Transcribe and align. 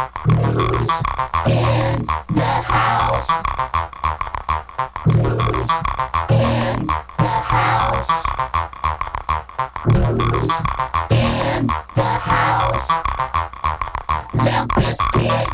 Who's 0.00 0.90
in 1.46 2.06
the 2.30 2.54
house? 2.64 3.28
Who's 5.04 5.70
in 6.30 6.86
the 7.18 7.36
house? 7.52 8.10
Who's 9.82 10.52
in 11.10 11.66
the 11.94 12.02
house? 12.02 12.88
Limp 14.32 14.72
Bizkit 14.72 15.48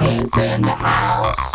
is 0.00 0.34
in 0.38 0.62
the 0.62 0.70
house. 0.70 1.53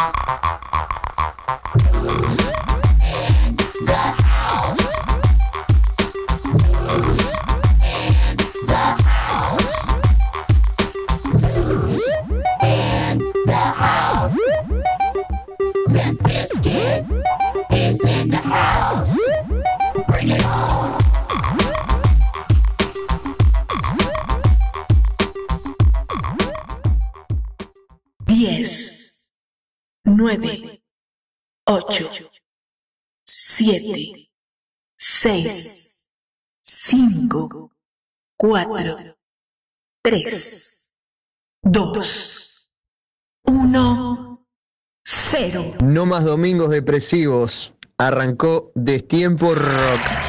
Arrancó 47.97 48.71
Destiempo 48.73 49.53
Rock. 49.53 50.28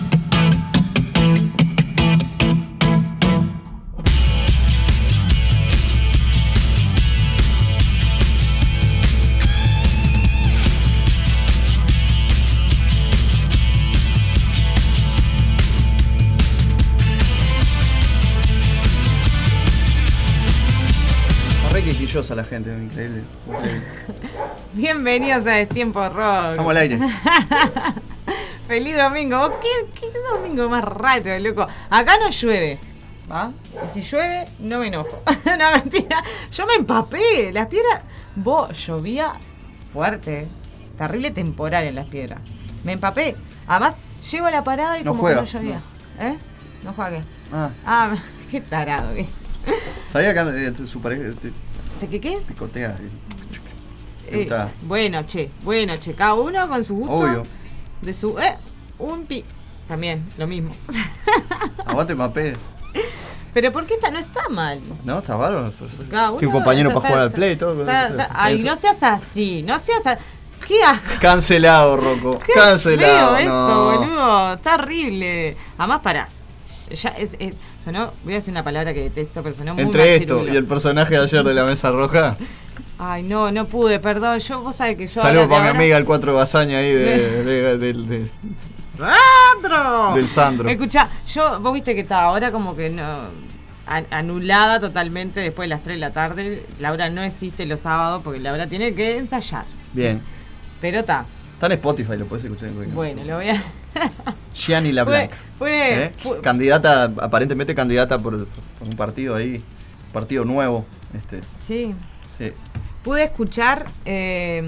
Quisquillosa 22.11 22.35
la 22.35 22.43
gente, 22.43 22.69
increíble. 22.71 23.23
increíble. 23.47 23.81
Bienvenidos 24.73 25.47
a 25.47 25.51
Destiempo 25.51 26.09
Rock. 26.09 26.51
Estamos 26.51 26.71
al 26.71 26.77
aire. 26.77 26.99
Feliz 28.67 28.97
domingo. 28.97 29.49
¿Qué, 29.61 29.87
qué 29.97 30.11
domingo 30.29 30.67
más 30.67 30.83
raro, 30.83 31.39
loco? 31.39 31.65
Acá 31.89 32.17
no 32.21 32.29
llueve. 32.29 32.79
¿Va? 33.31 33.53
Y 33.85 33.87
si 33.87 34.01
llueve, 34.01 34.45
no 34.59 34.79
me 34.79 34.87
enojo. 34.87 35.23
no, 35.57 35.71
mentira. 35.71 36.21
Yo 36.51 36.67
me 36.67 36.73
empapé. 36.73 37.53
Las 37.53 37.67
piedras. 37.67 38.01
Vos, 38.35 38.77
llovía 38.85 39.31
fuerte. 39.93 40.49
Terrible 40.97 41.31
temporal 41.31 41.85
en 41.85 41.95
las 41.95 42.07
piedras. 42.07 42.41
Me 42.83 42.91
empapé. 42.91 43.37
Además, 43.67 43.95
llego 44.29 44.47
a 44.47 44.51
la 44.51 44.65
parada 44.65 44.99
y 44.99 45.05
No 45.05 45.11
como 45.11 45.21
juega, 45.21 45.45
que 45.45 45.53
no 45.53 45.59
llovía. 45.59 45.81
¿Eh? 46.19 46.37
¿No 46.83 46.91
juega 46.91 47.11
qué? 47.11 47.23
Ah, 47.53 47.69
Ah, 47.85 48.15
qué 48.51 48.59
tarado. 48.59 49.13
¿qué? 49.15 49.27
sabía 50.11 50.33
que 50.33 50.67
eh, 50.67 50.87
su 50.87 50.99
pareja 51.01 51.23
te 52.07 52.07
¿De 52.07 52.19
qué 52.19 52.29
qué? 52.31 52.37
picotea. 52.47 52.97
¿Te 54.29 54.43
Eh, 54.43 54.49
bueno, 54.83 55.23
che. 55.25 55.49
Bueno, 55.63 55.95
che. 55.97 56.13
Cada 56.13 56.33
uno 56.35 56.67
con 56.67 56.83
su 56.83 56.95
gusto. 56.95 57.13
Obvio. 57.15 57.43
De 58.01 58.13
su. 58.13 58.37
Eh, 58.39 58.57
un 58.99 59.25
pi. 59.25 59.43
También, 59.87 60.25
lo 60.37 60.47
mismo. 60.47 60.73
Aguante 61.85 62.15
mapé. 62.15 62.55
Pero 63.53 63.71
¿por 63.73 63.85
qué 63.85 63.95
esta 63.95 64.09
no 64.09 64.19
está 64.19 64.47
mal? 64.47 64.79
No, 65.03 65.17
está 65.19 65.35
bárbaro. 65.35 65.71
Tiene 65.71 66.47
un 66.47 66.51
compañero 66.53 66.89
está- 66.89 67.01
para 67.01 67.07
jugar 67.09 67.21
al 67.23 67.27
está- 67.27 67.35
play 67.35 67.51
y 67.51 67.55
todo. 67.57 67.81
está- 67.81 68.07
está- 68.07 68.29
ay, 68.31 68.55
Eso. 68.55 68.65
no 68.67 68.77
seas 68.77 69.03
así, 69.03 69.63
no 69.63 69.77
seas 69.79 70.07
así. 70.07 70.21
Qué 70.65 70.81
asco. 70.83 71.05
Cancelado, 71.19 71.97
Rocco. 71.97 72.39
Qué 72.39 72.53
Cancelado. 72.53 73.35
feo 73.35 73.37
eso, 73.37 73.49
no. 73.51 73.99
boludo. 73.99 74.53
Está 74.53 74.75
horrible. 74.75 75.57
Además, 75.77 75.99
para. 75.99 76.29
Ya 76.93 77.09
es, 77.09 77.35
es, 77.39 77.59
sonó, 77.83 78.11
voy 78.23 78.33
a 78.33 78.35
decir 78.37 78.51
una 78.51 78.63
palabra 78.63 78.93
que 78.93 79.01
detesto, 79.03 79.41
pero 79.43 79.55
sonó 79.55 79.73
muy 79.75 79.83
Entre 79.83 80.15
esto 80.15 80.45
y 80.47 80.55
el 80.55 80.65
personaje 80.65 81.15
de 81.15 81.21
ayer 81.21 81.43
de 81.43 81.53
la 81.53 81.63
mesa 81.63 81.91
roja. 81.91 82.37
Ay, 82.99 83.23
no, 83.23 83.51
no 83.51 83.65
pude, 83.67 83.99
perdón. 83.99 84.39
Yo, 84.39 84.61
vos 84.61 84.75
sabés 84.75 84.95
que 84.97 85.07
yo. 85.07 85.21
Saludos 85.21 85.47
para 85.47 85.61
mi 85.61 85.67
ahora- 85.69 85.79
amiga 85.79 85.97
el 85.97 86.05
4 86.05 86.33
Basaña 86.35 86.77
ahí 86.77 86.91
de, 86.93 87.43
de- 87.43 87.77
de- 87.77 87.93
de- 87.93 88.31
¡Sandro! 88.97 90.13
del 90.15 90.27
Sandro. 90.27 90.69
Escucha, 90.69 91.09
yo, 91.27 91.59
vos 91.59 91.73
viste 91.73 91.95
que 91.95 92.01
está 92.01 92.21
ahora 92.23 92.51
como 92.51 92.75
que 92.75 92.89
no. 92.89 93.29
an- 93.87 94.05
Anulada 94.11 94.79
totalmente 94.79 95.39
después 95.39 95.65
de 95.65 95.69
las 95.69 95.83
3 95.83 95.95
de 95.95 95.99
la 95.99 96.11
tarde. 96.11 96.65
Laura 96.79 97.09
no 97.09 97.21
existe 97.23 97.65
los 97.65 97.79
sábados 97.79 98.21
porque 98.23 98.39
Laura 98.39 98.67
tiene 98.67 98.93
que 98.93 99.17
ensayar. 99.17 99.65
Bien. 99.93 100.21
Pero 100.79 100.99
está. 100.99 101.25
Está 101.61 101.67
en 101.67 101.73
Spotify, 101.73 102.17
lo 102.17 102.25
puedes 102.25 102.43
escuchar 102.43 102.69
en 102.69 102.73
cualquier 102.73 102.95
Bueno, 102.95 103.23
lo 103.23 103.35
voy 103.35 103.49
a. 103.49 103.61
Gianni 104.55 104.91
La 104.91 105.05
Puede- 105.05 105.17
Blanca. 105.27 105.37
puede- 105.59 106.03
¿Eh? 106.05 106.11
pu- 106.23 106.41
Candidata, 106.41 107.03
aparentemente 107.21 107.75
candidata 107.75 108.17
por, 108.17 108.47
por 108.47 108.87
un 108.87 108.95
partido 108.97 109.35
ahí, 109.35 109.63
partido 110.11 110.43
nuevo. 110.43 110.87
Este, 111.13 111.41
Sí. 111.59 111.93
sí. 112.35 112.51
Pude 113.03 113.25
escuchar 113.25 113.85
eh, 114.05 114.63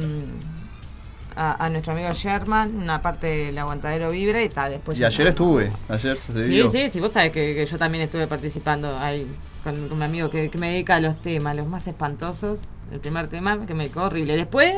a, 1.35 1.65
a 1.65 1.69
nuestro 1.71 1.93
amigo 1.93 2.13
Sherman, 2.13 2.75
una 2.75 3.01
parte 3.01 3.25
del 3.25 3.57
aguantadero 3.57 4.11
vibra 4.11 4.43
y 4.43 4.45
está 4.45 4.69
después. 4.69 4.99
Y 4.99 5.03
ayer 5.03 5.25
estuve, 5.25 5.71
ayer 5.89 6.15
se 6.17 6.43
Sí, 6.43 6.49
dio. 6.51 6.69
sí, 6.69 6.91
sí, 6.91 6.99
vos 6.99 7.11
sabés 7.11 7.31
que, 7.31 7.55
que 7.55 7.65
yo 7.65 7.79
también 7.79 8.03
estuve 8.03 8.27
participando 8.27 8.99
ahí 8.99 9.25
con, 9.63 9.97
mi 9.97 10.05
amigo 10.05 10.29
que, 10.29 10.51
que 10.51 10.59
me 10.59 10.69
dedica 10.69 10.97
a 10.97 10.99
los 10.99 11.19
temas, 11.23 11.55
los 11.55 11.65
más 11.65 11.87
espantosos. 11.87 12.59
El 12.91 12.99
primer 12.99 13.29
tema 13.29 13.65
que 13.65 13.73
me 13.73 13.89
quedó 13.89 14.03
horrible. 14.03 14.35
Después, 14.35 14.75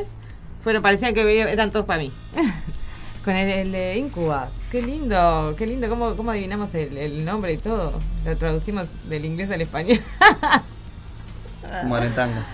fueron, 0.66 0.82
parecían 0.82 1.14
que 1.14 1.42
eran 1.42 1.70
todos 1.70 1.86
para 1.86 2.00
mí. 2.00 2.12
con 3.24 3.36
el, 3.36 3.50
el 3.52 3.72
de 3.72 3.98
Incubas. 3.98 4.56
Qué 4.72 4.82
lindo, 4.82 5.54
qué 5.56 5.68
lindo. 5.68 5.88
¿Cómo, 5.88 6.16
cómo 6.16 6.32
adivinamos 6.32 6.74
el, 6.74 6.98
el 6.98 7.24
nombre 7.24 7.54
y 7.54 7.58
todo? 7.58 8.00
Lo 8.26 8.36
traducimos 8.36 8.90
del 9.08 9.26
inglés 9.26 9.52
al 9.52 9.62
español. 9.62 10.00
Como 11.82 11.96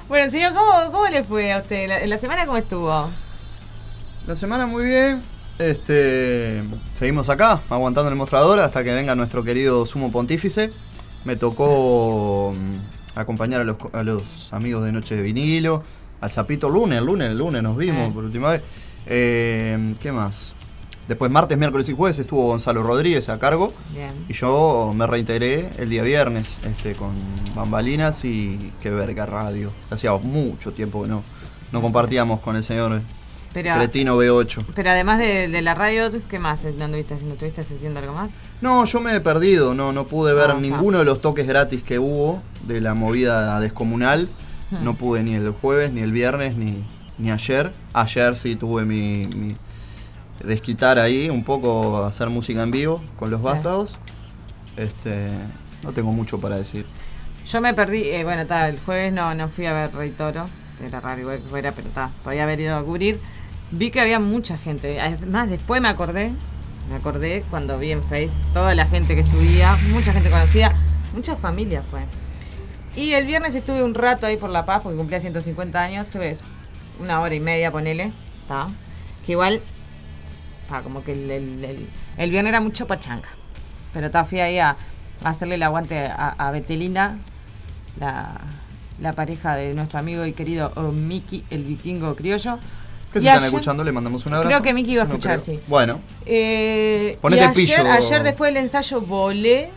bueno, 0.09 0.31
señor, 0.31 0.53
¿cómo, 0.53 0.91
¿cómo 0.91 1.07
le 1.07 1.23
fue 1.23 1.53
a 1.53 1.59
usted? 1.59 1.87
¿La, 1.87 2.05
la 2.05 2.17
semana 2.17 2.45
cómo 2.45 2.57
estuvo? 2.57 3.09
La 4.27 4.35
semana 4.35 4.67
muy 4.67 4.83
bien. 4.83 5.21
Este, 5.57 6.63
seguimos 6.95 7.29
acá, 7.29 7.61
aguantando 7.69 8.09
el 8.09 8.17
mostrador 8.17 8.59
hasta 8.59 8.83
que 8.83 8.93
venga 8.93 9.15
nuestro 9.15 9.43
querido 9.45 9.85
sumo 9.85 10.11
pontífice. 10.11 10.73
Me 11.23 11.37
tocó 11.37 12.53
mm, 12.57 13.19
acompañar 13.19 13.61
a 13.61 13.63
los, 13.63 13.77
a 13.93 14.03
los 14.03 14.51
amigos 14.51 14.83
de 14.83 14.91
Noche 14.91 15.15
de 15.15 15.21
Vinilo, 15.21 15.83
al 16.21 16.31
Zapito 16.31 16.69
lunes, 16.69 16.99
el 16.99 17.05
lunes, 17.05 17.29
el 17.31 17.37
lunes 17.37 17.61
nos 17.63 17.75
vimos 17.75 18.09
Eh. 18.09 18.11
por 18.13 18.23
última 18.23 18.51
vez. 18.51 18.61
Eh, 19.07 19.95
¿Qué 19.99 20.11
más? 20.11 20.53
Después 21.07 21.29
martes, 21.31 21.57
miércoles 21.57 21.89
y 21.89 21.93
jueves 21.95 22.17
estuvo 22.19 22.45
Gonzalo 22.47 22.83
Rodríguez 22.83 23.27
a 23.27 23.37
cargo. 23.39 23.73
Bien. 23.93 24.11
Y 24.29 24.33
yo 24.33 24.93
me 24.95 25.05
reintegré 25.07 25.69
el 25.77 25.89
día 25.89 26.03
viernes 26.03 26.61
este, 26.63 26.93
con 26.93 27.11
Bambalinas 27.55 28.23
y 28.23 28.71
Que 28.81 28.89
Verga 28.91 29.25
Radio. 29.25 29.71
Hacía 29.89 30.13
mucho 30.13 30.71
tiempo 30.71 31.01
que 31.03 31.09
no, 31.09 31.23
no 31.71 31.81
compartíamos 31.81 32.39
con 32.39 32.55
el 32.55 32.63
señor 32.63 33.01
Pero, 33.51 33.75
Cretino 33.75 34.15
B8. 34.17 34.63
pero 34.73 34.91
además 34.91 35.19
de, 35.19 35.49
de 35.49 35.61
la 35.61 35.73
radio, 35.75 36.09
¿qué 36.29 36.39
más 36.39 36.63
anduviste 36.63 37.15
haciendo? 37.15 37.33
¿Estuviste 37.33 37.61
haciendo 37.61 37.99
algo 37.99 38.13
más? 38.13 38.35
No, 38.61 38.85
yo 38.85 39.01
me 39.01 39.13
he 39.15 39.19
perdido, 39.19 39.73
no, 39.73 39.91
no 39.91 40.07
pude 40.07 40.33
ver 40.33 40.51
Ah, 40.51 40.57
ninguno 40.61 40.99
de 40.99 41.05
los 41.05 41.19
toques 41.19 41.45
gratis 41.47 41.83
que 41.83 41.99
hubo 41.99 42.41
de 42.65 42.79
la 42.79 42.93
movida 42.93 43.59
descomunal. 43.59 44.29
Hmm. 44.71 44.83
No 44.83 44.95
pude 44.95 45.23
ni 45.23 45.35
el 45.35 45.51
jueves, 45.51 45.91
ni 45.91 46.01
el 46.01 46.11
viernes, 46.11 46.55
ni, 46.55 46.83
ni 47.17 47.31
ayer. 47.31 47.71
Ayer 47.93 48.35
sí 48.35 48.55
tuve 48.55 48.85
mi, 48.85 49.27
mi 49.35 49.55
desquitar 50.43 50.99
ahí, 50.99 51.29
un 51.29 51.43
poco 51.43 52.03
hacer 52.03 52.29
música 52.29 52.63
en 52.63 52.71
vivo 52.71 53.01
con 53.17 53.29
los 53.29 53.41
vástagos. 53.41 53.99
Este, 54.77 55.29
no 55.83 55.91
tengo 55.91 56.11
mucho 56.11 56.39
para 56.39 56.57
decir. 56.57 56.85
Yo 57.47 57.61
me 57.61 57.73
perdí, 57.73 58.03
eh, 58.03 58.23
bueno, 58.23 58.43
está, 58.43 58.69
el 58.69 58.79
jueves 58.79 59.11
no, 59.13 59.33
no 59.33 59.47
fui 59.49 59.65
a 59.65 59.73
ver 59.73 59.93
Rey 59.93 60.11
Toro, 60.11 60.45
era 60.81 60.99
raro 60.99 61.21
igual 61.21 61.39
que 61.39 61.49
fuera, 61.49 61.71
pero 61.71 61.87
está, 61.87 62.11
podía 62.23 62.43
haber 62.43 62.59
ido 62.59 62.75
a 62.75 62.83
cubrir. 62.83 63.19
Vi 63.71 63.89
que 63.91 64.01
había 64.01 64.19
mucha 64.19 64.57
gente, 64.57 64.99
además 64.99 65.49
después 65.49 65.81
me 65.81 65.87
acordé, 65.87 66.33
me 66.89 66.95
acordé 66.95 67.43
cuando 67.49 67.77
vi 67.77 67.91
en 67.91 68.03
Face 68.03 68.31
toda 68.53 68.75
la 68.75 68.85
gente 68.85 69.15
que 69.15 69.23
subía, 69.23 69.75
mucha 69.91 70.13
gente 70.13 70.29
conocida, 70.29 70.73
mucha 71.13 71.35
familia 71.35 71.81
fue. 71.89 72.01
Y 72.95 73.13
el 73.13 73.25
viernes 73.25 73.55
estuve 73.55 73.83
un 73.83 73.93
rato 73.93 74.25
ahí 74.27 74.37
por 74.37 74.49
La 74.49 74.65
Paz, 74.65 74.81
porque 74.83 74.97
cumplía 74.97 75.19
150 75.19 75.81
años, 75.81 76.05
estuve 76.05 76.37
una 76.99 77.21
hora 77.21 77.33
y 77.33 77.39
media, 77.39 77.71
ponele, 77.71 78.11
está, 78.41 78.67
que 79.25 79.31
igual, 79.33 79.61
está, 80.63 80.81
como 80.81 81.03
que 81.03 81.13
el, 81.13 81.31
el- 81.31 81.63
el- 81.65 81.89
el 82.17 82.29
viernes 82.29 82.49
era 82.51 82.59
mucho 82.61 82.87
pachanga. 82.87 83.29
Pero 83.93 84.07
está, 84.07 84.25
fui 84.25 84.39
ahí 84.41 84.57
a, 84.59 84.75
a 85.23 85.29
hacerle 85.29 85.55
el 85.55 85.63
aguante 85.63 85.99
a, 85.99 86.35
a 86.37 86.51
Betelina, 86.51 87.17
la, 87.99 88.41
la 88.99 89.13
pareja 89.13 89.55
de 89.55 89.73
nuestro 89.73 89.99
amigo 89.99 90.25
y 90.25 90.33
querido 90.33 90.71
oh, 90.75 90.91
Miki, 90.91 91.43
el 91.49 91.63
vikingo 91.63 92.15
criollo. 92.15 92.59
¿Qué 93.11 93.19
Y 93.19 93.21
se 93.23 93.27
están 93.27 93.37
ayer- 93.39 93.45
escuchando? 93.47 93.83
Le 93.83 93.91
mandamos 93.91 94.25
un 94.25 94.33
abrazo. 94.33 94.47
Creo 94.49 94.61
que 94.61 94.73
Miki 94.73 94.91
iba 94.93 95.03
a 95.03 95.05
escuchar, 95.05 95.39
sí. 95.39 95.59
Bueno, 95.67 95.99
Eh, 96.25 97.17
Ponete 97.21 97.41
y 97.41 97.45
ayer, 97.45 97.55
pillo. 97.55 97.91
ayer 97.91 98.23
después 98.23 98.53
del 98.53 98.63
ensayo 98.63 99.01
volé 99.01 99.69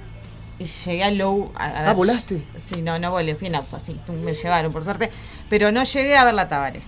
y 0.58 0.64
llegué 0.64 1.04
a 1.04 1.10
Low. 1.10 1.52
A, 1.56 1.64
a 1.64 1.78
Ah, 1.80 1.82
ver- 1.86 1.94
¿volaste? 1.96 2.42
Sí, 2.56 2.82
no, 2.82 2.98
no 2.98 3.10
volé, 3.10 3.34
fui 3.34 3.48
en 3.48 3.54
auto, 3.56 3.76
así, 3.76 3.98
me 4.24 4.34
llevaron 4.34 4.72
por 4.72 4.84
suerte. 4.84 5.10
Pero 5.50 5.72
no 5.72 5.82
llegué 5.84 6.16
a 6.16 6.24
ver 6.24 6.34
la 6.34 6.48
Tabare. 6.48 6.80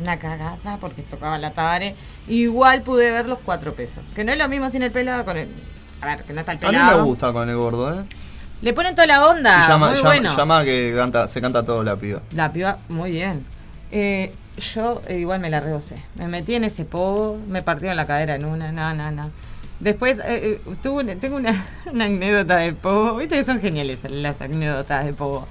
Una 0.00 0.18
cagada 0.18 0.76
porque 0.80 1.02
tocaba 1.02 1.38
la 1.38 1.52
Tabare. 1.52 1.94
Igual 2.28 2.82
pude 2.82 3.10
ver 3.10 3.26
los 3.26 3.38
cuatro 3.40 3.74
pesos. 3.74 4.02
Que 4.14 4.24
no 4.24 4.32
es 4.32 4.38
lo 4.38 4.48
mismo 4.48 4.70
sin 4.70 4.82
el 4.82 4.90
pelado 4.90 5.24
con 5.24 5.36
el. 5.36 5.48
A 6.00 6.06
ver, 6.06 6.24
que 6.24 6.32
no 6.32 6.40
está 6.40 6.52
el 6.52 6.58
a 6.58 6.60
mí 6.60 6.66
pelado. 6.66 6.98
me 6.98 7.04
gusta 7.04 7.32
con 7.32 7.48
el 7.48 7.56
gordo, 7.56 7.94
¿eh? 8.00 8.04
Le 8.62 8.72
ponen 8.72 8.94
toda 8.94 9.06
la 9.06 9.26
onda. 9.28 9.62
Y 9.64 9.68
llama, 9.68 9.88
muy 9.88 9.96
llama- 9.96 10.08
bueno. 10.10 10.36
llama 10.36 10.64
que 10.64 10.94
canta, 10.96 11.28
se 11.28 11.40
canta 11.40 11.62
todo 11.64 11.82
la 11.84 11.96
piba. 11.96 12.22
La 12.32 12.52
piba, 12.52 12.78
muy 12.88 13.10
bien. 13.10 13.44
Eh, 13.92 14.32
yo 14.74 15.02
eh, 15.06 15.18
igual 15.18 15.38
me 15.40 15.50
la 15.50 15.60
rebosé. 15.60 15.96
Me 16.16 16.26
metí 16.28 16.54
en 16.54 16.64
ese 16.64 16.84
pogo, 16.84 17.38
me 17.46 17.62
partieron 17.62 17.96
la 17.96 18.06
cadera 18.06 18.34
en 18.36 18.44
una, 18.46 18.72
no, 18.72 18.94
no, 18.94 19.10
no. 19.12 19.30
Después 19.80 20.18
eh, 20.20 20.60
eh, 20.66 20.74
tuve 20.82 21.16
tengo 21.16 21.36
una, 21.36 21.64
una 21.92 22.04
anécdota 22.06 22.56
del 22.58 22.74
pogo. 22.74 23.16
Viste 23.16 23.36
que 23.36 23.44
son 23.44 23.60
geniales 23.60 24.00
las 24.10 24.40
anécdotas 24.40 25.04
del 25.04 25.14
pogo. 25.14 25.46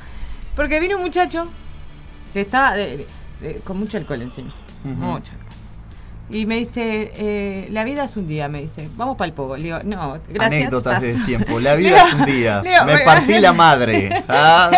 Porque 0.55 0.79
vino 0.79 0.97
un 0.97 1.03
muchacho 1.03 1.47
que 2.33 2.41
estaba 2.41 2.73
de- 2.75 2.97
de- 2.97 3.07
de- 3.41 3.55
con 3.59 3.77
mucho 3.77 3.97
alcohol 3.97 4.21
encima. 4.21 4.53
Ujú. 4.83 4.93
Mucho 4.93 5.31
alcohol. 5.33 5.39
Y 6.29 6.45
me 6.45 6.55
dice, 6.55 7.11
eh, 7.15 7.67
la 7.71 7.83
vida 7.83 8.05
es 8.05 8.15
un 8.17 8.27
día, 8.27 8.47
me 8.47 8.61
dice, 8.61 8.89
vamos 8.95 9.17
para 9.17 9.27
el 9.27 9.33
pogo. 9.33 9.57
Le 9.57 9.63
digo, 9.63 9.79
no, 9.83 10.13
gracias. 10.29 10.39
Anécdotas 10.63 11.01
de 11.01 11.13
paso". 11.13 11.25
tiempo. 11.25 11.59
La 11.59 11.75
vida 11.75 11.89
digo- 11.97 12.07
es 12.07 12.13
un 12.13 12.25
día. 12.25 12.61
digo, 12.61 12.85
Me 12.85 12.99
partí 12.99 13.39
la 13.39 13.53
madre. 13.53 14.23
Ah, 14.29 14.71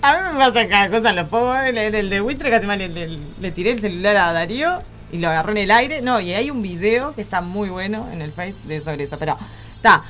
A 0.00 0.12
mí 0.12 0.18
me 0.32 0.38
pasa 0.38 0.68
cada 0.68 0.88
cosa 0.90 1.10
en 1.10 1.16
los 1.16 1.28
pogos. 1.28 1.58
El, 1.64 1.76
el- 1.76 1.94
el 1.96 2.08
de 2.10 2.20
Buitre 2.20 2.48
casi 2.50 2.66
le, 2.66 2.88
le- 2.88 3.18
le 3.40 3.50
tiré 3.50 3.72
el 3.72 3.80
celular 3.80 4.16
a 4.16 4.32
Darío 4.32 4.78
y 5.12 5.18
lo 5.18 5.28
agarró 5.28 5.52
en 5.52 5.58
el 5.58 5.70
aire. 5.70 6.02
No, 6.02 6.20
y 6.20 6.32
hay 6.32 6.50
un 6.50 6.62
video 6.62 7.14
que 7.14 7.22
está 7.22 7.40
muy 7.40 7.68
bueno 7.68 8.08
en 8.12 8.22
el 8.22 8.32
Face 8.32 8.56
de 8.64 8.80
sobre 8.80 9.04
eso. 9.04 9.18
Pero, 9.18 9.36
está. 9.76 10.02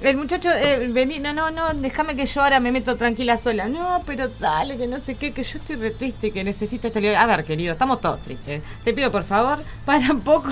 El 0.00 0.16
muchacho, 0.16 0.50
eh, 0.50 0.88
vení, 0.92 1.20
no, 1.20 1.32
no, 1.32 1.52
no, 1.52 1.72
déjame 1.74 2.16
que 2.16 2.26
yo 2.26 2.42
ahora 2.42 2.58
me 2.58 2.72
meto 2.72 2.96
tranquila 2.96 3.38
sola. 3.38 3.68
No, 3.68 4.02
pero 4.04 4.28
dale, 4.28 4.76
que 4.76 4.88
no 4.88 4.98
sé 4.98 5.14
qué, 5.14 5.32
que 5.32 5.44
yo 5.44 5.58
estoy 5.60 5.76
re 5.76 5.92
triste, 5.92 6.32
que 6.32 6.42
necesito 6.42 6.88
esto. 6.88 6.98
A 7.16 7.26
ver, 7.26 7.44
querido, 7.44 7.72
estamos 7.72 8.00
todos 8.00 8.20
tristes. 8.20 8.62
Te 8.82 8.92
pido, 8.94 9.12
por 9.12 9.22
favor, 9.22 9.62
para 9.84 10.10
un 10.10 10.20
poco. 10.20 10.50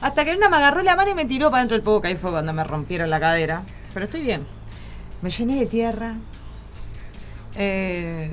Hasta 0.00 0.24
que 0.24 0.34
una 0.34 0.48
me 0.48 0.56
agarró 0.56 0.82
la 0.82 0.96
mano 0.96 1.10
y 1.10 1.14
me 1.14 1.26
tiró 1.26 1.50
para 1.50 1.60
dentro 1.60 1.76
del 1.76 1.84
pogo, 1.84 2.00
que 2.00 2.08
ahí 2.08 2.16
fue 2.16 2.32
cuando 2.32 2.52
me 2.52 2.64
rompieron 2.64 3.08
la 3.08 3.20
cadera. 3.20 3.62
Pero 3.94 4.06
estoy 4.06 4.22
bien. 4.22 4.44
Me 5.22 5.30
llené 5.30 5.60
de 5.60 5.66
tierra, 5.66 6.14
eh, 7.60 8.30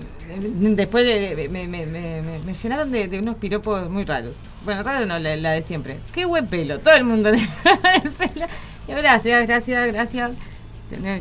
después 0.75 1.03
me, 1.49 1.67
me- 1.67 1.67
me- 1.67 2.21
me- 2.21 2.39
me 2.39 2.53
llenaron 2.53 2.91
de, 2.91 3.07
de 3.07 3.19
unos 3.19 3.35
piropos 3.37 3.89
muy 3.89 4.03
raros. 4.05 4.37
Bueno, 4.63 4.83
raro 4.83 5.05
no, 5.05 5.17
la, 5.19 5.35
la 5.35 5.51
de 5.51 5.61
siempre. 5.63 5.97
Qué 6.13 6.25
buen 6.25 6.45
pelo, 6.47 6.79
todo 6.79 6.93
el 6.95 7.03
mundo 7.03 7.31
tiene 7.33 7.49
el 8.03 8.11
pelo. 8.11 8.45
Y 8.87 8.91
gracias, 8.91 9.47
gracias, 9.47 9.91
gracias. 9.93 10.31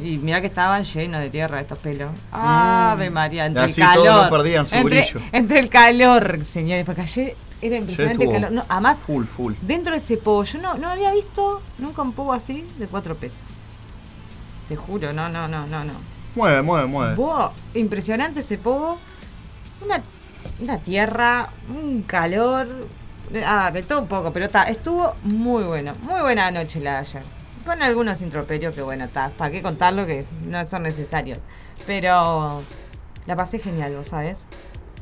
Y 0.03 0.19
mira 0.19 0.43
que 0.43 0.49
estaban 0.49 0.85
llenos 0.85 1.23
de 1.23 1.31
tierra 1.31 1.61
estos 1.61 1.79
pelos. 1.79 2.11
Ave 2.31 3.09
María, 3.09 3.47
entre 3.47 3.63
Así 3.63 3.81
el 3.81 3.87
todos 3.95 4.07
calor. 4.07 4.25
no 4.25 4.31
perdían 4.31 4.67
su 4.67 4.75
entre, 4.77 5.01
brillo. 5.01 5.21
entre 5.33 5.59
el 5.59 5.69
calor, 5.71 6.45
señores, 6.45 6.85
porque 6.85 7.01
ayer 7.01 7.35
era 7.63 7.77
impresionante 7.79 8.25
el 8.25 8.31
calor. 8.31 8.53
No, 8.53 8.67
además, 8.69 8.99
full, 9.07 9.25
full. 9.25 9.55
dentro 9.63 9.93
de 9.93 9.99
ese 9.99 10.19
pogo, 10.19 10.45
yo 10.45 10.59
no, 10.59 10.75
no 10.75 10.91
había 10.91 11.11
visto 11.13 11.63
nunca 11.79 12.03
un 12.03 12.13
pogo 12.13 12.35
así 12.35 12.67
de 12.79 12.87
cuatro 12.87 13.15
pesos. 13.17 13.45
Te 14.69 14.77
juro, 14.77 15.15
no, 15.15 15.31
no, 15.31 15.49
no, 15.49 15.67
no, 15.67 15.83
no. 15.85 15.95
Mueve, 16.35 16.63
mueve, 16.63 16.87
mueve. 16.87 17.15
Buah, 17.15 17.53
impresionante 17.75 18.41
ese 18.41 18.59
pogo. 18.59 18.99
Una, 19.85 20.03
una 20.61 20.79
tierra, 20.79 21.51
un 21.69 22.03
calor. 22.03 22.67
Ah, 23.47 23.71
de 23.73 23.83
todo 23.83 24.01
un 24.03 24.09
poco, 24.09 24.33
pero 24.33 24.47
está, 24.47 24.65
estuvo 24.65 25.15
muy 25.23 25.65
bueno. 25.65 25.95
Muy 26.03 26.21
buena 26.21 26.51
noche 26.51 26.81
la 26.81 26.93
de 26.93 26.99
ayer. 26.99 27.23
Con 27.65 27.83
algunos 27.83 28.21
introperios 28.21 28.75
que 28.75 28.83
bueno, 28.83 29.05
está, 29.05 29.31
¿para 29.31 29.51
qué 29.51 29.63
contarlo? 29.63 30.07
Que 30.07 30.27
no 30.45 30.67
son 30.69 30.83
necesarios. 30.83 31.45
Pero 31.87 32.63
la 33.27 33.37
pasé 33.37 33.59
genial, 33.59 33.97
vos 33.97 34.09
sabes. 34.09 34.47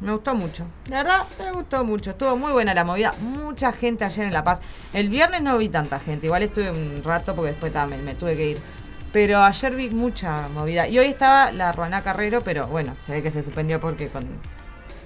Me 0.01 0.13
gustó 0.13 0.35
mucho. 0.35 0.67
La 0.87 0.99
verdad, 0.99 1.27
me 1.39 1.53
gustó 1.53 1.85
mucho. 1.85 2.11
Estuvo 2.11 2.37
muy 2.37 2.53
buena 2.53 2.75
la 2.75 2.85
movida. 2.85 3.15
Mucha 3.21 3.73
gente 3.73 4.05
ayer 4.05 4.27
en 4.27 4.33
La 4.33 4.43
Paz. 4.43 4.61
El 4.93 5.09
viernes 5.09 5.43
no 5.43 5.57
vi 5.59 5.69
tanta 5.69 5.99
gente. 6.01 6.27
Igual 6.27 6.43
estuve 6.43 6.71
un 6.73 7.03
rato 7.05 7.35
porque 7.37 7.53
después 7.53 7.73
ta, 7.73 7.87
me, 7.87 7.99
me 7.99 8.15
tuve 8.17 8.37
que 8.37 8.51
ir. 8.51 8.61
Pero 9.13 9.43
ayer 9.43 9.75
vi 9.77 9.91
mucha 9.91 10.49
movida. 10.49 10.89
Y 10.89 10.99
hoy 10.99 11.07
estaba 11.07 11.53
la 11.53 11.73
Ruaná 11.73 12.03
Carrero, 12.03 12.43
pero 12.43 12.67
bueno, 12.67 12.95
se 12.99 13.13
ve 13.13 13.23
que 13.23 13.31
se 13.31 13.43
suspendió 13.43 13.79
porque 13.81 14.09
con, 14.09 14.27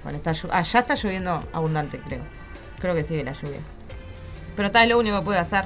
con 0.05 0.15
esta 0.15 0.33
llu- 0.33 0.49
Allá 0.53 0.81
está 0.81 0.95
lloviendo 0.95 1.43
abundante, 1.53 1.99
creo. 1.99 2.21
Creo 2.79 2.95
que 2.95 3.03
sigue 3.03 3.25
la 3.25 3.33
lluvia. 3.33 3.59
Pero 4.55 4.71
tal 4.71 4.85
es 4.85 4.89
lo 4.91 4.99
único 4.99 5.19
que 5.19 5.25
pude 5.25 5.39
hacer. 5.39 5.65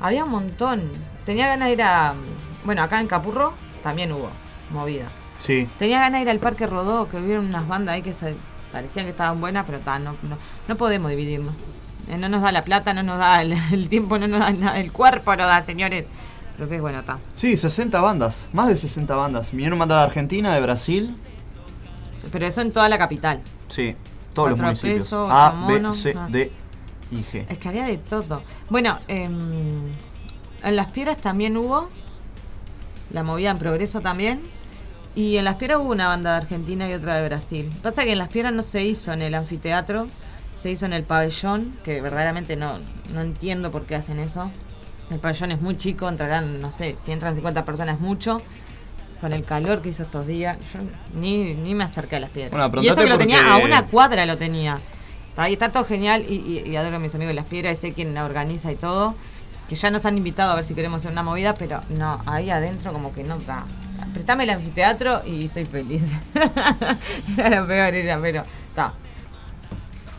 Había 0.00 0.24
un 0.24 0.30
montón. 0.30 0.90
Tenía 1.26 1.46
ganas 1.48 1.68
de 1.68 1.72
ir 1.74 1.82
a. 1.82 2.14
Bueno, 2.64 2.82
acá 2.82 2.98
en 3.00 3.08
Capurro 3.08 3.52
también 3.82 4.10
hubo 4.12 4.30
movida. 4.70 5.10
Sí. 5.38 5.68
Tenía 5.78 5.98
ganas 6.00 6.20
de 6.20 6.22
ir 6.22 6.30
al 6.30 6.38
Parque 6.38 6.66
Rodó, 6.66 7.08
que 7.08 7.18
hubieron 7.18 7.46
unas 7.46 7.68
bandas 7.68 7.94
ahí 7.94 8.02
que 8.02 8.14
se 8.14 8.34
parecían 8.72 9.04
que 9.04 9.10
estaban 9.10 9.40
buenas, 9.40 9.66
pero 9.66 9.80
ta, 9.80 9.98
no, 9.98 10.16
no, 10.22 10.38
no 10.66 10.76
podemos 10.76 11.10
dividirnos. 11.10 11.54
Eh, 12.08 12.16
No 12.16 12.28
nos 12.28 12.40
da 12.42 12.52
la 12.52 12.62
plata, 12.64 12.94
no 12.94 13.02
nos 13.02 13.18
da 13.18 13.42
el, 13.42 13.52
el 13.72 13.88
tiempo, 13.88 14.18
no 14.18 14.28
nos 14.28 14.40
da 14.40 14.50
nada, 14.52 14.80
el 14.80 14.92
cuerpo 14.92 15.36
no 15.36 15.46
da, 15.46 15.62
señores. 15.62 16.06
Entonces, 16.62 16.80
bueno, 16.80 17.00
está. 17.00 17.18
Sí, 17.32 17.56
60 17.56 18.00
bandas. 18.00 18.48
Más 18.52 18.68
de 18.68 18.76
60 18.76 19.16
bandas. 19.16 19.50
Vinieron 19.50 19.80
bandas 19.80 19.98
de 19.98 20.04
Argentina, 20.04 20.54
de 20.54 20.60
Brasil. 20.60 21.16
Pero 22.30 22.46
eso 22.46 22.60
en 22.60 22.72
toda 22.72 22.88
la 22.88 22.98
capital. 22.98 23.40
Sí. 23.66 23.96
Todos 24.32 24.50
los 24.50 24.60
municipios. 24.60 24.98
pesos, 24.98 25.28
A, 25.28 25.66
B, 25.66 25.92
C. 25.92 26.14
D 26.28 26.52
y 27.10 27.16
G. 27.16 27.46
Es 27.48 27.58
que 27.58 27.68
había 27.68 27.84
de 27.84 27.98
todo. 27.98 28.44
Bueno, 28.70 29.00
em, 29.08 29.88
en 30.62 30.76
Las 30.76 30.92
Piedras 30.92 31.16
también 31.16 31.56
hubo. 31.56 31.88
La 33.10 33.24
movida 33.24 33.50
en 33.50 33.58
progreso 33.58 34.00
también. 34.00 34.40
Y 35.16 35.38
en 35.38 35.44
Las 35.44 35.56
Piedras 35.56 35.80
hubo 35.80 35.90
una 35.90 36.06
banda 36.06 36.30
de 36.30 36.36
Argentina 36.42 36.88
y 36.88 36.92
otra 36.92 37.16
de 37.16 37.26
Brasil. 37.28 37.72
Pasa 37.82 38.04
que 38.04 38.12
en 38.12 38.18
Las 38.18 38.28
Piedras 38.28 38.54
no 38.54 38.62
se 38.62 38.84
hizo 38.84 39.12
en 39.12 39.22
el 39.22 39.34
anfiteatro, 39.34 40.06
se 40.52 40.70
hizo 40.70 40.86
en 40.86 40.92
el 40.92 41.02
pabellón, 41.02 41.76
que 41.82 42.00
verdaderamente 42.00 42.54
no, 42.54 42.78
no 43.12 43.20
entiendo 43.20 43.72
por 43.72 43.84
qué 43.84 43.96
hacen 43.96 44.20
eso. 44.20 44.52
El 45.12 45.18
pabellón 45.20 45.52
es 45.52 45.60
muy 45.60 45.76
chico, 45.76 46.08
entrarán, 46.08 46.60
no 46.60 46.72
sé, 46.72 46.94
si 46.96 47.12
entran 47.12 47.34
50 47.34 47.64
personas 47.64 47.96
es 47.96 48.00
mucho. 48.00 48.40
Con 49.20 49.32
el 49.32 49.44
calor 49.44 49.82
que 49.82 49.90
hizo 49.90 50.02
estos 50.02 50.26
días, 50.26 50.58
yo 50.74 50.80
ni, 51.14 51.54
ni 51.54 51.74
me 51.76 51.84
acerqué 51.84 52.16
a 52.16 52.20
las 52.20 52.30
piedras. 52.30 52.50
Bueno, 52.50 52.82
y 52.82 52.88
eso 52.88 53.02
que 53.02 53.08
lo 53.08 53.18
tenía 53.18 53.52
a 53.54 53.58
una 53.58 53.86
cuadra 53.86 54.26
lo 54.26 54.36
tenía. 54.36 54.80
Está 55.28 55.44
ahí, 55.44 55.52
está 55.52 55.70
todo 55.70 55.84
genial 55.84 56.24
y, 56.28 56.34
y- 56.34 56.68
y 56.70 56.76
adoro 56.76 56.96
a 56.96 56.98
mis 56.98 57.14
amigos 57.14 57.28
de 57.30 57.34
las 57.34 57.44
piedras 57.46 57.78
y 57.78 57.80
sé 57.80 57.92
quién 57.92 58.14
la 58.14 58.24
organiza 58.24 58.72
y 58.72 58.74
todo. 58.76 59.14
Que 59.68 59.76
ya 59.76 59.90
nos 59.90 60.04
han 60.06 60.16
invitado 60.18 60.50
a 60.50 60.56
ver 60.56 60.64
si 60.64 60.74
queremos 60.74 61.00
hacer 61.02 61.12
una 61.12 61.22
movida, 61.22 61.54
pero 61.54 61.80
no, 61.96 62.20
ahí 62.26 62.50
adentro 62.50 62.92
como 62.92 63.14
que 63.14 63.22
no 63.22 63.38
da. 63.38 63.64
Apretame 64.00 64.42
el 64.44 64.50
anfiteatro 64.50 65.22
y 65.24 65.46
soy 65.46 65.66
feliz. 65.66 66.02
era 67.38 67.60
lo 67.60 67.66
peor, 67.68 67.94
era, 67.94 68.20
pero 68.20 68.42
está. 68.70 68.92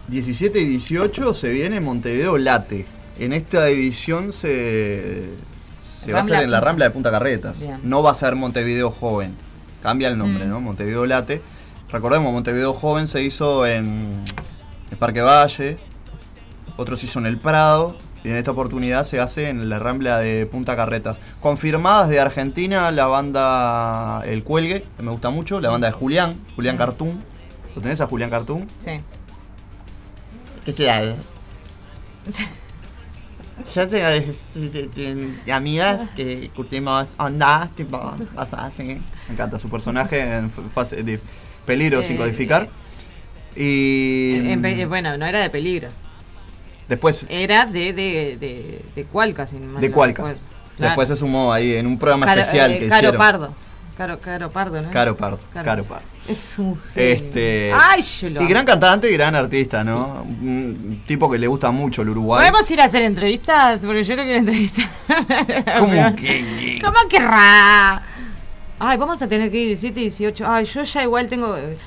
17 0.08 0.60
y 0.60 0.66
18 0.66 1.34
se 1.34 1.50
viene 1.50 1.82
Montevideo 1.82 2.38
Late. 2.38 2.86
En 3.20 3.34
esta 3.34 3.68
edición 3.70 4.34
se, 4.34 5.30
se 5.82 6.12
va 6.12 6.20
a 6.20 6.22
Rambla 6.22 6.36
hacer 6.38 6.46
en 6.46 6.52
la. 6.52 6.60
Rambla 6.62 6.86
de 6.86 6.92
Punta 6.92 7.12
Carretas. 7.12 7.60
Bien. 7.62 7.80
No 7.84 8.02
va 8.04 8.12
a 8.12 8.16
ser 8.16 8.36
Montevideo 8.36 8.90
Joven. 8.92 9.36
Cambia 9.82 10.08
el 10.08 10.18
nombre, 10.18 10.46
Mm. 10.46 10.50
¿no? 10.50 10.62
Montevideo 10.62 11.06
Late. 11.06 11.42
Recordemos, 11.92 12.34
Montevideo 12.34 12.74
Joven 12.74 13.08
se 13.08 13.22
hizo 13.24 13.66
en 13.68 14.24
el 14.90 14.98
Parque 14.98 15.22
Valle, 15.22 15.78
otros 16.78 17.00
se 17.02 17.06
hizo 17.06 17.20
en 17.20 17.28
el 17.28 17.38
Prado, 17.38 17.96
y 18.24 18.30
en 18.30 18.38
esta 18.38 18.50
oportunidad 18.52 19.04
se 19.04 19.20
hace 19.20 19.50
en 19.50 19.70
la 19.70 19.78
Rambla 19.78 20.18
de 20.20 20.46
Punta 20.48 20.76
Carretas. 20.76 21.20
Confirmadas 21.40 22.10
de 22.10 22.20
Argentina 22.20 22.90
la 22.92 23.06
banda 23.06 24.24
El 24.26 24.44
Cuelgue, 24.44 24.86
que 24.98 25.04
me 25.04 25.12
gusta 25.12 25.30
mucho, 25.30 25.60
la 25.62 25.70
banda 25.70 25.88
de 25.88 25.94
Julián, 25.94 26.38
Julián 26.56 26.78
Cartoon. 26.78 27.22
¿Lo 27.76 27.82
tenés 27.82 28.02
a 28.02 28.08
Julián 28.08 28.30
Cartoon? 28.32 28.68
Sí. 28.80 29.02
¿Qué 30.66 30.74
será? 30.74 31.02
Yo 33.76 33.88
tengo 33.88 34.08
de, 34.08 34.36
de- 34.56 34.88
de- 34.88 35.34
de 35.46 35.54
amigas 35.54 36.10
que 36.16 36.50
curtimos 36.56 37.08
ondas, 37.18 37.70
tipo, 37.76 38.00
cosas 38.36 38.54
así. 38.66 38.84
Me 38.84 39.02
encanta 39.34 39.60
su 39.60 39.70
personaje 39.70 40.38
en 40.38 40.50
fase 40.52 41.04
de 41.04 41.20
peligro 41.66 42.02
sin 42.02 42.16
Eh, 42.16 42.20
codificar. 42.20 42.70
Y 43.56 44.50
En 44.50 44.62
pe- 44.62 44.86
bueno, 44.86 45.18
no 45.18 45.26
era 45.26 45.40
de 45.40 45.50
peligro. 45.50 45.90
después, 46.90 47.26
Era 47.30 47.66
de, 47.66 47.94
de, 47.94 48.38
de, 48.40 48.86
de 48.96 49.04
Cualca, 49.06 49.46
sin 49.48 49.68
mal 49.72 49.82
de 49.82 49.90
no 49.90 49.94
Cualca. 49.94 50.24
Claro. 50.24 50.40
Después 50.78 51.08
se 51.08 51.16
sumó 51.16 51.54
ahí 51.54 51.76
en 51.76 51.86
un 51.86 52.00
programa 52.00 52.26
Caro, 52.26 52.42
especial 52.42 52.72
eh, 52.72 52.80
que 52.80 52.88
Caro 52.88 52.98
hicieron. 53.10 53.18
Pardo. 53.20 53.54
Caro, 53.98 54.20
Caro 54.20 54.50
Pardo, 54.52 54.82
¿no? 54.82 54.90
Caro 54.90 55.16
Pardo. 55.16 55.40
Caro. 55.54 55.66
Caro 55.66 55.84
Pardo. 55.84 56.06
Es 56.28 56.58
un 56.58 56.76
genio. 56.94 57.14
Este, 57.14 57.72
Ay, 57.74 58.02
yo 58.02 58.30
lo 58.32 58.42
y 58.42 58.48
gran 58.48 58.66
cantante 58.66 59.10
y 59.10 59.14
gran 59.14 59.36
artista, 59.36 59.84
¿no? 59.84 60.24
Un 60.24 61.04
tipo 61.06 61.30
que 61.30 61.38
le 61.38 61.46
gusta 61.48 61.70
mucho 61.70 62.02
el 62.02 62.10
Uruguay. 62.10 62.50
¿Podemos 62.50 62.72
ir 62.72 62.82
a 62.82 62.86
hacer 62.86 63.04
entrevistas? 63.04 63.86
Porque 63.86 64.04
yo 64.04 64.16
no 64.16 64.24
quiero 64.24 64.40
entrevistar. 64.40 64.86
¿Cómo 65.80 66.16
que? 66.16 66.80
¿Cómo 66.84 66.98
querrá? 67.10 68.02
Ay, 68.80 68.98
vamos 68.98 69.22
a 69.22 69.28
tener 69.28 69.52
que 69.52 69.58
ir 69.60 69.68
17 69.68 70.00
y 70.00 70.04
18. 70.06 70.46
Ay, 70.48 70.66
yo 70.66 70.84
ya 70.84 71.04
igual 71.04 71.28
tengo 71.30 71.56
eh, 71.58 71.78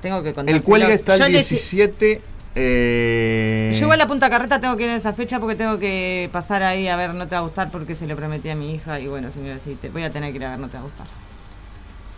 tengo 0.00 0.22
que 0.22 0.34
contar. 0.34 0.54
El 0.54 0.62
cuelgue 0.62 0.92
está 0.92 1.14
el 1.14 1.20
yo, 1.20 1.24
le- 1.26 1.32
17. 1.38 2.22
eh, 2.54 3.70
yo 3.74 3.80
igual 3.84 4.00
a 4.00 4.06
Punta 4.06 4.28
Carreta 4.28 4.60
tengo 4.60 4.76
que 4.76 4.84
ir 4.84 4.90
en 4.90 4.96
esa 4.96 5.12
fecha 5.14 5.40
porque 5.40 5.56
tengo 5.56 5.78
que 5.78 6.28
pasar 6.32 6.62
ahí 6.62 6.86
a 6.86 6.96
ver 6.96 7.14
No 7.14 7.26
te 7.26 7.34
va 7.34 7.38
a 7.40 7.42
gustar 7.44 7.70
porque 7.70 7.94
se 7.94 8.06
lo 8.06 8.14
prometí 8.16 8.50
a 8.50 8.54
mi 8.54 8.74
hija. 8.74 9.00
Y 9.00 9.06
bueno, 9.08 9.30
señora, 9.32 9.58
sí, 9.58 9.76
te 9.80 9.88
voy 9.88 10.02
a 10.04 10.10
tener 10.10 10.30
que 10.32 10.36
ir 10.36 10.44
a 10.44 10.50
ver 10.50 10.58
No 10.58 10.68
te 10.68 10.74
va 10.74 10.80
a 10.80 10.84
gustar. 10.84 11.06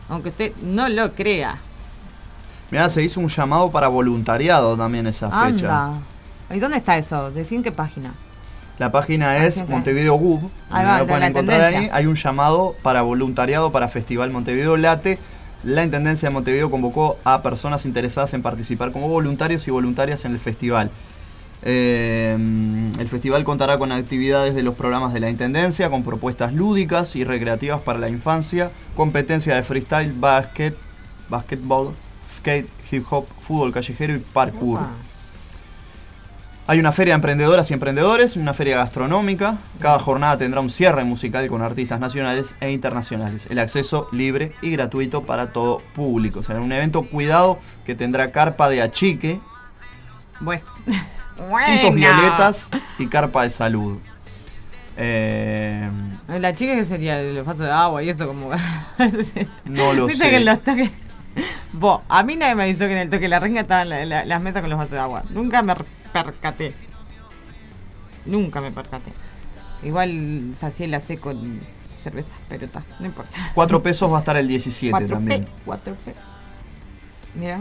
Aunque 0.09 0.29
usted 0.31 0.53
no 0.63 0.89
lo 0.89 1.13
crea. 1.15 1.59
Mirá, 2.71 2.89
se 2.89 3.03
hizo 3.03 3.21
un 3.21 3.29
llamado 3.29 3.71
para 3.71 3.89
voluntariado 3.89 4.77
también 4.77 5.07
esa 5.07 5.31
fecha. 5.31 5.93
¿Y 6.51 6.59
dónde 6.59 6.77
está 6.79 6.97
eso? 6.97 7.31
Decí 7.31 7.55
en 7.55 7.63
qué 7.63 7.73
página. 7.73 8.13
La 8.79 8.91
página 8.91 9.31
Ah, 9.31 9.47
es. 9.47 9.67
Montevideo 9.69 10.15
Gub. 10.15 10.51
Ahí 10.71 10.85
va, 10.85 10.95
lo 10.99 11.05
de 11.05 11.07
pueden 11.07 11.21
la 11.21 11.27
encontrar 11.29 11.61
ahí. 11.63 11.89
Hay 11.93 12.07
un 12.07 12.17
llamado 12.17 12.75
para 12.83 13.03
voluntariado 13.03 13.71
para 13.71 13.89
Festival 13.89 14.31
Montevideo 14.31 14.77
Late. 14.77 15.19
La 15.63 15.85
Intendencia 15.85 16.29
de 16.29 16.35
Montevideo 16.35 16.71
convocó 16.71 17.17
a 17.25 17.41
personas 17.43 17.87
interesadas 17.87 18.35
en 18.35 18.43
participar 18.43 18.93
como 18.93 19.09
voluntarios 19.09 19.67
y 19.69 19.71
voluntarias 19.71 20.25
en 20.25 20.33
el 20.33 20.39
festival. 20.39 20.91
Eh, 21.67 22.37
el 22.99 23.09
festival 23.09 23.43
contará 23.43 23.79
con 23.79 23.91
actividades 23.91 24.55
de 24.55 24.63
los 24.63 24.75
programas 24.75 25.15
de 25.15 25.21
la 25.21 25.31
Intendencia, 25.31 25.89
con 25.89 26.05
propuestas 26.05 26.53
lúdicas 26.53 27.17
y 27.17 27.25
recreativas 27.25 27.81
para 27.81 27.99
la 27.99 28.11
infancia, 28.11 28.71
competencia 28.95 29.55
de 29.55 29.63
freestyle, 29.63 30.13
basket, 30.13 30.75
basketball, 31.31 31.95
skate, 32.29 32.69
hip 32.93 33.07
hop, 33.11 33.27
fútbol 33.39 33.73
callejero 33.73 34.15
y 34.15 34.19
parkour. 34.19 34.81
Upa. 34.81 34.91
Hay 36.67 36.79
una 36.79 36.93
feria 36.93 37.13
de 37.13 37.17
emprendedoras 37.17 37.71
y 37.71 37.75
emprendedores, 37.75 38.37
una 38.37 38.55
feria 38.55 38.77
gastronómica. 38.77 39.59
Cada 39.81 39.99
jornada 39.99 40.39
tendrá 40.39 40.61
un 40.61 40.71
cierre 40.71 41.05
musical 41.05 41.47
con 41.47 41.61
artistas 41.61 42.01
nacionales 42.01 42.57
e 42.61 42.73
internacionales. 42.73 43.47
El 43.51 43.59
acceso 43.59 44.09
libre 44.13 44.53
y 44.63 44.71
gratuito 44.71 45.25
para 45.25 45.53
todo 45.53 45.83
público. 45.95 46.43
Será 46.43 46.61
un 46.61 46.73
evento 46.73 47.03
cuidado 47.03 47.59
que 47.85 47.95
tendrá 47.95 48.33
carpa 48.33 48.71
de 48.71 48.81
achique, 48.81 49.41
Bueno. 50.41 50.63
puntos 51.37 51.95
violetas 51.95 52.69
y 52.99 53.07
carpa 53.07 53.43
de 53.45 53.51
salud. 53.51 53.99
Eh, 54.97 55.91
La 56.29 56.55
chica 56.55 56.75
que 56.75 56.85
sería 56.85 57.21
el 57.21 57.43
vaso 57.43 57.65
de 57.65 57.71
agua 57.73 58.03
y 58.03 58.09
eso 58.11 58.27
como... 58.27 58.51
no 59.65 59.93
lo 59.93 60.07
Viste 60.07 60.25
sé. 60.25 60.31
que 60.31 60.37
en 60.37 60.45
los 60.45 60.63
toques... 60.63 60.91
Vos, 61.73 62.01
a 62.09 62.23
mí 62.23 62.37
nadie 62.37 62.55
me 62.55 62.63
avisó 62.63 62.87
que 62.87 62.93
en 62.93 62.99
el 62.99 63.09
toque 63.11 63.23
de 63.23 63.29
la 63.29 63.41
renga 63.41 63.63
estaban 63.63 63.89
la- 63.89 64.05
la- 64.07 64.25
las 64.25 64.41
mesas 64.41 64.61
con 64.61 64.71
los 64.71 64.79
vasos 64.79 64.93
de 64.93 65.01
agua. 65.01 65.23
Nunca 65.31 65.63
me 65.63 65.75
percaté. 66.13 66.73
Nunca 68.25 68.61
me 68.61 68.71
percaté. 68.71 69.13
Igual 69.83 70.53
sacié 70.57 70.87
la 70.87 71.01
sé 71.01 71.19
con 71.19 71.59
cerveza, 71.97 72.37
pero 72.49 72.67
está, 72.67 72.83
no 73.01 73.07
importa. 73.07 73.37
4 73.55 73.83
pesos 73.83 74.11
va 74.13 74.17
a 74.17 74.21
estar 74.21 74.37
el 74.37 74.47
17 74.47 74.97
4P, 74.97 75.09
también. 75.11 75.49
4P. 75.67 76.15
Mira. 77.35 77.61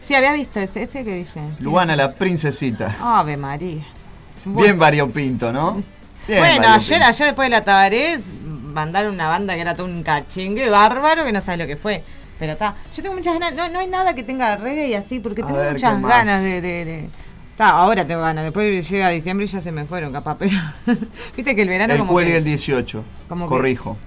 Sí, 0.00 0.14
había 0.14 0.32
visto 0.32 0.58
ese, 0.60 0.82
ese 0.82 1.04
que 1.04 1.14
dice. 1.14 1.40
Luana 1.60 1.94
la 1.96 2.14
princesita. 2.14 2.94
Ave 3.00 3.36
María. 3.36 3.84
Bien 4.44 4.78
variopinto, 4.78 5.52
¿no? 5.52 5.74
Bien 6.26 6.38
bueno, 6.40 6.62
variopinto. 6.62 6.68
ayer, 6.94 7.02
ayer 7.02 7.26
después 7.28 7.46
de 7.46 7.50
la 7.50 7.64
Tabarés 7.64 8.32
mandaron 8.72 9.14
una 9.14 9.28
banda 9.28 9.54
que 9.54 9.60
era 9.60 9.74
todo 9.74 9.86
un 9.86 10.02
cachingue 10.02 10.70
bárbaro 10.70 11.24
que 11.24 11.32
no 11.32 11.40
sabes 11.40 11.58
lo 11.60 11.66
que 11.66 11.76
fue. 11.76 12.02
Pero 12.38 12.52
está, 12.52 12.74
yo 12.96 13.02
tengo 13.02 13.14
muchas 13.14 13.34
ganas, 13.38 13.54
no, 13.54 13.68
no 13.68 13.80
hay 13.80 13.86
nada 13.88 14.14
que 14.14 14.22
tenga 14.22 14.56
reggae 14.56 14.88
y 14.88 14.94
así, 14.94 15.20
porque 15.20 15.42
A 15.42 15.46
tengo 15.46 15.58
ver, 15.58 15.72
muchas 15.72 16.00
ganas 16.00 16.42
de, 16.42 16.60
de, 16.62 16.84
de- 16.86 17.08
Está, 17.50 17.68
ahora 17.70 18.06
tengo 18.06 18.22
ganas, 18.22 18.44
después 18.44 18.88
llega 18.88 19.10
diciembre 19.10 19.44
y 19.44 19.48
ya 19.50 19.60
se 19.60 19.70
me 19.70 19.84
fueron 19.84 20.10
capaz, 20.14 20.36
pero 20.38 20.56
viste 21.36 21.54
que 21.54 21.60
el 21.60 21.68
verano 21.68 21.92
El 21.92 21.98
como 21.98 22.12
cuelgue 22.12 22.32
que- 22.32 22.38
el 22.38 22.44
18. 22.44 23.04
como 23.28 23.44
que- 23.44 23.48
Corrijo. 23.50 23.98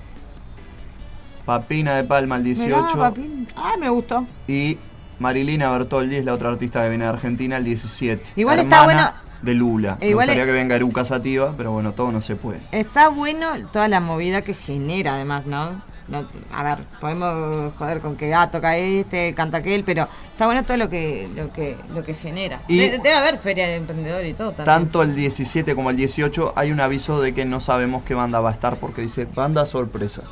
Papina 1.45 1.95
de 1.95 2.03
Palma 2.05 2.37
el 2.37 2.43
Mirá, 2.43 2.55
18. 2.55 2.97
papi. 2.97 3.47
Ah, 3.55 3.73
me 3.79 3.89
gustó. 3.89 4.25
y 4.47 4.77
Marilina 5.19 5.69
Bertoldi 5.71 6.15
es 6.17 6.25
la 6.25 6.33
otra 6.33 6.49
artista 6.49 6.81
que 6.83 6.89
viene 6.89 7.05
de 7.05 7.09
Argentina 7.11 7.57
el 7.57 7.63
17. 7.63 8.31
Igual 8.35 8.59
está 8.59 8.81
Hermana 8.81 9.13
de 9.41 9.53
Lula. 9.53 9.97
Me 9.99 10.07
igual 10.09 10.25
gustaría 10.27 10.43
es- 10.43 10.47
que 10.47 10.53
venga 10.53 10.75
Eruca 10.75 11.05
Sativa, 11.05 11.53
pero 11.57 11.71
bueno, 11.71 11.91
todo 11.93 12.11
no 12.11 12.21
se 12.21 12.35
puede. 12.35 12.59
Está 12.71 13.09
bueno 13.09 13.47
toda 13.71 13.87
la 13.87 13.99
movida 13.99 14.41
que 14.41 14.53
genera, 14.53 15.15
además, 15.15 15.45
¿no? 15.45 15.81
No, 16.05 16.27
a 16.53 16.63
ver, 16.63 16.79
podemos 16.99 17.73
joder 17.77 18.01
con 18.01 18.17
que 18.17 18.33
ah, 18.33 18.51
toca 18.51 18.75
este, 18.75 19.33
canta 19.33 19.59
aquel, 19.59 19.85
pero 19.85 20.05
está 20.31 20.47
bueno 20.47 20.63
todo 20.63 20.75
lo 20.75 20.89
que 20.89 21.29
lo 21.33 21.51
que 21.53 21.77
lo 21.93 22.03
que 22.03 22.13
genera. 22.13 22.59
Y- 22.67 22.77
De- 22.77 22.89
debe 22.97 23.13
haber 23.13 23.37
feria 23.37 23.67
de 23.67 23.75
emprendedores 23.75 24.29
y 24.29 24.33
todo 24.33 24.51
también. 24.51 24.65
Tanto 24.65 25.01
el 25.01 25.15
17 25.15 25.73
como 25.75 25.89
el 25.91 25.95
18 25.95 26.51
hay 26.57 26.71
un 26.73 26.81
aviso 26.81 27.21
de 27.21 27.33
que 27.33 27.45
no 27.45 27.61
sabemos 27.61 28.03
qué 28.03 28.15
banda 28.15 28.41
va 28.41 28.49
a 28.49 28.53
estar 28.53 28.75
porque 28.77 29.01
dice 29.01 29.25
banda 29.33 29.65
sorpresa. 29.65 30.23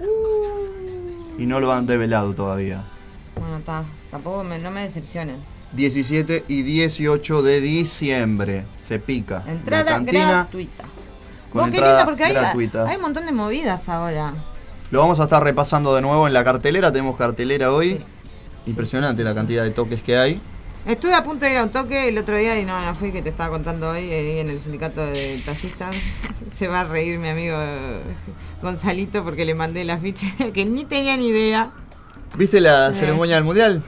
Uh. 0.00 1.40
Y 1.40 1.46
no 1.46 1.60
lo 1.60 1.72
han 1.72 1.86
develado 1.86 2.34
todavía. 2.34 2.82
Bueno, 3.38 3.58
está. 3.58 3.84
Tampoco 4.10 4.44
me, 4.44 4.58
no 4.58 4.70
me 4.70 4.82
decepcionen. 4.82 5.36
17 5.72 6.44
y 6.48 6.62
18 6.62 7.42
de 7.42 7.60
diciembre. 7.60 8.64
Se 8.80 8.98
pica. 8.98 9.44
Entrada 9.46 9.98
gratuita. 10.00 10.84
con 11.52 11.66
entrada 11.68 12.04
porque 12.04 12.24
hay, 12.24 12.32
gratuita. 12.32 12.86
hay 12.88 12.96
un 12.96 13.02
montón 13.02 13.26
de 13.26 13.32
movidas 13.32 13.88
ahora. 13.88 14.34
Lo 14.90 14.98
vamos 15.00 15.20
a 15.20 15.24
estar 15.24 15.42
repasando 15.44 15.94
de 15.94 16.02
nuevo 16.02 16.26
en 16.26 16.32
la 16.32 16.42
cartelera. 16.42 16.90
Tenemos 16.90 17.16
cartelera 17.16 17.72
hoy. 17.72 18.00
Impresionante 18.66 19.22
la 19.22 19.34
cantidad 19.34 19.62
de 19.62 19.70
toques 19.70 20.02
que 20.02 20.16
hay. 20.18 20.40
Estuve 20.86 21.14
a 21.14 21.22
punto 21.22 21.44
de 21.44 21.52
ir 21.52 21.58
a 21.58 21.64
un 21.64 21.70
toque 21.70 22.08
el 22.08 22.18
otro 22.18 22.36
día 22.36 22.58
y 22.58 22.64
no, 22.64 22.80
no 22.84 22.94
fui, 22.94 23.12
que 23.12 23.20
te 23.22 23.28
estaba 23.28 23.50
contando 23.50 23.90
hoy, 23.90 24.10
ahí 24.10 24.38
en 24.38 24.48
el 24.50 24.60
sindicato 24.60 25.04
de 25.06 25.40
taxistas. 25.44 25.94
Se 26.52 26.66
va 26.68 26.80
a 26.80 26.84
reír 26.84 27.18
mi 27.18 27.28
amigo 27.28 27.56
eh, 27.60 28.00
Gonzalito 28.62 29.22
porque 29.22 29.44
le 29.44 29.54
mandé 29.54 29.84
la 29.84 29.98
ficha 29.98 30.26
que 30.54 30.64
ni 30.64 30.84
tenía 30.84 31.16
ni 31.16 31.28
idea. 31.28 31.70
¿Viste 32.36 32.60
la 32.60 32.88
Eh. 32.90 32.94
ceremonia 32.94 33.36
del 33.36 33.44
mundial? 33.44 33.82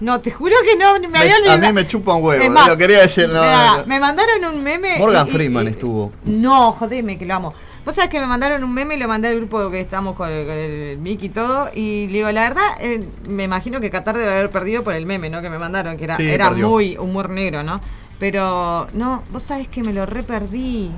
No, 0.00 0.20
te 0.20 0.30
juro 0.30 0.54
que 0.64 0.76
no, 0.76 0.98
me, 1.00 1.08
Me- 1.08 1.18
había 1.18 1.34
a 1.34 1.38
olvidado. 1.38 1.58
mí 1.58 1.72
me 1.72 1.86
chupa 1.86 2.14
un 2.14 2.22
huevo, 2.24 2.50
más, 2.50 2.68
lo 2.68 2.76
quería 2.76 3.00
decir, 3.00 3.28
no. 3.28 3.84
Me 3.86 3.98
mandaron 3.98 4.44
un 4.44 4.62
meme. 4.62 4.98
Morgan 4.98 5.26
y- 5.26 5.30
Freeman 5.30 5.66
y- 5.66 5.70
estuvo. 5.70 6.12
No, 6.24 6.72
jodeme, 6.72 7.16
que 7.18 7.24
lo 7.24 7.34
amo. 7.34 7.54
Vos 7.84 7.94
sabés 7.94 8.10
que 8.10 8.18
me 8.20 8.26
mandaron 8.26 8.62
un 8.64 8.74
meme 8.74 8.96
y 8.96 8.98
lo 8.98 9.06
mandé 9.08 9.28
al 9.28 9.36
grupo 9.36 9.70
que 9.70 9.80
estamos 9.80 10.16
con 10.16 10.28
el, 10.28 10.44
con 10.44 10.54
el 10.56 10.98
Mick 10.98 11.22
y 11.22 11.28
todo. 11.28 11.68
Y 11.72 12.08
le 12.08 12.12
digo, 12.18 12.32
la 12.32 12.42
verdad, 12.42 12.64
eh, 12.80 13.08
me 13.28 13.44
imagino 13.44 13.80
que 13.80 13.90
Qatar 13.90 14.16
debe 14.18 14.32
haber 14.32 14.50
perdido 14.50 14.82
por 14.84 14.94
el 14.94 15.06
meme, 15.06 15.30
¿no? 15.30 15.40
Que 15.40 15.48
me 15.48 15.58
mandaron, 15.58 15.96
que 15.96 16.04
era, 16.04 16.16
Sí, 16.16 16.28
era 16.28 16.48
perdió. 16.48 16.68
muy 16.68 16.96
humor 16.98 17.30
negro, 17.30 17.62
¿no? 17.62 17.80
Pero, 18.18 18.88
no, 18.92 19.22
vos 19.30 19.42
sabés 19.44 19.68
que 19.68 19.82
me 19.84 19.92
lo 19.92 20.04
re 20.04 20.22
perdí. 20.24 20.90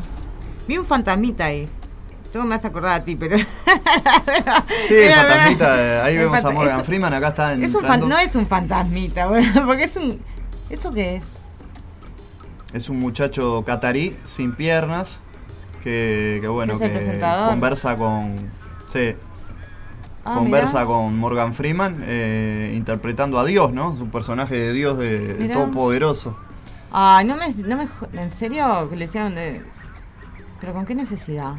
Vi 0.66 0.78
un 0.78 0.86
fantasmita 0.86 1.44
ahí. 1.46 1.68
Todo 2.32 2.44
me 2.44 2.54
hace 2.54 2.66
acordar 2.66 3.00
a 3.00 3.04
ti, 3.04 3.16
pero. 3.16 3.36
Sí, 4.88 4.94
fantasmita, 5.14 5.76
eh, 5.82 6.00
ahí 6.02 6.16
vemos 6.16 6.44
a 6.44 6.50
Morgan 6.50 6.84
Freeman, 6.84 7.12
acá 7.14 7.28
está 7.28 7.52
Es 7.54 7.74
un 7.74 7.84
fan- 7.84 8.08
no 8.08 8.18
es 8.18 8.34
un 8.36 8.46
fantasmita, 8.46 9.26
bueno, 9.28 9.66
porque 9.66 9.84
es 9.84 9.96
un. 9.96 10.20
¿Eso 10.70 10.90
qué 10.92 11.16
es? 11.16 11.38
Es 12.72 12.88
un 12.90 13.00
muchacho 13.00 13.64
catarí 13.66 14.16
sin 14.24 14.54
piernas 14.54 15.20
que, 15.82 16.38
que 16.42 16.48
bueno, 16.48 16.74
¿Es 16.74 16.80
el 16.82 16.92
que 16.92 17.20
conversa 17.48 17.96
con... 17.96 18.36
Sí, 18.88 19.14
Ah, 20.24 20.34
conversa 20.34 20.72
mirá. 20.80 20.84
con 20.86 21.16
Morgan 21.18 21.54
Freeman 21.54 22.02
eh, 22.04 22.74
interpretando 22.76 23.38
a 23.38 23.44
Dios, 23.46 23.72
¿no? 23.72 23.94
Es 23.94 24.00
un 24.02 24.10
personaje 24.10 24.56
de 24.58 24.72
Dios 24.74 24.98
de, 24.98 25.34
de 25.34 25.48
todopoderoso. 25.48 26.36
Ay, 26.92 27.24
no 27.24 27.36
me, 27.36 27.48
no 27.50 27.76
me. 27.78 27.88
¿En 28.20 28.30
serio? 28.30 28.88
Que 28.90 28.96
le 28.96 29.06
hicieron 29.06 29.34
de. 29.34 29.62
¿Pero 30.60 30.74
con 30.74 30.84
qué 30.84 30.94
necesidad? 30.94 31.54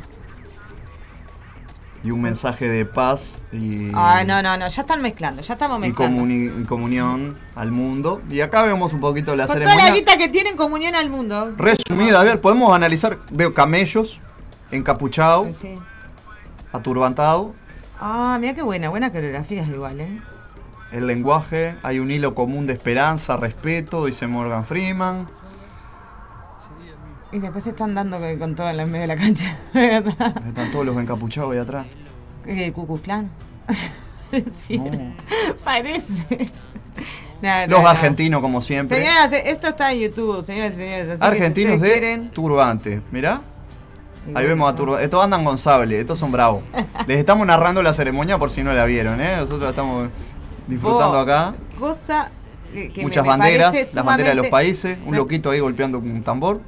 Y 2.01 2.11
un 2.11 2.21
mensaje 2.21 2.69
de 2.69 2.85
paz 2.85 3.41
y, 3.51 3.91
Ay, 3.93 4.25
no, 4.25 4.41
no, 4.41 4.55
no, 4.57 4.67
ya 4.69 4.81
están 4.81 5.01
mezclando, 5.01 5.41
ya 5.41 5.53
estamos 5.53 5.79
y 5.79 5.81
mezclando. 5.81 6.21
comuni- 6.21 6.61
y 6.61 6.63
comunión 6.63 7.37
al 7.55 7.71
mundo. 7.71 8.21
Y 8.29 8.39
acá 8.39 8.61
vemos 8.63 8.93
un 8.93 9.01
poquito 9.01 9.35
la 9.35 9.47
Con 9.47 9.55
toda 9.55 9.65
ceremonia. 9.65 9.91
la 9.91 9.95
guita 9.97 10.17
que 10.17 10.29
tienen 10.29 10.55
comunión 10.55 10.95
al 10.95 11.09
mundo. 11.09 11.51
Resumida, 11.57 12.21
a 12.21 12.23
ver, 12.23 12.39
podemos 12.39 12.73
analizar. 12.73 13.17
Veo 13.31 13.53
camellos, 13.53 14.21
encapuchado, 14.71 15.51
Sí. 15.51 15.75
aturbantado. 16.71 17.53
Ah, 17.99 18.37
mira 18.39 18.53
qué 18.53 18.61
buena, 18.61 18.89
buena 18.89 19.11
coreografía 19.11 19.61
es 19.63 19.67
igual, 19.67 19.99
¿eh? 19.99 20.21
El 20.91 21.05
lenguaje, 21.05 21.75
hay 21.83 21.99
un 21.99 22.09
hilo 22.11 22.33
común 22.33 22.65
de 22.65 22.73
esperanza, 22.73 23.37
respeto, 23.37 24.05
dice 24.05 24.25
Morgan 24.27 24.65
Freeman. 24.65 25.27
Y 27.31 27.39
después 27.39 27.63
se 27.63 27.71
están 27.71 27.93
dando 27.93 28.17
con, 28.39 28.55
todo 28.55 28.69
en 28.69 28.77
medio 28.91 29.01
de 29.01 29.07
la 29.07 29.15
cancha. 29.15 29.55
Están 29.73 30.71
todos 30.71 30.85
los 30.85 30.97
encapuchados 30.97 31.51
ahí 31.53 31.59
atrás. 31.59 31.85
¿Qué, 32.43 32.73
Klux 32.73 33.01
Klan? 33.01 33.29
sí, 34.67 34.77
No. 34.79 35.13
parece. 35.63 36.47
No, 37.41 37.47
no, 37.61 37.67
Los 37.67 37.81
no. 37.83 37.87
argentinos, 37.87 38.41
como 38.41 38.59
siempre. 38.59 38.97
Señoras, 38.97 39.31
esto 39.31 39.67
está 39.69 39.93
en 39.93 39.99
YouTube, 40.01 40.43
señoras 40.43 40.73
y 40.73 40.75
señores. 40.75 41.19
si 41.19 41.25
Argentinos 41.25 41.79
de 41.79 41.89
quieren- 41.93 42.31
turbante. 42.31 43.01
Mirá. 43.11 43.39
Ahí 44.35 44.45
vemos 44.45 44.69
a 44.69 44.75
turbante. 44.75 45.05
Estos 45.05 45.23
andan 45.23 45.45
con 45.45 45.57
sable, 45.57 45.97
estos 45.97 46.19
son 46.19 46.33
bravos. 46.33 46.63
Les 47.07 47.17
estamos 47.17 47.47
narrando 47.47 47.81
la 47.81 47.93
ceremonia 47.93 48.37
por 48.37 48.51
si 48.51 48.61
no 48.61 48.73
la 48.73 48.83
vieron, 48.83 49.21
¿eh? 49.21 49.37
Nosotros 49.37 49.61
la 49.61 49.69
estamos 49.69 50.09
disfrutando 50.67 51.17
acá. 51.17 51.53
Cosa 51.79 52.29
que, 52.73 52.91
que 52.91 53.01
Muchas 53.03 53.23
me- 53.23 53.29
me 53.31 53.37
banderas, 53.37 53.93
las 53.95 54.03
banderas 54.03 54.31
de 54.35 54.35
los 54.41 54.47
países, 54.47 54.97
un 55.05 55.15
loquito 55.15 55.51
ahí 55.51 55.61
golpeando 55.61 55.99
un 55.99 56.21
tambor. 56.23 56.59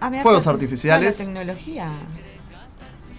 Ah, 0.00 0.10
fuegos 0.22 0.46
artificiales. 0.46 1.18
la 1.18 1.24
tecnología. 1.24 1.90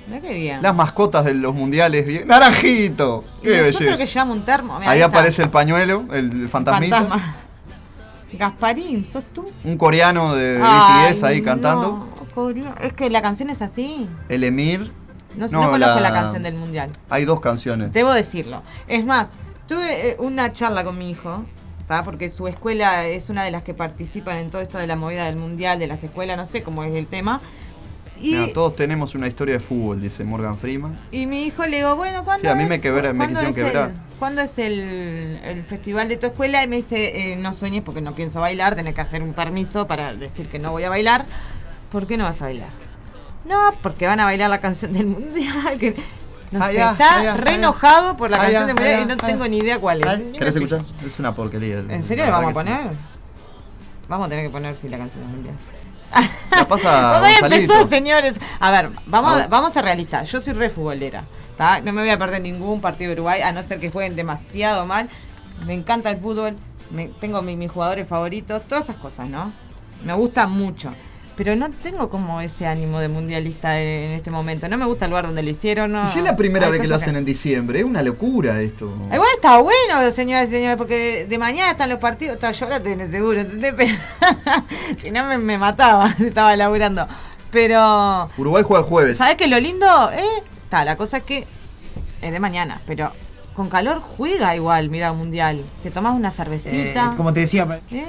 No 0.07 0.19
quería. 0.21 0.59
Las 0.61 0.75
mascotas 0.75 1.23
de 1.25 1.33
los 1.35 1.53
mundiales. 1.55 2.05
bien- 2.05 2.27
¡Naranjito! 2.27 3.23
¡Qué 3.41 3.57
nosotros 3.59 3.79
belleza! 3.81 3.97
que 3.97 4.05
llevamos 4.07 4.37
un 4.37 4.45
termo. 4.45 4.79
mirá, 4.79 4.91
Ahí 4.91 5.01
aparece 5.01 5.43
el 5.43 5.49
pañuelo, 5.49 6.05
el 6.11 6.49
fantasmita. 6.49 6.97
Fantasma. 7.01 7.35
Gasparín, 8.33 9.07
¿sos 9.09 9.25
tú? 9.33 9.51
Un 9.63 9.77
coreano 9.77 10.33
de 10.35 10.59
Ay, 10.63 11.11
BTS 11.13 11.23
ahí 11.23 11.39
no, 11.39 11.45
cantando. 11.45 12.07
coreano. 12.33 12.75
Es 12.81 12.93
que 12.93 13.09
la 13.09 13.21
canción 13.21 13.49
es 13.49 13.61
así. 13.61 14.07
El 14.29 14.43
Emir. 14.43 14.91
No, 15.35 15.47
No, 15.47 15.61
no 15.63 15.71
conozco 15.71 15.95
la- 15.99 16.09
la... 16.09 16.11
canción 16.13 16.43
del 16.43 16.55
mundial. 16.55 16.89
Hay 17.09 17.25
dos 17.25 17.39
canciones. 17.39 17.91
Debo 17.93 18.11
decirlo. 18.13 18.63
Es 18.87 19.05
más, 19.05 19.33
tuve 19.67 20.09
eh, 20.11 20.15
una 20.19 20.51
charla 20.51 20.83
con 20.83 20.97
mi 20.97 21.09
hijo, 21.09 21.45
¿tá? 21.91 22.03
porque 22.05 22.29
su 22.29 22.47
escuela 22.47 23.05
es 23.05 23.29
una 23.29 23.43
de 23.43 23.51
las 23.51 23.63
que 23.63 23.73
participan 23.73 24.37
en 24.37 24.49
todo 24.49 24.61
esto 24.61 24.77
de 24.77 24.87
la 24.87 24.95
movida 24.95 25.25
del 25.25 25.35
mundial, 25.35 25.77
de 25.77 25.87
las 25.87 26.01
escuelas, 26.05 26.37
no 26.37 26.45
sé 26.45 26.63
cómo 26.63 26.85
es 26.85 26.95
el 26.95 27.05
tema. 27.05 27.41
Y, 28.21 28.35
Mira, 28.35 28.53
todos 28.53 28.77
tenemos 28.77 29.13
una 29.13 29.27
historia 29.27 29.55
de 29.55 29.59
fútbol, 29.59 29.99
dice 29.99 30.23
Morgan 30.23 30.57
Freeman. 30.57 30.97
y 31.11 31.25
mi 31.25 31.43
hijo 31.43 31.65
le 31.65 31.77
digo, 31.77 31.95
bueno, 31.97 32.23
¿cuándo 32.23 32.43
Sí, 32.43 32.47
a 32.47 32.55
mí 32.55 32.63
es, 32.63 32.69
me 32.69 32.79
quebra- 32.79 33.11
me 33.11 33.25
¿cuándo 33.25 33.39
quisieron 33.41 33.51
es 33.51 33.57
el- 33.57 33.65
quebrar. 33.65 33.91
¿Cuándo 34.19 34.41
es 34.41 34.57
el, 34.59 35.39
el 35.43 35.63
festival 35.65 36.07
de 36.07 36.15
tu 36.15 36.27
escuela? 36.27 36.63
Y 36.63 36.67
me 36.69 36.77
dice, 36.77 37.33
eh, 37.33 37.35
no 37.35 37.51
sueñes 37.51 37.81
porque 37.83 37.99
no 37.99 38.13
pienso 38.15 38.39
bailar, 38.39 38.75
tenés 38.75 38.95
que 38.95 39.01
hacer 39.01 39.21
un 39.21 39.33
permiso 39.33 39.85
para 39.87 40.13
decir 40.15 40.47
que 40.47 40.59
no 40.59 40.71
voy 40.71 40.83
a 40.83 40.89
bailar. 40.89 41.25
¿Por 41.91 42.07
qué 42.07 42.15
no 42.15 42.23
vas 42.23 42.41
a 42.41 42.45
bailar? 42.45 42.69
No, 43.43 43.73
porque 43.81 44.05
van 44.07 44.19
a 44.21 44.25
bailar 44.25 44.49
la 44.49 44.61
canción 44.61 44.93
del 44.93 45.07
mundial. 45.07 45.77
Que, 45.79 45.95
no 46.51 46.59
sé, 46.59 46.71
Allá, 46.71 46.91
está 46.91 47.19
allá, 47.19 47.33
re 47.37 47.49
allá. 47.51 47.57
enojado 47.57 48.17
por 48.17 48.29
la 48.29 48.37
canción 48.37 48.65
mundial 48.67 48.87
allá, 48.87 49.01
y 49.01 49.05
no 49.05 49.17
tengo 49.17 49.47
ni 49.47 49.57
idea 49.59 49.79
cuál 49.79 50.01
es. 50.01 50.37
¿Querés 50.37 50.55
escuchar? 50.55 50.81
Es 51.05 51.17
una 51.19 51.33
porquería. 51.33 51.79
¿En 51.79 52.03
serio 52.03 52.25
La 52.25 52.31
lo 52.31 52.37
vamos 52.37 52.51
a 52.51 52.53
poner? 52.53 52.81
sí. 52.91 52.97
Vamos 54.09 54.25
a 54.25 54.29
tener 54.29 54.45
que 54.45 54.49
poner 54.49 54.75
sí 54.75 54.89
la 54.89 54.97
canción 54.97 55.23
del 55.25 55.33
mundial. 55.33 55.55
La 56.51 56.67
pasa 56.67 57.21
empezó, 57.41 57.87
señores. 57.87 58.37
A 58.59 58.69
ver, 58.71 58.89
vamos, 59.05 59.33
Ah. 59.43 59.47
vamos 59.49 59.69
a 59.69 59.73
ser 59.75 59.85
realistas. 59.85 60.29
Yo 60.29 60.41
soy 60.41 60.53
re 60.53 60.69
futbolera. 60.69 61.23
¿tá? 61.55 61.79
No 61.79 61.93
me 61.93 62.01
voy 62.01 62.09
a 62.09 62.17
perder 62.17 62.41
ningún 62.41 62.81
partido 62.81 63.09
de 63.09 63.13
Uruguay, 63.13 63.41
a 63.41 63.51
no 63.53 63.63
ser 63.63 63.79
que 63.79 63.89
jueguen 63.89 64.15
demasiado 64.17 64.85
mal. 64.85 65.09
Me 65.65 65.73
encanta 65.73 66.09
el 66.09 66.17
fútbol. 66.19 66.55
me- 66.89 67.07
tengo 67.21 67.41
mi- 67.41 67.55
mis 67.55 67.71
jugadores 67.71 68.05
favoritos. 68.05 68.63
Todas 68.67 68.83
esas 68.89 68.97
cosas, 68.97 69.29
¿no? 69.29 69.53
Me 70.03 70.11
gusta 70.13 70.45
mucho. 70.47 70.91
Pero 71.35 71.55
no 71.55 71.69
tengo 71.71 72.09
como 72.09 72.41
ese 72.41 72.67
ánimo 72.67 72.99
de 72.99 73.07
mundialista 73.07 73.79
en, 73.79 74.11
este 74.11 74.29
momento. 74.31 74.67
No 74.67 74.77
me 74.77 74.85
gusta 74.85 75.05
el 75.05 75.11
lugar 75.11 75.25
donde 75.25 75.41
lo 75.41 75.49
hicieron. 75.49 75.91
No. 75.91 76.05
Y 76.05 76.09
si 76.09 76.19
es 76.19 76.25
la 76.25 76.35
primera 76.35 76.69
vez 76.69 76.81
que 76.81 76.87
lo 76.87 76.95
hacen 76.95 77.15
en 77.15 77.25
diciembre, 77.25 77.79
es 77.79 77.85
una 77.85 78.01
locura 78.03 78.61
esto. 78.61 78.93
Igual 79.11 79.29
está 79.35 79.57
bueno, 79.59 80.11
señoras 80.11 80.49
y 80.49 80.51
señores, 80.51 80.77
porque 80.77 81.25
de 81.27 81.37
mañana 81.37 81.71
están 81.71 81.89
los 81.89 81.99
partidos. 81.99 82.35
Está, 82.35 82.51
yo 82.51 82.65
ahora 82.65 82.79
tenés 82.81 83.11
seguro, 83.11 83.39
¿entendés? 83.39 83.73
Pero 83.75 83.95
si 84.97 85.09
no 85.11 85.25
me, 85.25 85.37
me 85.37 85.57
mataba, 85.57 86.13
estaba 86.19 86.55
laburando. 86.55 87.07
Pero, 87.49 88.29
Uruguay 88.37 88.63
juega 88.65 88.83
el 88.83 88.89
jueves. 88.89 89.17
¿sabés 89.17 89.35
qué 89.35 89.45
es 89.45 89.49
lo 89.49 89.59
lindo? 89.59 89.85
Eh, 90.13 90.43
está, 90.63 90.85
la 90.85 90.95
cosa 90.95 91.17
es 91.17 91.23
que 91.23 91.45
es 92.21 92.31
de 92.31 92.39
mañana, 92.39 92.81
pero 92.85 93.11
con 93.53 93.69
calor 93.69 93.99
juega 93.99 94.55
igual, 94.55 94.89
mira, 94.89 95.11
mundial. 95.13 95.63
Te 95.83 95.91
tomas 95.91 96.15
una 96.15 96.29
Eh, 96.29 96.31
cervecita. 96.31 97.13
como 97.17 97.33
te 97.33 97.41
decía, 97.41 97.81
¿eh? 97.91 98.05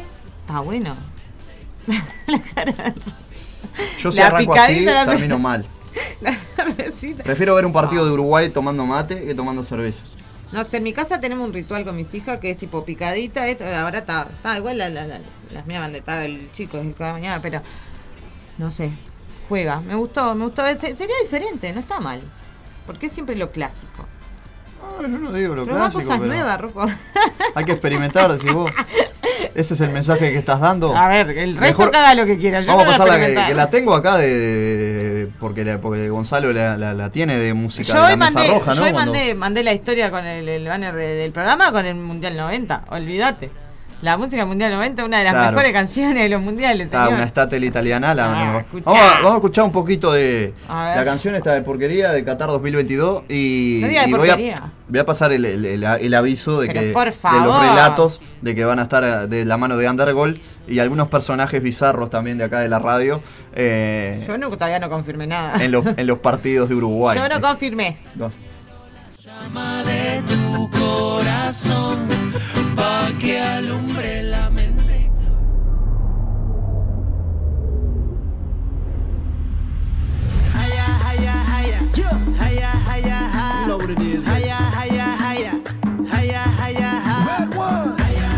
Está 0.47 0.61
bueno. 0.61 0.95
Yo 3.99 4.13
si 4.13 4.19
la 4.19 4.27
arranco 4.27 4.55
así, 4.55 4.81
la- 4.81 5.07
termino 5.07 5.39
mal. 5.39 5.67
La 6.23 6.35
cervecita. 6.35 7.23
Prefiero 7.23 7.55
ver 7.55 7.67
un 7.67 7.73
partido 7.73 8.07
de 8.07 8.13
Uruguay 8.13 8.49
tomando 8.51 8.87
mate 8.87 9.27
que 9.27 9.35
tomando 9.35 9.63
cerveza. 9.63 10.01
No 10.51 10.65
sé, 10.65 10.79
en 10.79 10.83
mi 10.85 10.93
casa 10.93 11.21
tenemos 11.21 11.47
un 11.47 11.53
ritual 11.53 11.85
con 11.85 11.97
mis 11.97 12.13
hijas 12.15 12.39
que 12.39 12.51
es 12.51 12.59
tipo 12.59 12.85
picadita. 12.85 13.47
Esto, 13.49 13.65
ahora 13.67 13.99
está, 13.99 14.27
está 14.35 14.57
igual 14.57 14.79
la- 14.79 14.89
la- 14.89 15.07
la- 15.07 15.21
las 15.53 15.67
mías 15.67 15.81
van 15.81 15.93
de 15.93 15.99
estar 15.99 16.23
el 16.23 16.51
chico 16.53 16.81
cada 16.97 17.13
mañana, 17.13 17.43
pero 17.43 17.61
no 18.59 18.71
sé, 18.71 18.91
juega. 19.49 19.81
Me 19.81 19.95
gustó, 19.95 20.35
me 20.35 20.45
gustó. 20.47 20.63
Se- 20.79 20.97
Sería 20.97 21.17
diferente, 21.23 21.73
no 21.73 21.81
está 21.81 22.01
mal. 22.01 22.23
Porque 22.87 23.07
es 23.07 23.13
siempre 23.13 23.37
lo 23.37 23.51
clásico. 23.53 24.07
No, 24.83 25.09
yo 25.09 25.19
no 25.19 25.33
digo 25.33 25.55
lo 25.55 25.65
Probá 25.65 25.81
clásico, 25.81 26.03
cosas 26.03 26.19
pero 26.21 26.33
nuevas, 26.33 26.61
Rocco. 26.61 26.87
hay 27.55 27.65
que 27.65 27.73
experimentar, 27.73 28.33
decís 28.33 28.53
vos. 28.53 28.71
Ese 29.55 29.75
es 29.75 29.81
el 29.83 29.91
mensaje 29.91 30.31
que 30.33 30.39
estás 30.39 30.61
dando. 30.61 30.97
A 30.97 31.09
ver, 31.09 31.31
el 31.37 31.57
resto 31.57 31.83
haga 31.85 32.15
lo 32.15 32.25
que 32.25 32.39
quiera. 32.39 32.61
Yo 32.61 32.69
Vamos 32.69 32.85
a 32.85 32.87
no 32.87 32.93
pasar 33.05 33.09
la 33.37 33.47
que, 33.49 33.55
la 33.55 33.71
tengo 33.71 33.95
acá 33.95 34.17
de, 34.17 34.29
de- 34.29 35.27
porque, 35.41 35.65
la- 35.65 35.79
porque 35.79 36.09
Gonzalo 36.09 36.53
la, 36.53 36.77
la- 36.79 36.95
la 36.95 37.11
tiene 37.11 37.37
de 37.37 37.53
música 37.53 37.89
Yo 37.89 37.95
de 37.95 38.01
hoy 38.01 38.11
la 38.11 38.17
mesa 38.17 38.45
roja, 38.47 38.75
yo 38.75 38.81
¿no? 38.81 38.87
hoy 38.87 38.93
Cuando- 38.93 39.13
mandé, 39.13 39.35
mandé 39.35 39.63
la 39.63 39.73
historia 39.75 40.11
con 40.11 40.25
el, 40.25 40.49
el 40.49 40.67
banner 40.67 40.95
de- 40.95 41.15
del 41.17 41.33
programa 41.33 41.71
con 41.73 41.85
el 41.85 41.95
Mundial 41.97 42.37
90. 42.37 42.85
Olvídate. 42.91 43.51
La 44.03 44.17
música 44.17 44.45
Mundial 44.45 44.73
90, 44.73 45.05
una 45.05 45.19
de 45.19 45.25
las 45.25 45.33
Claro. 45.33 45.53
mejores 45.53 45.73
canciones 45.73 46.25
de 46.25 46.29
los 46.29 46.43
mundiales. 46.43 46.89
Ah, 46.93 47.09
una 47.09 47.23
estatel 47.23 47.63
italiana. 47.63 48.13
La, 48.15 48.25
Ah, 48.25 48.65
vamos, 48.85 49.01
a, 49.01 49.15
vamos 49.19 49.33
a 49.33 49.35
escuchar 49.37 49.63
un 49.65 49.71
poquito 49.71 50.13
de 50.13 50.53
A 50.69 50.87
ver. 50.87 50.97
la 50.97 51.05
canción 51.05 51.37
esta 51.37 51.53
de 51.53 51.63
porquería 51.63 52.11
de 52.11 52.25
Qatar 52.25 52.49
2022 52.49 53.23
y, 53.29 53.79
No 53.81 53.87
diga 53.87 54.03
de 54.03 54.09
y 54.09 54.13
voy, 54.13 54.29
a, 54.29 54.33
porquería. 54.33 54.55
voy 54.89 54.99
a 54.99 55.07
pasar 55.07 55.31
el, 55.31 55.45
el- 55.45 55.65
el- 55.65 55.85
el 55.85 56.15
aviso 56.15 56.61
de 56.61 56.67
Pero 56.67 56.81
que 56.81 56.87
por 56.89 57.05
de 57.13 57.41
los 57.45 57.61
relatos 57.61 58.21
de 58.41 58.55
que 58.57 58.65
van 58.65 58.81
a 58.81 58.83
estar 58.83 59.05
eh, 59.05 59.27
de 59.29 59.45
la 59.45 59.57
mano 59.57 59.77
de 59.77 59.89
Undergol 59.89 60.41
y 60.67 60.81
algunos 60.81 61.07
personajes 61.07 61.63
bizarros 61.63 62.11
también 62.11 62.39
de 62.39 62.45
acá 62.45 62.59
de 62.59 62.69
la 62.69 62.81
radio 62.81 63.23
eh, 63.55 64.21
Yo 64.27 64.37
no, 64.37 64.51
todavía 64.51 64.81
no 64.81 64.91
confirmé 64.91 65.29
nada. 65.29 65.63
en, 65.63 65.71
los, 65.71 65.85
en 65.97 66.07
los 66.09 66.19
partidos 66.19 66.69
de 66.69 66.75
Uruguay. 66.75 67.17
Yo 67.17 67.29
no 67.29 67.41
confirmé. 67.41 67.99
No. 68.17 68.33
llama 69.25 69.85
de 69.85 70.23
tu 70.23 70.71
corazón 70.71 72.09
pa' 72.75 73.13
que 73.19 73.39
alumbre 73.41 74.23
la 74.23 74.51
mente. 74.51 75.11
Haya, 80.55 80.87
haya, 81.09 81.35
haya. 81.55 81.79
Haya, 82.41 82.73
haya, 82.89 83.19
ha. 83.35 83.67
Haya, 84.27 84.59
haya, 84.79 85.07
haya. 85.19 85.55
Haya, 86.11 86.45
haya, 86.63 86.91
ha. 87.07 87.17
Haya, 87.99 88.31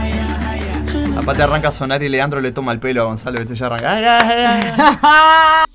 haya, 0.00 0.26
haya. 0.50 0.74
Aparte 1.18 1.42
arranca 1.42 1.68
a 1.68 1.72
sonar 1.72 2.02
y 2.02 2.08
Leandro 2.08 2.40
le 2.40 2.52
toma 2.52 2.72
el 2.72 2.78
pelo 2.80 3.02
a 3.02 3.04
Gonzalo, 3.04 3.38
¿viste? 3.38 3.54
Ya 3.54 3.66
arranca. 3.66 5.66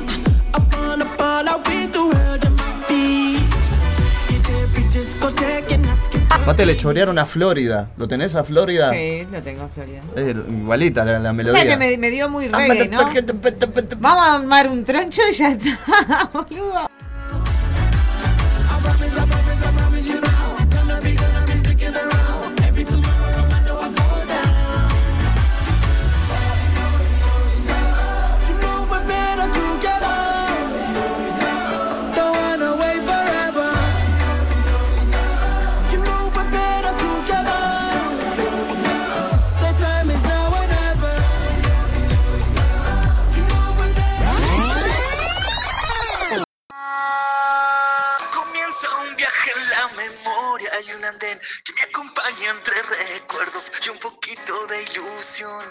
Aparte 6.44 6.66
le 6.66 6.76
chorearon 6.76 7.18
a 7.18 7.24
Florida. 7.24 7.88
¿Lo 7.96 8.06
tenés 8.06 8.34
a 8.34 8.44
Florida? 8.44 8.92
Sí, 8.92 9.26
lo 9.32 9.40
tengo, 9.40 9.66
Florida. 9.74 10.02
Es 10.14 10.36
igualita 10.36 11.02
la, 11.02 11.18
la 11.18 11.30
O 11.30 11.32
melodía. 11.32 11.62
sea 11.62 11.70
que 11.70 11.76
me, 11.78 11.96
me 11.96 12.10
dio 12.10 12.28
muy 12.28 12.48
reggae, 12.48 12.86
¿no? 12.90 12.98
Vamos 13.98 14.26
a 14.28 14.34
armar 14.34 14.68
un 14.68 14.84
troncho 14.84 15.22
y 15.30 15.32
ya 15.32 15.52
está, 15.52 16.28
boludo. 16.34 16.90
En 49.56 49.70
la 49.70 49.88
memoria 49.96 50.70
y 50.86 50.92
un 50.92 51.04
andén 51.04 51.38
que 51.64 51.72
me 51.72 51.82
acompaña 51.82 52.50
entre 52.50 52.82
recuerdos 52.82 53.70
y 53.84 53.88
un 53.90 53.98
poquito 53.98 54.66
de 54.66 54.82
ilusión. 54.82 55.62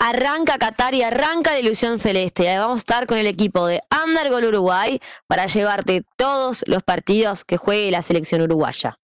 Arranca 0.00 0.58
Qatar 0.58 0.94
y 0.94 1.02
arranca 1.02 1.52
la 1.52 1.58
ilusión 1.58 1.98
celeste. 1.98 2.56
Vamos 2.56 2.78
a 2.78 2.80
estar 2.80 3.06
con 3.06 3.18
el 3.18 3.26
equipo 3.26 3.66
de 3.66 3.82
Undergol 4.04 4.44
Uruguay 4.44 5.00
para 5.26 5.46
llevarte 5.46 6.04
todos 6.16 6.62
los 6.66 6.84
partidos 6.84 7.44
que 7.44 7.56
juegue 7.56 7.90
la 7.90 8.02
selección 8.02 8.42
uruguaya. 8.42 8.96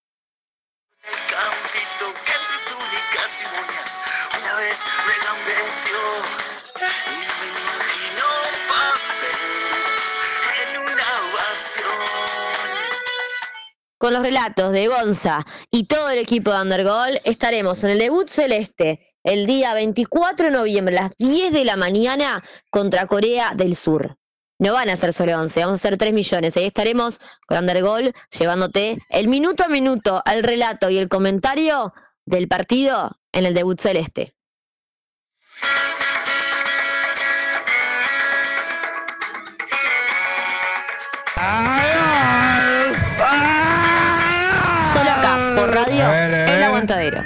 Con 14.04 14.12
los 14.12 14.22
relatos 14.22 14.70
de 14.72 14.86
Gonza 14.88 15.46
y 15.70 15.84
todo 15.84 16.10
el 16.10 16.18
equipo 16.18 16.52
de 16.52 16.60
Undergol 16.60 17.22
estaremos 17.24 17.82
en 17.84 17.90
el 17.92 17.98
debut 17.98 18.28
celeste 18.28 19.16
el 19.22 19.46
día 19.46 19.72
24 19.72 20.48
de 20.48 20.52
noviembre 20.52 20.98
a 20.98 21.04
las 21.04 21.12
10 21.16 21.54
de 21.54 21.64
la 21.64 21.76
mañana 21.76 22.44
contra 22.68 23.06
Corea 23.06 23.54
del 23.56 23.74
Sur. 23.74 24.18
No 24.58 24.74
van 24.74 24.90
a 24.90 24.96
ser 24.98 25.14
solo 25.14 25.40
11, 25.40 25.58
vamos 25.58 25.76
a 25.76 25.88
ser 25.88 25.96
3 25.96 26.12
millones. 26.12 26.54
Ahí 26.54 26.66
estaremos 26.66 27.18
con 27.46 27.56
Undergol 27.56 28.12
llevándote 28.38 28.98
el 29.08 29.28
minuto 29.28 29.64
a 29.64 29.68
minuto, 29.68 30.22
el 30.26 30.42
relato 30.42 30.90
y 30.90 30.98
el 30.98 31.08
comentario 31.08 31.94
del 32.26 32.46
partido 32.46 33.18
en 33.32 33.46
el 33.46 33.54
debut 33.54 33.80
celeste. 33.80 34.34
Solo 41.34 41.83
radio, 45.84 46.12
El 46.12 46.62
Aguantadero. 46.62 47.24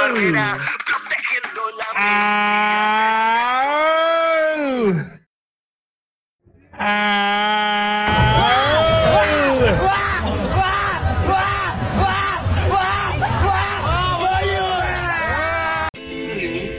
Barrera, 0.00 0.56
protegiendo 0.86 1.62
la 1.78 1.86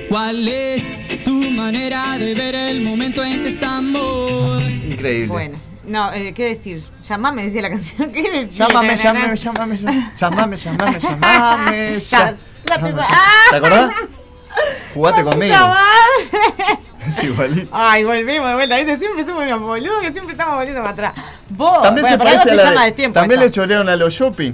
¿Cuál 0.10 0.48
es 0.48 1.24
tu 1.24 1.50
manera 1.52 2.17
de 2.17 2.34
ver 2.34 2.56
el 2.56 2.82
momento 2.82 3.24
en 3.24 3.41
que 3.41 3.50
estamos? 3.50 4.14
Increíble. 5.05 5.27
Bueno, 5.27 5.57
no, 5.85 6.11
eh, 6.13 6.33
¿qué 6.33 6.45
decir? 6.49 6.83
Llamame, 7.03 7.45
decía 7.45 7.61
la 7.61 7.69
canción. 7.69 8.11
¿Qué 8.11 8.21
decir? 8.23 8.49
Llámame, 8.49 8.95
llámame, 8.97 9.35
llámame, 9.37 9.77
llámame, 9.77 10.57
llámame, 10.57 10.57
llámame. 11.99 11.99
¿Te 13.49 13.55
acordás? 13.55 13.91
Jugate 14.93 15.23
conmigo. 15.23 15.55
Es 17.05 17.23
igualito. 17.23 17.69
Ay, 17.71 18.03
volvemos 18.03 18.49
de 18.49 18.55
vuelta. 18.55 18.77
¿viste? 18.77 18.97
Siempre 18.97 19.23
somos 19.25 19.43
unos 19.43 19.61
boludos 19.61 20.01
que 20.01 20.11
siempre 20.11 20.31
estamos 20.31 20.55
volviendo 20.55 20.81
para 20.81 20.93
atrás. 20.93 21.13
Vos, 21.49 21.83
También 21.83 22.01
bueno, 22.03 22.17
se 22.17 22.23
parece 22.23 22.41
a 22.41 22.43
se 22.45 22.55
la 22.55 22.63
llama 22.63 22.85
de- 22.85 22.91
tiempo. 22.93 23.19
También 23.19 23.39
le 23.41 23.45
esto. 23.45 23.61
chorearon 23.61 23.89
a 23.89 23.95
los 23.95 24.11
shopping. 24.11 24.53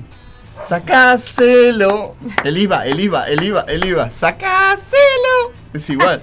Sacáselo. 0.68 2.16
El 2.44 2.58
IVA, 2.58 2.86
el 2.88 3.00
IVA, 3.00 3.24
el 3.30 3.42
IVA, 3.44 3.62
el 3.70 3.86
IVA. 3.86 4.10
Sacáselo. 4.10 5.54
Es 5.74 5.90
igual. 5.90 6.22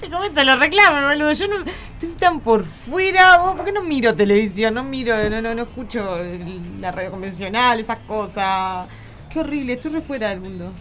Te 0.00 0.10
comento, 0.10 0.42
lo 0.42 0.56
reclamo, 0.56 1.08
boludo. 1.08 1.32
Yo 1.32 1.46
no 1.48 1.56
estoy 1.64 2.10
tan 2.18 2.40
por 2.40 2.64
fuera. 2.64 3.38
vos, 3.38 3.56
¿Por 3.56 3.64
qué 3.66 3.72
no 3.72 3.82
miro 3.82 4.14
televisión? 4.14 4.74
No 4.74 4.82
miro, 4.82 5.16
no, 5.28 5.42
no, 5.42 5.54
no 5.54 5.62
escucho 5.62 6.18
la 6.80 6.90
radio 6.92 7.10
convencional, 7.10 7.78
esas 7.80 7.98
cosas. 7.98 8.86
Qué 9.28 9.40
horrible, 9.40 9.74
estoy 9.74 9.92
re 9.92 10.00
fuera 10.00 10.30
del 10.30 10.40
mundo. 10.40 10.72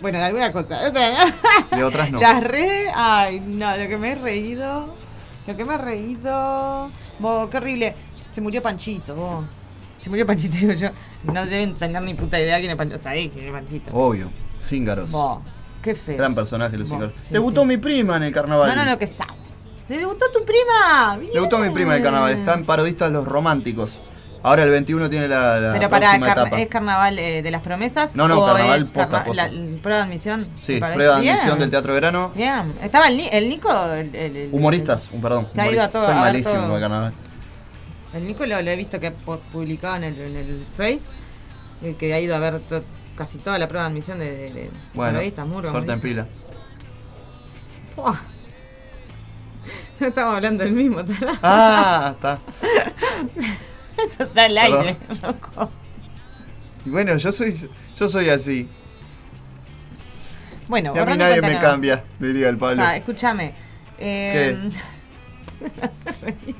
Bueno, 0.00 0.18
de 0.18 0.24
alguna 0.24 0.52
cosa. 0.52 0.80
de 0.80 0.88
otra 0.88 1.12
no. 1.12 1.76
De 1.76 1.84
otras 1.84 2.10
no. 2.10 2.20
Las 2.20 2.42
redes, 2.42 2.90
ay, 2.94 3.40
no, 3.40 3.76
lo 3.76 3.88
que 3.88 3.96
me 3.96 4.12
he 4.12 4.14
reído. 4.16 4.94
Lo 5.46 5.56
que 5.56 5.64
me 5.64 5.74
he 5.74 5.78
reído. 5.78 6.90
Vos, 7.18 7.48
qué 7.48 7.56
horrible. 7.56 7.94
Se 8.30 8.40
murió 8.40 8.62
Panchito, 8.62 9.14
vos. 9.14 9.44
Se 10.00 10.10
murió 10.10 10.26
Panchito, 10.26 10.56
digo 10.56 10.72
yo. 10.72 10.90
No 11.24 11.46
deben 11.46 11.74
tener 11.74 12.02
ni 12.02 12.14
puta 12.14 12.40
idea 12.40 12.58
quién 12.58 12.72
es 12.72 12.76
Panchito. 12.76 12.98
¿Sabés 12.98 13.32
quién 13.32 13.46
es 13.46 13.52
Panchito? 13.52 13.92
Obvio. 13.94 14.30
Cíngaros. 14.60 15.10
Vos, 15.12 15.38
qué 15.82 15.94
feo. 15.94 16.16
Gran 16.16 16.34
personaje 16.34 16.76
Vos, 16.76 16.88
cíngaros. 16.88 17.12
sí, 17.22 17.32
Debutó 17.32 17.62
sí. 17.62 17.66
mi 17.66 17.76
prima 17.76 18.16
en 18.16 18.22
el 18.24 18.32
carnaval. 18.32 18.74
No, 18.74 18.84
no, 18.84 18.90
lo 18.90 18.98
que 18.98 19.06
sabe. 19.06 19.32
¿Le 19.88 19.98
debutó 19.98 20.30
tu 20.30 20.42
prima? 20.44 21.16
Bien. 21.18 21.32
Debutó 21.34 21.58
mi 21.58 21.70
prima 21.70 21.92
en 21.92 21.98
el 21.98 22.02
carnaval. 22.04 22.32
Están 22.32 22.64
parodistas 22.64 23.10
los 23.10 23.26
románticos. 23.26 24.00
Ahora 24.44 24.64
el 24.64 24.70
21 24.70 25.08
tiene 25.08 25.28
la, 25.28 25.60
la 25.60 25.72
Pero 25.72 25.88
para, 25.88 26.06
próxima 26.08 26.32
etapa. 26.32 26.60
¿es 26.60 26.66
carnaval 26.68 27.16
eh, 27.18 27.42
de 27.42 27.50
las 27.52 27.60
promesas? 27.60 28.16
No, 28.16 28.26
no, 28.26 28.44
carnaval 28.44 28.80
es 28.82 28.90
posta, 28.90 29.08
carna- 29.08 29.24
posta. 29.24 29.48
la- 29.48 29.78
prueba 29.82 29.98
de 29.98 30.04
admisión? 30.04 30.48
Sí, 30.58 30.80
prueba 30.80 31.16
de 31.16 31.20
Bien. 31.20 31.34
admisión 31.36 31.58
del 31.60 31.70
Teatro 31.70 31.92
Verano. 31.94 32.32
Bien. 32.34 32.74
Estaba 32.82 33.06
el, 33.08 33.18
Ni- 33.18 33.28
el 33.30 33.48
Nico. 33.48 33.70
El, 33.92 34.14
el- 34.16 34.48
Humoristas, 34.50 35.10
un 35.12 35.20
perdón. 35.20 35.46
Se 35.52 35.60
ha 35.60 35.70
ido 35.70 35.82
a 35.82 35.88
todo- 35.88 36.06
Soy 36.06 36.14
a 36.14 36.20
malísimo 36.20 36.56
todo. 36.56 36.66
con 36.66 36.74
el 36.74 36.80
carnaval. 36.80 37.12
El 38.14 38.26
Nico 38.26 38.44
lo, 38.46 38.60
lo 38.60 38.70
he 38.70 38.76
visto 38.76 38.98
que 38.98 39.06
ha 39.08 39.12
pu- 39.12 39.38
publicado 39.52 39.96
en 39.96 40.04
el, 40.04 40.18
en 40.20 40.36
el 40.36 40.66
Face. 40.76 41.00
eh, 41.84 41.94
Que 41.98 42.12
ha 42.12 42.18
ido 42.20 42.34
a 42.34 42.38
ver 42.40 42.58
to- 42.60 42.82
casi 43.22 43.38
toda 43.38 43.56
la 43.56 43.68
prueba 43.68 43.84
de 43.84 43.92
admisión 43.92 44.18
de, 44.18 44.30
de, 44.32 44.52
de 44.52 44.70
Bueno, 44.94 45.20
muros, 45.46 45.70
suerte 45.70 45.92
en 45.92 46.00
pila. 46.00 46.26
No 50.00 50.08
estamos 50.08 50.34
hablando 50.34 50.64
del 50.64 50.72
mismo, 50.72 51.04
tarado. 51.04 51.38
Ah, 51.40 52.10
está. 52.16 52.40
Esto 53.96 54.24
está 54.24 54.44
al 54.46 54.58
aire, 54.58 54.96
loco. 55.22 55.70
Y 56.84 56.90
bueno, 56.90 57.16
yo 57.16 57.30
soy, 57.30 57.70
yo 57.96 58.08
soy 58.08 58.28
así. 58.28 58.68
Bueno, 60.66 60.92
Y 60.96 60.98
a 60.98 61.06
mí 61.06 61.16
nadie 61.16 61.40
me 61.40 61.56
cambia, 61.60 62.02
diría 62.18 62.48
el 62.48 62.58
Pablo. 62.58 62.82
Ah, 62.84 62.96
escúchame. 62.96 63.54
Eh, 64.00 64.58
me 65.60 65.82
hace 65.86 66.20
reír. 66.20 66.56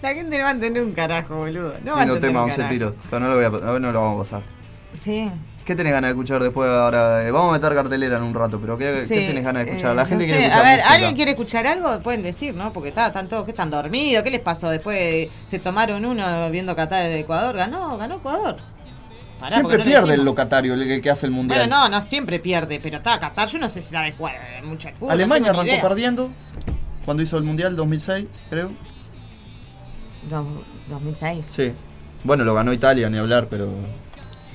La 0.00 0.14
gente 0.14 0.38
no 0.38 0.44
va 0.44 0.50
a 0.50 0.52
entender 0.52 0.84
un 0.84 0.92
carajo, 0.92 1.38
boludo. 1.38 1.74
No 1.84 1.94
va 1.94 2.00
a 2.00 2.02
entender 2.02 2.30
tema, 2.30 2.44
un 2.44 2.50
11 2.50 2.56
carajo. 2.56 2.72
tiros. 2.72 2.94
Pero 3.10 3.20
no 3.20 3.28
lo, 3.28 3.34
voy 3.34 3.44
a, 3.44 3.78
no 3.80 3.92
lo 3.92 4.00
vamos 4.00 4.32
a 4.32 4.38
pasar. 4.38 4.59
Sí. 4.94 5.30
¿Qué 5.64 5.76
tenés 5.76 5.92
ganas 5.92 6.08
de 6.08 6.12
escuchar 6.12 6.42
después 6.42 6.68
ahora? 6.68 7.26
Eh, 7.26 7.30
Vamos 7.30 7.50
a 7.50 7.60
meter 7.60 7.74
cartelera 7.76 8.16
en 8.16 8.22
un 8.24 8.34
rato, 8.34 8.58
pero 8.60 8.76
¿qué, 8.76 9.02
sí, 9.02 9.14
qué 9.14 9.26
tenés 9.28 9.44
ganas 9.44 9.64
de 9.64 9.70
escuchar? 9.70 9.92
eh, 9.92 9.94
La 9.94 10.04
gente 10.04 10.24
no 10.24 10.28
quiere 10.28 10.38
sé. 10.40 10.46
escuchar 10.46 10.60
A 10.66 10.68
ver, 10.68 10.76
música. 10.78 10.94
¿alguien 10.94 11.14
quiere 11.14 11.30
escuchar 11.32 11.66
algo? 11.66 12.00
Pueden 12.02 12.22
decir, 12.22 12.54
¿no? 12.54 12.72
Porque 12.72 12.88
está, 12.88 13.06
están 13.06 13.28
todos 13.28 13.44
que 13.44 13.50
están 13.52 13.70
dormidos. 13.70 14.24
¿Qué 14.24 14.30
les 14.30 14.40
pasó? 14.40 14.68
Después 14.70 15.28
se 15.46 15.58
tomaron 15.60 16.04
uno 16.04 16.50
viendo 16.50 16.74
Qatar 16.74 17.06
el 17.06 17.18
Ecuador. 17.18 17.54
Ganó, 17.56 17.96
ganó 17.98 18.16
Ecuador. 18.16 18.56
Pará, 19.38 19.56
Siempre 19.56 19.78
no 19.78 19.84
pierde 19.84 20.14
el 20.14 20.24
locatario, 20.24 20.74
el 20.74 21.00
que- 21.00 21.10
hace 21.10 21.26
el 21.26 21.32
mundial. 21.32 21.60
Bueno, 21.60 21.76
no, 21.84 21.88
no 21.88 22.00
siempre 22.00 22.40
pierde, 22.40 22.80
pero 22.80 22.96
está 22.96 23.18
Qatar. 23.20 23.48
Yo 23.48 23.58
no 23.58 23.68
sé 23.68 23.80
si 23.80 23.90
sabe 23.90 24.12
jugar 24.12 24.34
eh, 24.36 24.62
mucho 24.62 24.88
al 24.88 24.94
fútbol. 24.94 25.12
Alemania 25.12 25.52
no 25.52 25.60
arrancó 25.60 25.80
perdiendo 25.88 26.30
cuando 27.04 27.22
hizo 27.22 27.36
el 27.38 27.44
mundial 27.44 27.76
2006, 27.76 28.26
creo. 28.50 28.72
Dos- 30.28 30.46
2006. 30.88 31.44
Sí. 31.50 31.72
Bueno, 32.24 32.44
lo 32.44 32.54
ganó 32.54 32.72
Italia, 32.72 33.08
ni 33.08 33.18
hablar, 33.18 33.46
pero. 33.48 33.68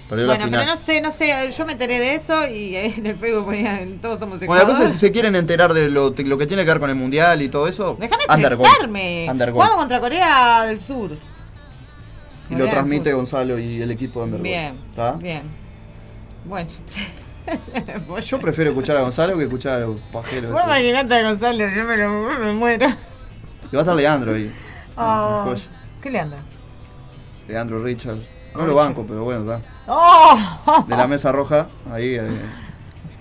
Perdió 0.10 0.28
Bueno, 0.28 0.40
la 0.42 0.46
final. 0.46 0.62
pero 0.62 0.72
no 0.76 0.78
sé, 0.80 1.02
no 1.02 1.12
sé, 1.12 1.52
yo 1.58 1.66
me 1.66 1.72
enteré 1.74 2.00
de 2.00 2.14
eso 2.16 2.48
y 2.48 2.76
eh, 2.76 2.94
en 2.98 3.06
el 3.08 3.16
Facebook 3.18 3.46
ponían 3.46 4.00
todos 4.00 4.20
somos 4.20 4.40
Bueno, 4.40 4.54
la 4.56 4.62
cosa 4.62 4.72
Ecuador. 4.74 4.86
es 4.86 4.92
si 4.94 4.98
se 5.00 5.12
quieren 5.12 5.36
enterar 5.36 5.74
de 5.74 5.90
lo, 5.90 6.14
lo 6.16 6.38
que 6.38 6.46
tiene 6.46 6.64
que 6.64 6.70
ver 6.70 6.80
con 6.80 6.90
el 6.90 6.96
mundial 6.96 7.42
y 7.42 7.50
todo 7.50 7.68
eso. 7.68 7.98
Déjame 8.00 8.24
expresarme. 8.26 9.28
Jugamos 9.52 9.78
contra 9.78 10.00
Corea 10.00 10.64
del 10.64 10.80
Sur. 10.80 11.12
Y 11.14 12.54
Corea 12.54 12.66
lo 12.66 12.70
transmite. 12.70 13.14
Gonzalo 13.14 13.58
y 13.58 13.82
el 13.82 13.90
equipo 13.90 14.20
de 14.20 14.26
Undergol. 14.26 14.44
Bien, 14.44 14.80
¿Está? 14.92 15.14
bien. 15.14 15.42
Bueno. 16.46 16.70
Yo 18.26 18.40
prefiero 18.40 18.72
escuchar 18.72 18.98
a 18.98 19.02
Gonzalo 19.02 19.38
que 19.38 19.44
escuchar 19.44 19.82
a 19.82 19.86
los 19.88 20.00
pajeros. 20.12 20.52
Vos 20.52 20.62
imaginate 20.66 21.14
a 21.16 21.30
Gonzalo, 21.30 21.70
yo 21.70 21.84
me, 21.84 21.98
lo, 21.98 22.40
me 22.40 22.54
muero. 22.54 22.88
Y 23.72 23.76
va 23.76 23.80
a 23.80 23.84
estar 23.84 23.96
Leandro 23.96 24.34
ahí. 24.34 24.52
Oh. 24.98 25.54
¿Qué 26.02 26.10
le 26.10 26.20
anda? 26.20 26.38
Leandro 27.48 27.84
Richards. 27.84 28.26
No 28.56 28.66
lo 28.66 28.76
banco, 28.76 29.06
pero 29.08 29.24
bueno, 29.24 29.42
está. 29.54 29.62
¡Oh! 29.88 30.86
De 30.88 30.96
la 30.98 31.08
mesa 31.08 31.32
roja, 31.32 31.68
ahí. 31.92 32.16
eh, 32.16 32.22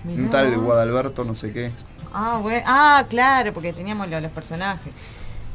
un 0.05 0.29
tal 0.29 0.55
Guadalberto, 0.57 1.23
no 1.23 1.33
sé 1.35 1.51
qué. 1.51 1.71
Ah, 2.13 2.39
bueno. 2.41 2.61
ah, 2.65 3.05
claro, 3.09 3.51
porque 3.53 3.73
teníamos 3.73 4.07
lo- 4.09 4.19
los 4.21 4.31
personajes. 4.31 4.93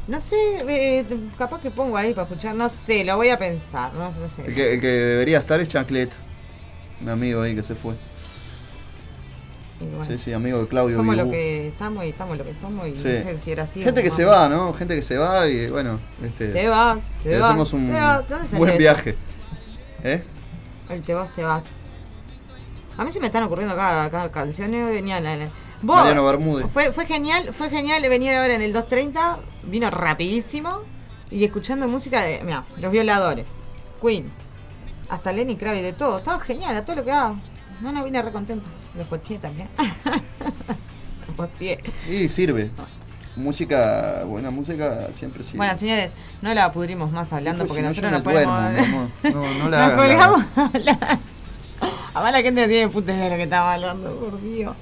No 0.07 0.19
sé, 0.19 0.35
eh, 0.67 1.05
capaz 1.37 1.61
que 1.61 1.71
pongo 1.71 1.95
ahí 1.97 2.13
para 2.13 2.27
escuchar. 2.27 2.55
No 2.55 2.69
sé, 2.69 3.03
lo 3.03 3.15
voy 3.17 3.29
a 3.29 3.37
pensar. 3.37 3.93
No, 3.93 4.11
no 4.11 4.29
sé. 4.29 4.43
El 4.45 4.53
que, 4.53 4.73
el 4.73 4.81
que 4.81 4.87
debería 4.87 5.39
estar 5.39 5.59
es 5.59 5.69
Chanclet. 5.69 6.11
Un 7.01 7.09
amigo 7.09 7.41
ahí 7.41 7.55
que 7.55 7.63
se 7.63 7.75
fue. 7.75 7.95
Bueno, 9.79 10.05
Sí, 10.05 10.17
sí, 10.19 10.33
amigo 10.33 10.59
de 10.59 10.67
Claudio 10.67 10.95
somos 10.97 11.15
lo 11.17 11.29
que 11.31 11.69
estamos 11.69 12.05
y 12.05 12.09
estamos 12.09 12.37
lo 12.37 12.43
que 12.45 12.53
somos. 12.53 12.87
Y 12.87 12.97
Sí. 12.97 13.03
no 13.03 13.31
sé 13.31 13.39
si 13.39 13.51
era 13.51 13.63
así. 13.63 13.81
Gente 13.83 14.03
que 14.03 14.11
se 14.11 14.25
va, 14.25 14.47
¿no? 14.47 14.73
Gente 14.73 14.95
que 14.95 15.01
se 15.01 15.17
va 15.17 15.47
y 15.47 15.67
bueno, 15.69 15.99
este. 16.23 16.49
Te 16.49 16.67
vas, 16.67 17.13
te 17.23 17.29
le 17.29 17.39
vas. 17.39 17.49
hacemos 17.49 17.73
un 17.73 17.87
te 17.87 17.93
vas. 17.93 18.29
¿Dónde 18.29 18.45
salió 18.47 18.59
buen 18.65 18.77
viaje. 18.77 19.15
¿Eh? 20.03 20.23
El 20.89 21.03
te 21.03 21.13
vas, 21.13 21.31
te 21.33 21.43
vas. 21.43 21.63
A 22.97 23.03
mí 23.03 23.11
se 23.11 23.19
me 23.19 23.27
están 23.27 23.43
ocurriendo 23.43 23.73
acá, 23.73 24.03
acá 24.05 24.31
canciones. 24.31 24.97
El- 24.97 25.49
Vos, 25.81 25.95
Mariano 25.97 26.25
Bermúdez. 26.25 26.67
Fue, 26.71 26.91
fue 26.91 27.05
genial, 27.07 27.53
fue 27.53 27.69
genial 27.69 28.01
venir 28.07 28.35
ahora 28.35 28.53
en 28.53 28.61
el 28.61 28.71
230. 28.73 29.39
Vino 29.63 29.89
rapidísimo. 29.89 30.79
Y 31.31 31.43
escuchando 31.45 31.87
música 31.87 32.21
de. 32.21 32.41
Mira, 32.43 32.65
Los 32.77 32.91
Violadores, 32.91 33.45
Queen, 34.01 34.29
hasta 35.09 35.31
Lenny 35.31 35.55
Kravitz, 35.55 35.81
de 35.83 35.93
todo. 35.93 36.17
Estaba 36.17 36.39
genial, 36.41 36.75
a 36.75 36.83
todo 36.85 36.97
lo 36.97 37.03
que 37.05 37.11
daba. 37.11 37.35
No, 37.79 37.91
no, 37.91 38.03
vine 38.03 38.21
re 38.21 38.31
contento. 38.31 38.69
Los 38.95 39.07
posteé 39.07 39.39
también. 39.39 39.69
Los 41.27 41.35
posteé. 41.35 41.79
Y 42.09 42.27
sirve. 42.27 42.69
Música, 43.35 44.23
buena 44.25 44.51
música 44.51 45.07
siempre 45.13 45.43
sirve. 45.43 45.57
Bueno, 45.57 45.75
señores, 45.75 46.13
no 46.41 46.53
la 46.53 46.71
pudrimos 46.71 47.11
más 47.11 47.31
hablando 47.31 47.65
pues, 47.65 47.69
porque 47.81 47.93
si 47.93 48.01
no, 48.01 48.11
nosotros 48.11 48.11
no 48.11 48.17
me 48.17 48.23
podemos. 48.23 48.71
duermo. 48.73 49.11
No, 49.23 49.63
no 49.63 49.69
la 49.69 49.87
Nos 49.95 49.95
colgamos 49.95 50.45
a 50.57 50.65
hablar. 50.65 51.19
Además 52.13 52.31
la 52.33 52.41
gente 52.41 52.61
no 52.61 52.67
tiene 52.67 52.89
puta 52.89 53.13
idea 53.13 53.23
de 53.25 53.29
lo 53.31 53.35
que 53.37 53.43
estamos 53.43 53.73
hablando, 53.73 54.15
por 54.17 54.41
Dios. 54.41 54.75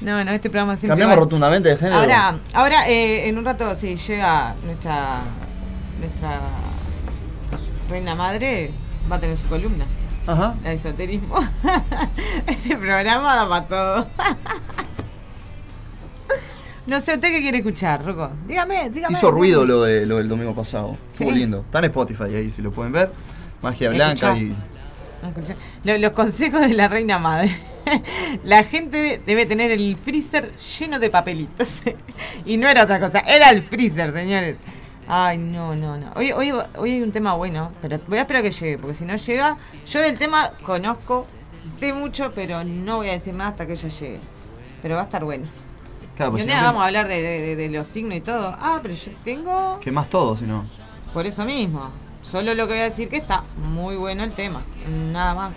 No, 0.00 0.24
no, 0.24 0.30
este 0.32 0.50
programa 0.50 0.76
siempre. 0.76 0.88
Cambiamos 0.88 1.16
va- 1.16 1.20
rotundamente 1.20 1.68
de 1.68 1.76
género. 1.76 1.96
Ahora, 1.98 2.38
ahora 2.52 2.88
eh, 2.88 3.28
en 3.28 3.38
un 3.38 3.44
rato 3.44 3.74
si 3.76 3.94
llega 3.96 4.54
nuestra 4.64 5.20
nuestra 6.00 6.40
reina 7.88 8.14
madre, 8.16 8.72
va 9.10 9.16
a 9.16 9.20
tener 9.20 9.36
su 9.36 9.46
columna. 9.46 9.86
Ajá. 10.26 10.54
De 10.62 10.72
esoterismo. 10.72 11.36
este 12.46 12.76
programa 12.76 13.36
da 13.36 13.48
para 13.48 13.66
todo. 13.66 14.06
no 16.86 17.00
sé, 17.00 17.14
¿usted 17.14 17.30
qué 17.30 17.40
quiere 17.40 17.58
escuchar, 17.58 18.04
Rocco? 18.04 18.30
Dígame, 18.46 18.90
dígame. 18.90 19.12
Hizo 19.12 19.30
ruido 19.30 19.64
lo, 19.64 19.82
de, 19.82 20.06
lo 20.06 20.18
del 20.18 20.28
domingo 20.28 20.54
pasado. 20.54 20.96
Estuvo 21.10 21.30
Sí. 21.30 21.36
lindo. 21.36 21.60
Está 21.60 21.78
en 21.78 21.84
Spotify 21.86 22.34
ahí, 22.34 22.50
si 22.50 22.62
lo 22.62 22.70
pueden 22.72 22.92
ver. 22.92 23.10
Magia 23.62 23.90
Blanca 23.90 24.36
y. 24.36 24.54
Los 25.84 26.12
consejos 26.12 26.60
de 26.60 26.74
la 26.74 26.88
reina 26.88 27.18
madre. 27.18 27.50
La 28.44 28.64
gente 28.64 29.20
debe 29.24 29.46
tener 29.46 29.70
el 29.70 29.96
freezer 29.96 30.52
lleno 30.56 30.98
de 30.98 31.10
papelitos. 31.10 31.80
y 32.44 32.56
no 32.56 32.68
era 32.68 32.84
otra 32.84 33.00
cosa, 33.00 33.20
era 33.20 33.50
el 33.50 33.62
freezer, 33.62 34.12
señores. 34.12 34.58
Ay, 35.06 35.36
no, 35.38 35.74
no, 35.76 35.98
no. 35.98 36.12
Hoy, 36.16 36.32
hoy, 36.32 36.52
hoy 36.76 36.92
hay 36.92 37.02
un 37.02 37.12
tema 37.12 37.34
bueno, 37.34 37.72
pero 37.82 37.98
voy 38.06 38.18
a 38.18 38.22
esperar 38.22 38.40
a 38.40 38.42
que 38.44 38.50
llegue, 38.50 38.78
porque 38.78 38.94
si 38.94 39.04
no 39.04 39.16
llega, 39.16 39.56
yo 39.86 40.00
del 40.00 40.16
tema 40.16 40.50
conozco, 40.62 41.26
sé 41.78 41.92
mucho, 41.92 42.32
pero 42.34 42.64
no 42.64 42.96
voy 42.98 43.08
a 43.10 43.12
decir 43.12 43.34
nada 43.34 43.50
hasta 43.50 43.66
que 43.66 43.74
ella 43.74 43.88
llegue. 43.88 44.20
Pero 44.80 44.94
va 44.96 45.02
a 45.02 45.04
estar 45.04 45.24
bueno. 45.24 45.46
Claro, 46.16 46.30
y 46.30 46.32
pues 46.32 46.42
un 46.44 46.48
si 46.48 46.54
día 46.54 46.60
no, 46.60 46.66
vamos 46.68 46.82
a 46.82 46.86
hablar 46.86 47.08
de, 47.08 47.56
de- 47.56 47.68
los 47.70 47.86
signos 47.88 48.16
y 48.16 48.20
todo. 48.20 48.54
Ah, 48.60 48.78
pero 48.82 48.94
yo 48.94 49.10
tengo... 49.24 49.78
¿Qué 49.80 49.90
más 49.90 50.08
todo, 50.08 50.36
si 50.36 50.44
no? 50.44 50.64
Por 51.12 51.26
eso 51.26 51.44
mismo. 51.44 51.88
Solo 52.22 52.54
lo 52.54 52.66
que 52.66 52.72
voy 52.74 52.80
a 52.80 52.84
decir 52.84 53.08
que 53.08 53.16
está 53.16 53.42
muy 53.72 53.96
bueno 53.96 54.22
el 54.24 54.32
tema. 54.32 54.62
Nada 55.12 55.34
más. 55.34 55.56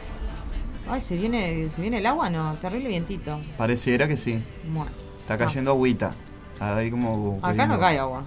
Ay, 0.89 1.02
se 1.02 1.15
viene, 1.15 1.70
se 1.70 1.82
viene 1.82 1.98
el 2.00 2.06
agua, 2.06 2.30
no, 2.30 2.54
terrible 2.56 2.89
vientito. 2.89 3.39
Pareciera 3.58 4.08
que 4.08 4.17
sí. 4.17 4.41
Bueno. 4.72 4.91
Está 5.22 5.38
cayendo 5.38 5.72
agüita. 5.72 6.13
Ahí 6.60 6.89
como. 6.89 7.39
Acá 7.43 7.67
no 7.67 7.80
cae 7.80 8.00
agua. 8.00 8.24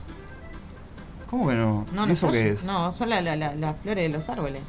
¿Cómo 1.28 1.48
que 1.48 1.54
no? 1.54 1.86
No, 1.92 2.06
¿Y 2.08 2.12
eso 2.12 2.30
qué 2.30 2.50
es? 2.50 2.64
No, 2.64 2.90
son 2.92 3.08
la- 3.10 3.20
la- 3.20 3.36
la- 3.36 3.54
las 3.54 3.80
flores 3.80 4.02
de 4.04 4.08
los 4.08 4.28
árboles. 4.28 4.62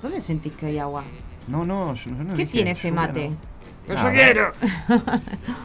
¿Dónde 0.00 0.20
sentís 0.20 0.52
que 0.54 0.66
hay 0.66 0.78
agua? 0.78 1.04
No, 1.48 1.64
no, 1.64 1.94
yo, 1.94 2.10
yo 2.10 2.24
no 2.24 2.30
¿Qué 2.34 2.42
dije 2.42 2.52
tiene 2.52 2.70
ese 2.72 2.90
mate? 2.92 3.32
No. 3.88 3.94
Yo 3.94 4.10
quiero. 4.12 4.52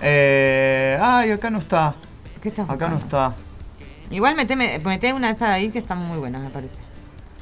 Eh, 0.02 0.98
ay, 1.02 1.32
acá 1.32 1.50
no 1.50 1.60
está. 1.60 1.96
¿Qué 2.42 2.50
estás 2.50 2.70
Acá 2.70 2.88
no 2.90 2.96
buscando? 2.96 3.06
está. 3.34 3.34
Igual 4.10 4.36
meteme, 4.36 4.80
meteme 4.80 5.14
una 5.18 5.28
de 5.28 5.34
esas 5.34 5.50
ahí 5.50 5.70
que 5.70 5.80
están 5.80 5.98
muy 6.00 6.18
buenas, 6.18 6.42
me 6.42 6.50
parece. 6.50 6.82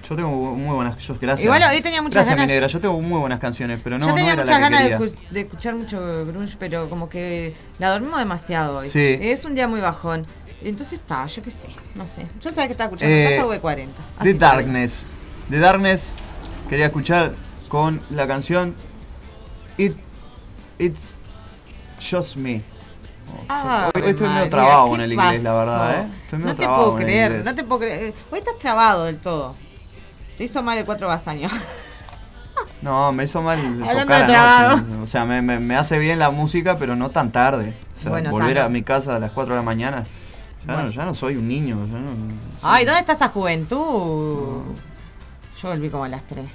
Yo 0.07 0.15
tengo 0.15 0.29
muy 0.29 0.75
buenas. 0.75 0.97
Yo, 0.99 1.15
gracias. 1.19 1.43
Igual 1.43 1.63
hoy 1.71 1.81
tenía 1.81 2.01
muchas 2.01 2.15
gracias, 2.27 2.35
ganas- 2.35 2.47
mi 2.47 2.53
negra. 2.53 2.67
Yo 2.67 2.79
tengo 2.79 3.01
muy 3.01 3.19
buenas 3.19 3.39
canciones, 3.39 3.79
pero 3.83 3.97
no, 3.97 4.05
Yo 4.05 4.09
no 4.11 4.15
tenía 4.15 4.33
era 4.33 4.43
muchas 4.43 4.59
la 4.61 4.67
que 4.67 4.73
ganas 4.73 4.83
de, 4.83 4.97
quería. 4.97 5.07
escu- 5.27 5.29
de 5.31 5.41
escuchar 5.41 5.75
mucho 5.75 6.25
grunge, 6.27 6.55
pero 6.59 6.89
como 6.89 7.09
que 7.09 7.55
la 7.79 7.89
dormimos 7.89 8.19
demasiado 8.19 8.77
hoy. 8.79 8.89
Sí. 8.89 9.17
Es 9.19 9.45
un 9.45 9.55
día 9.55 9.67
muy 9.67 9.81
bajón. 9.81 10.25
Entonces 10.63 10.93
está, 10.99 11.25
yo 11.27 11.41
qué 11.43 11.51
sé, 11.51 11.67
no 11.95 12.07
sé. 12.07 12.27
Yo 12.41 12.49
sabía 12.49 12.67
que 12.67 12.71
estaba 12.73 12.85
escuchando 12.87 13.15
Eh, 13.15 13.35
Casa 13.37 13.45
V40. 13.47 13.93
The 13.95 14.01
así 14.19 14.33
que- 14.33 14.39
Darkness. 14.39 15.05
The 15.49 15.59
Darkness 15.59 16.13
quería 16.69 16.85
escuchar 16.87 17.35
con 17.67 18.01
la 18.09 18.25
canción 18.27 18.73
It, 19.77 19.95
It's 20.79 21.17
Just 21.99 22.35
Me. 22.35 22.61
Ah, 23.49 23.89
hoy, 23.93 24.01
hoy 24.03 24.09
estoy 24.11 24.29
medio 24.29 24.49
trabado 24.49 24.85
¿qué 24.85 24.89
con 24.91 25.01
el 25.01 25.13
inglés, 25.13 25.43
la 25.43 25.53
verdad, 25.53 25.99
¿eh? 26.01 26.07
Estoy 26.23 26.39
medio 26.39 26.53
No 26.53 26.55
te 26.59 26.65
puedo 26.67 26.95
creer, 26.95 27.41
no 27.45 27.55
te 27.55 27.63
puedo 27.63 27.79
creer. 27.79 28.13
Hoy 28.31 28.39
estás 28.39 28.57
trabado 28.57 29.05
del 29.05 29.17
todo. 29.19 29.55
Te 30.37 30.43
hizo 30.43 30.61
mal 30.63 30.77
el 30.77 30.85
cuatro 30.85 31.07
basaños. 31.07 31.51
No, 32.81 33.11
me 33.11 33.23
hizo 33.23 33.41
mal 33.41 33.59
tocar 33.99 34.31
anoche. 34.31 35.01
O 35.01 35.07
sea, 35.07 35.25
me, 35.25 35.41
me- 35.41 35.59
me 35.59 35.75
hace 35.75 35.97
bien 35.97 36.19
la 36.19 36.29
música, 36.29 36.77
pero 36.77 36.95
no 36.95 37.09
tan 37.09 37.31
tarde. 37.31 37.73
O 37.97 38.01
sea, 38.01 38.09
Bueno, 38.11 38.31
volver 38.31 38.59
a 38.59 38.69
mi 38.69 38.83
casa 38.83 39.15
a 39.15 39.19
las 39.19 39.31
4 39.31 39.53
de 39.55 39.59
la 39.59 39.65
mañana. 39.65 40.05
Ya, 40.67 40.81
no, 40.83 40.89
ya 40.89 41.05
no 41.05 41.13
soy 41.15 41.35
un 41.37 41.47
niño. 41.47 41.85
ya 41.87 41.97
no- 41.97 42.09
Ay, 42.61 42.85
¿dónde 42.85 42.99
está 42.99 43.13
esa 43.13 43.29
juventud? 43.29 44.61
Yo 45.61 45.69
volví 45.69 45.89
como 45.89 46.03
a 46.03 46.09
las 46.09 46.25
3. 46.27 46.45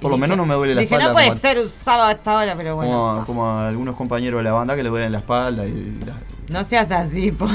Por 0.00 0.10
lo 0.10 0.16
menos 0.18 0.36
no 0.36 0.46
me 0.46 0.54
duele 0.54 0.74
la 0.74 0.80
Dije, 0.80 0.94
espalda. 0.94 1.08
no 1.08 1.14
puede 1.14 1.28
como, 1.28 1.40
ser 1.40 1.58
un 1.58 1.68
sábado 1.68 2.08
a 2.08 2.12
esta 2.12 2.36
hora, 2.36 2.54
pero 2.56 2.76
bueno. 2.76 2.90
como, 2.90 3.10
a- 3.10 3.26
como 3.26 3.46
a 3.46 3.68
algunos 3.68 3.94
compañeros 3.96 4.38
de 4.38 4.44
la 4.44 4.52
banda 4.52 4.74
que 4.76 4.82
le 4.82 4.88
duelen 4.88 5.12
la 5.12 5.18
espalda. 5.18 5.66
Y, 5.66 5.98
la- 6.06 6.18
No 6.48 6.64
seas 6.64 6.90
así, 6.90 7.30
po. 7.32 7.48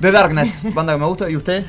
The 0.00 0.10
Darkness, 0.10 0.72
banda 0.74 0.94
que 0.94 0.98
me 0.98 1.06
gusta. 1.06 1.30
¿Y 1.30 1.36
usted? 1.36 1.64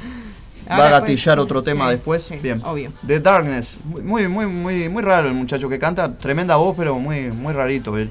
¿Va 0.70 0.88
a 0.88 0.90
gatillar 0.90 1.36
pues, 1.38 1.44
otro 1.46 1.62
tema 1.62 1.86
sí, 1.86 1.92
después? 1.96 2.24
sí, 2.24 2.36
Bien. 2.42 2.62
obvio. 2.64 2.92
The 3.06 3.20
Darkness. 3.20 3.80
Muy, 3.84 4.28
muy, 4.28 4.48
muy, 4.48 4.88
muy 4.90 5.04
raro 5.04 5.28
el 5.28 5.34
muchacho 5.34 5.68
que 5.70 5.78
canta. 5.78 6.18
Tremenda 6.18 6.56
voz, 6.56 6.76
pero 6.78 6.98
muy, 6.98 7.30
muy 7.32 7.52
rarito 7.54 7.98
él. 7.98 8.10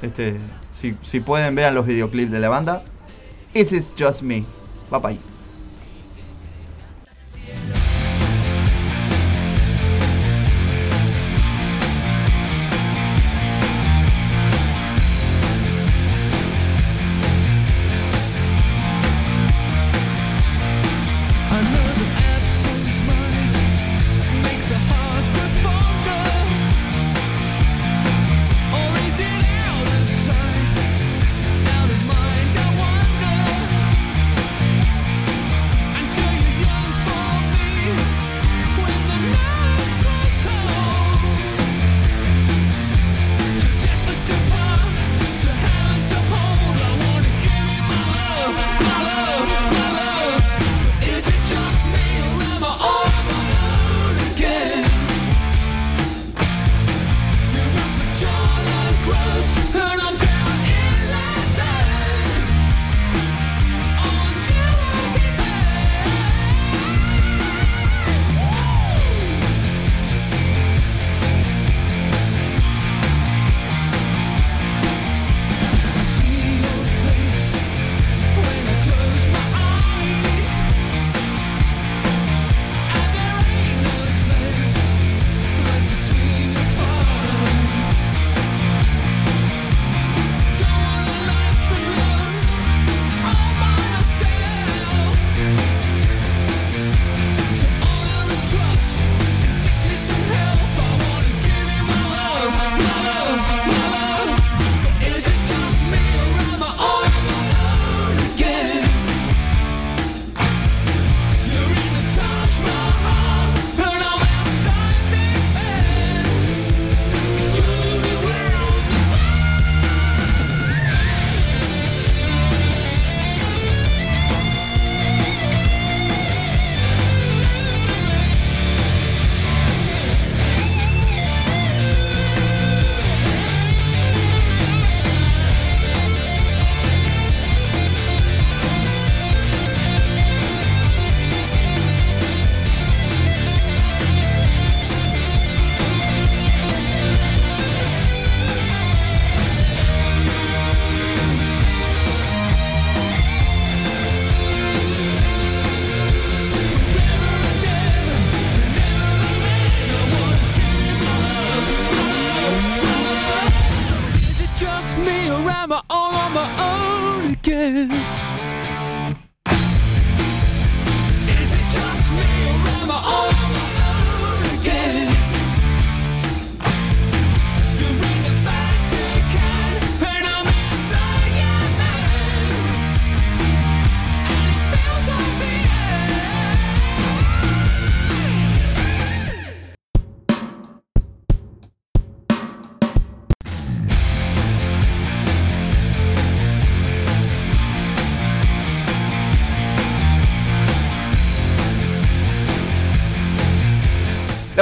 Este, 0.00 0.38
si, 0.72 0.96
si 1.02 1.20
pueden, 1.20 1.54
vean 1.54 1.74
los 1.74 1.84
videoclips 1.86 2.30
de 2.30 2.40
la 2.40 2.48
banda. 2.48 2.82
Is 3.52 3.92
just 3.98 4.22
me. 4.22 4.44
Bye 4.90 5.00
bye. 5.00 5.29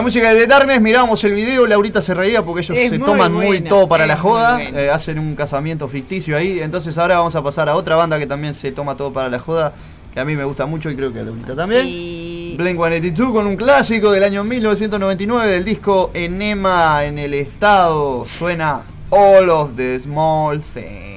Música 0.08 0.32
de 0.32 0.40
The 0.40 0.46
Darkness, 0.46 0.80
mirábamos 0.80 1.22
el 1.24 1.34
video, 1.34 1.66
Laurita 1.66 2.00
se 2.00 2.14
reía 2.14 2.42
porque 2.42 2.62
ellos 2.62 2.78
Es 2.78 2.88
se 2.88 2.98
muy 2.98 3.06
toman 3.06 3.30
muy 3.30 3.60
todo 3.60 3.86
para 3.86 4.06
la 4.06 4.16
joda, 4.16 4.58
eh, 4.58 4.88
hacen 4.88 5.18
un 5.18 5.36
casamiento 5.36 5.86
ficticio 5.86 6.34
ahí, 6.34 6.60
entonces 6.60 6.96
ahora 6.96 7.18
vamos 7.18 7.36
a 7.36 7.42
pasar 7.42 7.68
a 7.68 7.76
otra 7.76 7.94
banda 7.94 8.18
que 8.18 8.26
también 8.26 8.54
se 8.54 8.72
toma 8.72 8.96
todo 8.96 9.12
para 9.12 9.28
la 9.28 9.38
joda, 9.38 9.74
que 10.14 10.18
a 10.18 10.24
mí 10.24 10.34
me 10.34 10.44
gusta 10.44 10.64
mucho 10.64 10.88
y 10.90 10.96
creo 10.96 11.12
que 11.12 11.20
a 11.20 11.24
Laurita 11.24 11.54
también. 11.54 11.82
Sí. 11.82 12.54
Blink 12.56 12.78
182 12.78 13.32
con 13.32 13.46
un 13.46 13.56
clásico 13.56 14.10
del 14.10 14.24
año 14.24 14.44
1999 14.44 15.46
del 15.46 15.64
disco 15.66 16.10
Enema 16.14 17.04
en 17.04 17.18
el 17.18 17.34
Estado. 17.34 18.24
Suena 18.24 18.84
All 19.10 19.50
of 19.50 19.76
the 19.76 20.00
small 20.00 20.58
things. 20.58 21.07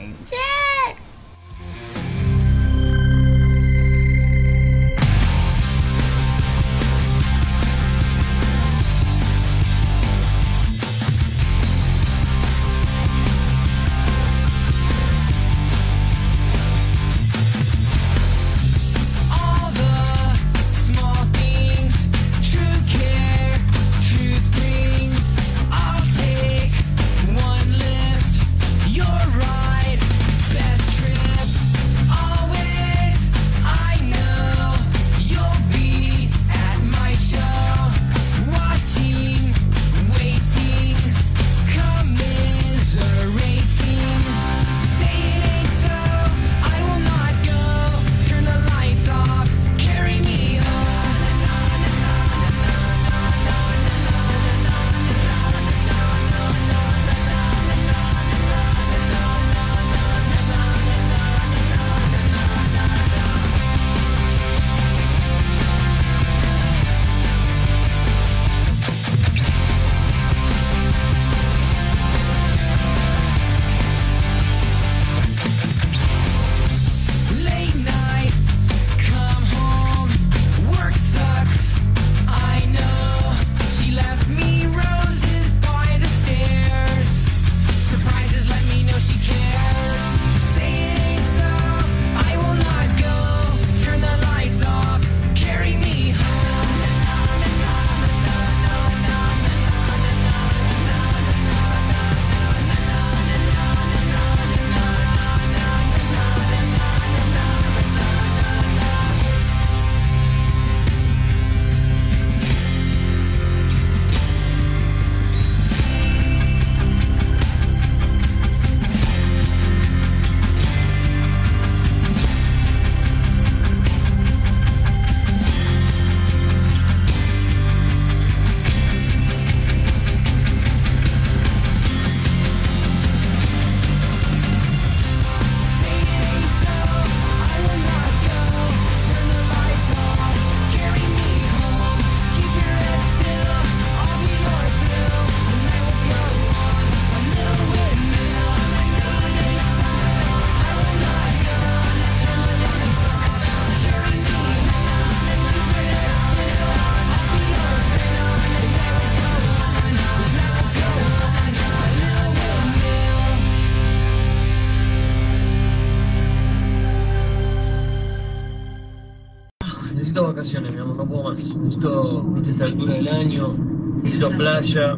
Necesito 174.62 174.98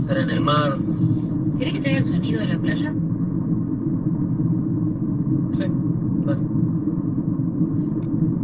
estar 0.00 0.18
en 0.18 0.30
el 0.30 0.40
mar. 0.40 0.78
¿Querés 1.58 1.74
que 1.74 1.80
te 1.80 1.88
haga 1.90 1.98
el 1.98 2.04
sonido 2.04 2.40
de 2.40 2.46
la 2.46 2.58
playa? 2.58 2.92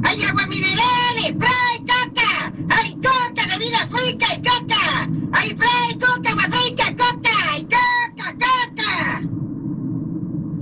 ¡Hay 0.04 0.22
agua 0.22 0.46
mineral! 0.46 1.16
¡Spray, 1.20 1.78
coca! 1.80 2.52
¡Hay 2.70 2.94
coca, 2.94 3.46
bebida 3.50 3.86
fresca 3.90 4.26
y 4.34 4.42
coca! 4.42 5.08
¡Hay 5.32 5.50
spray, 5.50 5.98
coca, 5.98 6.30
agua 6.30 6.44
fresca, 6.50 6.86
coca! 6.96 7.58
¡Y 7.58 7.62
coca, 7.64 8.32
coca! 8.32 9.22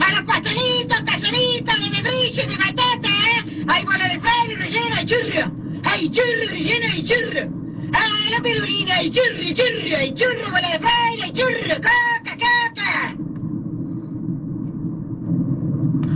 ¡A 0.01 0.13
los 0.15 0.23
pastelitos, 0.25 1.05
talleritos 1.05 1.81
de 1.81 1.91
membrillo 1.91 2.43
y 2.43 2.47
de 2.47 2.57
batata! 2.57 3.09
¿eh? 3.09 3.65
¡Hay 3.69 3.85
bola 3.85 4.09
de 4.09 4.21
fraile 4.21 4.57
relleno 4.57 4.97
y 5.01 5.07
churro! 5.07 5.53
¡Hay 5.85 6.11
churro 6.11 6.49
relleno 6.49 6.87
y 6.97 7.05
churro! 7.05 7.63
¡Ah, 7.95 8.31
la 8.31 8.41
perulina! 8.43 8.95
¡Hay 8.97 9.11
churro, 9.11 9.55
churro! 9.55 9.97
¡Hay 9.97 10.15
churro, 10.15 10.51
bola 10.51 10.69
de 10.71 10.79
fraile 10.79 11.27
y 11.27 11.33
churro! 11.33 11.77
¡Coca, 11.77 12.33
coca! 12.45 13.17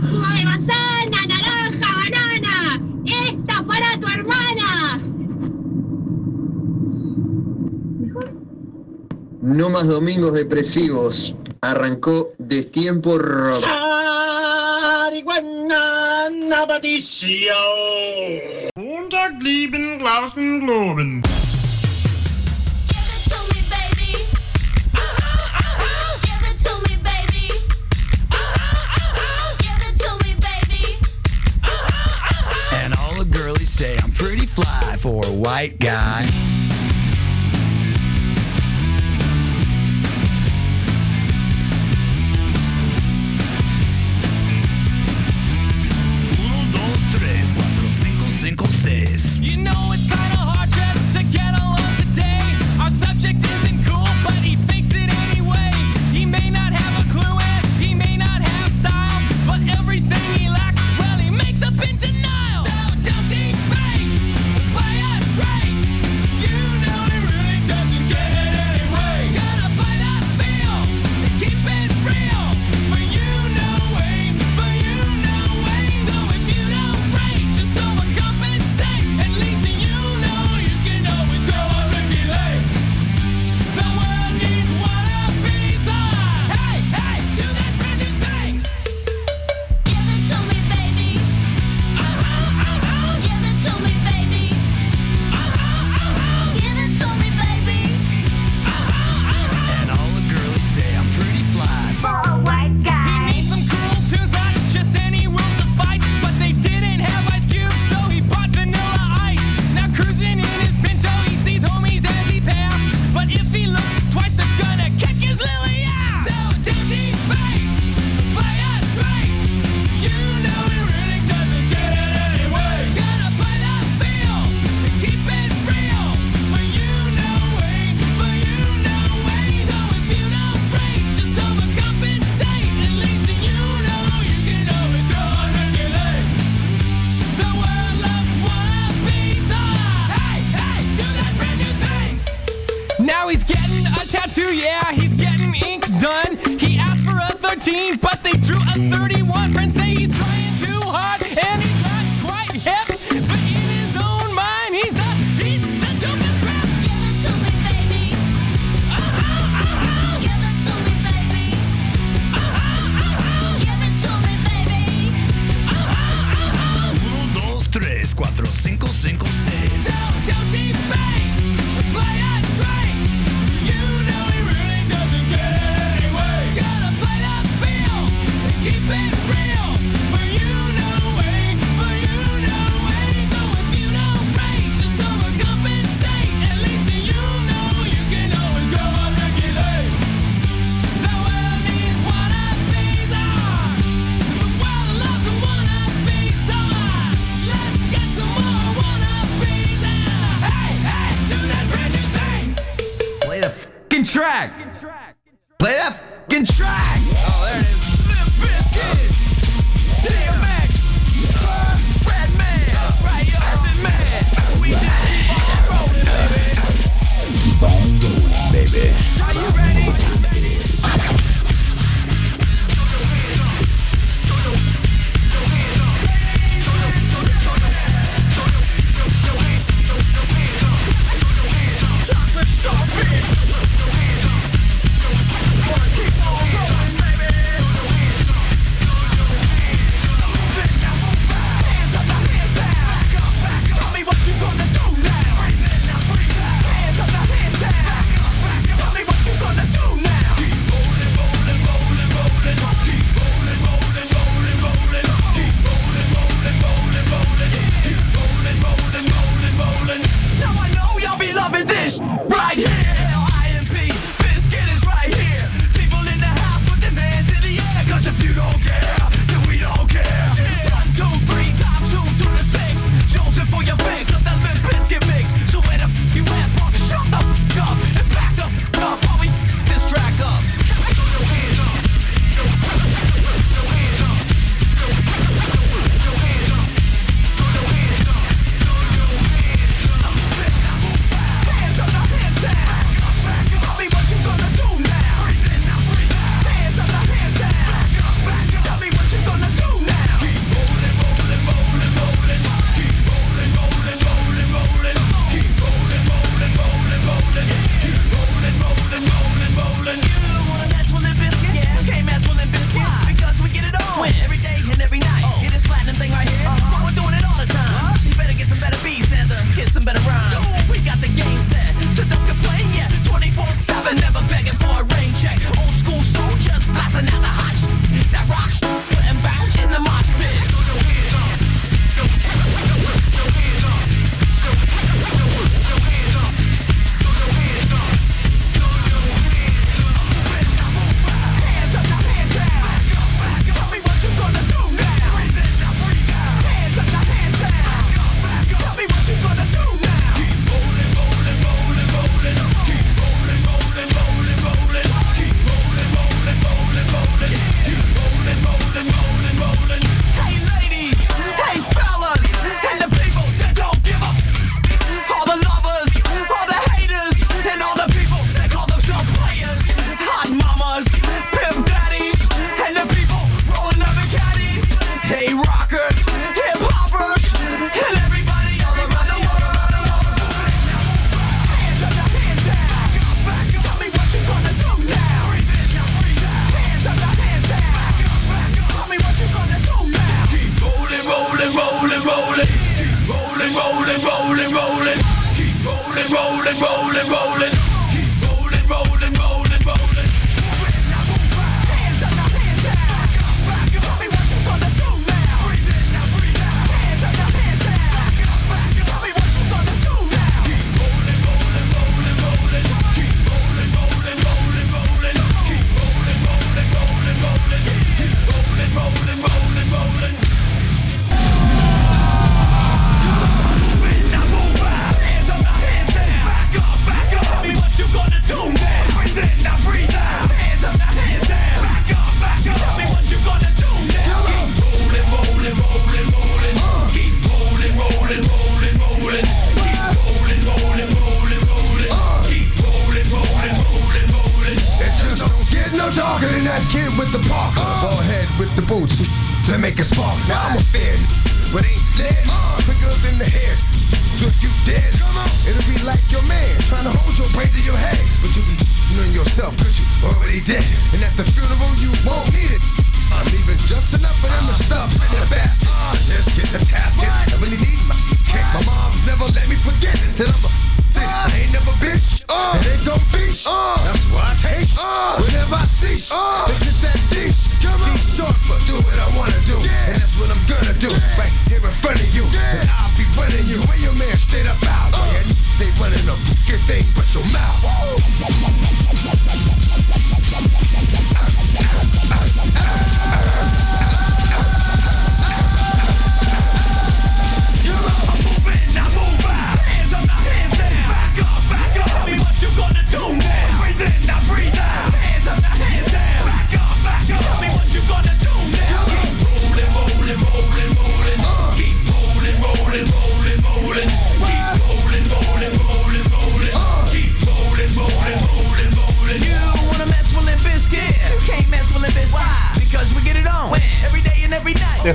¡Jugo 0.09 0.27
de 0.37 0.43
manzana, 0.45 1.25
naranja, 1.27 1.89
banana! 2.03 2.81
¡Esta 3.05 3.63
para 3.65 3.99
tu 3.99 4.07
hermana! 4.07 5.01
No 9.41 9.69
más 9.69 9.87
depresivos. 10.77 11.35
Arrancó 11.61 12.26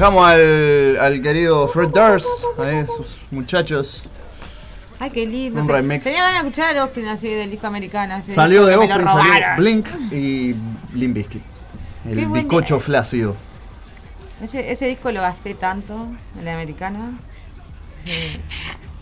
Dejamos 0.02 0.26
al, 0.26 0.98
al 0.98 1.22
querido 1.22 1.68
Fred 1.68 1.90
Durst, 1.90 2.26
ahí 2.58 2.84
sus 2.88 3.20
muchachos. 3.30 4.02
Ay, 4.98 5.10
qué 5.10 5.24
lindo. 5.24 5.60
Un 5.60 5.68
remix. 5.68 6.02
Tenía 6.02 6.24
ganas 6.24 6.42
de 6.42 6.48
escuchar 6.48 6.76
Offspring 6.76 7.06
así 7.06 7.28
del 7.28 7.52
disco 7.52 7.68
americano. 7.68 8.14
Así, 8.14 8.32
Salió 8.32 8.66
de 8.66 8.74
Offspring, 8.74 9.06
salió. 9.06 9.46
Blink 9.58 9.86
y 10.10 10.56
Limp 10.92 11.14
Bizkit. 11.14 11.42
El 12.04 12.26
bizcocho 12.26 12.80
flácido. 12.80 13.36
Ese, 14.42 14.72
ese 14.72 14.88
disco 14.88 15.12
lo 15.12 15.20
gasté 15.20 15.54
tanto 15.54 16.08
en 16.36 16.44
la 16.46 16.54
americana. 16.54 17.12
que 18.04 18.40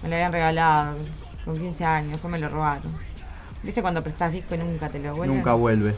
me 0.03 0.11
lo 0.11 0.17
habían 0.17 0.33
regalado 0.33 0.99
con 1.47 1.59
15 1.59 1.83
años, 1.83 2.13
después 2.13 2.31
me 2.31 2.39
lo 2.39 2.51
robaron. 2.51 2.95
¿Viste 3.63 3.81
cuando 3.81 4.05
prestas 4.05 4.33
disco 4.33 4.55
y 4.55 4.59
nunca 4.59 4.91
te 4.91 4.99
lo 4.99 5.17
vuelven? 5.17 5.35
Nunca 5.35 5.55
vuelve. 5.55 5.95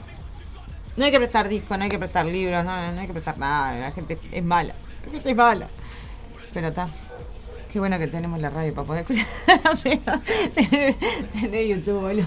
No 0.97 1.05
hay 1.05 1.11
que 1.11 1.19
prestar 1.19 1.49
disco, 1.49 1.77
no 1.77 1.83
hay 1.83 1.91
que 1.91 1.99
prestar 1.99 2.25
libros, 2.25 2.65
no, 2.65 2.93
no 2.93 3.01
hay 3.01 3.07
que 3.09 3.13
prestar 3.13 3.37
nada. 3.37 3.75
La 3.75 3.91
gente 3.91 4.17
es 4.31 4.45
mala. 4.45 4.75
La 5.07 5.11
gente 5.13 5.31
es 5.31 5.37
mala. 5.37 5.69
Pero 6.53 6.69
está. 6.69 6.89
Qué 7.73 7.79
bueno 7.79 7.99
que 7.99 8.07
tenemos 8.07 8.39
la 8.41 8.51
radio 8.51 8.75
para 8.75 8.87
poder 8.87 9.07
escuchar. 9.09 9.27
tener, 11.33 11.67
YouTube, 11.67 12.01
boludo. 12.01 12.27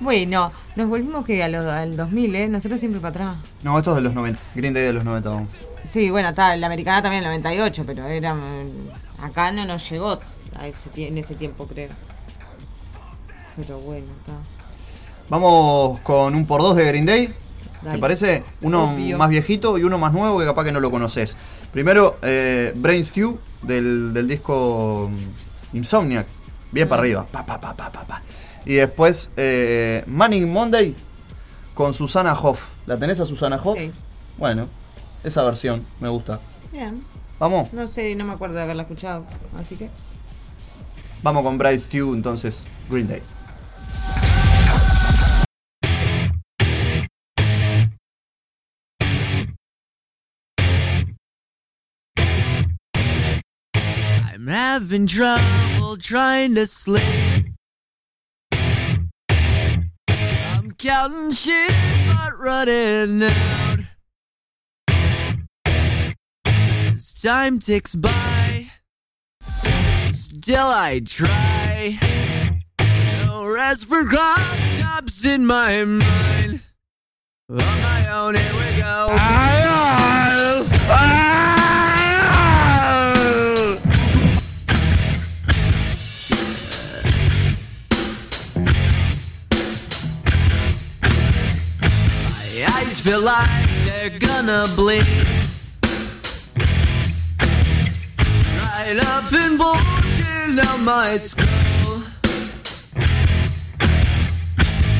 Bueno, 0.00 0.52
nos 0.74 0.88
volvimos 0.88 1.24
que 1.24 1.42
al 1.42 1.96
2000, 1.96 2.34
¿eh? 2.36 2.48
Nosotros 2.48 2.78
siempre 2.80 3.00
para 3.00 3.10
atrás. 3.10 3.36
No, 3.62 3.78
esto 3.78 3.90
es 3.92 3.96
de 3.96 4.02
los 4.02 4.14
90. 4.14 4.38
Green 4.54 4.74
Day 4.74 4.82
de 4.84 4.92
los 4.92 5.04
90, 5.04 5.30
vamos. 5.30 5.48
Sí, 5.88 6.10
bueno, 6.10 6.30
está, 6.30 6.54
la 6.56 6.66
americana 6.66 7.00
también 7.00 7.22
en 7.22 7.30
el 7.32 7.40
98, 7.40 7.84
pero 7.86 8.06
era. 8.06 8.34
mm, 8.34 9.22
Acá 9.22 9.52
no 9.52 9.64
nos 9.64 9.88
llegó 9.88 10.18
a 10.58 10.66
ese 10.66 10.90
tie- 10.90 11.06
en 11.08 11.16
ese 11.18 11.34
tiempo, 11.36 11.66
creo. 11.66 11.88
Pero 13.56 13.78
bueno, 13.80 14.06
está. 14.20 14.32
Vamos 15.30 16.00
con 16.00 16.34
un 16.34 16.44
por 16.46 16.60
dos 16.60 16.76
de 16.76 16.84
Green 16.84 17.06
Day. 17.06 17.32
¿Te 17.92 17.98
parece? 17.98 18.42
Uno 18.62 18.92
Obvio. 18.92 19.18
más 19.18 19.28
viejito 19.28 19.78
y 19.78 19.84
uno 19.84 19.98
más 19.98 20.12
nuevo 20.12 20.38
que 20.38 20.44
capaz 20.44 20.64
que 20.64 20.72
no 20.72 20.80
lo 20.80 20.90
conoces. 20.90 21.36
Primero, 21.72 22.18
eh, 22.22 22.72
Brain 22.76 23.04
Stew 23.04 23.38
del, 23.62 24.12
del 24.12 24.26
disco 24.28 25.10
mm, 25.72 25.76
Insomniac. 25.76 26.26
Bien 26.72 26.88
para 26.88 27.02
arriba. 27.02 27.26
Pa, 27.30 27.44
pa, 27.46 27.60
pa, 27.60 27.74
pa, 27.74 27.90
pa, 27.90 28.04
pa. 28.04 28.22
Y 28.64 28.74
después, 28.74 29.30
eh, 29.36 30.02
Manning 30.06 30.50
Monday 30.52 30.94
con 31.74 31.94
Susana 31.94 32.32
Hoff. 32.38 32.68
¿La 32.86 32.96
tenés 32.98 33.20
a 33.20 33.26
Susana 33.26 33.60
Hoff? 33.62 33.78
Sí. 33.78 33.90
Bueno, 34.36 34.66
esa 35.22 35.42
versión 35.44 35.84
me 36.00 36.08
gusta. 36.08 36.40
Bien. 36.72 37.02
Vamos, 37.38 37.72
No 37.72 37.86
sé, 37.86 38.14
no 38.14 38.24
me 38.24 38.32
acuerdo 38.32 38.56
de 38.56 38.62
haberla 38.62 38.82
escuchado. 38.82 39.24
Así 39.58 39.76
que. 39.76 39.90
vamos 41.22 41.42
con 41.42 41.58
Brain 41.58 41.78
Stew 41.78 42.14
entonces, 42.14 42.66
Green 42.88 43.06
Day. 43.06 43.22
Having 54.56 55.06
trouble 55.06 55.98
trying 55.98 56.54
to 56.54 56.66
sleep. 56.66 57.44
I'm 58.50 59.10
counting 60.78 61.32
sheep 61.32 61.74
but 62.08 62.38
running 62.38 63.22
out. 63.22 63.78
As 66.46 67.12
time 67.22 67.58
ticks 67.58 67.94
by, 67.94 68.70
still 70.08 70.68
I 70.68 71.02
try. 71.04 71.98
No 73.26 73.44
rest 73.44 73.84
for 73.84 74.06
cross 74.06 75.26
in 75.26 75.44
my 75.44 75.84
mind. 75.84 76.62
On 77.50 77.58
my 77.58 78.08
own, 78.08 78.34
here 78.34 78.54
we 78.54 78.80
go. 78.80 79.08
My 79.10 79.55
feel 93.06 93.20
like 93.20 93.68
they're 93.84 94.18
gonna 94.18 94.66
bleed. 94.74 95.06
Right 98.58 98.98
up 99.00 99.32
and 99.32 99.56
bulging 99.56 100.56
down 100.56 100.84
my 100.84 101.16
skull. 101.18 102.02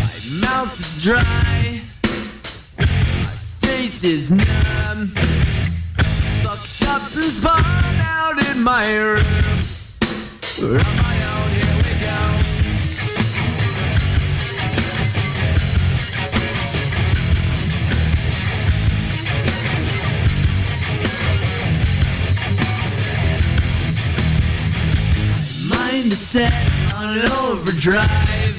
My 0.04 0.16
mouth 0.40 0.78
is 0.78 1.02
dry. 1.02 1.80
My 2.78 3.34
face 3.62 4.04
is 4.04 4.30
numb. 4.30 5.09
Fucked 6.44 6.82
up 6.86 7.12
and 7.12 7.32
spun 7.36 7.64
out 8.18 8.38
in 8.50 8.62
my 8.62 8.86
room. 8.98 9.24
On 10.62 10.96
my 11.02 11.16
own, 11.34 11.45
is 26.12 26.20
set 26.20 26.52
on 26.94 27.18
overdrive. 27.32 28.57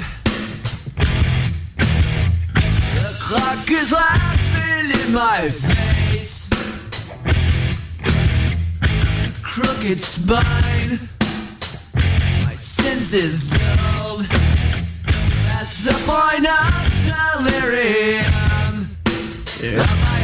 The 2.95 3.17
clock 3.21 3.71
is 3.71 3.91
laughing 3.91 4.91
in 5.01 5.13
my 5.13 5.49
face. 5.49 6.49
Crooked 9.41 9.99
spine, 9.99 10.99
my 12.43 12.55
senses 12.55 13.39
dulled. 13.39 14.25
That's 15.47 15.83
the 15.83 15.93
point 16.05 16.47
of 16.47 16.97
delirium. 17.05 18.25
On 19.79 20.16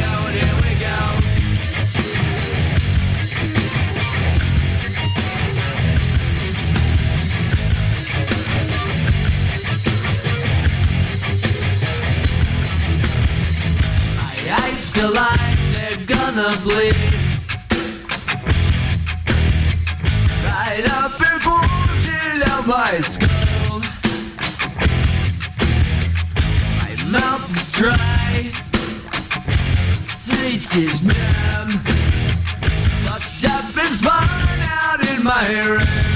Eyes 14.96 15.56
they're 15.72 16.06
gonna 16.06 16.56
bleed. 16.62 16.94
Right 20.44 20.84
up 20.88 21.20
and 21.20 21.42
bulging 21.42 22.42
out 22.48 22.66
my 22.66 23.00
skull. 23.00 23.80
My 26.78 26.92
mouth 27.10 27.56
is 27.56 27.72
dry. 27.72 28.52
faces, 30.26 31.02
man. 31.02 31.68
Locked 33.04 33.44
up 33.46 33.76
and 33.76 33.94
spun 33.94 34.28
out 34.62 35.00
in 35.08 35.24
my 35.24 35.48
room. 35.66 36.13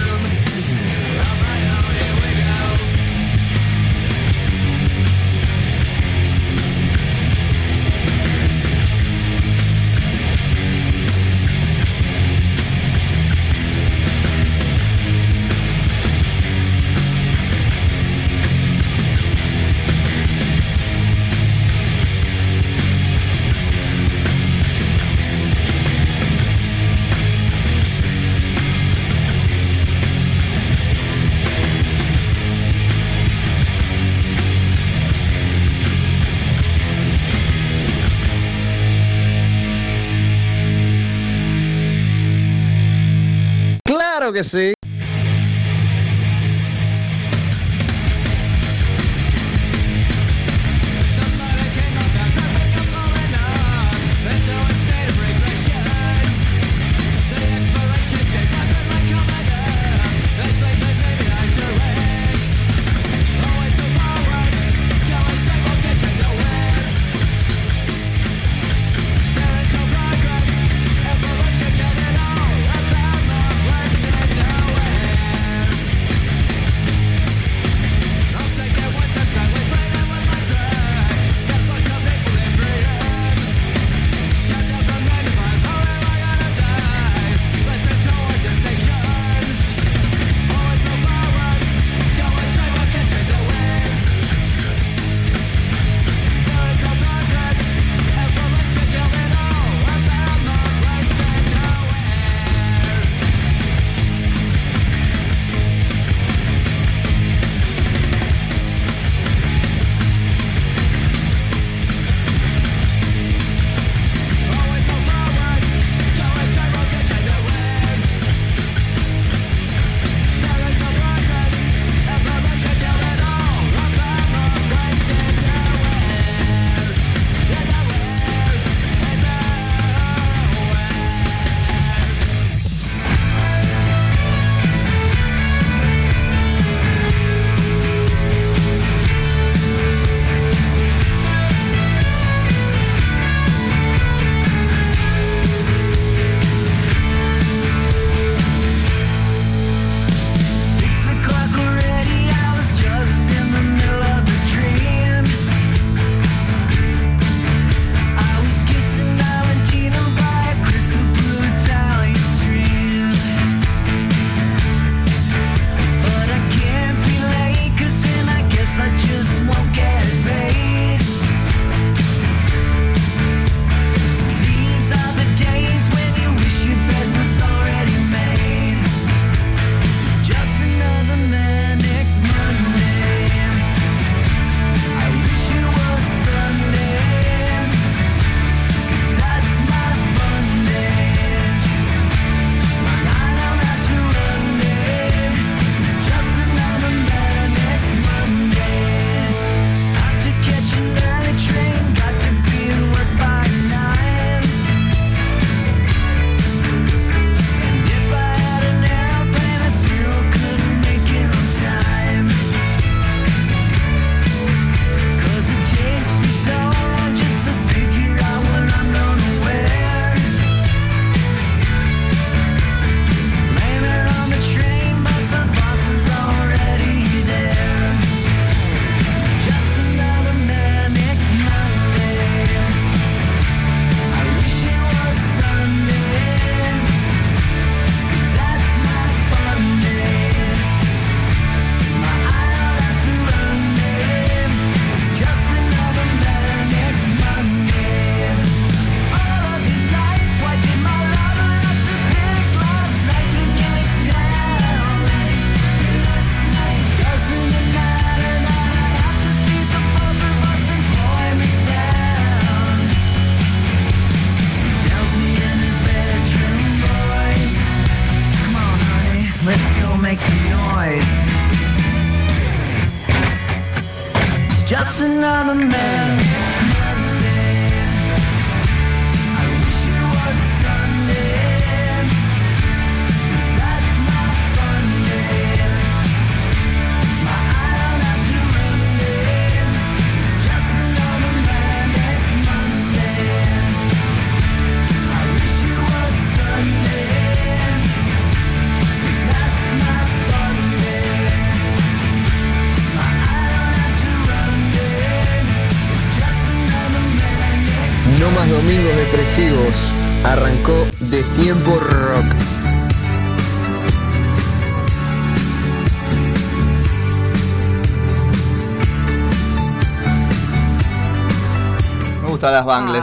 Claro 44.42 44.77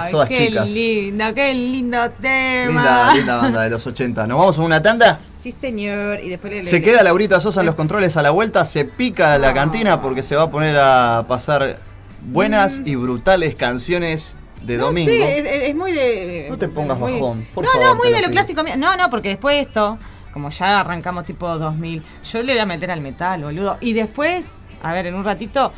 Ay, 0.06 0.12
todas 0.12 0.30
qué 0.30 0.48
chicas. 0.48 0.70
lindo, 0.70 1.34
qué 1.34 1.54
lindo 1.54 2.10
tema. 2.22 2.68
Linda, 2.72 3.14
linda 3.16 3.38
banda 3.38 3.62
de 3.64 3.70
los 3.70 3.86
80. 3.86 4.28
¿Nos 4.28 4.38
vamos 4.40 4.60
a 4.60 4.62
una 4.62 4.82
tanda? 4.82 5.20
Sí, 5.42 5.52
señor. 5.52 6.20
Y 6.22 6.30
después 6.30 6.52
le 6.54 6.64
Se 6.64 6.78
le- 6.78 6.82
queda 6.82 7.04
Laurita 7.04 7.40
Sosa 7.40 7.60
en 7.62 7.66
los 7.68 7.76
controles 7.76 8.18
a 8.18 8.22
la 8.22 8.32
vuelta, 8.32 8.66
se 8.66 8.86
pica 8.86 9.38
la 9.38 9.54
cantina 9.54 10.02
porque 10.02 10.24
se 10.24 10.36
va 10.36 10.44
a 10.44 10.50
poner 10.52 10.76
a 10.78 11.26
pasar 11.28 11.78
buenas 12.22 12.82
y 12.86 12.96
brutales 12.96 13.56
canciones 13.56 14.36
de 14.64 14.78
No, 14.78 14.86
domingo. 14.86 15.12
sí, 15.12 15.22
es, 15.22 15.76
muy 15.76 15.92
de. 15.92 16.48
No 16.50 16.58
te 16.58 16.68
pongas 16.68 16.98
muy- 16.98 17.14
bajón, 17.14 17.48
por 17.54 17.64
no, 17.66 17.72
favor, 17.72 17.88
no, 17.88 17.96
muy 17.96 18.12
de 18.12 18.22
lo 18.22 18.30
clásico. 18.30 18.64
mío. 18.64 18.74
No, 18.78 18.96
no, 18.98 19.10
porque 19.12 19.30
después 19.30 19.56
de 19.56 19.62
esto, 19.62 20.00
como 20.34 20.50
ya 20.50 20.80
arrancamos 20.80 21.26
tipo 21.26 21.48
2000, 21.58 22.04
yo 22.32 22.42
le 22.42 22.54
voy 22.54 22.62
a 22.62 22.66
meter 22.66 22.90
al 22.90 23.02
metal, 23.02 23.44
boludo. 23.44 23.78
Y 23.82 23.94
después, 23.94 24.50
a 24.82 24.92
ver, 24.94 25.06
en 25.08 25.14
un 25.14 25.24
ratito, 25.24 25.72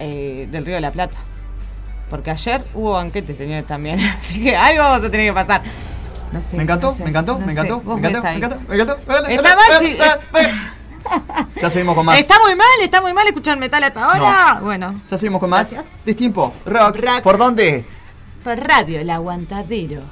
eh, 0.00 0.48
del 0.50 0.64
Río 0.66 0.74
de 0.74 0.80
la 0.80 0.90
Plata. 0.90 1.18
Porque 2.10 2.30
ayer 2.30 2.62
hubo 2.74 2.92
banquete, 2.92 3.34
señores, 3.34 3.66
también. 3.66 3.98
Así 4.20 4.42
que 4.42 4.56
algo 4.56 4.82
vamos 4.82 5.04
a 5.04 5.10
tener 5.10 5.28
que 5.28 5.32
pasar. 5.34 5.62
No 6.32 6.42
sé. 6.42 6.56
Me 6.56 6.64
encantó, 6.64 6.88
no 6.88 6.94
sé, 6.96 7.04
me 7.04 7.10
encantó, 7.10 7.38
no 7.38 7.46
me 7.46 7.52
encantó, 7.52 7.82
me 7.84 7.94
encantó, 7.94 8.22
me 8.22 8.36
encantó, 8.36 8.58
me 8.68 8.74
encantó, 8.74 8.98
me 9.28 9.34
encantó. 9.34 10.74
Ya 11.60 11.70
seguimos 11.70 11.94
con 11.94 12.06
más. 12.06 12.18
Está 12.18 12.38
muy 12.40 12.54
mal, 12.54 12.66
está 12.82 13.00
muy 13.00 13.12
mal 13.12 13.26
escuchar 13.26 13.58
metal 13.58 13.82
hasta 13.84 14.04
ahora. 14.04 14.60
Bueno, 14.62 15.00
Ya 15.10 15.18
seguimos 15.18 15.40
con 15.40 15.50
más. 15.50 15.70
Gracias. 15.72 15.94
Distimpo, 16.04 16.52
rock. 16.64 17.22
¿Por 17.22 17.38
dónde? 17.38 17.84
por 18.42 18.58
radio, 18.58 19.00
el 19.00 19.08
aguantadero. 19.08 20.02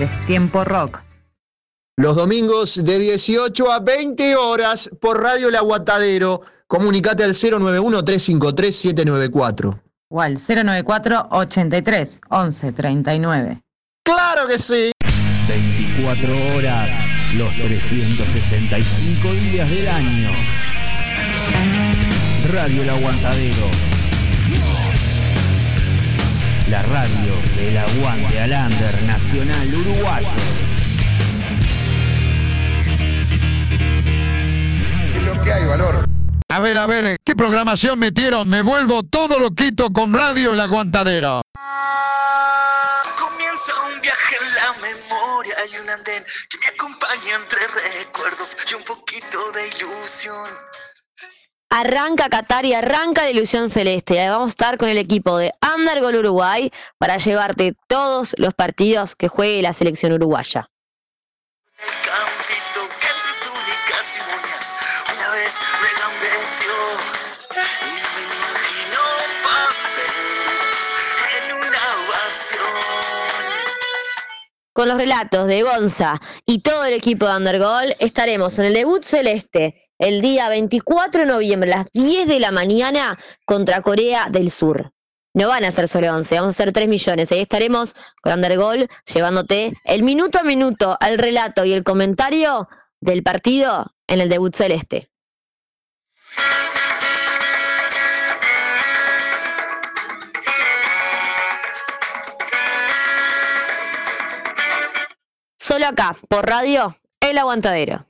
Destiempo 0.00 0.64
Rock. 0.64 1.02
Los 1.98 2.16
domingos 2.16 2.82
de 2.82 2.98
18 2.98 3.70
a 3.70 3.80
20 3.80 4.34
horas 4.34 4.88
por 4.98 5.22
Radio 5.22 5.50
El 5.50 5.56
Aguantadero. 5.56 6.40
Comunicate 6.66 7.22
al 7.22 7.34
091-353-794. 7.34 9.78
O 10.08 10.22
al 10.22 10.38
094 10.38 11.28
83 11.32 12.20
11 12.30 12.72
39. 12.72 13.60
¡Claro 14.02 14.46
que 14.46 14.58
sí! 14.58 14.90
24 15.46 16.32
horas, 16.56 16.88
los 17.36 17.54
365 17.56 19.32
días 19.34 19.68
del 19.68 19.86
año. 19.86 20.30
Radio 22.50 22.84
El 22.84 22.88
Aguantadero. 22.88 23.89
La 26.70 26.82
radio 26.82 27.34
del 27.56 27.76
aguante 27.78 28.40
al 28.40 28.52
under 28.52 29.02
nacional 29.02 29.74
uruguayo. 29.74 30.28
Es 35.16 35.22
lo 35.24 35.42
que 35.42 35.52
hay, 35.52 35.64
valor. 35.66 36.04
A 36.48 36.60
ver, 36.60 36.78
a 36.78 36.86
ver, 36.86 37.16
¿qué 37.24 37.34
programación 37.34 37.98
metieron? 37.98 38.48
Me 38.48 38.62
vuelvo 38.62 39.02
todo 39.02 39.40
loquito 39.40 39.92
con 39.92 40.14
Radio 40.14 40.52
El 40.52 40.60
Aguantadero. 40.60 41.42
Comienza 43.18 43.72
un 43.92 44.00
viaje 44.00 44.36
en 44.40 44.54
la 44.54 44.72
memoria 44.74 45.56
y 45.72 45.76
un 45.76 45.90
andén 45.90 46.24
que 46.48 46.58
me 46.58 46.66
acompaña 46.66 47.34
entre 47.34 47.66
recuerdos 47.98 48.56
y 48.70 48.74
un 48.74 48.84
poquito 48.84 49.38
de 49.50 49.68
ilusión. 49.76 50.46
Arranca 51.72 52.28
Qatar 52.28 52.64
y 52.64 52.74
arranca 52.74 53.22
la 53.22 53.30
ilusión 53.30 53.70
celeste. 53.70 54.28
Vamos 54.28 54.50
a 54.50 54.50
estar 54.50 54.76
con 54.76 54.88
el 54.88 54.98
equipo 54.98 55.38
de 55.38 55.52
Undergol 55.76 56.16
Uruguay 56.16 56.72
para 56.98 57.16
llevarte 57.16 57.74
todos 57.86 58.34
los 58.38 58.54
partidos 58.54 59.14
que 59.14 59.28
juegue 59.28 59.62
la 59.62 59.72
selección 59.72 60.12
uruguaya. 60.12 60.68
Con 74.72 74.88
los 74.88 74.98
relatos 74.98 75.46
de 75.46 75.62
Gonza 75.62 76.20
y 76.46 76.62
todo 76.62 76.84
el 76.86 76.94
equipo 76.94 77.26
de 77.26 77.36
Undergol 77.36 77.94
estaremos 78.00 78.58
en 78.58 78.64
el 78.64 78.74
debut 78.74 79.04
celeste 79.04 79.89
el 80.00 80.22
día 80.22 80.48
24 80.48 81.20
de 81.20 81.26
noviembre 81.26 81.72
a 81.72 81.78
las 81.78 81.86
10 81.92 82.26
de 82.26 82.40
la 82.40 82.50
mañana 82.50 83.18
contra 83.44 83.82
Corea 83.82 84.28
del 84.30 84.50
Sur. 84.50 84.92
No 85.34 85.48
van 85.48 85.64
a 85.64 85.70
ser 85.70 85.86
solo 85.86 86.12
11, 86.12 86.34
vamos 86.34 86.54
a 86.54 86.56
ser 86.56 86.72
3 86.72 86.88
millones. 86.88 87.30
Ahí 87.30 87.40
estaremos 87.40 87.94
con 88.22 88.32
Undergol 88.32 88.88
llevándote 89.04 89.74
el 89.84 90.02
minuto 90.02 90.40
a 90.40 90.42
minuto 90.42 90.96
al 90.98 91.18
relato 91.18 91.64
y 91.64 91.72
el 91.72 91.84
comentario 91.84 92.68
del 93.00 93.22
partido 93.22 93.94
en 94.08 94.20
el 94.20 94.28
debut 94.28 94.54
celeste. 94.56 95.10
Solo 105.58 105.86
acá, 105.86 106.16
por 106.28 106.48
radio, 106.48 106.96
El 107.20 107.38
Aguantadero. 107.38 108.09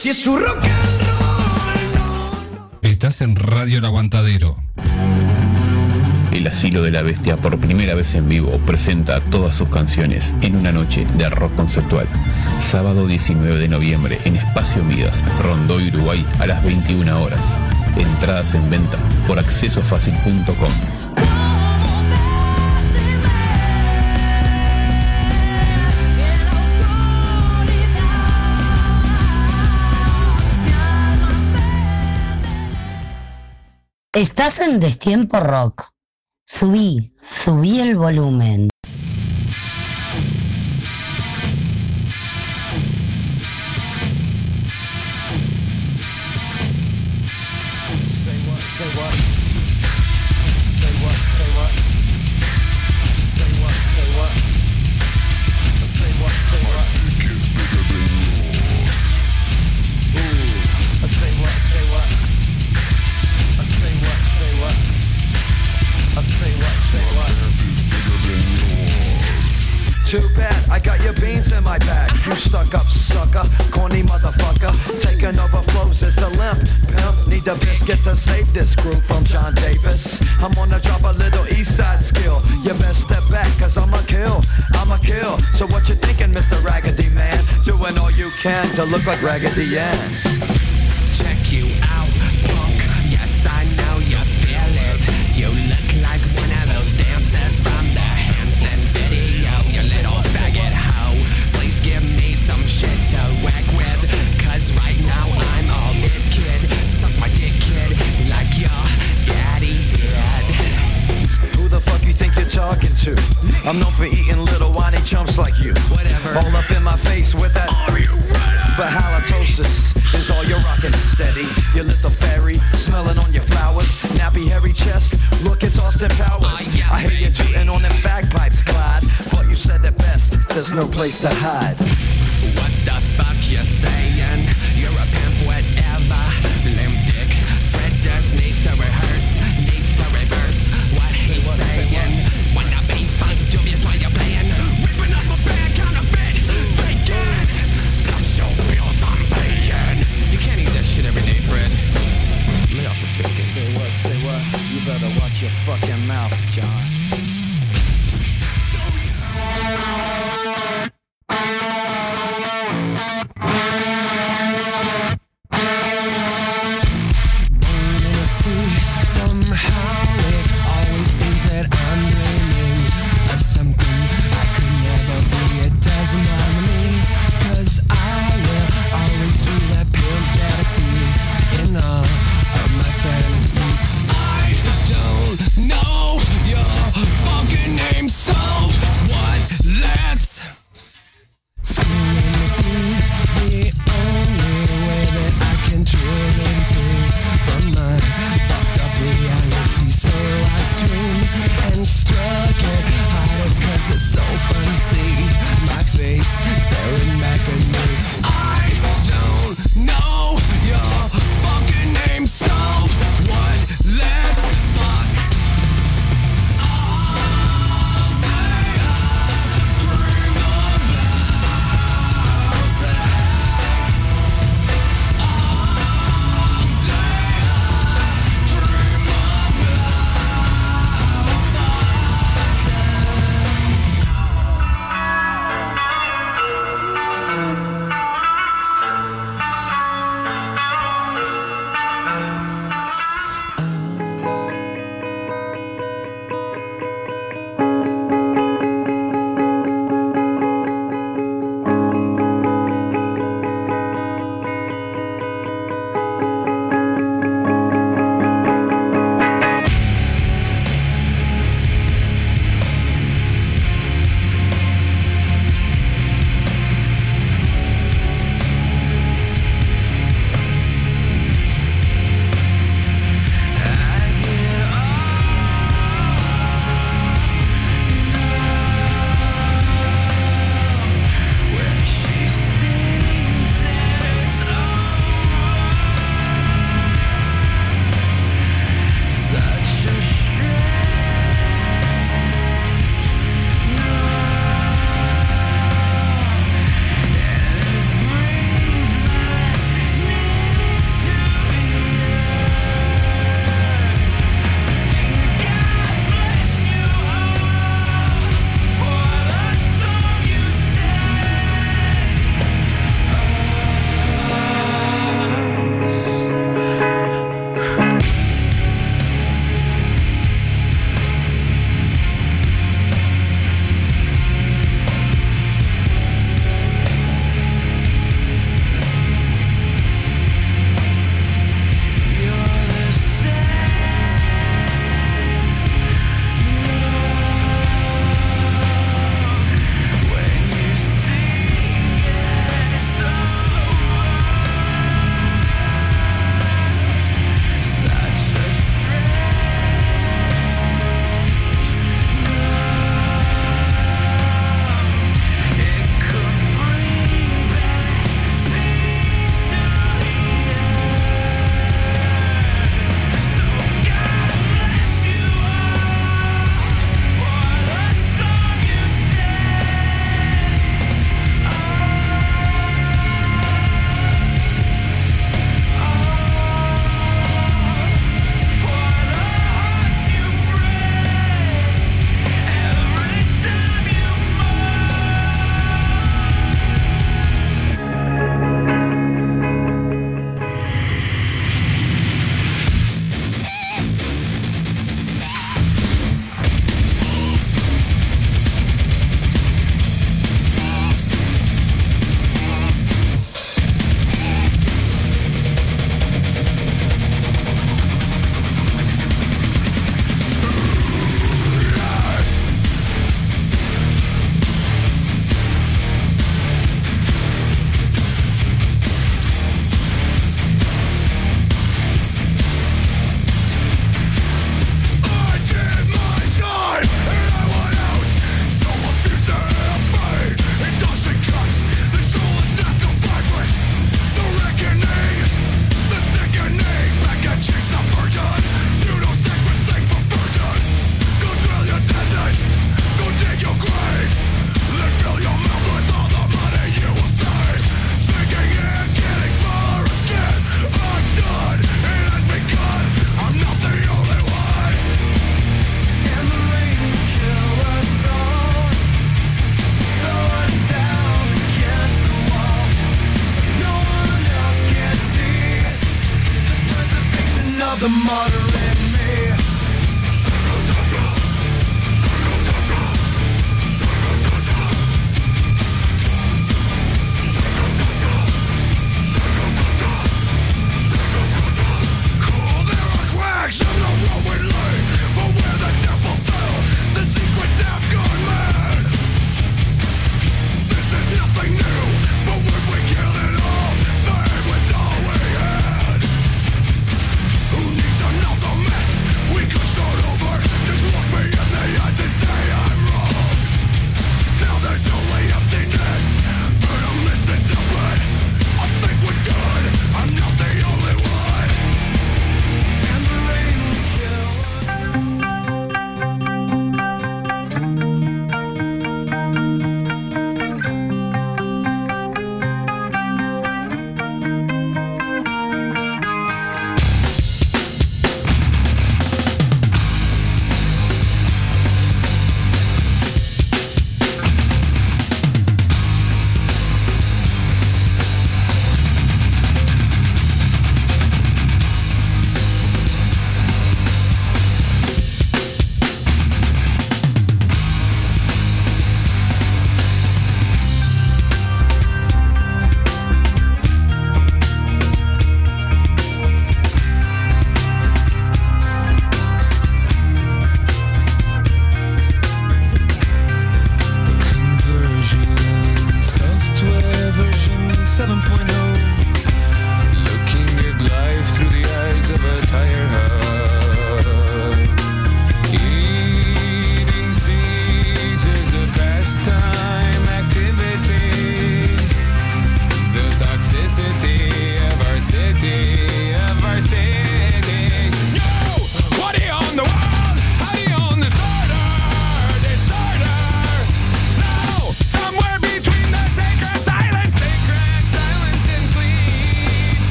Si 0.00 0.08
es 0.08 0.22
su 0.22 0.38
rock 0.38 0.62
and 0.62 1.02
Estás 2.80 3.20
en 3.20 3.36
Radio 3.36 3.80
El 3.80 3.84
Aguantadero. 3.84 4.56
El 6.32 6.46
Asilo 6.46 6.80
de 6.80 6.90
la 6.90 7.02
Bestia 7.02 7.36
por 7.36 7.58
primera 7.58 7.94
vez 7.94 8.14
en 8.14 8.26
vivo 8.26 8.58
presenta 8.64 9.20
todas 9.20 9.54
sus 9.54 9.68
canciones 9.68 10.34
en 10.40 10.56
una 10.56 10.72
noche 10.72 11.06
de 11.18 11.28
rock 11.28 11.54
conceptual. 11.54 12.08
Sábado 12.58 13.06
19 13.06 13.58
de 13.58 13.68
noviembre 13.68 14.18
en 14.24 14.36
Espacio 14.36 14.82
Midas, 14.84 15.22
Rondó, 15.42 15.76
Uruguay 15.76 16.24
a 16.38 16.46
las 16.46 16.64
21 16.64 17.22
horas. 17.22 17.44
Entradas 17.98 18.54
en 18.54 18.70
venta 18.70 18.96
por 19.26 19.38
accesofacil.com. 19.38 20.72
Estás 34.20 34.60
en 34.60 34.80
Destiempo 34.80 35.40
Rock. 35.40 35.88
Subí, 36.44 37.10
subí 37.16 37.80
el 37.80 37.96
volumen. 37.96 38.68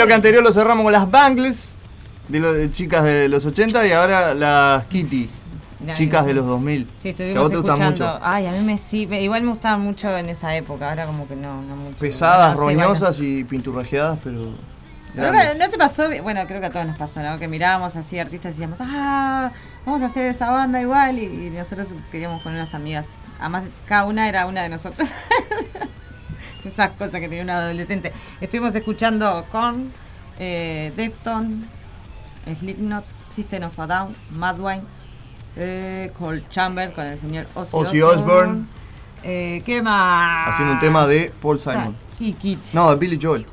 Bloque 0.00 0.14
anterior 0.14 0.42
lo 0.42 0.52
cerramos 0.52 0.84
con 0.84 0.92
las 0.92 1.10
Bangles, 1.10 1.74
de, 2.28 2.40
lo- 2.40 2.52
de 2.52 2.70
chicas 2.70 3.04
de 3.04 3.28
los 3.28 3.44
80, 3.46 3.86
y 3.86 3.92
ahora 3.92 4.34
las 4.34 4.84
Kitty, 4.86 5.28
chicas 5.92 6.26
de 6.26 6.34
los 6.34 6.46
2000. 6.46 6.88
Sí, 6.98 7.14
que 7.14 7.36
a 7.36 7.40
vos 7.40 7.50
te 7.50 7.56
gustan 7.56 7.80
escuchando. 7.82 8.12
mucho. 8.14 8.20
Ay, 8.24 8.46
a 8.46 8.52
mí 8.52 8.60
me 8.60 8.78
sí, 8.78 9.08
igual 9.10 9.42
me 9.42 9.50
gustaban 9.50 9.80
mucho 9.80 10.16
en 10.16 10.28
esa 10.28 10.54
época, 10.56 10.90
ahora 10.90 11.06
como 11.06 11.26
que 11.28 11.36
no, 11.36 11.60
no 11.62 11.76
mucho. 11.76 11.96
Pesadas, 11.98 12.54
Bueno, 12.54 12.68
sí, 12.70 12.74
bueno. 12.76 12.88
roñosas 12.88 13.20
y 13.20 13.44
pinturrajeadas, 13.44 14.18
pero. 14.22 14.52
Que, 15.14 15.22
¿No 15.58 15.68
te 15.68 15.76
pasó? 15.76 16.04
Bueno, 16.22 16.46
creo 16.46 16.60
que 16.60 16.66
a 16.68 16.70
todos 16.70 16.86
nos 16.86 16.96
pasó, 16.96 17.20
¿no? 17.20 17.36
Que 17.36 17.48
mirábamos 17.48 17.96
así 17.96 18.16
artistas 18.20 18.50
y 18.50 18.52
decíamos, 18.60 18.78
ah, 18.80 19.50
vamos 19.84 20.02
a 20.02 20.06
hacer 20.06 20.24
esa 20.26 20.50
banda 20.52 20.80
igual. 20.80 21.18
Y, 21.18 21.24
y 21.24 21.50
nosotros 21.50 21.88
queríamos 22.12 22.40
con 22.42 22.52
unas 22.52 22.74
amigas. 22.74 23.06
Además, 23.40 23.64
cada 23.86 24.04
una 24.04 24.28
era 24.28 24.46
una 24.46 24.62
de 24.62 24.68
nosotros. 24.68 25.08
Esas 26.64 26.90
cosas 26.90 27.14
que 27.20 27.28
tenía 27.28 27.42
un 27.42 27.50
adolescente. 27.50 28.12
Estuvimos 28.40 28.74
escuchando 28.74 29.46
con 29.50 29.90
eh, 30.38 30.92
Defton, 30.96 31.64
Slipknot, 32.58 33.04
System 33.34 33.64
of 33.64 33.78
a 33.78 33.86
Down, 33.86 34.14
Madwine, 34.32 34.82
eh, 35.56 36.10
Cold 36.18 36.48
Chamber 36.48 36.92
con 36.92 37.06
el 37.06 37.18
señor 37.18 37.46
Ozzy, 37.54 37.70
Ozzy 37.76 38.02
Osbourne. 38.02 38.64
Eh, 39.22 39.62
¿Qué 39.66 39.82
más? 39.82 40.48
Haciendo 40.54 40.74
un 40.74 40.80
tema 40.80 41.06
de 41.06 41.32
Paul 41.42 41.58
Simon. 41.60 41.94
No, 42.72 42.90
de 42.90 42.96
Billy 42.96 43.18
Joel. 43.20 43.46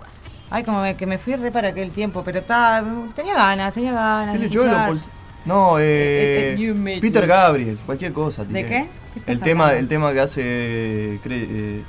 Ay, 0.49 0.63
como 0.63 0.81
me- 0.81 0.95
que 0.95 1.05
me 1.05 1.17
fui 1.17 1.35
re 1.35 1.51
para 1.51 1.69
aquel 1.69 1.91
tiempo, 1.91 2.23
pero 2.23 2.41
ta- 2.41 2.83
tenía 3.15 3.33
ganas, 3.35 3.73
tenía 3.73 3.91
ganas. 3.91 4.33
Billy 4.39 4.49
Joel 4.53 4.69
o. 4.73 4.77
Paul 4.77 5.01
No, 5.45 5.79
Eh, 5.79 5.83
eh, 5.83 6.55
eh, 6.57 6.73
Made 6.73 6.99
Peter. 7.01 7.25
Gabriel, 7.27 7.77
cualquier 7.85 8.11
cosa. 8.13 8.43
¿De 8.43 8.53
tiré. 8.53 8.67
qué? 8.67 8.89
¿Qué 9.13 9.19
estás 9.19 9.35
El 9.35 9.41
tema, 9.41 9.73
el 9.73 9.87
tema 9.87 10.11
que 10.13 10.19
hace 10.21 11.19
cre- 11.23 11.47
eh, 11.49 11.83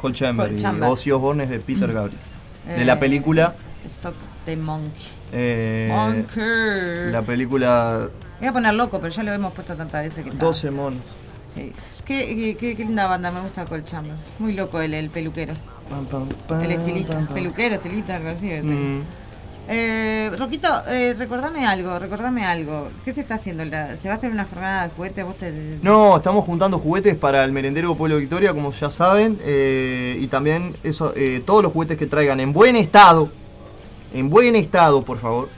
Cole 0.00 0.14
Chamber 0.14 0.48
Cole 0.48 0.60
y. 0.60 0.90
Ozzy 0.90 1.10
Osbourne 1.12 1.44
es 1.44 1.50
de 1.50 1.58
Peter 1.60 1.92
Gabriel. 1.92 2.20
De 2.66 2.82
Eh, 2.82 2.84
la 2.84 2.98
película. 3.00 3.54
Stop 3.86 4.14
the 4.44 4.56
Monkey. 4.56 4.90
eh, 5.32 5.88
Monkey. 5.90 7.10
la 7.12 7.22
película 7.22 8.08
Voy 8.38 8.48
a 8.48 8.52
poner 8.52 8.74
loco, 8.74 9.00
pero 9.00 9.12
ya 9.12 9.22
lo 9.24 9.32
hemos 9.32 9.52
puesto 9.52 9.74
tantas 9.74 10.04
veces 10.04 10.22
que 10.24 10.30
está. 10.30 10.44
12 10.44 10.70
monos. 10.70 11.00
Sí. 11.46 11.72
Qué, 12.04 12.36
qué, 12.36 12.56
qué- 12.58 12.76
qué 12.76 12.84
linda 12.84 13.06
banda, 13.06 13.30
me 13.32 13.40
gusta 13.40 13.64
Cole 13.64 13.84
Chamber. 13.84 14.14
Muy 14.38 14.52
loco 14.52 14.80
el, 14.80 14.94
el 14.94 15.10
peluquero. 15.10 15.54
El 16.62 16.70
estilista. 16.70 17.18
Peluquero, 17.32 17.74
estilista, 17.76 18.16
algo 18.16 18.28
así. 18.28 18.46
Mm. 18.46 19.02
Eh, 19.70 20.30
Roquito, 20.38 20.66
eh, 20.88 21.14
recordame 21.18 21.66
algo, 21.66 21.98
recordame 21.98 22.44
algo. 22.46 22.88
¿Qué 23.04 23.12
se 23.12 23.20
está 23.20 23.34
haciendo? 23.34 23.64
La- 23.66 23.96
¿Se 23.98 24.08
va 24.08 24.14
a 24.14 24.16
hacer 24.16 24.30
una 24.30 24.46
jornada 24.46 24.84
de 24.88 24.94
juguete? 24.94 25.22
¿Vos 25.22 25.36
te- 25.36 25.78
No, 25.82 26.16
estamos 26.16 26.44
juntando 26.46 26.78
juguetes 26.78 27.16
para 27.16 27.44
el 27.44 27.52
merendero 27.52 27.94
Pueblo 27.94 28.16
Victoria, 28.16 28.54
como 28.54 28.72
ya 28.72 28.88
saben. 28.88 29.38
eh, 29.42 30.16
y 30.20 30.26
también 30.28 30.74
eso, 30.82 31.12
eh, 31.14 31.42
todos 31.44 31.62
los 31.62 31.72
juguetes 31.72 31.98
que 31.98 32.06
traigan 32.06 32.40
en 32.40 32.52
buen 32.54 32.76
estado, 32.76 33.28
en 34.14 34.30
buen 34.30 34.56
estado, 34.56 35.02
por 35.04 35.18
favor, 35.18 35.50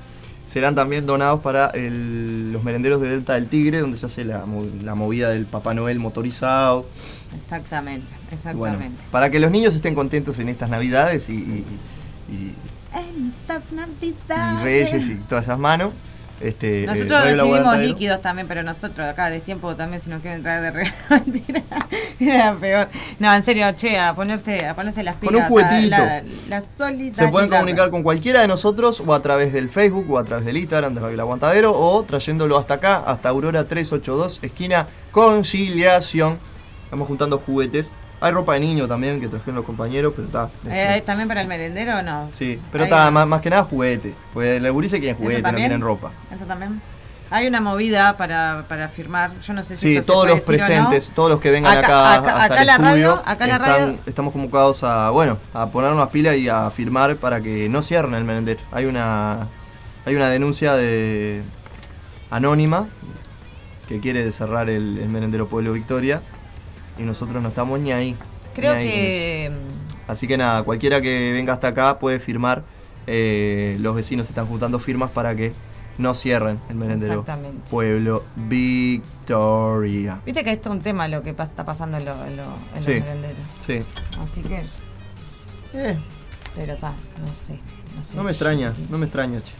serán 0.48 0.74
también 0.74 1.06
donados 1.06 1.38
para 1.40 1.68
el- 1.68 2.52
los 2.52 2.64
merenderos 2.64 3.00
de 3.00 3.10
Delta 3.10 3.34
del 3.34 3.46
Tigre, 3.46 3.78
donde 3.78 3.96
se 3.96 4.06
hace 4.06 4.24
la, 4.24 4.42
la 4.82 4.94
movida 4.96 5.30
del 5.30 5.46
Papá 5.46 5.72
Noel 5.72 6.00
motorizado. 6.00 6.84
Exactamente, 7.36 8.12
Y 8.12 8.56
bueno, 8.56 8.74
exactamente. 8.74 9.02
para 9.12 9.30
que 9.30 9.38
los 9.38 9.52
niños 9.52 9.72
estén 9.76 9.94
contentos 9.94 10.36
en 10.40 10.48
estas 10.48 10.68
navidades 10.68 11.28
y, 11.28 11.34
y- 11.34 11.64
y- 12.32 12.54
En 12.94 13.32
estas 13.40 13.64
y 13.72 13.74
navidades. 13.74 14.62
reyes 14.62 15.08
y 15.08 15.14
todas 15.16 15.44
esas 15.44 15.58
manos. 15.58 15.92
Este, 16.40 16.84
eh, 16.84 16.86
Nosotros 16.86 17.22
recibimos 17.22 17.78
líquidos 17.78 18.22
también, 18.22 18.48
pero 18.48 18.62
nosotros 18.62 19.06
acá 19.06 19.28
de 19.28 19.40
tiempo 19.40 19.76
también 19.76 20.00
si 20.00 20.08
nos 20.08 20.22
quieren 20.22 20.42
traer 20.42 20.62
de 20.62 20.70
regalo, 20.70 20.96
mentira, 21.26 21.62
era 22.18 22.56
peor. 22.56 22.88
No, 23.18 23.34
en 23.34 23.42
serio, 23.42 23.66
che, 23.76 23.98
a 23.98 24.14
ponerse, 24.14 24.66
a 24.66 24.74
ponerse 24.74 25.02
las 25.02 25.16
pilas. 25.16 25.34
Con 25.34 25.42
un 25.42 25.48
juguetito. 25.48 25.96
La, 25.98 26.22
la 26.48 26.62
solidaridad. 26.62 27.26
Se 27.26 27.28
pueden 27.28 27.50
comunicar 27.50 27.90
con 27.90 28.02
cualquiera 28.02 28.40
de 28.40 28.48
nosotros 28.48 29.02
o 29.06 29.12
a 29.12 29.20
través 29.20 29.52
del 29.52 29.68
Facebook 29.68 30.10
o 30.10 30.18
a 30.18 30.24
través 30.24 30.46
del 30.46 30.56
Instagram 30.56 30.94
de 30.94 31.12
El 31.12 31.20
Aguantadero 31.20 31.78
o 31.78 32.02
trayéndolo 32.04 32.56
hasta 32.56 32.74
acá, 32.74 32.96
hasta 32.96 33.28
Aurora 33.28 33.68
382, 33.68 34.38
esquina 34.40 34.86
Conciliación. 35.10 36.38
Estamos 36.84 37.06
juntando 37.06 37.38
juguetes. 37.38 37.92
Hay 38.22 38.32
ropa 38.32 38.54
de 38.54 38.60
niño 38.60 38.86
también 38.86 39.18
que 39.20 39.28
trajeron 39.28 39.56
los 39.56 39.64
compañeros, 39.64 40.12
pero 40.14 40.26
está. 40.26 40.50
Eh, 40.68 41.02
¿También 41.06 41.26
para 41.28 41.40
el 41.40 41.46
merendero 41.48 41.98
o 41.98 42.02
no? 42.02 42.28
sí, 42.32 42.60
pero 42.70 42.84
está, 42.84 43.10
más, 43.10 43.26
más 43.26 43.40
que 43.40 43.48
nada 43.50 43.64
juguete. 43.64 44.14
Pues 44.34 44.60
los 44.62 44.72
gurises 44.72 44.98
quieren 45.00 45.16
¿Eso 45.16 45.24
juguete, 45.24 45.50
no 45.52 45.56
quieren 45.58 45.80
ropa. 45.80 46.12
¿Esto 46.30 46.44
también? 46.44 46.80
Hay 47.32 47.46
una 47.46 47.60
movida 47.60 48.16
para, 48.16 48.64
para 48.68 48.88
firmar. 48.88 49.30
Yo 49.40 49.52
no 49.54 49.62
sé 49.62 49.76
si 49.76 49.82
Sí, 49.88 49.96
esto 49.96 50.02
se 50.02 50.06
todos 50.08 50.22
puede 50.24 50.34
los 50.36 50.46
decir 50.46 50.60
o 50.60 50.82
no. 50.82 50.88
presentes, 50.90 51.14
todos 51.14 51.30
los 51.30 51.40
que 51.40 51.50
vengan 51.50 51.76
Acá- 51.78 51.86
acá, 51.86 52.14
acá- 52.18 52.32
hasta 52.42 52.44
acá 52.44 52.60
el 52.60 52.66
la 52.66 52.72
estudio, 52.74 52.90
radio- 52.90 53.22
acá 53.24 53.46
la 53.46 53.54
están- 53.54 53.68
radio- 53.70 53.98
estamos 54.06 54.32
convocados 54.32 54.82
a, 54.84 55.10
bueno, 55.10 55.38
a 55.54 55.66
ponernos 55.68 56.08
pilas 56.10 56.36
y 56.36 56.48
a 56.48 56.68
firmar 56.70 57.16
para 57.16 57.40
que 57.40 57.68
no 57.68 57.82
cierren 57.82 58.14
el 58.14 58.24
merendero. 58.24 58.60
Hay 58.72 58.86
una, 58.86 59.46
hay 60.04 60.16
una 60.16 60.28
denuncia 60.28 60.74
de 60.74 61.42
anónima 62.30 62.88
que 63.88 64.00
quiere 64.00 64.30
cerrar 64.32 64.68
el, 64.68 64.98
el 64.98 65.08
merendero 65.08 65.48
Pueblo 65.48 65.72
Victoria 65.72 66.22
y 66.98 67.02
nosotros 67.02 67.42
no 67.42 67.48
estamos 67.48 67.78
ni 67.80 67.92
ahí. 67.92 68.16
Creo 68.54 68.74
Ni 68.74 68.80
ahí 68.80 68.86
con 68.88 68.94
que. 68.94 69.52
Así 70.08 70.26
que 70.26 70.36
nada, 70.36 70.62
cualquiera 70.64 71.00
que 71.00 71.32
venga 71.32 71.52
hasta 71.52 71.68
acá 71.68 71.98
puede 71.98 72.18
firmar. 72.20 72.64
eh, 73.06 73.76
los 73.80 73.96
vecinos 73.96 74.28
están 74.28 74.46
juntando 74.46 74.78
firmas 74.78 75.10
para 75.10 75.34
que 75.34 75.52
no 75.98 76.14
cierren 76.14 76.60
el 76.68 76.76
merendero. 76.76 77.20
Exactamente. 77.20 77.68
Pueblo 77.70 78.24
Victoria. 78.36 80.20
Viste 80.24 80.44
que 80.44 80.52
esto 80.52 80.68
es 80.68 80.76
un 80.76 80.82
tema 80.82 81.08
lo 81.08 81.22
que 81.22 81.30
está 81.30 81.64
pasando 81.64 81.96
en, 81.98 82.04
lo- 82.04 82.24
en 82.24 82.36
lo- 82.36 82.42
en 82.76 82.82
Sí. 82.82 82.92
los 82.94 83.00
merenderos. 83.00 83.36
Sí. 83.60 83.82
Así 84.22 84.42
que. 84.42 84.62
Pero 86.54 86.72
está, 86.74 86.90
no 87.24 87.32
sé. 87.34 87.58
No, 87.96 88.04
sé. 88.04 88.16
No 88.16 88.22
me 88.22 88.30
extraña, 88.30 88.72
no 88.88 88.98
me 88.98 89.06
extraña, 89.06 89.40
che. 89.40 89.52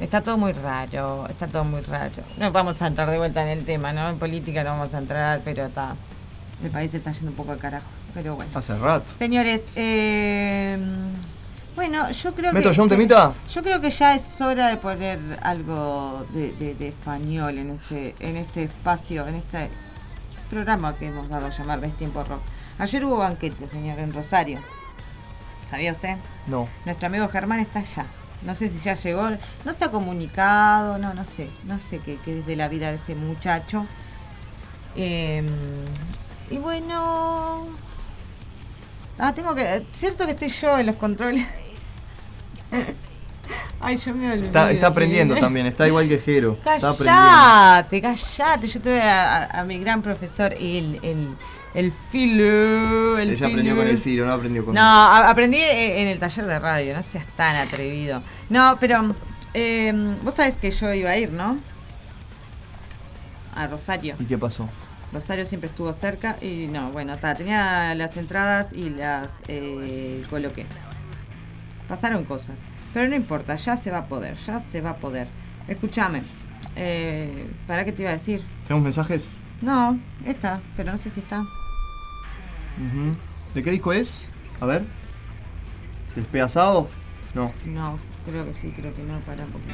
Está 0.00 0.20
todo 0.22 0.38
muy 0.38 0.52
raro, 0.52 1.26
está 1.28 1.46
todo 1.48 1.64
muy 1.64 1.80
raro. 1.82 2.22
No 2.38 2.50
vamos 2.52 2.80
a 2.80 2.86
entrar 2.86 3.10
de 3.10 3.18
vuelta 3.18 3.42
en 3.42 3.48
el 3.58 3.64
tema, 3.64 3.92
¿no? 3.92 4.08
En 4.08 4.18
política 4.18 4.64
no 4.64 4.70
vamos 4.70 4.94
a 4.94 4.98
entrar, 4.98 5.40
pero 5.44 5.66
está. 5.66 5.94
El 6.62 6.70
país 6.70 6.94
está 6.94 7.12
yendo 7.12 7.30
un 7.30 7.36
poco 7.36 7.52
al 7.52 7.58
carajo. 7.58 7.86
Pero 8.14 8.36
bueno. 8.36 8.50
Hace 8.54 8.76
rato. 8.78 9.10
Señores, 9.16 9.64
eh, 9.74 10.78
bueno, 11.74 12.10
yo 12.10 12.34
creo 12.34 12.52
¿Meto 12.52 12.70
que. 12.70 12.76
yo 12.76 12.82
un 12.82 12.88
temita? 12.88 13.32
Yo 13.52 13.62
creo 13.62 13.80
que 13.80 13.90
ya 13.90 14.14
es 14.14 14.40
hora 14.40 14.68
de 14.68 14.76
poner 14.76 15.18
algo 15.42 16.24
de, 16.30 16.52
de- 16.52 16.74
de 16.74 16.88
español 16.88 17.58
en 17.58 17.70
este, 17.70 18.14
en 18.20 18.36
este 18.36 18.64
espacio, 18.64 19.26
en 19.26 19.36
este 19.36 19.70
programa 20.50 20.94
que 20.96 21.06
hemos 21.06 21.28
dado 21.28 21.46
a 21.46 21.50
llamar 21.50 21.80
de 21.80 21.88
Tiempo 21.88 22.22
Rock. 22.22 22.42
Ayer 22.78 23.04
hubo 23.04 23.16
banquete, 23.18 23.66
señor, 23.66 23.98
en 23.98 24.12
Rosario. 24.12 24.58
¿Sabía 25.66 25.92
usted? 25.92 26.16
No. 26.46 26.68
Nuestro 26.84 27.06
amigo 27.06 27.26
Germán 27.28 27.60
está 27.60 27.78
allá. 27.80 28.04
No 28.42 28.54
sé 28.54 28.68
si 28.68 28.78
ya 28.80 28.94
llegó, 28.94 29.30
no 29.64 29.72
se 29.72 29.84
ha 29.84 29.90
comunicado, 29.90 30.98
no, 30.98 31.14
no 31.14 31.24
sé, 31.24 31.48
no 31.64 31.78
sé 31.80 31.98
qué, 32.00 32.18
qué 32.24 32.40
es 32.40 32.46
de 32.46 32.56
la 32.56 32.68
vida 32.68 32.88
de 32.90 32.96
ese 32.96 33.14
muchacho. 33.14 33.86
Eh, 34.96 35.46
y 36.52 36.58
bueno, 36.58 37.66
ah, 39.18 39.32
tengo 39.34 39.54
que, 39.54 39.84
cierto 39.92 40.24
que 40.26 40.32
estoy 40.32 40.48
yo 40.50 40.78
en 40.78 40.86
los 40.86 40.96
controles. 40.96 41.46
Ay, 43.80 43.96
yo 43.96 44.14
me 44.14 44.30
olvidé. 44.32 44.46
Está, 44.46 44.70
está 44.70 44.86
aprendiendo 44.86 45.34
también, 45.36 45.66
está 45.66 45.86
igual 45.88 46.08
que 46.08 46.18
Jero. 46.18 46.56
Callate, 46.62 48.00
callate. 48.00 48.66
Yo 48.68 48.80
tuve 48.80 49.02
a, 49.02 49.42
a- 49.44 49.60
a 49.60 49.64
mi 49.64 49.78
gran 49.80 50.00
profesor, 50.02 50.52
el, 50.52 51.00
el, 51.02 51.34
el 51.74 51.92
filo. 52.10 53.18
El 53.18 53.30
Ella 53.30 53.46
aprendió 53.48 53.76
con 53.76 53.88
el 53.88 53.98
filo, 53.98 54.24
no 54.24 54.32
aprendió 54.32 54.64
con 54.64 54.74
No, 54.74 54.80
a- 54.80 55.28
aprendí 55.28 55.58
e- 55.58 56.00
en 56.02 56.08
el 56.08 56.18
taller 56.20 56.46
de 56.46 56.58
radio, 56.60 56.94
no 56.94 57.02
seas 57.02 57.26
tan 57.36 57.56
atrevido. 57.56 58.22
No, 58.48 58.76
pero 58.78 59.14
eh, 59.52 59.92
vos 60.22 60.34
sabés 60.34 60.56
que 60.56 60.70
yo 60.70 60.92
iba 60.94 61.10
a 61.10 61.16
ir, 61.18 61.32
¿no? 61.32 61.58
A 63.56 63.66
Rosario. 63.66 64.14
¿Y 64.20 64.24
qué 64.26 64.38
pasó? 64.38 64.68
Rosario 65.12 65.44
siempre 65.44 65.68
estuvo 65.68 65.92
cerca 65.92 66.36
y 66.40 66.68
no, 66.68 66.90
bueno, 66.90 67.18
ta, 67.18 67.34
tenía 67.34 67.94
las 67.94 68.16
entradas 68.16 68.72
y 68.72 68.90
las 68.90 69.38
eh, 69.48 70.22
coloqué. 70.30 70.64
Pasaron 71.88 72.24
cosas, 72.24 72.60
pero 72.94 73.08
no 73.08 73.14
importa, 73.14 73.56
ya 73.56 73.76
se 73.76 73.90
va 73.90 73.98
a 73.98 74.06
poder, 74.06 74.36
ya 74.36 74.60
se 74.60 74.80
va 74.80 74.90
a 74.90 74.96
poder. 74.96 75.28
Escúchame, 75.68 76.22
eh, 76.76 77.50
¿para 77.66 77.84
qué 77.84 77.92
te 77.92 78.02
iba 78.02 78.10
a 78.10 78.14
decir? 78.14 78.42
¿Tenemos 78.66 78.84
mensajes? 78.84 79.32
No, 79.60 79.98
esta, 80.24 80.60
pero 80.76 80.90
no 80.92 80.98
sé 80.98 81.10
si 81.10 81.20
está. 81.20 81.44
¿De 83.54 83.62
qué 83.62 83.70
disco 83.70 83.92
es? 83.92 84.28
A 84.60 84.66
ver. 84.66 84.84
¿Despedazado? 86.16 86.88
No. 87.34 87.52
No, 87.66 87.98
creo 88.26 88.46
que 88.46 88.54
sí, 88.54 88.72
creo 88.74 88.92
que 88.94 89.02
no, 89.02 89.18
para 89.20 89.44
un 89.44 89.50
poquito. 89.50 89.72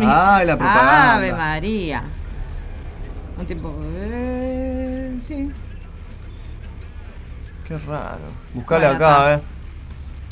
Ah, 0.06 0.42
la 0.44 0.56
propaganda. 0.58 1.14
Ave 1.14 1.32
María. 1.32 2.02
Un 3.40 3.46
tiempo. 3.46 3.74
eh, 3.84 5.18
sí. 5.22 5.50
Qué 7.66 7.78
raro. 7.78 8.18
Buscale 8.54 8.86
Bueno, 8.86 8.96
acá, 8.96 9.14
acá. 9.14 9.22
a 9.24 9.28
ver. 9.28 9.42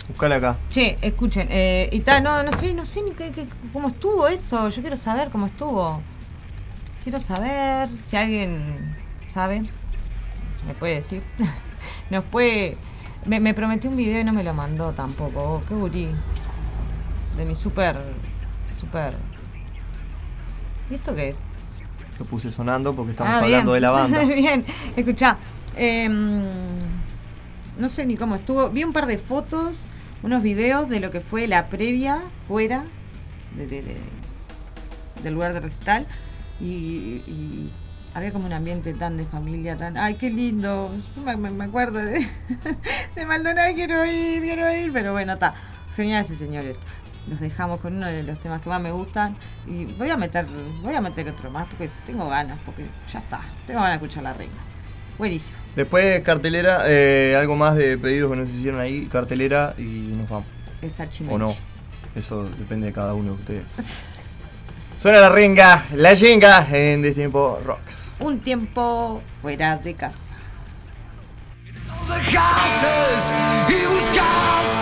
Buscale 0.09 0.35
acá. 0.37 0.57
Che, 0.71 0.99
escuchen, 1.03 1.49
eh, 1.51 1.89
y 1.93 2.01
tal, 2.01 2.23
no, 2.23 2.43
no 2.43 2.53
sé, 2.53 2.73
no 2.75 2.85
sé 2.85 3.03
ni 3.03 3.13
qué, 3.13 3.31
qué- 3.31 3.47
cómo 3.73 3.89
estuvo 3.89 4.27
eso. 4.29 4.69
Yo 4.69 4.81
quiero 4.83 4.97
saber 4.97 5.31
cómo 5.31 5.47
estuvo. 5.47 6.01
Quiero 7.03 7.21
saber 7.21 7.89
si 8.03 8.17
alguien 8.17 8.97
sabe. 9.29 9.63
¿Me 10.67 10.75
puede 10.75 10.97
decir? 10.97 11.23
Nos 12.11 12.25
puede. 12.25 12.77
Me, 13.27 13.41
me 13.41 13.55
prometió 13.55 13.91
un 13.91 13.97
video 13.97 14.21
y 14.21 14.25
no 14.25 14.33
me 14.33 14.43
lo 14.43 14.53
mandó 14.55 14.93
tampoco. 14.93 15.41
Oh, 15.43 15.63
qué 15.69 15.75
gurí. 15.75 16.09
De 17.37 17.45
mi 17.45 17.55
super. 17.55 17.97
Super. 18.81 19.15
¿Y 20.91 20.95
esto 20.95 21.15
qué 21.15 21.29
es? 21.29 21.47
Lo 22.19 22.24
puse 22.24 22.51
sonando 22.51 22.95
porque 22.95 23.12
estamos 23.12 23.36
Ah, 23.36 23.40
hablando 23.45 23.73
de 23.73 23.81
la 23.81 23.90
banda. 23.93 24.24
bien, 24.24 24.65
escuchá. 24.97 25.36
em, 25.77 26.43
no 27.78 27.89
sé 27.89 28.05
ni 28.07 28.16
cómo 28.16 28.35
estuvo. 28.35 28.70
Vi 28.70 28.82
un 28.85 28.93
par 28.93 29.07
de 29.07 29.19
fotos, 29.19 29.85
unos 30.23 30.43
videos 30.43 30.89
de 30.89 30.99
lo 31.01 31.11
que 31.12 31.20
fue 31.20 31.47
la 31.47 31.69
previa 31.69 32.19
fuera 32.49 32.85
de- 33.57 33.66
de- 33.69 33.82
de- 33.82 33.97
del 35.23 35.35
lugar 35.35 35.53
de 35.53 35.61
recital. 35.61 36.07
Y, 36.61 37.23
y 37.28 37.70
había 38.15 38.32
como 38.32 38.47
un 38.47 38.53
ambiente 38.53 38.93
tan 38.95 39.16
de 39.16 39.24
familia, 39.27 39.77
tan. 39.77 39.97
¡Ay, 39.97 40.15
qué 40.15 40.28
lindo! 40.31 40.90
Me 41.24 41.65
acuerdo 41.65 41.99
de, 42.01 42.27
de 43.15 43.27
Maldonado, 43.27 43.73
quiero 43.77 44.05
ir, 44.05 44.43
quiero 44.43 44.73
ir. 44.74 44.93
Pero 44.93 45.12
bueno, 45.12 45.35
está. 45.35 45.55
Señoras 45.93 46.28
y 46.31 46.35
señores, 46.36 46.81
los 47.28 47.40
dejamos 47.40 47.81
con 47.81 47.97
uno 47.97 48.07
de 48.07 48.23
los 48.23 48.39
temas 48.40 48.61
que 48.62 48.69
más 48.69 48.81
me 48.81 48.93
gustan. 48.93 49.36
Y 49.66 49.85
voy 49.85 50.11
a 50.11 50.16
meter, 50.16 50.47
voy 50.82 50.95
a 50.95 51.01
meter 51.01 51.28
otro 51.28 51.51
más 51.51 51.66
porque 51.69 51.90
tengo 52.07 52.28
ganas, 52.28 52.59
porque 52.65 52.86
ya 53.12 53.19
está. 53.19 53.40
Tengo 53.66 53.81
ganas 53.81 54.01
de 54.01 54.07
escuchar 54.07 54.23
la 54.23 54.32
reina. 54.32 54.55
Buenísimo. 55.19 55.59
Después 55.74 56.20
cartelera, 56.20 56.85
eh, 56.86 57.36
algo 57.39 57.57
más 57.57 57.74
de 57.74 57.99
pedidos 57.99 58.31
que 58.31 58.39
nos 58.39 58.49
hicieron 58.49 58.81
ahí, 58.81 59.07
cartelera 59.07 59.74
y 59.77 59.82
nos 60.16 60.28
vamos. 60.28 60.47
Es. 60.81 60.95
O 61.28 61.39
no. 61.39 61.55
Eso 62.15 62.49
depende 62.59 62.86
de 62.86 62.93
cada 62.93 63.15
uno 63.15 63.32
de 63.32 63.39
ustedes. 63.39 63.66
Suena 64.99 65.20
la 65.20 65.28
ringa, 65.28 65.85
la 65.95 66.15
jinga 66.15 66.66
en 66.70 67.03
Destiempo 67.03 67.61
Rock. 67.65 67.81
Un 68.20 68.40
tiempo 68.40 69.23
fuera 69.43 69.77
de 69.77 69.95
casa. 69.95 70.19
dejaste 72.09 73.74
y 73.74 73.86
buscaste 73.86 74.78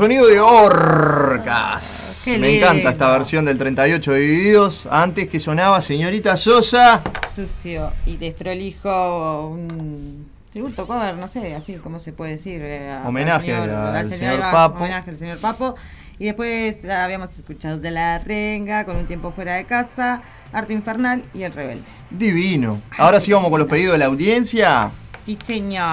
sonido 0.00 0.26
de 0.26 0.40
orcas. 0.40 2.22
Qué 2.24 2.38
Me 2.38 2.48
lindo. 2.48 2.66
encanta 2.68 2.90
esta 2.90 3.12
versión 3.12 3.44
del 3.44 3.58
38 3.58 4.14
divididos. 4.14 4.88
Antes 4.90 5.28
que 5.28 5.38
sonaba 5.38 5.80
señorita 5.82 6.38
Sosa. 6.38 7.02
Sucio 7.34 7.92
y 8.06 8.16
desprolijo. 8.16 9.48
Un 9.50 10.26
tributo 10.52 10.86
cover, 10.86 11.16
no 11.16 11.28
sé, 11.28 11.54
así 11.54 11.74
como 11.74 11.98
se 11.98 12.12
puede 12.14 12.32
decir. 12.32 12.62
eh, 12.62 12.90
a- 12.90 13.06
Homenaje 13.06 13.54
al 13.54 13.68
al 13.68 13.96
al 13.96 14.06
señor 14.06 14.34
Eva, 14.36 14.50
Papo. 14.50 14.78
Homenaje 14.78 15.10
al 15.10 15.16
señor 15.18 15.38
Papo. 15.38 15.74
Y 16.18 16.24
después 16.24 16.82
habíamos 16.86 17.34
escuchado 17.36 17.78
de 17.78 17.90
la 17.90 18.18
renga, 18.18 18.84
con 18.86 18.96
un 18.96 19.06
tiempo 19.06 19.32
fuera 19.32 19.54
de 19.56 19.64
casa, 19.64 20.22
Arte 20.52 20.72
Infernal 20.72 21.24
y 21.34 21.42
El 21.42 21.52
Rebelde. 21.52 21.84
Divino. 22.10 22.80
Ahora 22.98 23.20
sí 23.20 23.32
vamos 23.32 23.50
con 23.50 23.58
los 23.60 23.68
pedidos 23.68 23.92
de 23.92 23.98
la 23.98 24.06
audiencia. 24.06 24.90
Sí, 25.30 25.38
señor. 25.46 25.84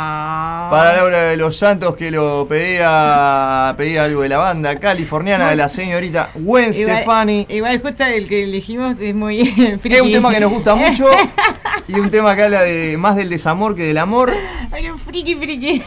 Para 0.72 0.93
Laura 0.95 1.22
de 1.23 1.38
los 1.38 1.55
Santos 1.55 1.95
que 1.95 2.09
lo 2.09 2.47
pedía, 2.47 3.72
pedía 3.77 4.05
algo 4.05 4.23
de 4.23 4.30
la 4.30 4.39
banda 4.39 4.80
californiana 4.80 5.51
de 5.51 5.55
la 5.55 5.69
señorita 5.69 6.31
Gwen 6.34 6.73
Stefani. 6.73 7.45
Igual 7.47 7.80
justo 7.80 8.03
el 8.03 8.27
que 8.27 8.45
elegimos 8.45 8.99
es 8.99 9.14
muy 9.14 9.45
friki. 9.81 9.95
Es 9.95 10.01
un 10.01 10.11
tema 10.11 10.34
que 10.34 10.39
nos 10.39 10.51
gusta 10.51 10.73
mucho 10.73 11.05
y 11.88 11.99
un 11.99 12.09
tema 12.09 12.35
que 12.35 12.43
habla 12.43 12.64
de 12.64 12.97
más 12.97 13.15
del 13.15 13.30
desamor 13.30 13.76
que 13.76 13.84
del 13.84 13.99
amor. 13.99 14.34
Ay, 14.72 14.89
un 14.89 14.97
friki, 14.97 15.35
friki. 15.35 15.84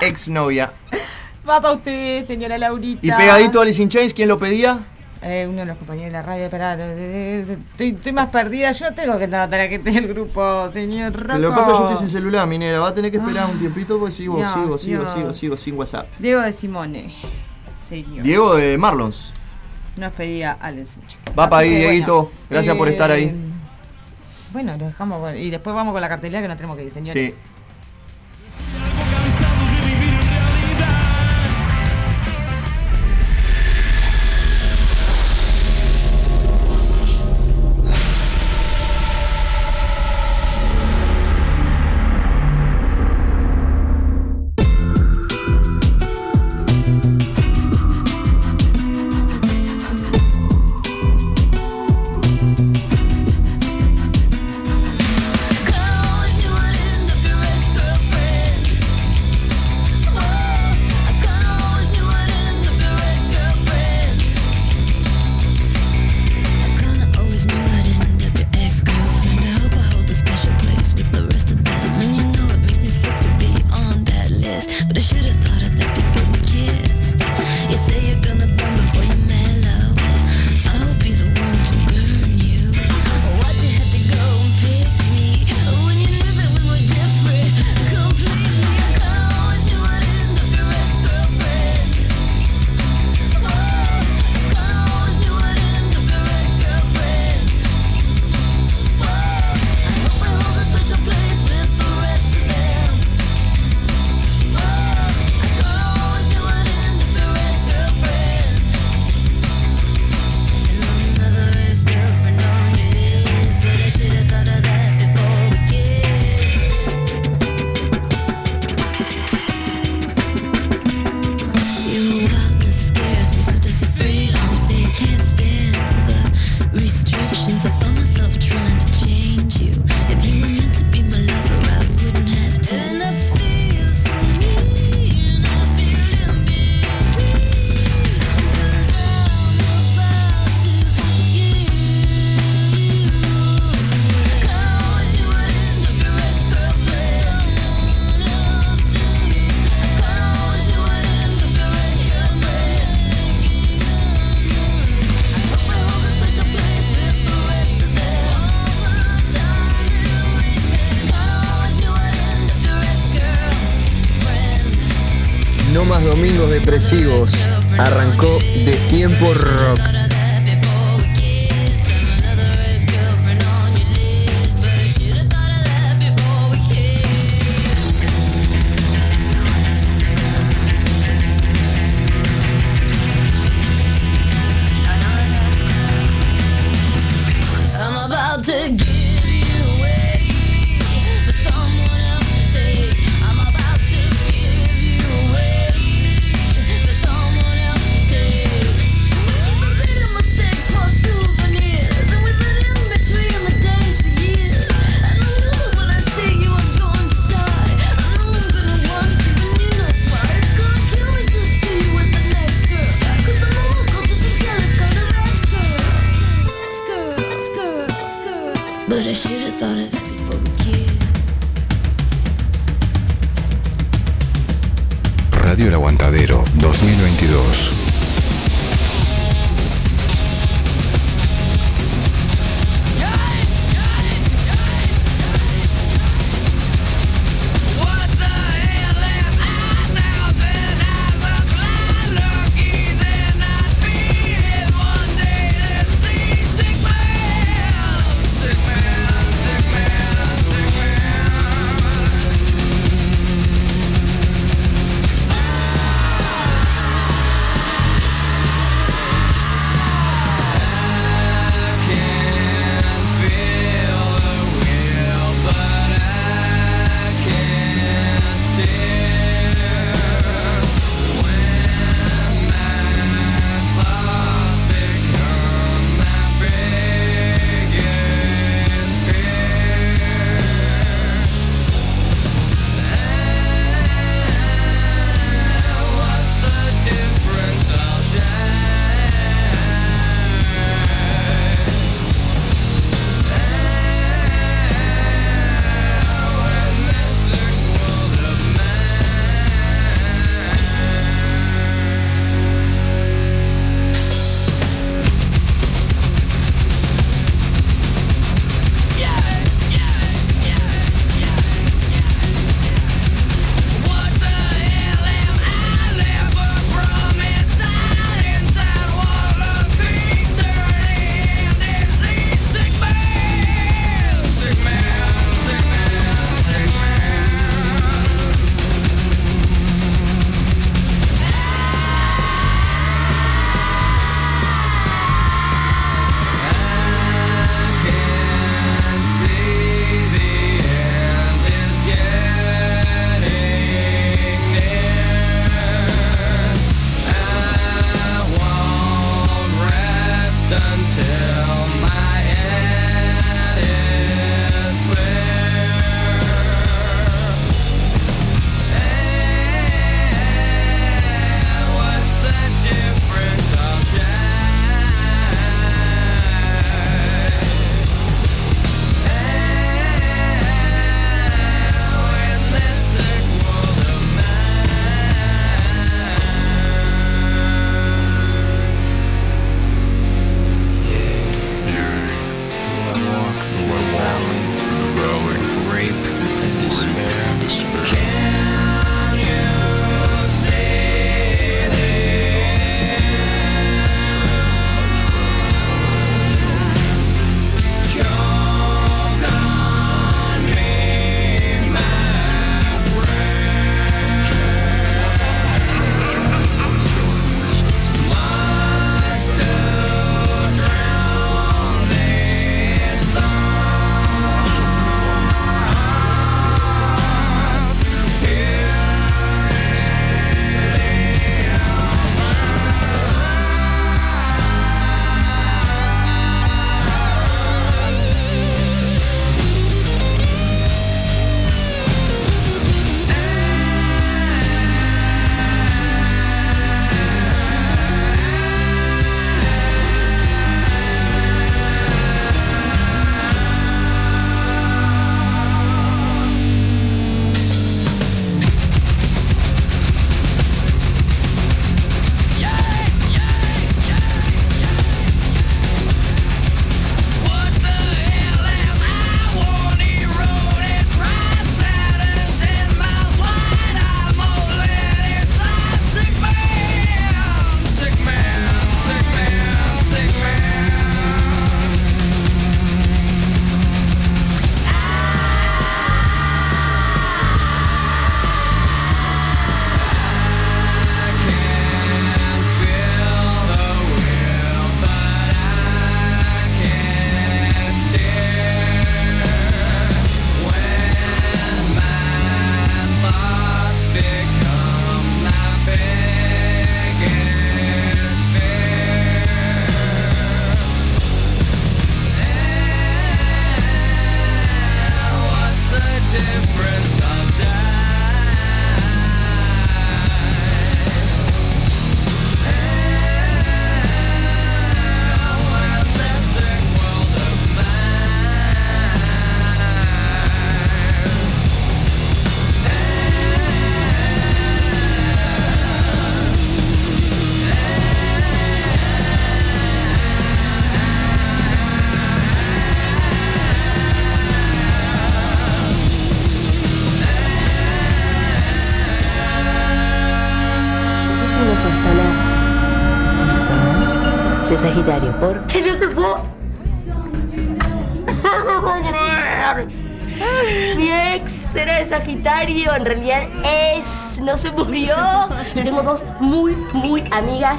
Exnovia. 0.00 0.70
Va 1.48 1.60
para 1.60 1.74
usted, 1.74 2.28
señora 2.28 2.58
Laurita. 2.58 3.00
Y 3.02 3.10
pegadito 3.10 3.58
a 3.58 3.62
Alice 3.62 3.82
in 3.82 3.88
Chains, 3.88 4.14
¿quién 4.14 4.28
lo 4.28 4.38
pedía? 4.38 4.78
Eh, 5.26 5.46
uno 5.48 5.60
de 5.60 5.64
los 5.64 5.78
compañeros 5.78 6.08
de 6.08 6.12
la 6.12 6.22
radio, 6.22 6.50
eh, 6.52 7.58
estoy, 7.72 7.90
estoy 7.90 8.12
más 8.12 8.28
perdida. 8.28 8.72
Yo 8.72 8.92
tengo 8.92 9.16
que 9.16 9.24
anotar 9.24 9.58
a 9.58 9.68
que 9.70 9.76
esté 9.76 9.96
el 9.96 10.06
grupo, 10.06 10.70
señor 10.70 11.14
Rocco. 11.14 11.38
Lo 11.38 11.48
que 11.48 11.56
pasa 11.56 11.70
es 11.70 11.76
que 11.78 11.82
yo 11.82 11.88
estoy 11.88 12.06
sin 12.06 12.10
celular, 12.10 12.46
minera. 12.46 12.78
Va 12.80 12.88
a 12.88 12.94
tener 12.94 13.10
que 13.10 13.16
esperar 13.16 13.48
un 13.50 13.58
tiempito 13.58 13.98
porque 13.98 14.12
sigo, 14.12 14.36
Dios, 14.36 14.52
sigo, 14.52 14.76
sigo, 14.76 15.00
Dios. 15.02 15.14
sigo, 15.14 15.32
sigo 15.32 15.56
sin 15.56 15.78
WhatsApp. 15.78 16.08
Diego 16.18 16.42
de 16.42 16.52
Simone. 16.52 17.14
Señor. 17.88 18.22
Diego 18.22 18.54
de 18.54 18.76
Marlons. 18.76 19.32
Nos 19.96 20.12
pedía 20.12 20.58
Alex. 20.60 20.98
Va 21.38 21.48
para 21.48 21.62
ahí, 21.62 21.68
Así 21.68 21.76
que, 21.76 21.90
Dieguito. 21.90 22.14
bueno, 22.16 22.30
Gracias 22.50 22.76
por 22.76 22.88
eh, 22.88 22.90
estar 22.90 23.10
ahí. 23.10 23.34
Bueno, 24.52 24.76
lo 24.76 24.86
dejamos. 24.86 25.36
Y 25.36 25.48
después 25.48 25.74
vamos 25.74 25.92
con 25.92 26.02
la 26.02 26.08
cartelera 26.10 26.42
que 26.42 26.48
nos 26.48 26.56
tenemos 26.58 26.76
que 26.76 26.84
ir, 26.84 26.90
señores. 26.90 27.34
Sí. 27.34 27.53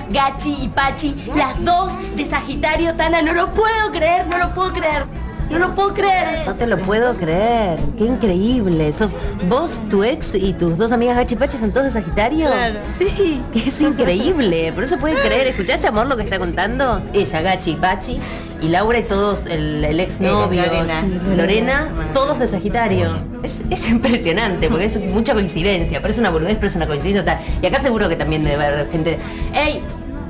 Gachi 0.09 0.55
y 0.61 0.67
Pachi, 0.67 1.15
las 1.35 1.63
dos 1.63 1.93
de 2.15 2.25
Sagitario, 2.25 2.93
Tana, 2.95 3.21
no 3.21 3.33
lo 3.33 3.53
puedo 3.53 3.91
creer, 3.91 4.27
no 4.27 4.37
lo 4.37 4.53
puedo 4.53 4.73
creer. 4.73 5.05
No 5.49 5.59
lo 5.59 5.75
puedo 5.75 5.93
creer. 5.93 6.43
No 6.47 6.55
te 6.55 6.65
lo 6.65 6.75
puedo 6.79 7.15
creer. 7.17 7.77
Qué 7.99 8.05
increíble. 8.05 8.91
Sos 8.91 9.15
vos, 9.47 9.79
tu 9.91 10.03
ex 10.03 10.33
y 10.33 10.53
tus 10.53 10.75
dos 10.75 10.91
amigas 10.91 11.15
Gachi 11.17 11.35
Pachi 11.35 11.57
son 11.59 11.71
todos 11.71 11.85
de 11.85 11.91
Sagitario. 11.91 12.47
Claro. 12.47 12.79
Sí. 12.97 13.43
Es 13.53 13.79
increíble. 13.79 14.73
Pero 14.73 14.87
se 14.87 14.97
puede 14.97 15.21
creer. 15.21 15.45
¿Escuchaste, 15.45 15.85
amor, 15.85 16.07
lo 16.07 16.17
que 16.17 16.23
está 16.23 16.39
contando? 16.39 16.99
Ella, 17.13 17.41
Gachi 17.41 17.71
y 17.71 17.75
Pachi. 17.75 18.19
Y 18.59 18.69
Laura 18.69 18.97
y 18.97 19.03
todos, 19.03 19.45
el, 19.45 19.85
el 19.85 19.99
ex 19.99 20.19
novio. 20.19 20.63
Lorena. 20.65 21.03
Lorena, 21.37 21.89
todos 22.15 22.39
de 22.39 22.47
Sagitario. 22.47 23.15
Es, 23.43 23.61
es 23.69 23.87
impresionante 23.87 24.67
porque 24.67 24.85
es 24.85 24.99
mucha 24.99 25.33
coincidencia. 25.33 26.01
Parece 26.01 26.21
una 26.21 26.31
boludez, 26.31 26.55
pero 26.55 26.67
es 26.67 26.75
una 26.75 26.87
coincidencia 26.87 27.21
total. 27.21 27.39
Y 27.61 27.67
acá 27.67 27.79
seguro 27.81 28.09
que 28.09 28.15
también 28.15 28.43
debe 28.43 28.65
haber 28.65 28.89
gente. 28.89 29.19
¡Ey! 29.53 29.83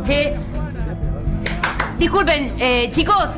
Che. 0.05 0.37
Disculpen, 1.97 2.53
eh, 2.59 2.89
chicos. 2.91 3.31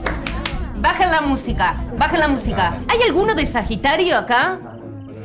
Bajen 0.81 1.11
la 1.11 1.21
música, 1.21 1.75
bajen 1.97 2.19
la 2.19 2.27
música. 2.27 2.77
¿Hay 2.89 3.01
alguno 3.03 3.33
de 3.33 3.45
Sagitario 3.45 4.17
acá? 4.17 4.59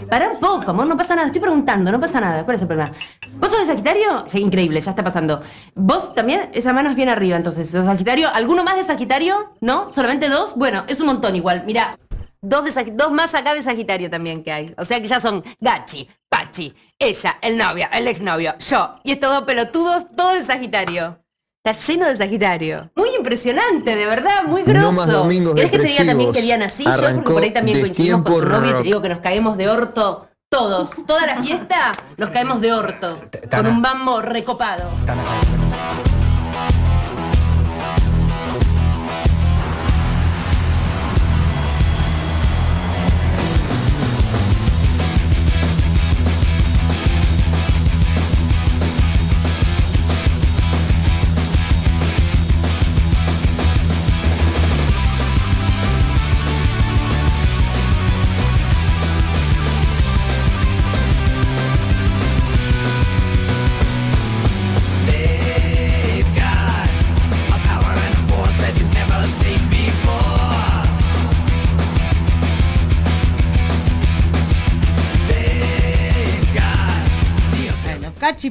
Para 0.08 0.28
un 0.28 0.38
poco, 0.38 0.70
amor, 0.70 0.86
no 0.86 0.96
pasa 0.96 1.16
nada. 1.16 1.26
Estoy 1.26 1.40
preguntando, 1.40 1.90
no 1.90 1.98
pasa 1.98 2.20
nada. 2.20 2.44
¿Cuál 2.44 2.54
es 2.54 2.62
el 2.62 2.68
problema? 2.68 2.92
¿Vos 3.40 3.50
sos 3.50 3.58
de 3.58 3.66
Sagitario? 3.66 4.24
Increíble, 4.34 4.80
ya 4.80 4.90
está 4.90 5.02
pasando. 5.02 5.42
¿Vos 5.74 6.14
también? 6.14 6.48
Esa 6.52 6.72
mano 6.72 6.90
es 6.90 6.96
bien 6.96 7.08
arriba, 7.08 7.36
entonces. 7.36 7.68
¿Sos 7.68 7.86
Sagitario? 7.86 8.32
¿Alguno 8.32 8.62
más 8.62 8.76
de 8.76 8.84
Sagitario? 8.84 9.54
¿No? 9.60 9.92
¿Solamente 9.92 10.28
dos? 10.28 10.54
Bueno, 10.54 10.84
es 10.86 11.00
un 11.00 11.06
montón 11.06 11.34
igual. 11.34 11.64
Mira, 11.66 11.98
dos, 12.40 12.64
dos 12.92 13.10
más 13.10 13.34
acá 13.34 13.52
de 13.54 13.62
Sagitario 13.62 14.08
también 14.08 14.44
que 14.44 14.52
hay. 14.52 14.74
O 14.78 14.84
sea 14.84 15.00
que 15.00 15.08
ya 15.08 15.18
son 15.18 15.42
Gachi, 15.60 16.08
Pachi, 16.28 16.72
ella, 17.00 17.38
el 17.42 17.58
novio, 17.58 17.88
el 17.92 18.06
exnovio, 18.06 18.54
yo. 18.58 18.94
Y 19.02 19.10
estos 19.10 19.30
dos 19.30 19.42
pelotudos, 19.42 20.06
todos 20.14 20.34
de 20.34 20.44
Sagitario. 20.44 21.21
Está 21.64 21.92
lleno 21.92 22.06
de 22.08 22.16
Sagitario. 22.16 22.90
Muy 22.96 23.10
impresionante, 23.16 23.94
de 23.94 24.04
verdad, 24.04 24.42
muy 24.46 24.64
grosso. 24.64 24.90
No 24.90 24.92
más 24.92 25.12
domingos 25.12 25.54
¿Querés 25.54 25.70
que 25.70 25.78
te 25.78 25.84
diga 25.84 26.04
también 26.06 26.32
que 26.32 26.40
Diana 26.40 26.68
sí? 26.68 26.82
Yo 26.82 26.90
porque 26.90 27.32
por 27.32 27.42
ahí 27.42 27.52
también 27.52 27.80
coincidimos 27.80 28.22
con 28.22 28.40
tu 28.40 28.48
novio 28.48 28.76
te 28.78 28.82
digo 28.82 29.00
que 29.00 29.08
nos 29.08 29.18
caemos 29.18 29.56
de 29.56 29.68
orto 29.68 30.28
todos. 30.48 30.90
Toda 31.06 31.24
la 31.24 31.40
fiesta 31.40 31.92
nos 32.16 32.30
caemos 32.30 32.60
de 32.60 32.72
orto. 32.72 33.16
Con 33.48 33.66
un 33.68 33.80
bambo 33.80 34.20
recopado. 34.20 34.90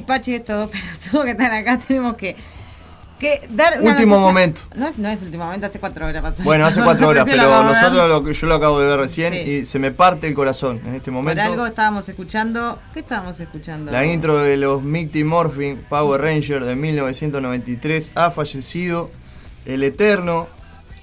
Pachi, 0.00 0.34
estos 0.34 0.56
dos 0.56 0.70
pelotudos 1.10 1.24
que 1.24 1.30
están 1.32 1.52
acá, 1.52 1.78
tenemos 1.78 2.16
que, 2.16 2.36
que 3.18 3.46
dar 3.50 3.74
Último 3.80 3.90
noticia- 3.92 4.06
momento. 4.18 4.60
No 4.74 4.86
es, 4.88 4.98
no 4.98 5.08
es 5.08 5.22
último 5.22 5.44
momento, 5.44 5.66
hace 5.66 5.78
cuatro 5.80 6.06
horas 6.06 6.22
pasó. 6.22 6.42
Bueno, 6.42 6.66
hace 6.66 6.82
cuatro 6.82 7.08
horas, 7.08 7.24
pero 7.28 7.62
nosotros 7.62 8.08
lo 8.08 8.22
que 8.24 8.32
yo 8.32 8.46
lo 8.46 8.54
acabo 8.54 8.80
de 8.80 8.86
ver 8.86 8.98
recién 8.98 9.32
Sí. 9.32 9.38
y 9.50 9.66
se 9.66 9.78
me 9.78 9.90
parte 9.92 10.26
el 10.26 10.34
corazón 10.34 10.80
en 10.86 10.94
este 10.94 11.06
Por 11.10 11.14
momento. 11.14 11.42
algo 11.42 11.66
estábamos 11.66 12.08
escuchando. 12.08 12.78
¿Qué 12.94 13.00
estábamos 13.00 13.38
escuchando? 13.40 13.92
La 13.92 14.04
intro 14.06 14.38
de 14.38 14.56
los 14.56 14.82
Mighty 14.82 15.24
Morphin 15.24 15.84
Power 15.88 16.20
Ranger 16.20 16.64
de 16.64 16.74
1993 16.76 18.12
ha 18.14 18.30
fallecido 18.30 19.10
el 19.66 19.82
eterno, 19.84 20.48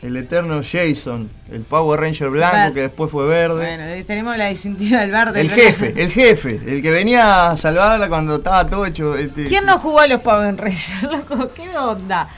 el 0.02 0.16
eterno 0.16 0.62
Jason, 0.64 1.30
el 1.52 1.62
Power 1.62 2.00
Ranger 2.00 2.30
blanco 2.30 2.74
que 2.74 2.82
después 2.82 3.12
fue 3.12 3.26
verde. 3.28 3.56
Bueno, 3.58 3.84
ahí 3.84 4.04
tenemos 4.06 4.38
la 4.38 4.48
disyuntiva 4.48 5.02
del 5.02 5.12
verde. 5.12 5.42
el 5.42 5.52
jefe, 5.52 5.94
el 6.02 6.10
jefe, 6.12 6.60
el 6.68 6.82
que 6.82 6.92
venía 6.92 7.48
a 7.50 7.58
salvarla 7.58 8.08
cuando 8.08 8.36
estaba 8.36 8.66
todo 8.70 8.86
hecho. 8.86 9.16
este, 9.18 9.48
¿Quién 9.48 9.66
no 9.66 9.78
jugó 9.80 10.00
a 10.00 10.08
los 10.08 10.22
Power 10.22 10.56
Rangers, 10.56 11.04
loco? 11.04 11.50
¿Qué 11.56 11.78
onda? 11.78 12.30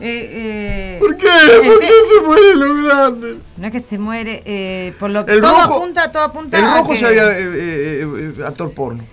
Eh, 0.00 0.30
eh, 0.32 0.96
¿Por 1.00 1.16
qué? 1.16 1.28
¿Por 1.64 1.78
qué 1.80 1.86
se 1.86 2.20
muere 2.26 2.54
lo 2.56 2.74
grande? 2.84 3.38
No 3.56 3.66
es 3.66 3.72
que 3.72 3.80
se 3.80 3.96
muere, 3.96 4.42
eh, 4.44 4.92
por 4.98 5.10
lo 5.10 5.24
que 5.24 5.38
todo 5.40 5.50
rojo- 5.52 5.74
apunta, 5.76 6.10
todo 6.12 6.22
apunta 6.24 6.58
El 6.58 6.64
a 6.64 6.76
rojo 6.78 6.92
que- 6.92 6.98
ya 6.98 7.08
había 7.08 7.30
eh, 7.30 7.42
eh, 7.42 8.32
eh, 8.38 8.44
actor 8.44 8.72
porno. 8.72 9.04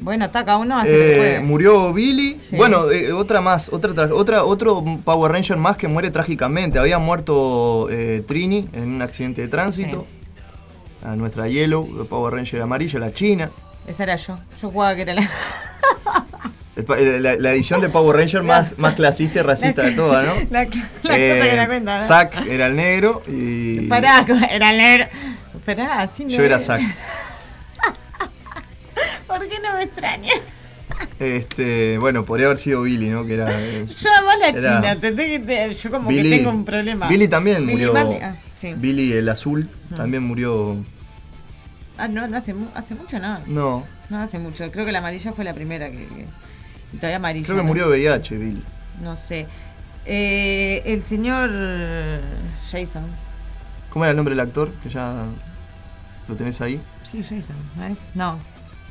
Bueno, 0.00 0.26
ataca 0.26 0.56
uno, 0.58 0.78
hace 0.78 0.90
lo 0.92 0.96
que 0.98 1.12
Eh, 1.14 1.16
puede. 1.16 1.40
murió 1.40 1.92
Billy. 1.92 2.38
Sí. 2.42 2.56
Bueno, 2.56 2.90
eh, 2.90 3.12
otra 3.12 3.40
más, 3.40 3.70
otra, 3.72 3.92
tra- 3.92 4.10
otra, 4.12 4.44
otro 4.44 4.84
Power 5.04 5.32
Ranger 5.32 5.56
más 5.56 5.76
que 5.76 5.88
muere 5.88 6.10
trágicamente. 6.10 6.78
Había 6.78 6.98
muerto 6.98 7.88
eh, 7.90 8.22
Trini 8.26 8.68
en 8.74 8.88
un 8.96 9.02
accidente 9.02 9.40
de 9.42 9.48
tránsito. 9.48 10.06
A 11.04 11.14
nuestra 11.16 11.48
Yellow, 11.48 11.88
el 12.00 12.06
Power 12.06 12.34
Ranger 12.34 12.60
amarillo, 12.62 12.98
la 12.98 13.12
China. 13.12 13.50
Esa 13.86 14.02
era 14.02 14.16
yo. 14.16 14.38
Yo 14.60 14.70
jugaba 14.70 14.94
que 14.96 15.02
era 15.02 15.14
la. 15.14 15.30
La, 16.76 17.36
la 17.36 17.52
edición 17.52 17.80
de 17.80 17.88
Power 17.88 18.14
Ranger 18.18 18.42
más, 18.42 18.76
más 18.78 18.94
clasista 18.96 19.38
y 19.38 19.42
racista 19.42 19.82
de 19.82 19.92
todas, 19.92 20.26
¿no? 20.26 20.34
La, 20.50 20.64
la 20.64 20.70
cosa 20.70 21.14
que 21.14 21.52
la 21.56 21.66
cuenta, 21.66 21.96
¿no? 21.96 22.06
Zack 22.06 22.46
era 22.46 22.66
el 22.66 22.76
negro 22.76 23.22
y 23.26 23.80
Pará, 23.86 24.26
era 24.50 24.70
el 24.72 24.76
negro. 24.76 25.06
Pará, 25.64 26.02
así 26.02 26.24
no 26.24 26.30
yo 26.32 26.42
era. 26.42 26.58
Zack. 26.58 26.82
¿Por 29.26 29.48
qué 29.48 29.58
no 29.60 29.74
me 29.74 29.82
extraña? 29.84 30.32
Este, 31.18 31.98
bueno, 31.98 32.24
podría 32.24 32.46
haber 32.46 32.58
sido 32.58 32.82
Billy, 32.82 33.08
¿no? 33.08 33.26
Que 33.26 33.34
era. 33.34 33.48
eh, 33.50 33.86
Yo 33.86 34.08
amo 34.18 34.30
a 34.30 34.36
la 34.36 34.48
Era- 34.50 34.80
China, 34.80 34.96
te- 35.00 35.74
yo 35.74 35.90
como 35.90 36.08
Billy- 36.08 36.30
que 36.30 36.36
tengo 36.38 36.50
un 36.50 36.64
problema. 36.64 37.08
Billy 37.08 37.28
también 37.28 37.66
Billy 37.66 37.86
murió. 37.86 38.18
Ah, 38.22 38.36
sí. 38.56 38.74
Billy 38.74 39.12
el 39.12 39.28
azul 39.28 39.68
también 39.96 40.22
murió. 40.22 40.76
Ah, 41.98 42.08
no, 42.08 42.28
no 42.28 42.36
hace, 42.36 42.54
hace 42.74 42.94
mucho, 42.94 43.18
no. 43.18 43.40
No, 43.46 43.84
No 44.10 44.18
hace 44.20 44.38
mucho. 44.38 44.70
Creo 44.70 44.84
que 44.86 44.92
la 44.92 44.98
amarilla 44.98 45.32
fue 45.32 45.44
la 45.44 45.54
primera 45.54 45.90
que. 45.90 45.96
que- 46.06 46.26
y 46.92 46.96
todavía 46.98 47.16
amarilla. 47.16 47.44
creo 47.46 47.56
que 47.56 47.62
¿no? 47.62 47.68
murió 47.68 47.88
de 47.90 47.98
VIH, 47.98 48.36
Billy. 48.38 48.62
No 49.02 49.16
sé. 49.16 49.46
Eh, 50.06 50.82
el 50.86 51.02
señor 51.02 51.50
Jason. 52.70 53.04
¿Cómo 53.90 54.04
era 54.04 54.10
el 54.10 54.16
nombre 54.16 54.34
del 54.34 54.40
actor? 54.40 54.70
Que 54.82 54.88
ya 54.88 55.24
lo 56.28 56.36
tenés 56.36 56.60
ahí. 56.60 56.80
Sí, 57.10 57.22
Jason, 57.22 57.56
¿no 57.76 57.86
es? 57.86 57.98
No. 58.14 58.38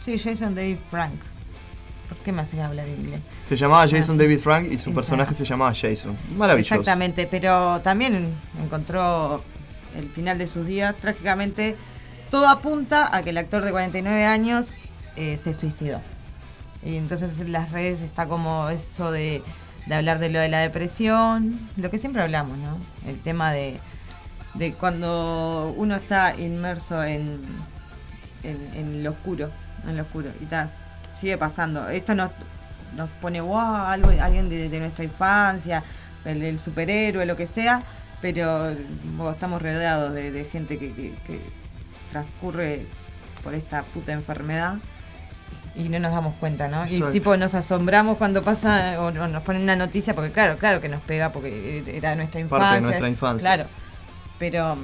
Sí, 0.06 0.20
Jason 0.20 0.54
David 0.54 0.78
Frank. 0.92 1.16
¿Por 2.08 2.20
qué 2.20 2.32
me 2.32 2.44
haces 2.44 2.60
hablar 2.60 2.88
inglés? 2.88 3.22
Se 3.46 3.56
llamaba 3.56 3.88
Jason 3.88 4.20
David 4.20 4.38
Frank 4.38 4.66
y 4.66 4.78
su. 4.78 4.92
Exacto. 4.92 4.94
personaje 4.94 5.34
se 5.34 5.46
llamaba 5.46 5.74
Jason. 5.74 6.16
Maravilloso. 6.38 6.76
Exactamente, 6.76 7.26
pero 7.26 7.82
también 7.82 8.36
encontró 8.64 9.44
el 9.98 10.08
final 10.12 10.38
de 10.38 10.46
sus 10.46 10.68
días. 10.68 10.96
Trágicamente, 10.98 11.76
todo 12.30 12.48
apunta 12.48 13.16
a 13.16 13.24
que 13.24 13.32
el 13.32 13.38
actor 13.40 13.64
de 13.64 13.72
49 13.72 14.26
años 14.26 14.76
eh, 15.16 15.38
se 15.42 15.56
suicidó. 15.56 16.00
Y 16.84 16.98
entonces 16.98 17.40
en 17.40 17.52
las 17.52 17.72
redes 17.72 18.02
está 18.02 18.28
como 18.28 18.70
eso 18.70 19.12
de, 19.12 19.42
de 19.88 19.96
hablar 19.96 20.20
de 20.20 20.30
lo 20.30 20.40
de 20.40 20.50
la 20.50 20.60
depresión, 20.60 21.60
lo 21.78 21.90
que 21.90 21.98
siempre 21.98 22.22
hablamos, 22.22 22.60
¿no? 22.60 22.78
El 23.10 23.20
tema 23.22 23.52
de, 23.52 23.80
de 24.54 24.74
cuando 24.74 25.74
uno 25.76 25.96
está 25.96 26.40
inmerso 26.40 27.04
en, 27.04 27.40
en, 28.44 28.70
en 28.76 29.04
lo 29.04 29.10
oscuro, 29.10 29.50
en 29.88 29.98
lo 29.98 30.04
oscuro. 30.04 30.30
Y 30.42 30.46
tal, 30.46 30.70
sigue 31.20 31.38
pasando. 31.38 31.88
Esto 31.90 32.16
nos, 32.16 32.32
nos 32.96 33.10
pone, 33.22 33.42
wow, 33.42 33.58
algo, 33.60 34.10
alguien 34.22 34.50
de, 34.50 34.70
de 34.70 34.80
nuestra 34.80 35.04
infancia, 35.04 35.84
el, 36.26 36.42
el 36.44 36.60
superhéroe, 36.60 37.26
lo 37.26 37.36
que 37.36 37.48
sea, 37.48 37.82
pero 38.22 38.74
wow, 39.18 39.32
estamos 39.32 39.62
rodeados 39.62 40.14
de, 40.14 40.32
de 40.32 40.46
gente 40.46 40.78
que, 40.80 40.92
que- 40.94 41.14
que 41.28 41.40
transcurre 42.12 42.86
por 43.44 43.54
esta 43.54 43.84
puta 43.84 44.12
enfermedad 44.14 44.76
y 45.76 45.90
no 45.90 46.00
nos 46.00 46.12
damos 46.14 46.34
cuenta, 46.36 46.68
¿no? 46.70 46.86
Y 46.88 47.02
tipo 47.12 47.36
nos 47.36 47.54
asombramos 47.54 48.18
cuando 48.18 48.42
pasa 48.42 48.96
o, 49.02 49.08
o 49.08 49.12
nos 49.28 49.44
ponen 49.44 49.64
una 49.64 49.76
noticia, 49.76 50.16
porque 50.16 50.32
claro, 50.32 50.58
claro 50.58 50.80
que 50.80 50.88
nos 50.88 51.02
pega 51.02 51.32
porque 51.34 51.84
era 51.98 52.16
nuestra 52.16 52.40
infancia. 52.40 52.66
Parte 52.70 52.76
de 52.78 52.82
nuestra 52.88 53.08
es- 53.08 53.14
infancia. 53.14 53.42
Claro, 53.56 53.70
pero 54.40 54.78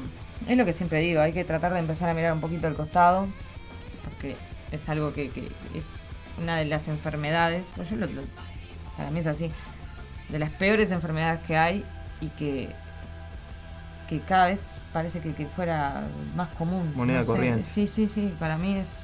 es 0.48 0.57
lo 0.57 0.65
que 0.65 0.73
siempre 0.73 0.99
digo, 0.99 1.22
hay 1.22 1.32
que 1.32 1.45
tratar 1.45 1.72
de 1.73 1.80
empezar 1.80 2.10
a 2.10 2.14
mirar 2.14 2.34
un 2.34 2.41
poquito 2.41 2.68
al 2.68 2.73
costado, 2.76 3.28
porque 4.03 4.36
es 4.72 4.88
algo 4.89 5.14
que, 5.14 5.30
que 5.30 5.52
es 5.76 5.85
una 6.41 6.57
de 6.57 6.65
las 6.65 6.88
enfermedades, 6.88 7.68
yo 7.89 7.95
lo- 7.98 8.07
lo- 8.07 8.22
para 8.98 9.11
mí 9.11 9.19
es 9.19 9.27
así, 9.27 9.52
de 10.30 10.39
las 10.39 10.49
peores 10.52 10.91
enfermedades 10.91 11.41
que 11.45 11.57
hay 11.57 11.84
y 12.22 12.27
que, 12.30 12.69
que 14.10 14.19
cada 14.19 14.48
vez 14.48 14.81
parece 14.93 15.19
que, 15.19 15.34
que 15.34 15.45
fuera 15.45 16.03
más 16.35 16.49
común. 16.49 16.91
Moneda 16.95 17.19
No 17.19 17.23
sé, 17.23 17.31
corriente. 17.31 17.64
Sí, 17.65 17.88
sí, 17.88 18.07
sí, 18.10 18.34
para 18.39 18.57
mí 18.57 18.76
es, 18.76 19.03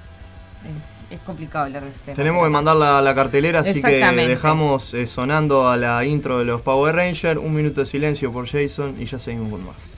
es, 0.65 1.15
es 1.17 1.19
complicado 1.25 1.65
hablar 1.65 1.83
de 1.83 1.89
este. 1.89 2.13
Tenemos 2.13 2.43
que 2.43 2.49
mandar 2.49 2.75
la, 2.75 3.01
la 3.01 3.15
cartelera, 3.15 3.59
así 3.61 3.81
que 3.81 3.99
dejamos 4.27 4.93
eh, 4.93 5.07
sonando 5.07 5.67
a 5.69 5.77
la 5.77 6.03
intro 6.05 6.39
de 6.39 6.45
los 6.45 6.61
Power 6.61 6.95
Rangers. 6.95 7.39
Un 7.39 7.53
minuto 7.53 7.81
de 7.81 7.85
silencio 7.85 8.31
por 8.33 8.47
Jason 8.47 8.95
y 8.99 9.05
ya 9.05 9.17
seguimos 9.19 9.49
con 9.49 9.65
más. 9.65 9.96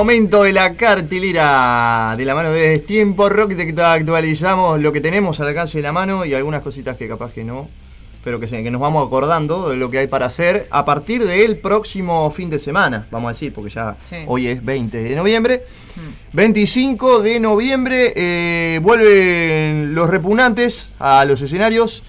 Momento 0.00 0.42
de 0.42 0.52
la 0.52 0.74
cartelera 0.74 2.14
de 2.18 2.24
la 2.26 2.34
mano 2.34 2.50
de 2.50 2.80
Tiempo 2.80 3.30
Rock. 3.30 3.52
Actualizamos 3.82 4.78
lo 4.78 4.92
que 4.92 5.00
tenemos 5.00 5.40
al 5.40 5.48
alcance 5.48 5.78
de 5.78 5.82
la 5.82 5.90
mano 5.92 6.26
y 6.26 6.34
algunas 6.34 6.60
cositas 6.60 6.98
que 6.98 7.08
capaz 7.08 7.32
que 7.32 7.44
no. 7.44 7.70
Pero 8.22 8.38
que, 8.38 8.46
se- 8.46 8.62
que 8.62 8.70
nos 8.70 8.82
vamos 8.82 9.06
acordando 9.06 9.70
de 9.70 9.76
lo 9.76 9.88
que 9.90 9.96
hay 10.00 10.06
para 10.06 10.26
hacer 10.26 10.66
a 10.70 10.84
partir 10.84 11.24
del 11.24 11.56
próximo 11.56 12.30
fin 12.30 12.50
de 12.50 12.58
semana, 12.58 13.06
vamos 13.10 13.30
a 13.30 13.32
decir, 13.32 13.54
porque 13.54 13.70
ya 13.70 13.96
Sí. 14.10 14.16
hoy 14.26 14.48
es 14.48 14.62
20 14.62 15.02
de 15.02 15.16
noviembre. 15.16 15.64
25 16.34 17.20
de 17.22 17.40
noviembre 17.40 18.12
eh, 18.14 18.78
vuelven 18.82 19.94
los 19.94 20.10
repugnantes 20.10 20.92
a 20.98 21.24
los 21.24 21.40
escenarios 21.40 22.02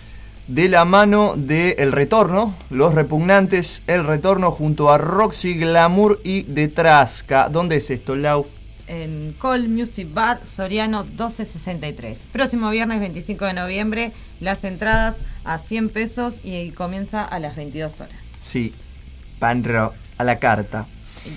de 0.47 0.69
la 0.69 0.85
mano 0.85 1.33
de 1.35 1.71
El 1.79 1.91
Retorno. 1.91 2.55
Los 2.69 2.93
repugnantes, 2.95 3.83
El 3.87 4.05
Retorno 4.05 4.51
junto 4.51 4.89
a 4.89 4.97
Roxy 4.97 5.55
Glamour 5.55 6.21
y 6.23 6.43
de 6.43 6.67
Trasca. 6.67 7.49
¿Dónde 7.49 7.77
es 7.77 7.89
esto, 7.89 8.15
Lau? 8.15 8.47
En 8.87 9.35
Call 9.41 9.67
Music 9.67 10.07
Bar 10.13 10.45
Soriano 10.45 11.03
1263. 11.03 12.27
Próximo 12.31 12.69
viernes 12.69 13.01
25 13.01 13.45
de 13.45 13.53
noviembre, 13.53 14.13
las 14.39 14.63
entradas 14.63 15.21
a 15.43 15.59
100 15.59 15.89
pesos 15.89 16.39
y 16.43 16.71
comienza 16.71 17.23
a 17.23 17.39
las 17.39 17.57
22 17.57 17.99
horas. 17.99 18.15
Sí, 18.39 18.73
Panro, 19.39 19.93
a 20.17 20.23
la 20.23 20.39
carta. 20.39 20.87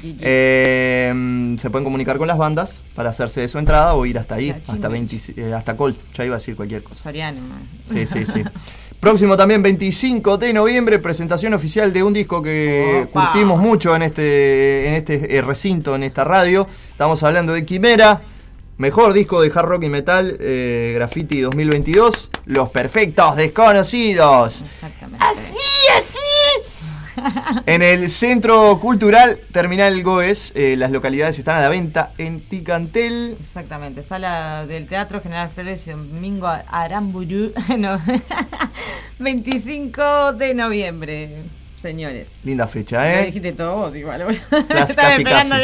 Eh, 0.03 1.57
se 1.59 1.71
pueden 1.71 1.85
comunicar 1.85 2.19
con 2.19 2.29
las 2.29 2.39
bandas 2.39 2.85
para 2.95 3.11
hacerse 3.11 3.41
de 3.41 3.49
su 3.49 3.59
entrada 3.59 3.95
o 3.95 4.07
ir 4.07 4.19
hasta 4.21 4.37
ahí, 4.37 4.55
hasta 4.69 4.89
20, 4.89 5.19
eh, 5.37 5.53
hasta 5.53 5.77
Col. 5.77 5.97
Ya 6.15 6.25
iba 6.25 6.37
a 6.37 6.39
decir 6.39 6.55
cualquier 6.55 6.85
cosa. 6.85 7.03
Soriano. 7.03 7.41
Sí, 7.85 8.07
sí, 8.07 8.25
sí. 8.25 8.45
Próximo 9.01 9.35
también 9.35 9.63
25 9.63 10.37
de 10.37 10.53
noviembre, 10.53 10.99
presentación 10.99 11.55
oficial 11.55 11.91
de 11.91 12.03
un 12.03 12.13
disco 12.13 12.43
que 12.43 13.07
Opa. 13.09 13.33
curtimos 13.33 13.59
mucho 13.59 13.97
en 13.97 14.03
este, 14.03 14.89
en 14.89 14.95
este 14.95 15.39
eh, 15.39 15.41
recinto, 15.41 15.95
en 15.97 16.03
esta 16.03 16.23
radio. 16.23 16.67
Estamos 16.91 17.23
hablando 17.23 17.55
de 17.55 17.65
Quimera, 17.65 18.21
mejor 18.77 19.15
disco 19.15 19.41
de 19.41 19.51
hard 19.55 19.65
rock 19.67 19.85
y 19.85 19.89
metal, 19.89 20.37
eh, 20.39 20.93
Graffiti 20.97 21.41
2022, 21.41 22.31
Los 22.45 22.69
Perfectos 22.69 23.37
Desconocidos. 23.37 24.61
Exactamente. 24.61 25.25
Así, 25.25 25.57
así. 25.97 26.19
En 27.67 27.83
el 27.83 28.09
Centro 28.11 28.79
Cultural 28.81 29.41
Terminal 29.53 30.03
Goes, 30.03 30.53
eh, 30.55 30.77
las 30.77 30.91
localidades 30.91 31.39
están 31.39 31.57
a 31.59 31.61
la 31.61 31.69
venta 31.69 32.13
en 32.19 32.41
Ticantel. 32.41 33.37
Exactamente, 33.41 34.03
sala 34.03 34.67
del 34.67 34.87
Teatro 34.87 35.21
General 35.21 35.51
Flores 35.55 35.87
y 35.87 35.91
Domingo 35.91 36.49
Aramburu, 36.69 37.53
no, 37.79 38.01
25 39.19 40.33
de 40.35 40.55
noviembre, 40.55 41.43
señores. 41.77 42.39
Linda 42.45 42.67
fecha, 42.67 42.99
Lo 42.99 43.05
¿eh? 43.05 43.27
dijiste 43.27 43.53
todo 43.53 43.77
vos, 43.77 43.97
igual. 43.97 44.41
Casi, 44.69 44.91
Estaba 44.93 45.15
esperando. 45.15 45.57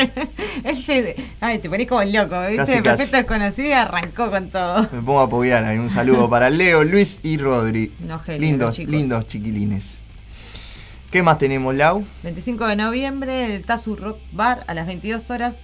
Ese- 0.64 1.16
ay, 1.40 1.58
te 1.58 1.68
ponés 1.68 1.86
como 1.86 2.02
loco, 2.04 2.40
¿viste? 2.42 2.56
Casi, 2.56 2.72
Perfecto 2.82 3.12
casi. 3.12 3.12
desconocido 3.12 3.68
y 3.68 3.72
arrancó 3.72 4.30
con 4.30 4.50
todo. 4.50 4.82
Me 4.92 5.02
pongo 5.02 5.20
a 5.20 5.24
apoyar 5.24 5.64
ahí. 5.64 5.78
Un 5.78 5.90
saludo 5.90 6.28
para 6.28 6.50
Leo, 6.50 6.84
Luis 6.84 7.20
y 7.22 7.36
Rodri. 7.38 7.92
Lindos, 8.38 8.76
chicos. 8.76 8.90
lindos 8.90 9.24
chiquilines. 9.26 10.02
¿Qué 11.16 11.22
más 11.22 11.38
tenemos, 11.38 11.74
Lau? 11.74 12.04
25 12.24 12.66
de 12.66 12.76
noviembre, 12.76 13.54
el 13.54 13.64
Tazu 13.64 13.96
Rock 13.96 14.18
Bar 14.32 14.64
a 14.66 14.74
las 14.74 14.86
22 14.86 15.30
horas, 15.30 15.62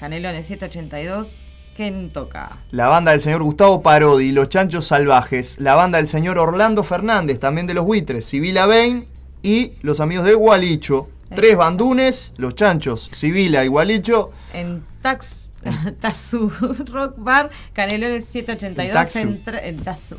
Canelones 0.00 0.48
782. 0.48 1.36
¿Quién 1.76 2.10
toca? 2.12 2.56
La 2.72 2.88
banda 2.88 3.12
del 3.12 3.20
señor 3.20 3.44
Gustavo 3.44 3.80
Parodi, 3.80 4.32
Los 4.32 4.48
Chanchos 4.48 4.88
Salvajes. 4.88 5.60
La 5.60 5.76
banda 5.76 5.98
del 5.98 6.08
señor 6.08 6.36
Orlando 6.36 6.82
Fernández, 6.82 7.38
también 7.38 7.68
de 7.68 7.74
los 7.74 7.84
Buitres. 7.84 8.24
Sibila 8.24 8.66
Bain 8.66 9.06
y 9.40 9.74
los 9.82 10.00
amigos 10.00 10.24
de 10.24 10.34
Gualicho. 10.34 11.08
Tres 11.32 11.56
bandunes, 11.56 12.34
Los 12.38 12.56
Chanchos, 12.56 13.08
Sibila 13.12 13.64
y 13.64 13.68
Gualicho. 13.68 14.32
En 14.52 14.84
Tax, 15.00 15.52
Tazu 16.00 16.50
Rock 16.86 17.14
Bar, 17.18 17.50
Canelones 17.72 18.24
782. 18.24 19.14
En 19.14 19.42
en 19.62 19.76
Tazu. 19.76 20.16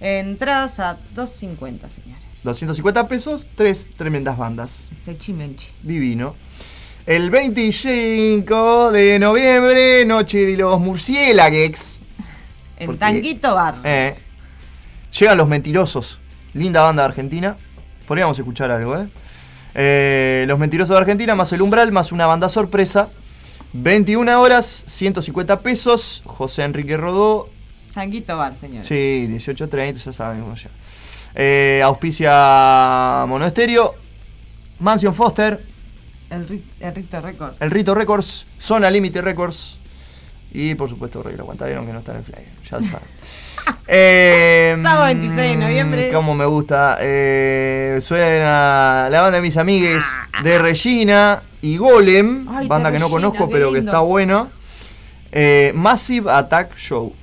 Entradas 0.00 0.80
a 0.80 0.96
250, 1.14 1.90
señores. 1.90 2.31
250 2.42 3.08
pesos, 3.08 3.48
tres 3.54 3.90
tremendas 3.96 4.36
bandas. 4.36 4.88
Sechimenchi. 5.04 5.68
Divino. 5.82 6.34
El 7.06 7.30
25 7.30 8.92
de 8.92 9.18
noviembre, 9.18 10.04
Noche 10.04 10.38
de 10.46 10.56
los 10.56 10.80
Murciélagos. 10.80 12.00
En 12.78 12.98
Tanguito 12.98 13.54
Bar. 13.54 13.80
Eh, 13.84 14.16
llegan 15.18 15.38
los 15.38 15.48
mentirosos. 15.48 16.20
Linda 16.54 16.82
banda 16.82 17.02
de 17.02 17.08
Argentina. 17.08 17.56
Podríamos 18.06 18.38
escuchar 18.38 18.70
algo, 18.70 18.96
¿eh? 18.96 19.08
Eh, 19.74 20.44
Los 20.48 20.58
mentirosos 20.58 20.94
de 20.94 21.00
Argentina, 21.00 21.34
más 21.34 21.52
el 21.52 21.62
umbral, 21.62 21.92
más 21.92 22.12
una 22.12 22.26
banda 22.26 22.48
sorpresa. 22.48 23.08
21 23.72 24.40
horas, 24.40 24.84
150 24.86 25.60
pesos. 25.60 26.22
José 26.26 26.64
Enrique 26.64 26.96
Rodó. 26.96 27.48
Tanguito 27.94 28.36
Bar, 28.36 28.56
señores. 28.56 28.86
Sí, 28.86 29.26
18.30, 29.30 29.94
ya 30.04 30.12
sabemos 30.12 30.62
ya. 30.62 30.70
Eh, 31.34 31.80
auspicia 31.84 33.24
Monoesterio. 33.26 33.92
Mansion 34.80 35.14
Foster. 35.14 35.64
El, 36.30 36.48
Ri- 36.48 36.62
el 36.80 36.94
Ricto 36.94 37.20
Records. 37.20 37.60
El 37.60 37.70
Rito 37.70 37.94
Records. 37.94 38.46
Zona 38.58 38.90
Límite 38.90 39.20
Records. 39.22 39.78
Y 40.54 40.74
por 40.74 40.88
supuesto 40.88 41.22
Rey 41.22 41.36
Aguantadero, 41.38 41.78
aunque 41.78 41.92
no 41.92 42.00
está 42.00 42.12
en 42.12 42.18
el 42.18 42.24
flyer. 42.24 42.44
Ya 42.70 42.78
lo 42.78 42.84
saben. 42.84 43.06
Eh, 43.86 44.76
Sábado 44.82 45.04
26 45.06 45.36
de 45.36 45.56
noviembre. 45.56 46.08
Como 46.12 46.34
me 46.34 46.44
gusta. 46.46 46.98
Eh, 47.00 47.98
suena 48.02 49.08
la 49.10 49.20
banda 49.22 49.36
de 49.36 49.42
mis 49.42 49.56
amigues 49.56 50.04
de 50.42 50.58
Regina 50.58 51.42
y 51.62 51.76
Golem. 51.76 52.46
Ay, 52.50 52.66
banda 52.66 52.90
que 52.92 52.98
no 52.98 53.08
conozco, 53.08 53.48
pero 53.48 53.72
que 53.72 53.78
está 53.78 54.00
buena. 54.00 54.48
Eh, 55.30 55.72
Massive 55.74 56.30
Attack 56.30 56.76
Show. 56.76 57.14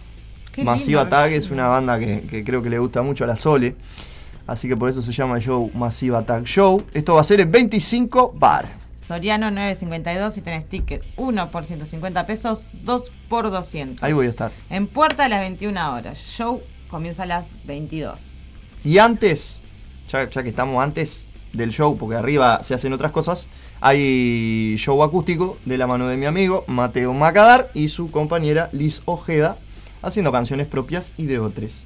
Qué 0.59 0.65
Massive 0.65 0.97
lindo, 0.97 1.15
Attack 1.15 1.31
es 1.31 1.51
una 1.51 1.67
banda 1.67 1.97
que, 1.97 2.21
que 2.21 2.43
creo 2.43 2.61
que 2.61 2.69
le 2.69 2.79
gusta 2.79 3.01
mucho 3.01 3.23
a 3.23 3.27
la 3.27 3.37
Sole. 3.37 3.77
Así 4.45 4.67
que 4.67 4.75
por 4.75 4.89
eso 4.89 5.01
se 5.01 5.13
llama 5.13 5.37
el 5.37 5.41
show 5.41 5.71
Massive 5.73 6.17
Attack 6.17 6.43
Show. 6.43 6.83
Esto 6.93 7.13
va 7.15 7.21
a 7.21 7.23
ser 7.23 7.39
en 7.39 7.49
25 7.49 8.33
bar. 8.35 8.67
Soriano 8.97 9.49
952 9.51 10.37
y 10.37 10.41
tenés 10.41 10.67
ticket 10.67 11.01
1 11.15 11.49
por 11.49 11.65
150 11.65 12.25
pesos, 12.27 12.63
2 12.83 13.11
por 13.29 13.49
200. 13.49 14.03
Ahí 14.03 14.11
voy 14.11 14.25
a 14.25 14.29
estar. 14.29 14.51
En 14.69 14.87
puerta 14.87 15.25
a 15.25 15.29
las 15.29 15.39
21 15.39 15.93
horas. 15.95 16.19
Show 16.19 16.61
comienza 16.89 17.23
a 17.23 17.25
las 17.25 17.53
22. 17.65 18.21
Y 18.83 18.97
antes, 18.97 19.61
ya, 20.09 20.29
ya 20.29 20.43
que 20.43 20.49
estamos 20.49 20.83
antes 20.83 21.27
del 21.53 21.71
show, 21.71 21.97
porque 21.97 22.17
arriba 22.17 22.61
se 22.63 22.73
hacen 22.73 22.91
otras 22.91 23.11
cosas, 23.11 23.47
hay 23.81 24.75
show 24.77 25.01
acústico 25.03 25.57
de 25.65 25.77
la 25.77 25.87
mano 25.87 26.07
de 26.07 26.17
mi 26.17 26.25
amigo 26.25 26.63
Mateo 26.67 27.13
Macadar 27.13 27.71
y 27.73 27.87
su 27.87 28.11
compañera 28.11 28.69
Liz 28.71 29.01
Ojeda, 29.05 29.57
haciendo 30.01 30.31
canciones 30.31 30.67
propias 30.67 31.13
y 31.17 31.25
de 31.25 31.39
otras. 31.39 31.85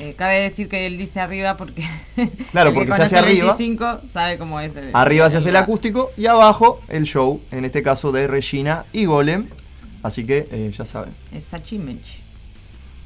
Eh, 0.00 0.14
cabe 0.16 0.40
decir 0.40 0.68
que 0.68 0.86
él 0.86 0.96
dice 0.98 1.20
arriba 1.20 1.56
porque. 1.56 1.84
Claro, 2.50 2.72
porque 2.74 2.92
se 2.92 3.02
hace 3.02 3.18
arriba. 3.18 3.54
25 3.56 4.00
sabe 4.08 4.38
cómo 4.38 4.58
es. 4.60 4.74
el- 4.76 4.90
Arriba 4.94 5.28
se 5.30 5.36
hace 5.36 5.50
el 5.50 5.56
acústico 5.56 6.10
y 6.16 6.26
abajo 6.26 6.80
el 6.88 7.04
show, 7.04 7.40
en 7.50 7.64
este 7.64 7.82
caso 7.82 8.10
de 8.12 8.26
Regina 8.26 8.84
y 8.92 9.04
Golem. 9.04 9.48
Así 10.02 10.24
que 10.24 10.48
eh, 10.50 10.72
ya 10.76 10.84
saben. 10.84 11.14
Es 11.30 11.44
Sachimenchi. 11.44 12.18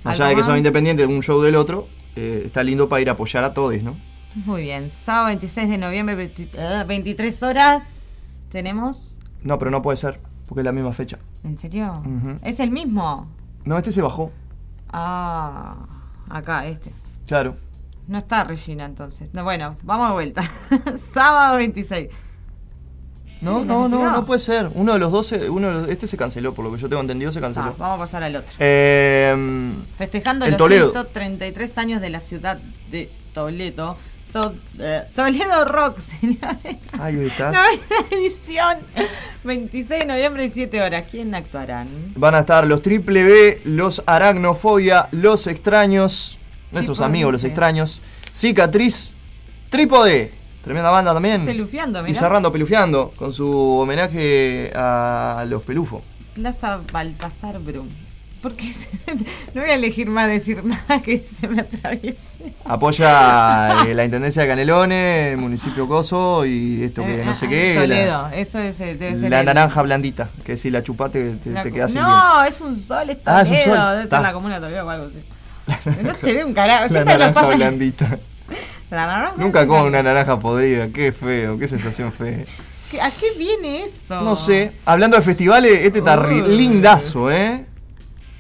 Más 0.04 0.18
allá 0.20 0.30
de 0.30 0.36
que 0.36 0.42
son 0.42 0.56
independientes 0.56 1.06
de 1.06 1.12
un 1.14 1.22
show 1.22 1.42
del 1.42 1.56
otro, 1.56 1.88
eh, 2.14 2.42
está 2.46 2.62
lindo 2.62 2.88
para 2.88 3.02
ir 3.02 3.08
a 3.08 3.12
apoyar 3.12 3.44
a 3.44 3.52
todos, 3.52 3.82
¿no? 3.82 3.96
Muy 4.46 4.62
bien. 4.62 4.88
Sábado 4.88 5.26
26 5.26 5.68
de 5.68 5.78
noviembre, 5.78 6.14
20 6.14 6.48
eh, 6.54 6.84
23 6.86 7.42
horas. 7.42 8.40
¿Tenemos? 8.50 9.10
No, 9.42 9.58
pero 9.58 9.70
no 9.70 9.82
puede 9.82 9.96
ser, 9.96 10.20
porque 10.46 10.60
es 10.60 10.64
la 10.64 10.72
misma 10.72 10.92
fecha. 10.92 11.18
¿En 11.44 11.56
serio? 11.56 11.92
¿Es 12.44 12.60
el 12.60 12.70
mismo? 12.70 13.28
No, 13.64 13.76
este 13.76 13.92
se 13.92 14.00
bajó. 14.00 14.30
Ah, 14.98 15.77
acá, 16.31 16.66
este. 16.66 16.90
Claro. 17.27 17.56
No 18.09 18.18
está 18.18 18.44
Regina 18.44 18.85
entonces. 18.86 19.28
No, 19.35 19.44
bueno, 19.44 19.77
vamos 19.82 20.09
de 20.09 20.12
vuelta. 20.14 20.51
Sábado 21.12 21.59
26. 21.59 22.09
No, 23.43 23.60
Sí, 23.60 23.66
no, 23.66 23.89
no, 23.89 24.10
no 24.12 24.24
puede 24.24 24.39
ser. 24.40 24.70
Uno 24.74 24.94
de 24.94 24.98
los 24.98 25.12
dos, 25.12 25.27
se- 25.27 25.51
uno 25.51 25.68
de 25.68 25.74
los- 25.74 25.89
este 25.89 26.06
se 26.06 26.16
canceló, 26.16 26.55
por 26.55 26.64
lo 26.64 26.73
que 26.73 26.78
yo 26.78 26.89
tengo 26.89 27.02
entendido, 27.02 27.31
se 27.31 27.40
canceló. 27.40 27.66
Ah, 27.66 27.74
vamos 27.78 27.97
a 28.01 28.05
pasar 28.05 28.23
al 28.23 28.35
otro. 28.36 28.51
Eh, 28.59 29.73
Festejando 29.98 30.47
los 30.48 30.56
Toledo. 30.56 30.90
133 30.93 31.77
años 31.78 32.01
de 32.01 32.09
la 32.10 32.20
ciudad 32.20 32.59
de 32.90 33.10
Toledo. 33.35 33.98
To- 34.42 34.54
eh, 34.80 35.04
Toledo 35.14 35.64
Rock, 35.64 35.98
señores. 36.20 36.76
Ahí 37.00 37.20
estás. 37.24 37.54
Novena 37.54 38.06
edición. 38.10 38.78
26 39.44 40.00
de 40.00 40.04
noviembre, 40.06 40.42
17 40.42 40.82
horas. 40.82 41.04
¿Quién 41.10 41.34
actuarán? 41.34 41.88
Van 42.16 42.34
a 42.34 42.40
estar 42.40 42.66
los 42.66 42.82
Triple 42.82 43.24
B, 43.24 43.60
los 43.64 44.02
Aracnofobia, 44.04 45.08
los 45.12 45.46
Extraños, 45.46 46.38
nuestros 46.70 47.00
amigos, 47.00 47.32
los 47.32 47.44
Extraños, 47.44 48.02
Cicatriz, 48.34 49.14
Trípode, 49.70 50.32
tremenda 50.62 50.90
banda 50.90 51.14
también. 51.14 51.46
Pelufiando, 51.46 52.00
mirá. 52.02 52.10
Y 52.10 52.14
cerrando 52.14 52.52
Pelufiando, 52.52 53.12
con 53.16 53.32
su 53.32 53.50
homenaje 53.78 54.70
a 54.74 55.46
los 55.48 55.62
Pelufo. 55.62 56.02
Plaza 56.34 56.80
Baltasar 56.92 57.58
Brum. 57.58 57.88
Porque 58.42 58.64
no 59.54 59.62
voy 59.62 59.70
a 59.70 59.74
elegir 59.74 60.08
más 60.08 60.28
decir 60.28 60.62
nada 60.64 61.00
que 61.02 61.26
se 61.38 61.48
me 61.48 61.62
atraviese. 61.62 62.18
Apoya 62.64 63.84
eh, 63.86 63.94
la 63.94 64.04
Intendencia 64.04 64.42
de 64.42 64.48
Canelones, 64.48 65.32
el 65.32 65.38
municipio 65.38 65.88
Coso 65.88 66.44
y 66.46 66.84
esto 66.84 67.02
que 67.04 67.22
Eh, 67.22 67.24
no 67.24 67.34
sé 67.34 67.46
ah, 67.46 67.48
qué. 67.48 67.74
Toledo, 67.76 68.22
la- 68.30 68.36
eso 68.36 68.58
es, 68.60 68.80
eh, 68.80 68.94
debe 68.94 69.16
ser. 69.16 69.30
La 69.30 69.40
el- 69.40 69.46
naranja 69.46 69.82
blandita, 69.82 70.28
que 70.44 70.56
si 70.56 70.70
la 70.70 70.82
chupate 70.82 71.36
te, 71.36 71.50
la 71.50 71.62
te 71.62 71.72
quedas 71.72 71.92
sin 71.92 72.02
No, 72.02 72.44
es 72.44 72.60
un 72.60 72.74
sol, 72.78 73.10
es 73.10 73.22
Toledo. 73.22 73.38
Ah, 73.38 73.42
es 73.42 73.48
un 73.48 73.56
sol. 73.74 73.90
Debe 73.90 74.00
ser 74.02 74.08
Ta. 74.10 74.20
la 74.20 74.32
comuna 74.32 74.54
de 74.56 74.60
Toledo 74.60 74.86
o 74.86 74.90
algo 74.90 75.06
así. 75.06 75.22
No 76.02 76.14
se 76.14 76.32
ve 76.32 76.44
un 76.44 76.54
carajo. 76.54 76.82
La 76.84 76.88
Siempre 76.88 77.14
naranja 77.18 77.40
pasa. 77.40 77.56
blandita. 77.56 78.18
La 78.90 79.06
naranja 79.06 79.34
Nunca 79.38 79.66
como 79.66 79.84
una 79.84 80.02
naranja 80.02 80.38
podrida, 80.38 80.88
qué 80.90 81.10
feo, 81.10 81.58
qué 81.58 81.66
sensación 81.66 82.12
fea. 82.12 82.44
¿Qué- 82.90 83.00
¿A 83.00 83.10
qué 83.10 83.26
viene 83.36 83.82
eso? 83.82 84.20
No 84.20 84.36
sé, 84.36 84.74
hablando 84.84 85.16
de 85.16 85.22
festivales, 85.24 85.72
este 85.82 85.98
está 85.98 86.20
Uy. 86.20 86.42
lindazo, 86.56 87.28
¿eh? 87.32 87.66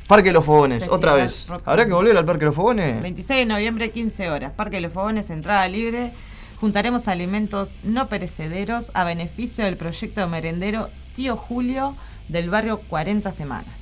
Parque 0.06 0.28
de 0.28 0.34
los 0.34 0.44
Fogones, 0.44 0.78
Festival 0.78 0.98
otra 0.98 1.14
vez. 1.14 1.46
Rock 1.48 1.62
¿Habrá 1.66 1.86
que 1.86 1.92
volver 1.92 2.16
al 2.16 2.24
Parque 2.24 2.40
de 2.40 2.46
los 2.46 2.54
Fogones? 2.54 3.02
26 3.02 3.40
de 3.40 3.46
noviembre, 3.46 3.90
15 3.90 4.30
horas. 4.30 4.52
Parque 4.52 4.76
de 4.76 4.82
los 4.82 4.92
Fogones, 4.92 5.30
entrada 5.30 5.66
libre. 5.68 6.12
Juntaremos 6.60 7.08
alimentos 7.08 7.78
no 7.82 8.08
perecederos 8.08 8.90
a 8.94 9.04
beneficio 9.04 9.64
del 9.64 9.76
proyecto 9.76 10.26
merendero 10.28 10.90
Tío 11.14 11.36
Julio 11.36 11.96
del 12.28 12.50
barrio 12.50 12.78
40 12.88 13.32
Semanas. 13.32 13.80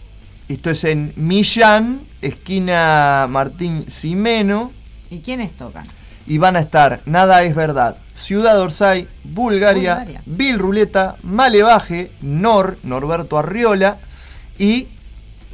Esto 0.48 0.70
es 0.70 0.84
en 0.84 1.12
Millán, 1.16 2.06
esquina 2.20 3.26
Martín 3.28 3.84
Simeno. 3.88 4.72
¿Y 5.10 5.20
quiénes 5.20 5.52
tocan? 5.52 5.84
Y 6.26 6.38
van 6.38 6.56
a 6.56 6.60
estar 6.60 7.02
Nada 7.04 7.42
es 7.42 7.54
Verdad, 7.54 7.98
Ciudad 8.14 8.58
Orsay, 8.58 9.08
Bulgaria, 9.24 9.96
Bulgaria. 9.96 10.22
Bill 10.24 10.58
Ruleta, 10.58 11.16
Malevaje, 11.22 12.12
Nor, 12.22 12.78
Norberto 12.82 13.38
Arriola 13.38 13.98
y 14.58 14.88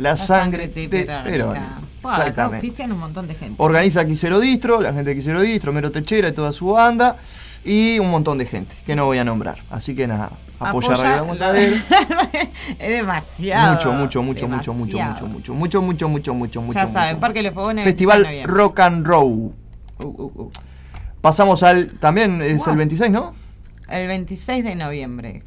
La, 0.00 0.16
Sangre, 0.16 0.68
de 0.68 0.88
Perón. 0.88 1.58
Bueno, 2.02 2.16
acá 2.16 2.28
Exactamente. 2.28 2.82
un 2.84 2.98
montón 2.98 3.28
de 3.28 3.34
gente. 3.34 3.54
Organiza 3.58 4.04
Quisero 4.06 4.40
Distro, 4.40 4.80
la 4.80 4.92
gente 4.92 5.10
de 5.10 5.16
Quisero 5.16 5.40
Distro, 5.42 5.72
Mero 5.72 5.92
Techera 5.92 6.28
y 6.28 6.32
toda 6.32 6.52
su 6.52 6.68
banda. 6.70 7.16
Y 7.62 7.98
un 7.98 8.10
montón 8.10 8.38
de 8.38 8.46
gente 8.46 8.74
que 8.86 8.96
no 8.96 9.04
voy 9.04 9.18
a 9.18 9.24
nombrar. 9.24 9.58
Así 9.68 9.94
que 9.94 10.06
nada, 10.06 10.30
apoyar 10.58 10.94
Apoya 10.94 11.08
a 11.08 11.12
la 11.12 11.18
Aguantadero. 11.18 11.76
es 12.78 12.88
demasiado. 12.88 13.74
Mucho, 13.74 13.92
mucho, 13.92 14.22
mucho, 14.22 14.48
mucho, 14.48 14.72
mucho, 14.72 14.96
demasiado. 14.96 15.28
mucho, 15.28 15.52
mucho, 15.54 15.82
mucho, 15.82 15.82
mucho, 15.82 16.08
mucho, 16.08 16.34
mucho, 16.34 16.62
mucho. 16.62 16.78
Ya 16.78 16.86
saben, 16.86 17.10
mucho. 17.10 17.20
Parque 17.20 17.38
de 17.40 17.42
los 17.44 17.54
Fogones. 17.54 17.84
26 17.84 18.08
de 18.08 18.24
Festival. 18.24 18.48
Rock 18.48 18.80
and 18.80 19.06
Roll. 19.06 19.52
Pasamos 21.20 21.62
al. 21.62 21.92
También 21.94 22.40
es 22.40 22.64
Wow. 22.64 22.70
el 22.70 22.76
26, 22.78 23.10
¿no? 23.10 23.34
El 23.90 24.08
26 24.08 24.64
de 24.64 24.74
noviembre. 24.74 25.42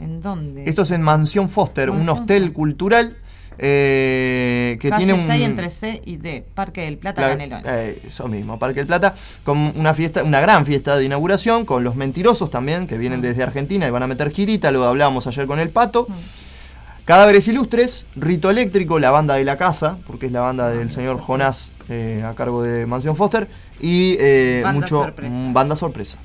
¿En 0.00 0.20
dónde? 0.20 0.64
Esto 0.66 0.82
es 0.82 0.90
en 0.90 1.02
Mansión 1.02 1.48
Foster, 1.48 1.88
un 1.90 1.98
Mansión 1.98 2.18
hostel 2.18 2.52
cultural 2.52 3.16
eh, 3.58 4.76
que 4.80 4.88
Calle 4.90 5.04
tiene 5.06 5.20
un. 5.20 5.26
6 5.26 5.42
entre 5.42 5.70
C 5.70 6.02
y 6.04 6.16
D. 6.16 6.44
Parque 6.54 6.82
del 6.82 6.98
Plata, 6.98 7.22
La- 7.22 7.28
Canelones. 7.30 7.66
eh, 7.66 8.02
eso 8.06 8.28
mismo, 8.28 8.58
Parque 8.58 8.80
del 8.80 8.86
Plata, 8.86 9.14
con 9.42 9.58
una 9.76 9.94
fiesta, 9.94 10.22
una 10.22 10.40
gran 10.40 10.64
fiesta 10.66 10.96
de 10.96 11.04
inauguración, 11.04 11.64
con 11.64 11.84
los 11.84 11.96
mentirosos 11.96 12.50
también, 12.50 12.86
que 12.86 12.96
Mm. 12.96 13.00
vienen 13.00 13.20
desde 13.20 13.42
Argentina 13.42 13.86
y 13.86 13.90
van 13.90 14.02
a 14.02 14.06
meter 14.06 14.30
girita, 14.30 14.70
lo 14.70 14.84
hablábamos 14.84 15.26
ayer 15.26 15.46
con 15.46 15.58
el 15.60 15.70
pato. 15.70 16.06
Cadáveres 17.04 17.46
Ilustres, 17.48 18.06
Rito 18.16 18.48
Eléctrico, 18.48 18.98
la 18.98 19.10
banda 19.10 19.34
de 19.34 19.44
la 19.44 19.58
casa, 19.58 19.98
porque 20.06 20.26
es 20.26 20.32
la 20.32 20.40
banda 20.40 20.70
del 20.70 20.90
señor 20.90 21.20
Jonás 21.20 21.70
eh, 21.90 22.22
a 22.26 22.34
cargo 22.34 22.62
de 22.62 22.86
Mansión 22.86 23.14
Foster, 23.14 23.46
y 23.78 24.16
eh, 24.18 24.60
Banda 24.64 24.80
mucho 24.80 25.02
sorpresa. 25.02 25.34
mm, 25.34 25.52
banda 25.52 25.76
sorpresa. 25.76 26.18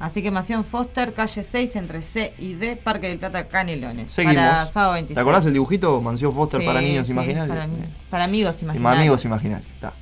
Así 0.00 0.22
que 0.22 0.30
Mansión 0.30 0.64
Foster, 0.64 1.12
calle 1.14 1.42
6 1.44 1.76
entre 1.76 2.02
C 2.02 2.34
y 2.38 2.54
D, 2.54 2.76
Parque 2.76 3.08
del 3.08 3.18
Plata, 3.18 3.46
Canelones. 3.48 4.10
Seguimos. 4.10 4.36
Para 4.36 4.66
sábado 4.66 4.94
26. 4.94 5.14
¿Te 5.14 5.20
acordás 5.20 5.46
el 5.46 5.52
dibujito? 5.52 6.00
Mansión 6.00 6.34
Foster 6.34 6.60
Sí, 6.60 6.66
para 6.66 6.80
niños 6.80 7.06
sí, 7.06 7.12
imaginarios. 7.12 7.56
Para, 7.56 7.68
para 8.10 8.24
amigos 8.24 8.60
imaginarios. 8.62 8.98
amigos 9.00 9.24
imaginarios. 9.24 9.70
está. 9.72 9.92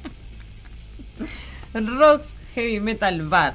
Rocks 1.74 2.39
Heavy 2.55 2.81
Metal 2.81 3.28
Bar. 3.28 3.55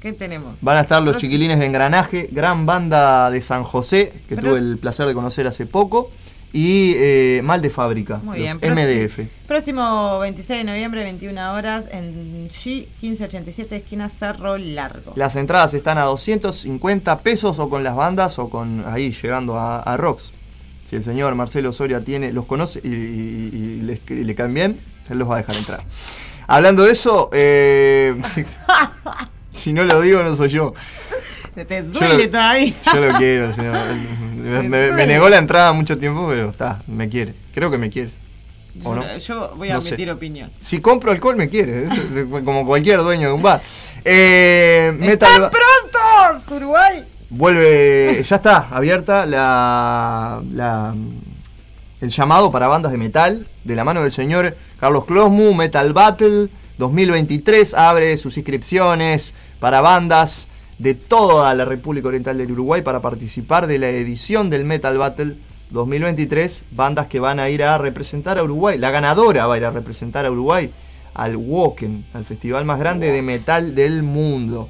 ¿Qué 0.00 0.12
tenemos? 0.12 0.60
Van 0.62 0.76
a 0.76 0.80
estar 0.82 1.02
los 1.02 1.16
chiquilines 1.16 1.58
de 1.58 1.66
Engranaje, 1.66 2.28
gran 2.30 2.66
banda 2.66 3.30
de 3.30 3.40
San 3.40 3.64
José, 3.64 4.12
que 4.28 4.36
Pero- 4.36 4.50
tuve 4.50 4.58
el 4.60 4.78
placer 4.78 5.06
de 5.08 5.14
conocer 5.14 5.46
hace 5.46 5.66
poco. 5.66 6.10
Y 6.52 6.94
eh, 6.96 7.40
Mal 7.44 7.60
de 7.60 7.68
Fábrica, 7.70 8.20
Muy 8.22 8.38
los 8.40 8.58
bien. 8.60 8.74
MDF. 8.74 9.18
Próximo 9.46 10.18
26 10.20 10.60
de 10.60 10.64
noviembre, 10.64 11.04
21 11.04 11.52
horas, 11.54 11.86
en 11.92 12.48
G 12.48 12.86
1587, 13.02 13.76
esquina 13.76 14.08
Cerro 14.08 14.56
Largo. 14.56 15.12
Las 15.14 15.36
entradas 15.36 15.74
están 15.74 15.98
a 15.98 16.02
250 16.04 17.20
pesos 17.20 17.58
o 17.58 17.68
con 17.68 17.84
las 17.84 17.94
bandas 17.94 18.38
o 18.38 18.48
con 18.48 18.82
ahí 18.86 19.12
llegando 19.12 19.58
a, 19.58 19.80
a 19.80 19.96
Rocks. 19.98 20.32
Si 20.84 20.96
el 20.96 21.02
señor 21.02 21.34
Marcelo 21.34 21.70
Soria 21.72 22.02
tiene, 22.02 22.32
los 22.32 22.46
conoce 22.46 22.80
y, 22.82 22.88
y- 22.88 23.50
y 23.52 23.80
les- 23.82 24.00
y 24.10 24.24
le 24.24 24.34
caen 24.34 24.54
bien, 24.54 24.80
él 25.10 25.18
los 25.18 25.28
va 25.28 25.34
a 25.34 25.38
dejar 25.38 25.56
entrar. 25.56 25.80
Hablando 26.46 26.82
de 26.84 26.92
eso, 26.92 27.28
eh, 27.34 28.18
si 29.52 29.74
no 29.74 29.84
lo 29.84 30.00
digo 30.00 30.22
no 30.22 30.34
soy 30.34 30.48
yo. 30.48 30.72
Se 31.58 31.64
te 31.64 31.82
Yo 31.82 31.88
duele 31.90 32.24
lo- 32.26 32.30
todavía. 32.30 32.74
Yo 32.84 33.00
lo 33.00 33.14
quiero, 33.18 33.52
señor. 33.52 33.74
Me, 34.38 34.62
me- 34.62 34.68
me 34.68 34.78
duele. 34.86 35.06
negó 35.08 35.28
la 35.28 35.38
entrada 35.38 35.72
mucho 35.72 35.98
tiempo, 35.98 36.26
pero 36.28 36.50
está, 36.50 36.80
me 36.86 37.08
quiere. 37.08 37.34
Creo 37.52 37.68
que 37.70 37.78
me 37.78 37.90
quiere. 37.90 38.10
¿O 38.84 38.94
no? 38.94 39.18
Yo 39.18 39.54
voy 39.56 39.70
a 39.70 39.74
No 39.74 39.80
sé. 39.80 40.08
opinión. 40.12 40.52
Si 40.60 40.80
compro 40.80 41.10
alcohol 41.10 41.34
me 41.34 41.48
quiere, 41.48 41.86
como 42.44 42.64
cualquier 42.64 43.00
dueño 43.00 43.26
de 43.26 43.34
un 43.34 43.42
bar. 43.42 43.60
Eh, 44.04 44.92
Metal 44.96 45.28
¡Están 45.42 45.50
prontos, 45.50 46.48
Uruguay! 46.52 47.04
vuelve, 47.30 48.22
ya 48.22 48.36
está 48.36 48.68
abierta 48.70 49.26
la, 49.26 50.40
la- 50.52 50.94
el 52.00 52.08
llamado 52.08 52.52
para 52.52 52.68
bandas 52.68 52.92
de 52.92 52.98
metal 52.98 53.48
de 53.64 53.74
la 53.74 53.82
mano 53.82 54.02
del 54.02 54.12
señor 54.12 54.56
Carlos 54.78 55.04
Closmu, 55.06 55.52
Metal 55.54 55.92
Battle 55.92 56.48
2023 56.78 57.74
abre 57.74 58.16
sus 58.16 58.36
inscripciones 58.36 59.34
para 59.58 59.80
bandas 59.80 60.46
de 60.78 60.94
toda 60.94 61.52
la 61.54 61.64
República 61.64 62.08
Oriental 62.08 62.38
del 62.38 62.52
Uruguay 62.52 62.82
para 62.82 63.00
participar 63.02 63.66
de 63.66 63.78
la 63.78 63.88
edición 63.88 64.48
del 64.50 64.64
Metal 64.64 64.96
Battle 64.96 65.36
2023. 65.70 66.66
Bandas 66.70 67.06
que 67.08 67.20
van 67.20 67.40
a 67.40 67.48
ir 67.50 67.62
a 67.64 67.78
representar 67.78 68.38
a 68.38 68.42
Uruguay. 68.44 68.78
La 68.78 68.90
ganadora 68.90 69.46
va 69.46 69.54
a 69.54 69.58
ir 69.58 69.64
a 69.64 69.70
representar 69.70 70.24
a 70.26 70.30
Uruguay 70.30 70.72
al 71.14 71.36
Woken, 71.36 72.06
al 72.14 72.24
festival 72.24 72.64
más 72.64 72.78
grande 72.78 73.10
de 73.10 73.22
metal 73.22 73.74
del 73.74 74.02
mundo. 74.04 74.68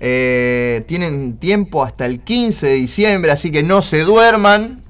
Eh, 0.00 0.84
tienen 0.86 1.36
tiempo 1.38 1.82
hasta 1.84 2.06
el 2.06 2.20
15 2.20 2.66
de 2.68 2.74
diciembre, 2.74 3.30
así 3.32 3.50
que 3.50 3.62
no 3.62 3.82
se 3.82 4.00
duerman, 4.02 4.82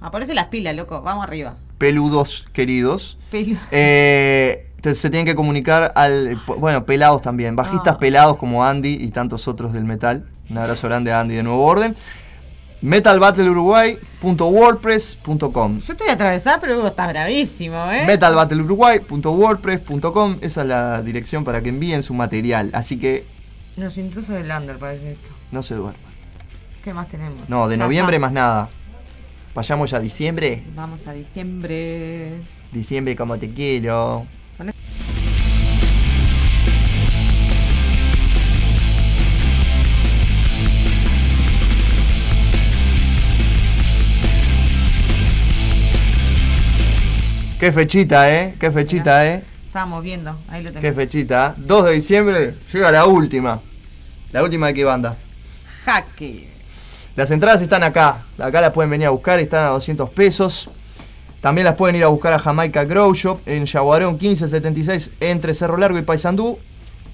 Aparece 0.00 0.32
las 0.34 0.46
pilas, 0.46 0.76
loco. 0.76 1.00
Vamos 1.02 1.24
arriba. 1.24 1.56
peludos 1.78 2.46
queridos. 2.52 3.18
Pelu- 3.32 3.58
Eh, 3.72 4.67
te- 4.80 4.94
se 4.94 5.10
tienen 5.10 5.26
que 5.26 5.34
comunicar 5.34 5.92
al. 5.94 6.40
Bueno, 6.58 6.84
pelados 6.86 7.20
también. 7.22 7.56
Bajistas 7.56 7.94
Ah. 7.96 7.98
pelados 7.98 8.36
como 8.36 8.64
Andy 8.64 8.94
y 9.00 9.10
tantos 9.10 9.48
otros 9.48 9.72
del 9.72 9.84
metal. 9.84 10.24
Un 10.50 10.58
abrazo 10.58 10.86
grande 10.88 11.10
a 11.12 11.20
Andy 11.20 11.34
de 11.34 11.42
Nuevo 11.42 11.64
Orden. 11.64 11.94
metalbattleuruguay.wordpress.com 12.80 15.78
Yo 15.80 15.92
estoy 15.92 16.08
atravesada, 16.08 16.58
pero 16.60 16.78
Hugo 16.78 16.88
está 16.88 17.06
bravísimo, 17.08 17.90
¿eh? 17.90 18.04
metalbattleuruguay.wordpress.com 18.06 20.38
Esa 20.40 20.60
es 20.62 20.66
la 20.66 21.02
dirección 21.02 21.44
para 21.44 21.60
que 21.62 21.68
envíen 21.70 22.02
su 22.02 22.14
material. 22.14 22.70
Así 22.72 22.98
que 22.98 23.24
Los 23.76 23.98
intrusos 23.98 24.34
del 24.34 24.50
Under, 24.50 24.78
parece 24.78 25.12
esto. 25.12 25.28
no 25.52 25.62
se 25.62 25.74
duerman. 25.74 26.00
¿Qué 26.82 26.92
más 26.94 27.08
tenemos? 27.08 27.48
No, 27.48 27.68
de 27.68 27.76
Ya 27.76 27.82
noviembre 27.84 28.16
está. 28.16 28.26
más 28.26 28.32
nada. 28.32 28.68
Vayamos 29.54 29.90
ya 29.90 29.96
a 29.96 30.00
diciembre. 30.00 30.64
Vamos 30.74 31.06
a 31.08 31.12
diciembre. 31.12 32.40
Diciembre 32.72 33.16
como 33.16 33.38
te 33.38 33.52
quiero. 33.52 34.24
Qué 47.58 47.72
fechita, 47.72 48.32
¿eh? 48.32 48.54
Qué 48.58 48.70
fechita, 48.70 49.26
¿eh? 49.26 49.42
Estábamos 49.66 50.02
viendo, 50.02 50.38
ahí 50.48 50.62
lo 50.62 50.68
Qué 50.72 50.74
tenemos. 50.80 50.96
fechita. 50.96 51.54
2 51.56 51.84
de 51.86 51.92
diciembre 51.92 52.54
llega 52.72 52.90
la 52.92 53.06
última. 53.06 53.60
La 54.32 54.42
última 54.42 54.68
de 54.68 54.74
qué 54.74 54.84
banda. 54.84 55.16
Jaque. 55.84 56.48
Las 57.16 57.30
entradas 57.32 57.60
están 57.60 57.82
acá. 57.82 58.22
Acá 58.38 58.60
las 58.60 58.72
pueden 58.72 58.90
venir 58.90 59.08
a 59.08 59.10
buscar, 59.10 59.40
están 59.40 59.64
a 59.64 59.68
200 59.68 60.08
pesos. 60.10 60.70
También 61.40 61.64
las 61.64 61.76
pueden 61.76 61.96
ir 61.96 62.04
a 62.04 62.08
buscar 62.08 62.32
a 62.32 62.38
Jamaica 62.38 62.84
Grow 62.84 63.14
Shop 63.14 63.40
en 63.46 63.64
Yaguarón 63.66 64.14
1576 64.14 65.12
entre 65.20 65.54
Cerro 65.54 65.76
Largo 65.76 65.98
y 65.98 66.02
Paysandú. 66.02 66.58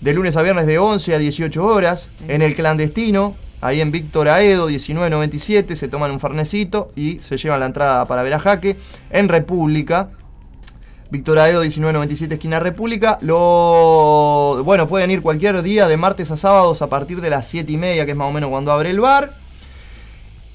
De 0.01 0.15
lunes 0.15 0.37
a 0.37 0.43
viernes 0.43 0.67
de 0.67 0.79
11 0.79 1.15
a 1.15 1.19
18 1.19 1.65
horas. 1.65 2.11
En 2.29 2.43
el 2.43 2.55
clandestino, 2.55 3.35
ahí 3.61 3.81
en 3.81 3.91
Víctor 3.91 4.29
Aedo 4.29 4.67
1997, 4.67 5.77
se 5.77 5.89
toman 5.89 6.11
un 6.11 6.21
farnecito 6.21 6.91
y 6.97 7.21
se 7.21 7.37
llevan 7.37 7.61
la 7.61 7.67
entrada 7.67 8.07
para 8.07 8.23
ver 8.23 8.35
a 8.35 8.41
Jaque. 8.41 8.77
En 9.11 9.29
República, 9.29 10.11
Víctor 11.11 11.39
Aedo 11.39 11.61
1997 11.61 12.35
esquina 12.35 12.61
República. 12.61 13.19
Lo 13.21 14.63
bueno, 14.65 14.89
pueden 14.89 15.11
ir 15.11 15.23
cualquier 15.23 15.63
día 15.63 15.87
de 15.87 15.97
martes 15.97 16.31
a 16.31 16.37
sábados 16.37 16.81
a 16.83 16.89
partir 16.89 17.21
de 17.21 17.31
las 17.31 17.47
7 17.47 17.71
y 17.71 17.77
media, 17.77 18.05
que 18.05 18.13
es 18.13 18.17
más 18.17 18.29
o 18.29 18.33
menos 18.33 18.51
cuando 18.51 18.73
abre 18.73 18.91
el 18.91 19.01
bar. 19.01 19.44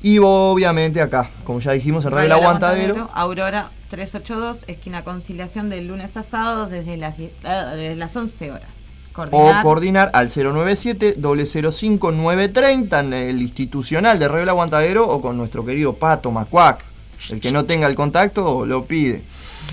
Y 0.01 0.17
obviamente 0.19 1.01
acá, 1.01 1.29
como 1.43 1.59
ya 1.59 1.73
dijimos, 1.73 2.05
en 2.05 2.11
Radio 2.11 2.27
El 2.27 2.31
Aguantadero. 2.31 3.09
Aurora 3.13 3.69
382, 3.89 4.63
esquina 4.67 5.03
conciliación 5.03 5.69
de 5.69 5.81
lunes 5.81 6.15
a 6.15 6.23
sábados 6.23 6.69
desde 6.69 6.95
las, 6.95 7.15
ah, 7.43 7.73
desde 7.75 7.95
las 7.95 8.15
11 8.15 8.51
horas. 8.51 8.69
O 9.11 9.13
Coordinar. 9.13 9.63
coordinar 9.63 10.11
al 10.13 10.29
097-005-930 10.29 12.99
en 13.01 13.13
el 13.13 13.41
institucional 13.41 14.17
de 14.17 14.29
Radio 14.29 14.43
El 14.43 14.49
Aguantadero 14.49 15.05
o 15.09 15.21
con 15.21 15.35
nuestro 15.35 15.65
querido 15.65 15.95
Pato 15.95 16.31
Macuac. 16.31 16.85
El 17.29 17.41
que 17.41 17.51
no 17.51 17.65
tenga 17.65 17.87
el 17.87 17.95
contacto 17.95 18.65
lo 18.65 18.85
pide. 18.85 19.23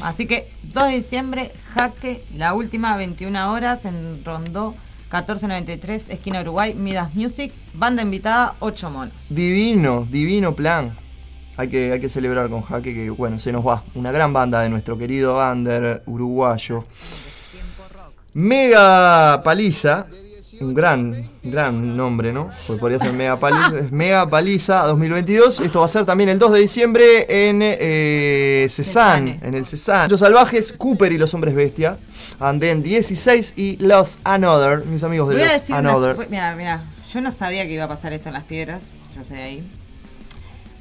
Así 0.03 0.27
que 0.27 0.51
2 0.65 0.89
de 0.89 0.97
diciembre, 0.97 1.53
jaque, 1.75 2.25
la 2.35 2.55
última, 2.55 2.97
21 2.97 3.53
horas 3.53 3.85
en 3.85 4.25
Rondó 4.25 4.75
1493, 5.07 6.11
esquina 6.11 6.41
Uruguay, 6.41 6.75
Midas 6.75 7.15
Music, 7.15 7.53
banda 7.75 8.03
invitada, 8.03 8.57
8 8.59 8.91
monos. 8.91 9.15
Divino, 9.31 10.07
divino 10.11 10.57
plan. 10.57 10.95
Hay 11.57 11.69
que, 11.69 11.93
hay 11.93 12.01
que 12.01 12.09
celebrar 12.09 12.51
con 12.51 12.63
Jaque 12.63 12.93
que, 12.93 13.11
bueno, 13.11 13.39
se 13.39 13.53
nos 13.53 13.67
va. 13.67 13.85
Una 13.95 14.11
gran 14.11 14.33
banda 14.33 14.61
de 14.61 14.69
nuestro 14.69 14.99
querido 14.99 15.39
Under 15.39 16.03
uruguayo. 16.07 16.83
Mega 18.35 19.41
Paliza. 19.43 20.09
Un 20.61 20.75
gran, 20.75 21.29
gran 21.43 21.97
nombre, 21.97 22.33
¿no? 22.33 22.49
Pues 22.67 22.79
podría 22.79 22.99
ser 22.99 23.13
Mega 23.13 23.39
Paliza. 23.39 23.89
Mega 23.91 24.29
Paliza 24.29 24.87
2022. 24.87 25.61
Esto 25.61 25.81
va 25.81 25.85
a 25.85 25.89
ser 25.89 26.05
también 26.05 26.31
el 26.31 26.39
2 26.39 26.53
de 26.53 26.61
diciembre 26.61 27.27
en 27.29 27.61
eh, 27.63 28.67
Cezanne, 28.71 29.39
en 29.43 29.55
el 29.55 29.67
Cezanne. 29.67 30.09
Los 30.09 30.21
salvajes, 30.21 30.73
Cooper 30.73 31.13
y 31.13 31.19
los 31.19 31.35
hombres 31.35 31.55
bestia. 31.55 31.99
Andén 32.41 32.83
16 32.83 33.55
y 33.57 33.77
Los 33.79 34.19
Another, 34.25 34.87
mis 34.87 35.03
amigos 35.03 35.29
de 35.29 35.37
Voy 35.37 35.45
Los 35.45 35.71
Another. 35.71 36.27
Mira, 36.31 36.55
mira, 36.55 36.85
yo 37.13 37.21
no 37.21 37.33
sabía 37.33 37.67
que 37.67 37.73
iba 37.73 37.85
a 37.85 37.89
pasar 37.89 38.13
esto 38.13 38.29
en 38.29 38.35
las 38.35 38.45
piedras, 38.45 38.83
yo 39.15 39.25
sé 39.25 39.35
de 39.35 39.43
ahí. 39.43 39.71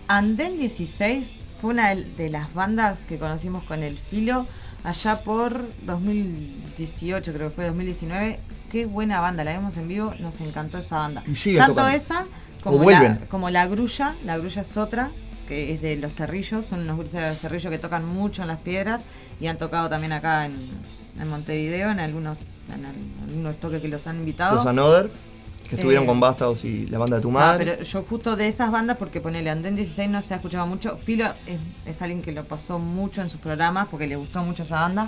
Andén 0.07 0.57
16 0.57 1.37
fue 1.59 1.71
una 1.71 1.95
de 1.95 2.29
las 2.29 2.53
bandas 2.53 2.97
que 3.09 3.17
conocimos 3.17 3.63
con 3.63 3.83
el 3.83 3.97
filo 3.97 4.47
allá 4.85 5.23
por 5.23 5.65
2018, 5.85 7.33
creo 7.33 7.49
que 7.49 7.55
fue 7.55 7.65
2019. 7.65 8.39
Qué 8.75 8.85
buena 8.85 9.21
banda, 9.21 9.45
la 9.45 9.53
vimos 9.53 9.77
en 9.77 9.87
vivo, 9.87 10.13
nos 10.19 10.41
encantó 10.41 10.77
esa 10.79 10.97
banda. 10.97 11.23
Tanto 11.23 11.75
tocando. 11.75 11.87
esa 11.95 12.25
como 12.61 12.91
la, 12.91 13.19
como 13.29 13.49
la 13.49 13.67
grulla, 13.67 14.15
la 14.25 14.37
grulla 14.37 14.63
es 14.63 14.75
otra, 14.75 15.11
que 15.47 15.73
es 15.73 15.81
de 15.81 15.95
los 15.95 16.13
cerrillos, 16.13 16.65
son 16.65 16.81
unos 16.81 16.97
gurises 16.97 17.21
de 17.21 17.29
los 17.29 17.39
cerrillos 17.39 17.71
que 17.71 17.77
tocan 17.79 18.05
mucho 18.05 18.41
en 18.41 18.49
las 18.49 18.59
piedras 18.59 19.05
y 19.39 19.47
han 19.47 19.57
tocado 19.57 19.87
también 19.87 20.11
acá 20.11 20.45
en, 20.45 20.71
en 21.17 21.27
Montevideo, 21.29 21.89
en 21.89 22.01
algunos, 22.01 22.37
en 22.67 22.85
al- 22.85 23.29
algunos 23.29 23.57
toques 23.61 23.81
que 23.81 23.87
los 23.87 24.07
han 24.07 24.17
invitado. 24.17 24.55
Los 24.55 24.65
Another, 24.65 25.09
que 25.69 25.75
estuvieron 25.75 26.03
Eh, 26.03 26.07
con 26.07 26.19
Bastados 26.19 26.65
y 26.65 26.85
la 26.87 26.97
banda 26.97 27.15
de 27.15 27.21
tu 27.21 27.29
Ah, 27.29 27.31
madre. 27.31 27.63
pero 27.77 27.81
yo 27.83 28.03
justo 28.03 28.35
de 28.35 28.49
esas 28.49 28.71
bandas, 28.71 28.97
porque 28.97 29.21
ponele 29.21 29.51
Andén 29.51 29.77
16 29.77 30.09
no 30.09 30.21
se 30.21 30.33
ha 30.33 30.35
escuchado 30.35 30.67
mucho. 30.67 30.97
Filo 30.97 31.27
es, 31.47 31.59
es 31.85 32.01
alguien 32.01 32.21
que 32.21 32.33
lo 32.33 32.43
pasó 32.43 32.77
mucho 32.77 33.21
en 33.21 33.29
sus 33.29 33.39
programas 33.39 33.87
porque 33.89 34.05
le 34.05 34.17
gustó 34.17 34.43
mucho 34.43 34.63
esa 34.63 34.81
banda. 34.81 35.07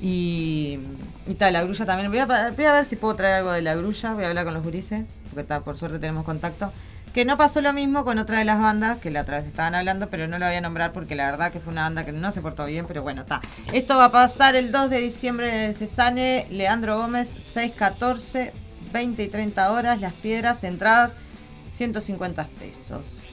Y, 0.00 0.78
y 1.26 1.36
la 1.38 1.62
grulla 1.62 1.86
también. 1.86 2.10
Voy 2.10 2.20
a, 2.20 2.72
ver 2.72 2.84
si 2.84 2.96
puedo 2.96 3.14
traer 3.16 3.34
algo 3.36 3.52
de 3.52 3.62
la 3.62 3.74
grulla. 3.74 4.14
Voy 4.14 4.24
a 4.24 4.28
hablar 4.28 4.44
con 4.44 4.54
los 4.54 4.62
gurises, 4.62 5.06
porque 5.28 5.42
está, 5.42 5.60
por 5.60 5.76
suerte 5.76 5.98
tenemos 5.98 6.24
contacto. 6.24 6.72
Que 7.12 7.24
no 7.24 7.36
pasó 7.36 7.60
lo 7.62 7.72
mismo 7.72 8.04
con 8.04 8.18
otra 8.18 8.38
de 8.38 8.44
las 8.44 8.60
bandas 8.60 8.98
que 8.98 9.10
la 9.10 9.22
otra 9.22 9.38
vez 9.38 9.46
estaban 9.46 9.74
hablando, 9.74 10.08
pero 10.08 10.28
no 10.28 10.38
lo 10.38 10.46
voy 10.46 10.54
a 10.54 10.60
nombrar 10.60 10.92
porque 10.92 11.16
la 11.16 11.30
verdad 11.30 11.50
que 11.50 11.58
fue 11.58 11.72
una 11.72 11.82
banda 11.82 12.04
que 12.04 12.12
no 12.12 12.30
se 12.32 12.42
portó 12.42 12.66
bien, 12.66 12.86
pero 12.86 13.02
bueno, 13.02 13.22
está. 13.22 13.40
Esto 13.72 13.96
va 13.96 14.06
a 14.06 14.12
pasar 14.12 14.54
el 14.56 14.70
2 14.70 14.90
de 14.90 14.98
diciembre 14.98 15.48
en 15.48 15.62
el 15.68 15.74
Cesane, 15.74 16.46
Leandro 16.50 16.98
Gómez, 16.98 17.28
614, 17.30 18.52
20 18.92 19.22
y 19.22 19.28
30 19.28 19.72
horas, 19.72 20.00
Las 20.00 20.12
Piedras, 20.12 20.62
entradas 20.64 21.16
150 21.72 22.46
pesos. 22.58 23.28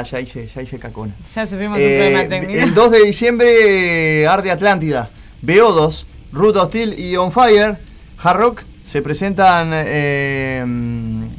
Está, 0.00 0.02
ya 0.02 0.20
hice, 0.20 0.48
ya 0.54 0.62
hice 0.62 0.78
cacona. 0.78 1.12
Ya 1.34 1.46
sufrimos 1.46 1.78
Eh, 1.78 1.84
un 1.84 1.98
problema 1.98 2.28
técnico. 2.28 2.60
el 2.64 2.74
2 2.74 2.90
de 2.90 3.04
diciembre, 3.04 4.26
Arde 4.26 4.50
Atlántida, 4.50 5.08
BO2, 5.44 6.04
Ruta 6.32 6.62
Hostil 6.62 6.98
y 6.98 7.16
On 7.16 7.30
Fire, 7.32 7.76
Hard 8.22 8.36
Rock 8.38 8.62
se 8.82 9.00
presentan 9.02 9.70
eh, 9.72 10.64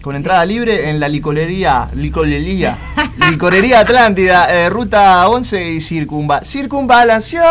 con 0.01 0.15
entrada 0.15 0.45
libre 0.45 0.89
en 0.89 0.99
la 0.99 1.07
licorería, 1.09 1.89
licorería, 1.95 2.77
licorería 3.29 3.79
Atlántida, 3.79 4.47
eh, 4.53 4.69
Ruta 4.69 5.27
11 5.27 5.71
y 5.71 5.81
Circunva, 5.81 6.41
Circunvalación. 6.43 7.43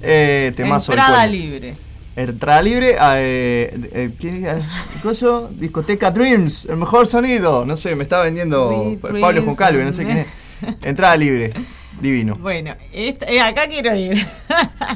Eh, 0.00 0.52
temazo 0.56 0.92
Entrada 0.92 1.26
libre. 1.26 1.74
Entrada 2.14 2.60
libre, 2.60 2.96
eh, 3.00 3.88
eh, 3.92 4.10
¿quién 4.20 4.44
es? 4.44 4.62
Coso, 5.02 5.48
Discoteca 5.54 6.10
Dreams, 6.10 6.66
el 6.66 6.76
mejor 6.76 7.06
sonido. 7.06 7.64
No 7.64 7.74
sé, 7.76 7.94
me 7.94 8.02
está 8.02 8.20
vendiendo 8.20 8.84
Sweet 8.84 9.00
Pablo 9.00 9.20
dreams 9.28 9.46
Juncalve, 9.46 9.84
no 9.84 9.92
sé 9.94 10.04
quién 10.04 10.18
es. 10.18 10.26
Entrada 10.82 11.16
libre, 11.16 11.54
divino. 12.00 12.34
Bueno, 12.34 12.76
esta- 12.92 13.26
eh, 13.26 13.40
acá 13.40 13.66
quiero 13.66 13.94
ir. 13.96 14.26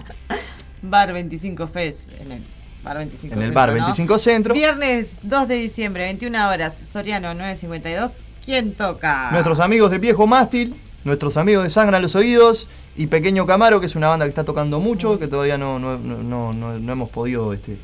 bar 0.82 1.12
25 1.12 1.66
Fes. 1.68 2.08
En 2.20 2.32
el 2.32 2.42
bar 2.84 2.98
25 2.98 3.32
En 3.34 3.38
el 3.40 3.44
Centro, 3.46 3.54
bar 3.60 3.68
¿no? 3.70 3.74
25 3.74 4.18
Centro. 4.18 4.54
Viernes 4.54 5.18
2 5.22 5.48
de 5.48 5.54
diciembre, 5.56 6.04
21 6.04 6.48
horas, 6.50 6.76
Soriano 6.84 7.32
952. 7.32 8.12
¿Quién 8.44 8.74
toca? 8.74 9.30
Nuestros 9.32 9.58
amigos 9.60 9.90
de 9.90 9.98
Viejo 9.98 10.26
Mástil, 10.26 10.76
nuestros 11.06 11.36
amigos 11.36 11.62
de 11.64 11.70
Sangra 11.70 12.00
los 12.00 12.14
Oídos 12.16 12.68
y 12.96 13.06
Pequeño 13.06 13.46
Camaro, 13.46 13.80
que 13.80 13.86
es 13.86 13.94
una 13.96 14.08
banda 14.08 14.26
que 14.26 14.30
está 14.30 14.44
tocando 14.44 14.80
mucho, 14.80 15.18
que 15.18 15.28
todavía 15.28 15.56
no, 15.56 15.78
no, 15.78 15.96
no, 15.98 16.52
no- 16.52 16.78
no- 16.78 16.92
hemos 16.92 17.08
podido 17.08 17.52
este, 17.52 17.78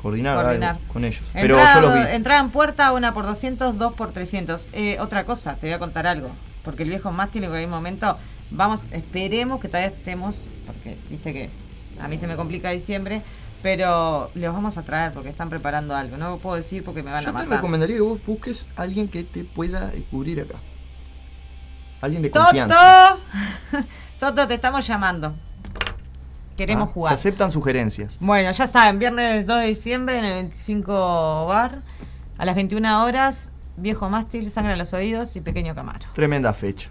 coordinar, 0.00 0.36
Coordinar. 0.42 0.76
algo 0.76 0.92
con 0.92 1.04
ellos. 1.04 1.22
Pero 1.32 1.56
Entrada, 1.58 1.74
yo 1.74 1.80
los 1.80 1.94
vi. 1.94 2.14
entrada 2.14 2.40
en 2.40 2.50
puerta, 2.50 2.92
una 2.92 3.14
por 3.14 3.24
200, 3.26 3.78
dos 3.78 3.94
por 3.94 4.12
300. 4.12 4.68
Eh, 4.74 4.98
otra 5.00 5.24
cosa, 5.24 5.56
te 5.56 5.66
voy 5.66 5.74
a 5.74 5.78
contar 5.78 6.06
algo. 6.06 6.28
Porque 6.62 6.82
el 6.82 6.90
viejo 6.90 7.10
mástil 7.12 7.44
en 7.44 7.50
cualquier 7.50 7.70
momento, 7.70 8.18
vamos, 8.50 8.82
esperemos 8.92 9.60
que 9.60 9.68
todavía 9.68 9.88
estemos, 9.88 10.44
porque 10.66 10.98
viste 11.10 11.32
que 11.32 11.50
a 11.98 12.08
mí 12.08 12.18
se 12.18 12.26
me 12.26 12.36
complica 12.36 12.68
diciembre, 12.70 13.22
pero 13.62 14.30
los 14.34 14.52
vamos 14.54 14.76
a 14.76 14.82
traer 14.84 15.12
porque 15.12 15.30
están 15.30 15.48
preparando 15.48 15.96
algo. 15.96 16.16
No 16.18 16.36
puedo 16.38 16.56
decir 16.56 16.84
porque 16.84 17.02
me 17.02 17.10
van 17.10 17.22
Yo 17.24 17.30
a 17.30 17.32
te 17.32 17.38
matar. 17.38 17.56
recomendaría 17.56 17.96
que 17.96 18.02
vos 18.02 18.20
busques 18.26 18.66
a 18.76 18.82
alguien 18.82 19.08
que 19.08 19.24
te 19.24 19.44
pueda 19.44 19.90
cubrir 20.10 20.40
acá. 20.42 20.56
Alguien 22.00 22.22
de 22.22 22.30
confianza. 22.30 23.16
Toto, 23.70 23.84
Toto, 24.20 24.48
te 24.48 24.54
estamos 24.54 24.86
llamando. 24.86 25.34
Queremos 26.56 26.88
Ah, 26.88 26.92
jugar. 26.92 27.10
Se 27.10 27.28
aceptan 27.28 27.50
sugerencias. 27.50 28.16
Bueno, 28.20 28.50
ya 28.50 28.66
saben, 28.66 28.98
viernes 28.98 29.46
2 29.46 29.60
de 29.60 29.66
diciembre 29.66 30.18
en 30.18 30.24
el 30.24 30.34
25 30.34 31.46
bar, 31.46 31.82
a 32.36 32.44
las 32.44 32.54
21 32.56 33.04
horas, 33.04 33.50
viejo 33.76 34.08
mástil, 34.10 34.50
sangre 34.50 34.72
en 34.72 34.78
los 34.78 34.92
oídos 34.92 35.36
y 35.36 35.40
pequeño 35.40 35.74
camaro. 35.74 36.06
Tremenda 36.14 36.52
fecha. 36.52 36.90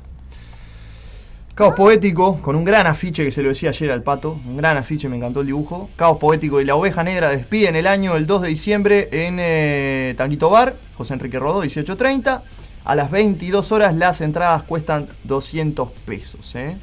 Caos 1.54 1.74
Poético, 1.74 2.40
con 2.42 2.56
un 2.56 2.64
gran 2.64 2.86
afiche 2.86 3.26
que 3.26 3.32
se 3.32 3.42
lo 3.42 3.50
decía 3.50 3.70
ayer 3.70 3.92
al 3.92 4.04
pato. 4.04 4.40
Un 4.46 4.58
gran 4.58 4.78
afiche, 4.78 5.10
me 5.10 5.18
encantó 5.18 5.42
el 5.42 5.48
dibujo. 5.48 5.90
Caos 5.96 6.18
Poético 6.20 6.62
y 6.62 6.66
la 6.66 6.76
Oveja 6.76 7.04
Negra 7.04 7.30
despiden 7.30 7.76
el 7.76 7.88
año 7.88 8.16
el 8.16 8.28
2 8.28 8.44
de 8.44 8.48
diciembre 8.50 9.10
en 9.12 9.38
eh, 9.40 10.14
Tanguito 10.18 10.52
Bar, 10.52 10.76
José 10.96 11.16
Enrique 11.16 11.40
Rodó, 11.40 11.64
18.30. 11.64 12.42
A 12.88 12.96
las 12.96 13.12
22 13.12 13.74
horas 13.74 13.94
las 13.94 14.22
entradas 14.22 14.64
cuestan 14.64 15.10
200 15.26 15.92
pesos. 16.06 16.56
¿eh? 16.56 16.78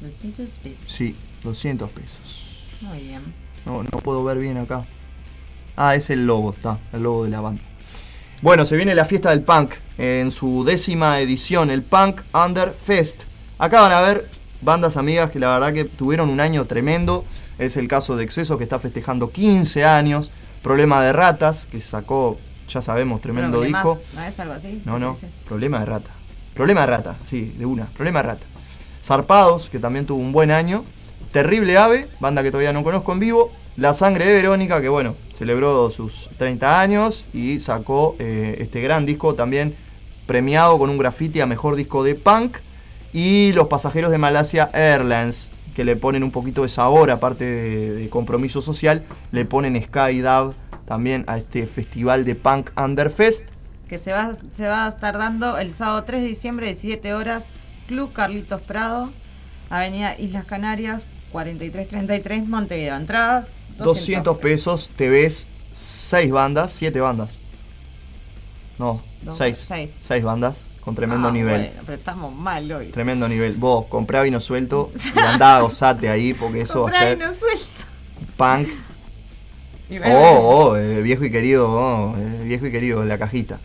200 0.00 0.48
pesos. 0.58 0.84
Sí, 0.86 1.14
200 1.42 1.90
pesos. 1.90 2.66
Muy 2.80 3.00
bien. 3.00 3.20
No, 3.66 3.82
no 3.82 3.98
puedo 3.98 4.24
ver 4.24 4.38
bien 4.38 4.56
acá. 4.56 4.86
Ah, 5.76 5.96
es 5.96 6.08
el 6.08 6.24
logo, 6.24 6.54
está, 6.54 6.78
el 6.94 7.02
logo 7.02 7.24
de 7.24 7.30
la 7.30 7.42
banda. 7.42 7.60
Bueno, 8.40 8.64
se 8.64 8.74
viene 8.76 8.94
la 8.94 9.04
fiesta 9.04 9.28
del 9.28 9.42
punk 9.42 9.74
en 9.98 10.30
su 10.30 10.64
décima 10.64 11.20
edición, 11.20 11.68
el 11.70 11.82
Punk 11.82 12.22
Under 12.32 12.72
Fest. 12.72 13.24
Acá 13.58 13.82
van 13.82 13.92
a 13.92 14.00
ver 14.00 14.30
bandas 14.62 14.96
amigas 14.96 15.30
que 15.30 15.40
la 15.40 15.48
verdad 15.48 15.74
que 15.74 15.84
tuvieron 15.84 16.30
un 16.30 16.40
año 16.40 16.64
tremendo. 16.64 17.22
Es 17.58 17.76
el 17.76 17.86
caso 17.86 18.16
de 18.16 18.24
Exceso 18.24 18.56
que 18.56 18.64
está 18.64 18.80
festejando 18.80 19.30
15 19.30 19.84
años. 19.84 20.32
Problema 20.62 21.02
de 21.02 21.12
Ratas, 21.12 21.66
que 21.70 21.82
sacó, 21.82 22.38
ya 22.68 22.82
sabemos, 22.82 23.20
tremendo 23.20 23.58
Problemas, 23.58 23.84
disco. 23.84 24.02
¿No 24.14 24.22
es 24.22 24.40
algo 24.40 24.54
así? 24.54 24.82
No, 24.84 24.94
¿Qué 24.94 25.20
se 25.20 25.26
no, 25.26 25.32
problema 25.46 25.80
de 25.80 25.86
rata. 25.86 26.10
Problema 26.54 26.82
de 26.82 26.86
rata, 26.86 27.16
sí, 27.24 27.54
de 27.58 27.66
una, 27.66 27.86
problema 27.86 28.22
de 28.22 28.28
rata. 28.28 28.46
Zarpados, 29.02 29.68
que 29.68 29.78
también 29.78 30.06
tuvo 30.06 30.20
un 30.20 30.32
buen 30.32 30.50
año. 30.50 30.84
Terrible 31.32 31.76
Ave, 31.76 32.08
banda 32.20 32.42
que 32.42 32.50
todavía 32.50 32.72
no 32.72 32.84
conozco 32.84 33.12
en 33.12 33.18
vivo. 33.18 33.52
La 33.76 33.92
Sangre 33.92 34.24
de 34.24 34.34
Verónica, 34.34 34.80
que 34.80 34.88
bueno, 34.88 35.16
celebró 35.32 35.90
sus 35.90 36.30
30 36.38 36.80
años 36.80 37.26
y 37.32 37.58
sacó 37.58 38.14
eh, 38.20 38.56
este 38.60 38.80
gran 38.80 39.04
disco 39.04 39.34
también 39.34 39.74
premiado 40.26 40.78
con 40.78 40.90
un 40.90 40.96
graffiti 40.96 41.40
a 41.40 41.46
mejor 41.46 41.74
disco 41.74 42.04
de 42.04 42.14
punk. 42.14 42.58
Y 43.12 43.52
Los 43.52 43.66
Pasajeros 43.66 44.10
de 44.10 44.18
Malasia 44.18 44.70
Airlines, 44.72 45.50
que 45.74 45.84
le 45.84 45.96
ponen 45.96 46.22
un 46.22 46.30
poquito 46.30 46.62
de 46.62 46.68
sabor, 46.68 47.10
aparte 47.10 47.44
de, 47.44 47.92
de 47.94 48.08
compromiso 48.08 48.62
social, 48.62 49.04
le 49.32 49.44
ponen 49.44 49.80
Sky 49.82 50.20
Dub 50.20 50.54
también 50.86 51.24
a 51.26 51.36
este 51.38 51.66
festival 51.66 52.24
de 52.24 52.34
punk 52.34 52.70
Underfest. 52.78 53.48
Que 53.88 53.98
se 53.98 54.12
va, 54.12 54.32
se 54.52 54.66
va 54.66 54.86
a 54.86 54.88
estar 54.88 55.16
dando 55.18 55.58
el 55.58 55.72
sábado 55.72 56.04
3 56.04 56.22
de 56.22 56.28
diciembre, 56.28 56.66
17 56.66 57.14
horas, 57.14 57.48
Club 57.86 58.12
Carlitos 58.12 58.60
Prado, 58.62 59.10
Avenida 59.70 60.18
Islas 60.18 60.44
Canarias, 60.46 61.06
4333, 61.32 62.48
Montevideo. 62.48 62.96
Entradas, 62.96 63.54
200. 63.78 63.84
200 63.86 64.38
pesos, 64.38 64.90
te 64.96 65.08
ves 65.08 65.46
6 65.72 66.30
bandas, 66.30 66.72
7 66.72 67.00
bandas. 67.00 67.40
No, 68.78 69.02
Dos, 69.22 69.36
6. 69.38 69.64
seis. 69.68 69.92
6 70.00 70.24
bandas 70.24 70.64
con 70.80 70.94
tremendo 70.94 71.28
Ah, 71.28 71.32
nivel. 71.32 71.60
Bueno, 71.68 71.82
pero 71.86 71.98
estamos 71.98 72.34
mal 72.34 72.70
hoy. 72.70 72.90
Tremendo 72.90 73.28
nivel. 73.28 73.54
Vos 73.54 73.86
comprá 73.86 74.22
vino 74.22 74.40
suelto 74.40 74.92
y 75.14 75.18
andá 75.20 75.56
a 75.56 75.60
gozate 75.62 76.08
ahí 76.08 76.34
porque 76.34 76.62
eso 76.62 76.82
va 76.82 76.88
a 76.90 76.92
ser 76.92 77.18
vino 77.18 77.32
suelto. 77.32 77.66
punk. 78.36 78.68
Oh, 80.06 80.68
oh, 80.70 80.76
eh, 80.76 81.02
viejo 81.02 81.24
y 81.24 81.30
querido, 81.30 81.68
oh, 81.70 82.16
eh, 82.16 82.42
viejo 82.44 82.66
y 82.66 82.70
querido 82.72 83.04
la 83.04 83.18
cajita. 83.18 83.60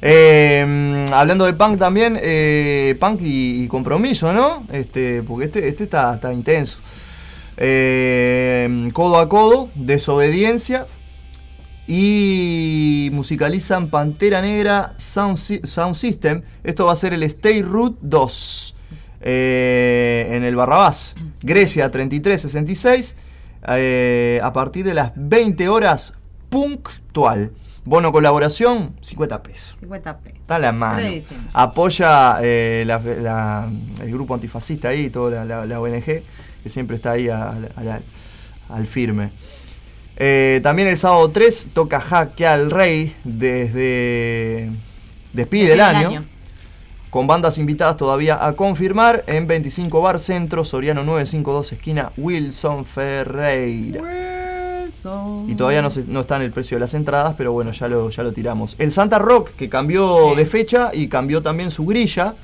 Eh, 0.00 0.64
mm, 1.08 1.12
hablando 1.12 1.44
de 1.44 1.52
punk 1.52 1.78
también, 1.78 2.18
eh, 2.20 2.96
punk 2.98 3.20
y, 3.22 3.62
y 3.64 3.68
compromiso, 3.68 4.32
¿no? 4.32 4.66
Este, 4.72 5.22
porque 5.22 5.46
este, 5.46 5.68
este 5.68 5.84
está, 5.84 6.14
está 6.14 6.32
intenso. 6.32 6.78
Eh, 7.56 8.88
codo 8.92 9.18
a 9.18 9.28
codo, 9.28 9.70
desobediencia. 9.74 10.86
Y 11.86 13.10
musicalizan 13.12 13.90
Pantera 13.90 14.40
Negra 14.40 14.94
Sound, 14.98 15.36
Sy- 15.36 15.66
Sound 15.66 15.96
System. 15.96 16.42
Esto 16.62 16.86
va 16.86 16.92
a 16.92 16.96
ser 16.96 17.12
el 17.12 17.22
Stay 17.24 17.60
Root 17.62 17.98
2 18.00 18.74
eh, 19.20 20.28
en 20.30 20.44
el 20.44 20.54
Barrabás. 20.56 21.14
Grecia 21.42 21.90
3366. 21.90 23.16
Eh, 23.68 24.40
a 24.42 24.52
partir 24.52 24.84
de 24.84 24.94
las 24.94 25.12
20 25.16 25.68
horas 25.68 26.14
puntual. 26.48 27.52
Bono 27.84 28.12
colaboración, 28.12 28.94
50 29.00 29.42
pesos. 29.42 29.76
50 29.80 30.18
pesos. 30.18 30.38
Está 30.40 30.54
a 30.56 30.58
la 30.60 30.70
mano. 30.72 31.00
Apoya 31.52 32.38
eh, 32.40 32.84
la- 32.86 32.98
la- 33.00 33.68
el 34.02 34.12
grupo 34.12 34.34
antifascista 34.34 34.88
ahí, 34.90 35.10
toda 35.10 35.44
la, 35.44 35.66
la- 35.66 35.80
ONG, 35.80 36.04
que 36.04 36.68
siempre 36.68 36.94
está 36.94 37.12
ahí 37.12 37.28
al, 37.28 37.72
al- 37.74 38.02
al 38.68 38.86
firme. 38.86 39.32
Eh, 40.16 40.60
también 40.62 40.86
el 40.88 40.96
sábado 40.96 41.28
3 41.32 41.70
toca 41.72 41.98
Jaque 42.00 42.46
al 42.46 42.70
Rey 42.70 43.16
desde 43.24 44.70
Despide 45.32 45.72
el 45.72 45.80
año, 45.80 46.24
Con 47.12 47.26
bandas 47.26 47.58
invitadas 47.58 47.98
todavía 47.98 48.42
a 48.42 48.54
confirmar 48.54 49.22
en 49.26 49.46
25 49.46 50.00
Bar 50.00 50.18
Centro, 50.18 50.64
Soriano 50.64 51.04
952, 51.04 51.72
esquina 51.72 52.10
Wilson 52.16 52.86
Ferreira. 52.86 54.00
Y 55.46 55.54
todavía 55.56 55.82
no, 55.82 55.90
se- 55.90 56.06
no 56.06 56.20
está 56.20 56.36
en 56.36 56.42
el 56.42 56.52
precio 56.52 56.76
de 56.76 56.80
las 56.80 56.94
entradas, 56.94 57.34
pero 57.36 57.52
bueno, 57.52 57.70
ya 57.72 57.86
lo, 57.88 58.08
ya 58.08 58.22
lo 58.22 58.32
tiramos. 58.32 58.76
El 58.78 58.90
Santa 58.90 59.18
Rock, 59.18 59.50
que 59.56 59.68
cambió 59.68 60.34
de 60.34 60.46
fecha 60.46 60.90
y 60.94 61.08
cambió 61.08 61.42
también 61.42 61.70
su 61.70 61.84
grilla, 61.84 62.34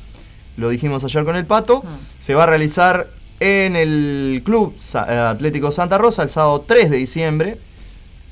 lo 0.59 0.69
dijimos 0.69 1.03
ayer 1.03 1.25
con 1.25 1.37
el 1.37 1.47
Pato, 1.47 1.83
se 2.19 2.35
va 2.35 2.43
a 2.43 2.47
realizar 2.47 3.09
en 3.41 3.75
el 3.75 4.43
Club 4.45 4.75
eh, 4.77 4.99
Atlético 5.17 5.73
Santa 5.73 5.97
Rosa 5.97 6.25
el 6.25 6.29
sábado 6.29 6.65
3 6.67 6.91
de 6.91 6.97
diciembre. 6.99 7.59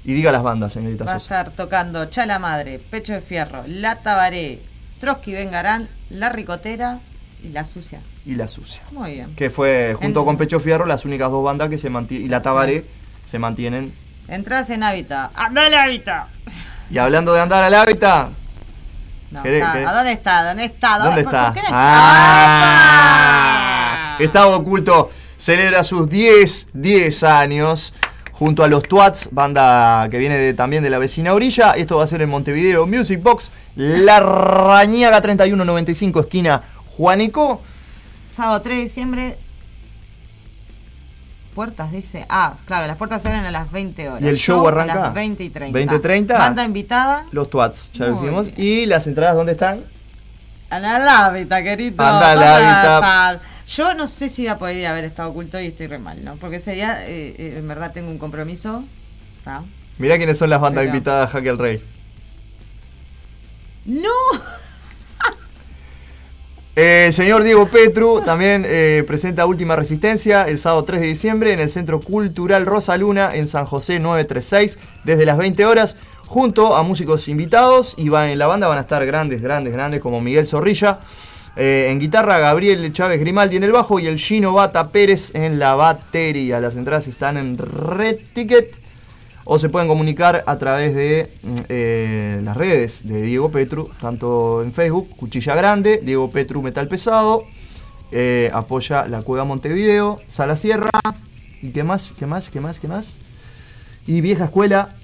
Y 0.05 0.13
diga 0.13 0.31
las 0.33 0.43
bandas, 0.43 0.75
señorita 0.75 1.05
Va 1.05 1.15
a 1.15 1.17
estar 1.17 1.51
tocando 1.53 2.05
Chala 2.07 2.39
Madre, 2.39 2.79
Pecho 2.79 3.15
de 3.15 3.23
Fierro, 3.23 3.63
La 3.67 4.03
Tabaré, 4.03 4.61
Trotsky 5.01 5.33
Vengarán, 5.33 5.89
La 6.11 6.29
Ricotera 6.31 7.01
y 7.43 7.49
La 7.51 7.65
Sucia. 7.65 8.01
Y 8.25 8.35
La 8.35 8.49
Sucia. 8.49 8.83
Muy 8.93 9.13
bien. 9.13 9.35
Que 9.37 9.51
fue, 9.51 9.95
junto 9.99 10.21
En- 10.21 10.27
con 10.27 10.37
Pecho 10.37 10.59
Fierro, 10.61 10.87
las 10.87 11.05
únicas 11.05 11.31
dos 11.31 11.45
bandas 11.45 11.69
que 11.69 11.79
se 11.79 11.91
mantienen. 11.91 12.27
Y 12.27 12.29
la 12.31 12.43
Tabaré 12.43 12.85
se 13.25 13.39
mantienen. 13.39 13.95
Entrás 14.29 14.69
en 14.71 14.83
Hábitat. 14.83 15.31
¡Anda 15.35 15.67
el 15.67 15.75
Hábitat! 15.75 16.27
Y 16.91 16.99
hablando 16.99 17.33
de 17.35 17.41
andar 17.41 17.63
al 17.65 17.75
hábitat. 17.75 18.31
No, 19.31 19.43
¿Querés- 19.43 19.59
está- 19.61 19.73
querés? 19.73 19.89
¿A 19.89 19.93
dónde 19.93 20.13
está? 20.13 20.45
¿Dónde 20.45 20.65
está? 20.67 20.99
¿Dónde 20.99 21.23
¿Por- 21.25 21.35
está? 21.35 21.45
por 21.53 21.55
qué 21.55 21.63
no 21.63 21.69
Ah, 22.59 24.17
Estado 24.21 24.57
Oculto 24.57 25.11
celebra 25.37 25.83
sus 25.85 26.09
10, 26.09 26.69
10 26.73 27.23
años 27.25 27.93
junto 28.39 28.63
a 28.63 28.69
los 28.69 28.83
Twats, 28.83 29.29
banda 29.33 30.09
que 30.11 30.19
viene 30.19 30.37
de- 30.37 30.53
también 30.55 30.83
de 30.83 30.91
la 30.91 30.99
vecina 30.99 31.33
orilla. 31.33 31.73
Esto 31.73 31.97
va 31.97 32.05
a 32.05 32.07
ser 32.07 32.21
en 32.23 32.29
Montevideo 32.29 32.87
Music 32.87 33.23
Box, 33.23 33.51
La 33.77 34.21
Rañaga 34.21 35.21
3195, 35.23 36.21
esquina 36.21 36.63
Juanico. 36.97 37.63
Sábado 38.29 38.61
3 38.61 38.77
de 38.77 38.83
diciembre. 38.85 39.39
Puertas, 41.55 41.91
dice. 41.91 42.27
Ah, 42.29 42.57
claro, 42.67 42.87
las 42.87 42.99
puertas 42.99 43.25
abren 43.25 43.47
a 43.47 43.51
las 43.51 43.73
20 43.73 44.09
horas. 44.11 44.23
¿Y 44.23 44.29
el 44.29 44.37
show 44.37 44.69
arranca? 44.69 44.93
A 44.93 45.01
las 45.07 45.15
20 45.15 45.43
y 45.43 45.49
30. 45.49 45.73
20 45.75 45.95
y 45.95 45.99
30. 46.01 46.37
Banda 46.39 46.65
invitada. 46.65 47.25
Los 47.33 47.49
Twats, 47.49 47.93
ya 47.93 48.07
lo 48.09 48.21
dijimos. 48.21 48.51
¿Y 48.59 48.85
las 48.85 49.07
entradas 49.07 49.35
dónde 49.37 49.53
están? 49.53 49.81
Querido. 50.69 52.05
Anda 52.05 52.31
a 52.31 52.35
la 52.35 52.35
¿Dónde 52.35 52.63
lábita. 52.63 53.01
va 53.01 53.29
a 53.29 53.33
estar? 53.35 53.41
Yo 53.67 53.95
no 53.95 54.09
sé 54.09 54.29
si 54.29 54.43
voy 54.43 54.49
a 54.51 54.59
poder 54.59 54.77
ir 54.77 54.87
a 54.87 54.93
ver 54.93 55.05
estado 55.05 55.31
oculto 55.31 55.61
y 55.61 55.67
estoy 55.67 55.87
re 55.87 55.99
mal, 55.99 56.25
¿no? 56.25 56.37
Porque 56.37 56.57
ese 56.57 56.73
día, 56.73 57.05
eh, 57.07 57.35
eh, 57.39 57.55
en 57.59 57.67
verdad, 57.67 57.93
tengo 57.93 58.11
un 58.11 58.19
compromiso. 58.19 58.85
¿tá? 59.45 59.63
Mirá 59.99 60.17
quiénes 60.17 60.39
son 60.39 60.51
las 60.51 60.61
bandas 60.61 60.83
Pero- 60.83 60.95
invitadas 60.97 61.29
a 61.29 61.33
Jaque 61.33 61.49
el 61.49 61.59
Rey. 61.59 61.85
¡No! 63.87 64.11
Eh, 66.79 67.11
señor 67.15 67.43
Diego 67.43 67.71
Petru 67.71 68.21
también 68.21 68.63
eh, 68.67 69.03
presenta 69.07 69.47
Última 69.47 69.77
Resistencia 69.77 70.43
el 70.43 70.59
sábado 70.59 70.85
3 70.85 71.01
de 71.01 71.07
diciembre 71.07 71.55
en 71.55 71.59
el 71.61 71.71
Centro 71.71 72.01
Cultural 72.01 72.67
Rosa 72.67 72.99
Luna 72.99 73.35
en 73.35 73.49
San 73.49 73.65
José 73.65 73.99
936 73.99 74.79
desde 75.05 75.25
las 75.25 75.39
20 75.39 75.65
horas 75.65 75.97
junto 76.27 76.77
a 76.77 76.83
músicos 76.83 77.29
invitados 77.29 77.95
y 77.97 78.09
van, 78.09 78.29
en 78.29 78.39
la 78.39 78.47
banda 78.47 78.67
van 78.67 78.79
a 78.79 78.83
estar 78.83 79.05
grandes, 79.07 79.41
grandes, 79.41 79.73
grandes 79.73 80.01
como 80.01 80.21
Miguel 80.21 80.47
Zorrilla. 80.47 81.01
eh, 81.57 81.89
en 81.91 81.99
guitarra 81.99 82.39
Gabriel 82.39 82.93
Chávez 82.93 83.19
Grimaldi 83.19 83.57
en 83.57 83.65
el 83.65 83.73
bajo 83.73 83.99
y 83.99 84.07
el 84.07 84.19
Gino 84.19 84.53
Bata 84.53 84.91
Pérez 84.91 85.35
en 85.35 85.59
la 85.59 85.75
batería. 85.75 86.61
Las 86.61 86.77
entradas 86.77 87.09
están 87.09 87.39
en 87.39 87.57
Red 87.57 88.19
Ticket 88.35 88.75
o 89.47 89.59
se 89.59 89.69
pueden 89.69 89.89
comunicar 89.89 90.43
a 90.47 90.59
través 90.59 90.95
de 90.95 91.31
mm, 91.43 91.55
eh, 91.69 92.41
las 92.43 92.57
redes 92.57 93.07
de 93.07 93.23
Diego 93.23 93.51
Petru, 93.51 93.89
tanto 94.01 94.63
en 94.63 94.73
Facebook, 94.73 95.09
Cuchilla 95.17 95.55
Grande, 95.55 96.01
Diego 96.03 96.31
Petru 96.31 96.61
Metal 96.63 96.89
Pesado, 96.89 97.45
eh, 98.11 98.51
apoya 98.53 99.07
la 99.07 99.23
Cueva 99.23 99.45
Montevideo, 99.45 100.21
Sala 100.27 100.57
Sierra, 100.57 100.91
y 101.63 101.71
qué 101.71 101.85
más, 101.85 102.13
qué 102.19 102.27
más, 102.27 102.51
qué 102.51 102.61
más, 102.61 102.81
qué 102.81 102.89
más. 102.89 103.19
Y 104.07 104.21
Vieja 104.21 104.45
Escuela, 104.45 104.97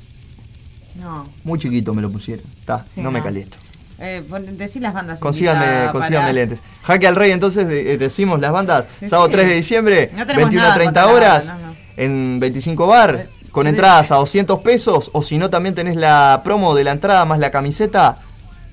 No. 0.97 1.28
muy 1.44 1.59
chiquito 1.59 1.94
me 1.94 2.02
lo 2.02 2.10
pusieron, 2.10 2.44
está, 2.60 2.85
Sí, 2.94 3.01
no 3.01 3.10
me 3.10 3.19
no. 3.20 3.24
caliento. 3.24 3.56
Eh, 3.98 4.23
decí 4.56 4.81
las 4.81 4.94
bandas 4.94 5.20
Consíganme, 5.20 5.90
para- 5.93 6.32
lentes. 6.32 6.62
Jaque 6.82 7.06
al 7.06 7.14
Rey, 7.14 7.31
entonces 7.31 7.69
eh, 7.70 7.97
decimos 7.98 8.40
las 8.40 8.51
bandas. 8.51 8.86
Sí, 8.98 9.09
Sábado 9.09 9.27
sí. 9.28 9.32
3 9.32 9.48
de 9.48 9.55
diciembre, 9.55 10.10
No 10.12 10.27
tenemos 10.27 10.51
21 10.51 10.62
a 10.62 10.64
nada 10.64 10.74
30 10.74 11.02
contra 11.05 11.05
la 11.05 11.16
horas, 11.16 11.47
no, 11.47 11.66
no. 11.69 11.74
en 11.97 12.40
25 12.40 12.86
bar, 12.89 13.28
con 13.52 13.66
entradas 13.69 14.10
a 14.10 14.16
200 14.16 14.60
pesos. 14.62 15.10
O 15.12 15.23
si 15.23 15.39
no, 15.39 15.51
también 15.51 15.74
tenés 15.77 15.94
la 15.97 16.40
promo 16.43 16.74
de 16.74 16.82
la 16.85 16.90
entrada 16.93 17.24
más 17.24 17.39
la 17.39 17.51
camiseta, 17.52 18.19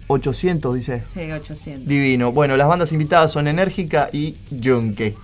800, 0.07 0.73
dice. 0.73 1.03
Sí, 1.07 1.31
800. 1.31 1.87
Divino. 1.87 2.31
Bueno, 2.31 2.57
las 2.57 2.67
bandas 2.67 2.91
invitadas 2.91 3.31
son 3.31 3.47
Enérgica 3.47 4.09
y 4.11 4.35
Yunque. 4.49 5.15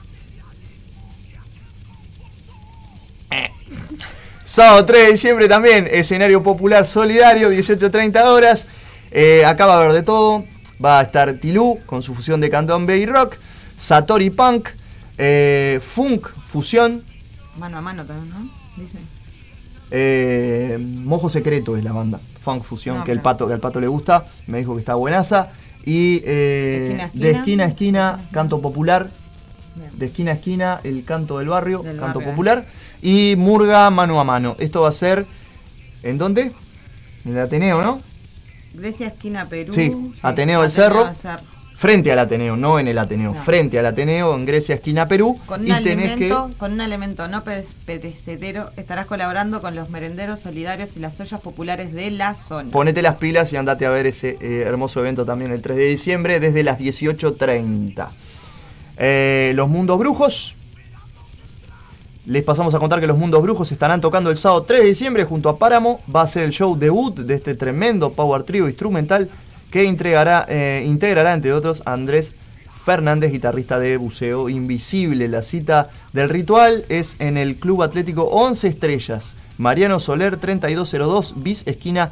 Sábado 4.46 4.86
3 4.86 5.06
de 5.08 5.12
diciembre 5.14 5.48
también, 5.48 5.88
escenario 5.92 6.44
popular 6.44 6.86
solidario, 6.86 7.50
18.30 7.52 8.24
horas. 8.26 8.68
Eh, 9.12 9.44
acá 9.44 9.66
va 9.66 9.74
a 9.74 9.78
haber 9.78 9.92
de 9.94 10.04
todo. 10.04 10.46
Va 10.84 11.00
a 11.00 11.02
estar 11.04 11.34
Tilú 11.34 11.80
con 11.86 12.04
su 12.04 12.14
fusión 12.14 12.40
de 12.42 12.50
candombe 12.52 12.98
y 12.98 13.06
rock. 13.08 13.38
Satori 13.76 14.30
Punk. 14.30 14.70
eh, 15.18 15.80
Funk 15.82 16.28
Fusión. 16.46 17.02
Mano 17.58 17.78
a 17.78 17.82
mano 17.82 18.06
también, 18.06 18.30
¿no? 18.30 18.50
Dice. 18.78 18.98
eh, 19.90 20.78
Mojo 20.80 21.30
Secreto 21.30 21.76
es 21.78 21.84
la 21.84 21.94
banda. 21.94 22.20
Funk 22.40 22.64
Fusión, 22.64 23.00
Ah, 23.00 23.04
que, 23.04 23.14
el 23.14 23.22
pato, 23.22 23.48
que 23.48 23.54
al 23.54 23.60
pato 23.60 23.80
le 23.80 23.88
gusta. 23.88 24.28
Me 24.48 24.60
dijo 24.60 24.76
que 24.76 24.80
está 24.82 24.94
buenaza. 24.96 25.50
Y 25.86 26.22
eh, 26.26 26.90
Esquina 27.06 27.12
de 27.14 27.32
esquina 27.32 27.64
a 27.64 27.68
esquina, 27.68 28.30
canto 28.32 28.62
popular. 28.62 29.10
Bien. 29.76 29.90
De 29.94 30.06
esquina 30.08 30.32
a 30.32 30.34
esquina, 30.36 30.80
el 30.84 31.04
canto 31.06 31.38
del 31.40 31.50
barrio, 31.50 31.80
Del 31.84 31.98
canto 31.98 32.20
barrio. 32.20 32.32
popular. 32.34 32.66
Y 33.02 33.36
Murga 33.38 33.90
mano 33.90 34.20
a 34.20 34.24
mano. 34.24 34.56
Esto 34.60 34.82
va 34.82 34.90
a 34.90 34.92
ser. 34.94 35.26
¿En 36.04 36.18
dónde? 36.18 36.52
En 37.26 37.32
el 37.34 37.40
Ateneo, 37.40 37.82
¿no? 37.82 38.02
Grecia, 38.74 39.08
esquina 39.08 39.48
Perú. 39.48 39.74
Sí, 39.74 39.94
Ateneo 40.22 40.62
del 40.62 40.72
Cerro. 40.72 41.10
Frente 41.78 42.10
al 42.10 42.20
Ateneo, 42.20 42.56
no 42.56 42.80
en 42.80 42.88
el 42.88 42.98
Ateneo. 42.98 43.34
No. 43.34 43.44
Frente 43.44 43.78
al 43.78 43.86
Ateneo, 43.86 44.34
en 44.34 44.46
Grecia, 44.46 44.76
esquina 44.76 45.10
Perú. 45.10 45.38
Con 45.46 45.60
un, 45.62 45.68
y 45.68 45.84
tenés 45.84 46.06
que. 46.16 46.32
alimento, 46.32 46.52
con 46.58 46.72
un 46.72 46.80
elemento 46.80 47.28
no 47.28 47.44
pere- 47.44 47.66
perecedero 47.86 48.70
estarás 48.78 49.08
colaborando 49.08 49.60
con 49.62 49.76
los 49.76 49.90
merenderos 49.90 50.40
solidarios 50.40 50.96
y 50.96 51.00
las 51.02 51.20
ollas 51.20 51.42
populares 51.42 51.92
de 51.94 52.12
la 52.12 52.36
zona. 52.36 52.72
Ponete 52.72 53.02
las 53.02 53.16
pilas 53.16 53.52
y 53.52 53.58
andate 53.58 53.86
a 53.86 53.90
ver 53.90 54.06
ese 54.08 54.38
eh, 54.40 54.64
hermoso 54.66 55.02
evento 55.02 55.26
también 55.26 55.52
el 55.52 55.62
3 55.62 55.76
de 55.76 55.86
diciembre 55.88 56.40
desde 56.40 56.64
las 56.64 56.80
18.30. 56.80 58.08
Eh, 58.98 59.54
los 59.56 59.70
Mundos 59.70 59.98
Brujos. 60.00 60.56
Les 62.26 62.44
pasamos 62.44 62.74
a 62.74 62.80
contar 62.80 63.00
que 63.00 63.08
los 63.08 63.18
Mundos 63.18 63.42
Brujos 63.44 63.72
estarán 63.72 64.02
tocando 64.02 64.32
el 64.32 64.38
sábado 64.38 64.64
3 64.64 64.82
de 64.82 64.88
diciembre 64.88 65.24
junto 65.26 65.50
a 65.50 65.60
Páramo. 65.60 66.02
Va 66.14 66.22
a 66.22 66.28
ser 66.28 66.44
el 66.44 66.52
show 66.52 66.76
debut 66.76 67.20
de 67.20 67.36
este 67.36 67.54
tremendo 67.54 68.14
power 68.14 68.44
trio 68.44 68.68
instrumental 68.68 69.30
que 69.70 69.84
eh, 69.84 70.84
integrará, 70.86 71.34
entre 71.34 71.54
otros, 71.54 71.84
a 71.86 71.94
Andrés 71.94 72.34
Fernández, 72.86 73.32
guitarrista 73.32 73.78
de 73.78 73.98
Buceo 73.98 74.48
Invisible. 74.48 75.28
La 75.28 75.42
cita 75.42 75.90
del 76.14 76.30
ritual 76.30 76.86
es 76.88 77.16
en 77.20 77.38
el 77.38 77.58
Club 77.58 77.84
Atlético 77.84 78.24
11 78.24 78.70
Estrellas. 78.70 79.36
Mariano 79.58 80.00
Soler 80.00 80.38
3202, 80.38 81.36
bis 81.44 81.68
esquina 81.68 82.12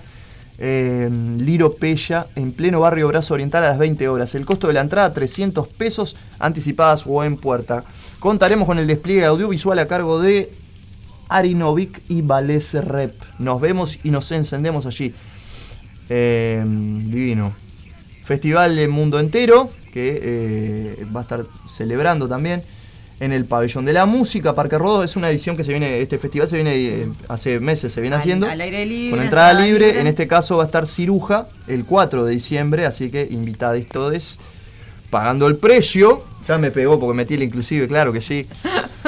eh, 0.58 1.10
Liro 1.40 1.74
Pella, 1.76 2.28
en 2.36 2.52
pleno 2.52 2.80
barrio 2.80 3.08
Brazo 3.08 3.34
Oriental 3.34 3.64
a 3.64 3.70
las 3.70 3.78
20 3.78 4.08
horas. 4.08 4.36
El 4.36 4.46
costo 4.46 4.68
de 4.68 4.74
la 4.74 4.82
entrada 4.82 5.14
300 5.14 5.68
pesos 5.68 6.16
anticipadas 6.40 7.06
o 7.08 7.24
en 7.24 7.38
puerta. 7.38 7.84
Contaremos 8.20 8.68
con 8.68 8.80
el 8.80 8.88
despliegue 8.88 9.26
audiovisual 9.26 9.80
a 9.80 9.88
cargo 9.88 10.20
de 10.20 10.54
Arinovic 11.30 12.02
y 12.08 12.22
Valese 12.22 12.82
Rep. 12.82 13.16
Nos 13.40 13.60
vemos 13.60 14.00
y 14.04 14.12
nos 14.12 14.32
encendemos 14.32 14.86
allí. 14.86 15.14
Eh, 16.10 16.64
divino. 16.66 17.54
Festival 18.24 18.78
en 18.80 18.90
mundo 18.90 19.20
entero, 19.20 19.70
que 19.92 20.20
eh, 20.22 21.06
va 21.16 21.22
a 21.22 21.24
estar 21.24 21.46
celebrando 21.68 22.28
también 22.28 22.64
en 23.24 23.32
el 23.32 23.46
Pabellón 23.46 23.86
de 23.86 23.94
la 23.94 24.06
Música, 24.06 24.54
Parque 24.54 24.78
Rodó. 24.78 25.04
Es 25.04 25.16
una 25.16 25.30
edición 25.30 25.56
que 25.56 25.64
se 25.64 25.72
viene, 25.72 26.02
este 26.02 26.18
festival 26.18 26.48
se 26.50 26.56
viene 26.58 26.76
eh, 26.76 27.10
hace 27.28 27.60
meses, 27.60 27.94
se 27.94 28.02
viene 28.02 28.16
Al- 28.16 28.22
haciendo. 28.22 28.48
al 28.50 28.60
aire 28.60 28.86
libre, 28.86 29.12
Con 29.12 29.22
entrada 29.22 29.54
libre. 29.54 29.88
libre. 29.88 30.02
En 30.02 30.08
este 30.08 30.28
caso 30.28 30.58
va 30.58 30.64
a 30.64 30.66
estar 30.66 30.86
Ciruja 30.88 31.48
el 31.68 31.86
4 31.86 32.26
de 32.26 32.32
diciembre, 32.34 32.86
así 32.86 33.10
que 33.10 33.28
invitadis 33.30 33.88
todos 33.88 34.40
pagando 35.10 35.48
el 35.48 35.56
precio. 35.58 36.24
Ya 36.48 36.58
me 36.58 36.72
pegó 36.72 37.00
porque 37.00 37.16
metí 37.16 37.36
el 37.36 37.44
inclusive, 37.44 37.88
claro 37.88 38.12
que 38.12 38.20
sí. 38.20 38.48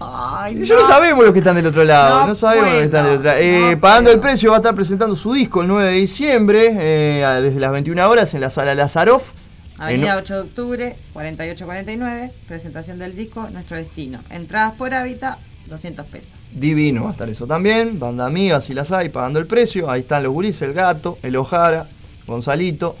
Ay, 0.00 0.64
Yo 0.64 0.76
no 0.80 0.86
sabemos 0.86 1.24
los 1.24 1.32
que 1.32 1.38
están 1.40 1.56
del 1.56 1.66
otro 1.66 1.84
lado, 1.84 2.20
no, 2.20 2.26
No 2.28 2.34
sabemos 2.34 2.68
los 2.70 2.78
que 2.78 2.84
están 2.84 3.04
del 3.04 3.12
otro 3.14 3.24
lado. 3.24 3.38
Eh, 3.40 3.70
no 3.74 3.80
pagando 3.80 4.10
el 4.10 4.18
precio 4.20 4.50
va 4.50 4.56
a 4.56 4.58
estar 4.60 4.74
presentando 4.74 5.14
su 5.14 5.32
disco 5.32 5.62
el 5.62 5.68
9 5.68 5.90
de 5.90 5.96
diciembre, 5.98 6.76
eh, 6.78 7.40
desde 7.42 7.60
las 7.60 7.70
21 7.72 8.08
horas 8.08 8.34
en 8.34 8.40
la 8.40 8.50
sala 8.50 8.74
Lazaroff. 8.74 9.30
Avenida 9.78 10.12
En- 10.12 10.18
8 10.18 10.34
de 10.34 10.40
octubre, 10.40 10.96
4849, 11.12 12.32
presentación 12.48 12.98
del 12.98 13.14
disco 13.16 13.48
Nuestro 13.50 13.76
Destino. 13.76 14.20
Entradas 14.30 14.72
por 14.74 14.94
hábitat, 14.94 15.38
200 15.68 16.06
pesos. 16.06 16.32
Divino 16.52 17.02
va 17.04 17.10
a 17.10 17.12
estar 17.12 17.28
eso 17.28 17.46
también, 17.46 17.98
banda 17.98 18.24
amiga 18.26 18.60
si 18.60 18.72
las 18.72 18.90
hay, 18.92 19.08
pagando 19.10 19.38
el 19.38 19.46
precio. 19.46 19.90
Ahí 19.90 20.00
están 20.00 20.22
los 20.22 20.32
gurises, 20.32 20.62
el 20.62 20.72
gato, 20.72 21.18
el 21.22 21.36
Ojara, 21.36 21.88
Gonzalito. 22.26 22.96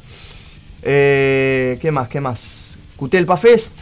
Eh, 0.82 1.78
¿Qué 1.80 1.90
más? 1.90 2.08
¿Qué 2.08 2.20
más? 2.20 2.76
Cutelpa 2.96 3.36
Fest. 3.36 3.80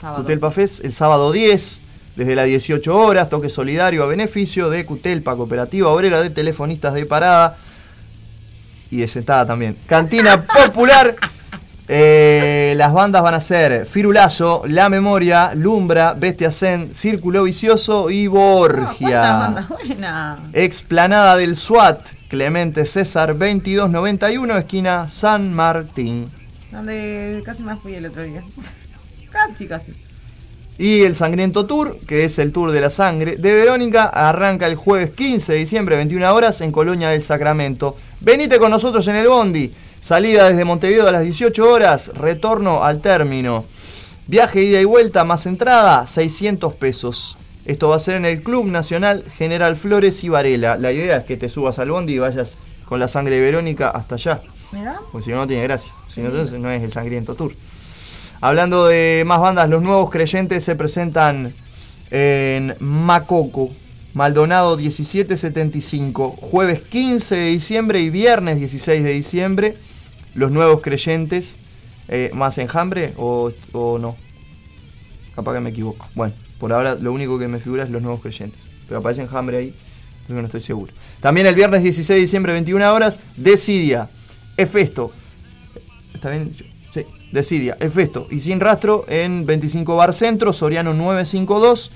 Sábado. 0.00 0.22
Cutelpa 0.22 0.50
Fest 0.50 0.84
el 0.84 0.92
sábado 0.92 1.32
10, 1.32 1.80
desde 2.16 2.34
las 2.34 2.46
18 2.46 2.96
horas, 2.96 3.28
toque 3.28 3.48
solidario 3.48 4.02
a 4.04 4.06
beneficio 4.06 4.70
de 4.70 4.84
Cutelpa, 4.86 5.34
Cooperativa 5.36 5.88
Obrera 5.90 6.22
de 6.22 6.30
Telefonistas 6.30 6.94
de 6.94 7.06
Parada 7.06 7.56
y 8.90 8.98
de 8.98 9.08
Sentada 9.08 9.46
también. 9.46 9.76
Cantina 9.86 10.46
Popular. 10.66 11.16
Eh, 11.86 12.72
las 12.76 12.94
bandas 12.94 13.22
van 13.22 13.34
a 13.34 13.40
ser 13.40 13.84
Firulazo, 13.84 14.62
La 14.66 14.88
Memoria, 14.88 15.52
Lumbra, 15.54 16.14
Bestia 16.14 16.50
Zen, 16.50 16.94
Círculo 16.94 17.44
Vicioso 17.44 18.08
y 18.08 18.26
Borgia. 18.26 18.96
¿Cuántas 18.98 19.38
bandas 19.38 19.68
buenas? 19.68 20.38
Explanada 20.54 21.36
del 21.36 21.56
SWAT, 21.56 22.08
Clemente 22.28 22.86
César 22.86 23.36
2291, 23.38 24.56
esquina 24.56 25.08
San 25.08 25.52
Martín. 25.52 26.30
Donde 26.72 27.42
casi 27.44 27.62
me 27.62 27.76
fui 27.76 27.94
el 27.94 28.06
otro 28.06 28.22
día. 28.22 28.42
casi, 29.30 29.66
casi. 29.66 29.92
Y 30.76 31.02
el 31.02 31.14
Sangriento 31.14 31.66
Tour, 31.66 31.98
que 32.06 32.24
es 32.24 32.38
el 32.40 32.52
Tour 32.52 32.72
de 32.72 32.80
la 32.80 32.90
Sangre 32.90 33.36
de 33.36 33.54
Verónica, 33.54 34.04
arranca 34.06 34.66
el 34.66 34.74
jueves 34.74 35.10
15 35.10 35.52
de 35.52 35.58
diciembre, 35.58 35.96
21 35.96 36.34
horas, 36.34 36.60
en 36.62 36.72
Colonia 36.72 37.10
del 37.10 37.22
Sacramento. 37.22 37.96
Venite 38.20 38.58
con 38.58 38.70
nosotros 38.70 39.06
en 39.06 39.16
el 39.16 39.28
Bondi. 39.28 39.72
Salida 40.04 40.50
desde 40.50 40.66
Montevideo 40.66 41.08
a 41.08 41.12
las 41.12 41.22
18 41.22 41.66
horas, 41.66 42.08
retorno 42.08 42.84
al 42.84 43.00
término. 43.00 43.64
Viaje 44.26 44.62
ida 44.62 44.78
y 44.78 44.84
vuelta 44.84 45.24
más 45.24 45.46
entrada, 45.46 46.06
600 46.06 46.74
pesos. 46.74 47.38
Esto 47.64 47.88
va 47.88 47.96
a 47.96 47.98
ser 47.98 48.16
en 48.16 48.26
el 48.26 48.42
Club 48.42 48.66
Nacional 48.66 49.24
General 49.38 49.76
Flores 49.76 50.22
y 50.22 50.28
Varela. 50.28 50.76
La 50.76 50.92
idea 50.92 51.16
es 51.16 51.24
que 51.24 51.38
te 51.38 51.48
subas 51.48 51.78
al 51.78 51.90
bondi 51.90 52.16
y 52.16 52.18
vayas 52.18 52.58
con 52.84 53.00
la 53.00 53.08
sangre 53.08 53.36
de 53.36 53.40
Verónica 53.40 53.88
hasta 53.88 54.16
allá. 54.16 54.42
Mirá. 54.72 55.00
Porque 55.10 55.24
si 55.24 55.30
no, 55.30 55.38
no 55.38 55.46
tiene 55.46 55.62
gracia. 55.62 55.94
Si 56.12 56.20
no, 56.20 56.28
entonces 56.28 56.60
no 56.60 56.70
es 56.70 56.82
el 56.82 56.92
Sangriento 56.92 57.34
Tour. 57.34 57.54
Hablando 58.42 58.84
de 58.84 59.22
más 59.24 59.40
bandas, 59.40 59.70
los 59.70 59.80
nuevos 59.80 60.10
creyentes 60.10 60.64
se 60.64 60.76
presentan 60.76 61.54
en 62.10 62.76
Macoco, 62.78 63.70
Maldonado 64.12 64.76
1775, 64.76 66.36
jueves 66.42 66.82
15 66.82 67.36
de 67.36 67.46
diciembre 67.46 68.00
y 68.00 68.10
viernes 68.10 68.58
16 68.58 69.02
de 69.02 69.10
diciembre. 69.10 69.78
Los 70.34 70.50
nuevos 70.50 70.80
creyentes, 70.80 71.58
eh, 72.08 72.30
¿más 72.34 72.58
enjambre 72.58 73.14
o, 73.16 73.52
o 73.72 73.98
no? 73.98 74.16
Capaz 75.34 75.54
que 75.54 75.60
me 75.60 75.70
equivoco. 75.70 76.08
Bueno, 76.14 76.34
por 76.58 76.72
ahora 76.72 76.94
lo 76.94 77.12
único 77.12 77.38
que 77.38 77.48
me 77.48 77.58
figura 77.60 77.84
es 77.84 77.90
los 77.90 78.02
nuevos 78.02 78.20
creyentes. 78.20 78.68
Pero 78.86 79.00
aparece 79.00 79.22
enjambre 79.22 79.56
ahí, 79.56 79.74
entonces 80.22 80.36
no 80.36 80.44
estoy 80.44 80.60
seguro. 80.60 80.92
También 81.20 81.46
el 81.46 81.54
viernes 81.54 81.82
16 81.82 82.08
de 82.08 82.20
diciembre, 82.20 82.52
21 82.52 82.92
horas, 82.92 83.20
Decidia, 83.36 84.08
Efesto. 84.56 85.12
¿Está 86.14 86.30
bien? 86.30 86.54
Sí, 86.92 87.04
Decidia, 87.32 87.76
Efesto 87.80 88.26
y 88.30 88.40
sin 88.40 88.60
rastro 88.60 89.04
en 89.08 89.44
25 89.46 89.96
Bar 89.96 90.12
Centro, 90.14 90.52
Soriano 90.52 90.94
952. 90.94 91.90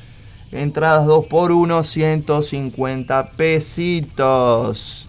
Entradas 0.51 1.05
2 1.07 1.27
por 1.27 1.53
1, 1.53 1.85
150 1.85 3.31
pesitos. 3.33 5.09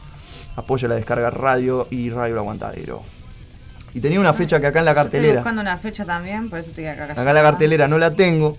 Apoya 0.55 0.89
la 0.89 0.95
descarga 0.95 1.29
radio 1.29 1.87
y 1.89 2.09
Radio 2.09 2.39
Aguantadero. 2.39 3.18
Y 3.93 3.99
tenía 4.01 4.19
una 4.19 4.33
fecha 4.33 4.59
que 4.59 4.67
acá 4.67 4.79
en 4.79 4.85
la 4.85 4.91
Estoy 4.91 5.03
cartelera. 5.03 5.35
buscando 5.39 5.61
una 5.61 5.77
fecha 5.77 6.05
también, 6.05 6.49
por 6.49 6.59
eso 6.59 6.69
estoy 6.69 6.85
acá. 6.85 7.05
Acá 7.05 7.21
en 7.29 7.33
la 7.33 7.41
cartelera 7.41 7.87
no 7.87 7.97
la 7.97 8.15
tengo, 8.15 8.57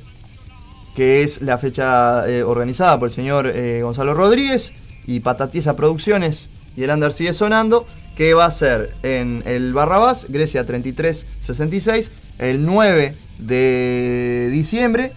que 0.94 1.22
es 1.22 1.40
la 1.42 1.56
fecha 1.58 2.28
eh, 2.28 2.42
organizada 2.42 2.98
por 2.98 3.08
el 3.08 3.12
señor 3.12 3.46
eh, 3.46 3.80
Gonzalo 3.82 4.14
Rodríguez 4.14 4.72
y 5.06 5.20
Patatiesa 5.20 5.76
Producciones 5.76 6.48
y 6.76 6.82
el 6.82 6.90
Under 6.90 7.12
sigue 7.12 7.32
sonando, 7.32 7.86
que 8.16 8.34
va 8.34 8.44
a 8.46 8.50
ser 8.50 8.94
en 9.02 9.42
el 9.46 9.72
Barrabás, 9.72 10.26
Grecia 10.28 10.64
3366, 10.64 12.12
el 12.38 12.64
9 12.64 13.16
de 13.38 14.48
diciembre, 14.52 15.12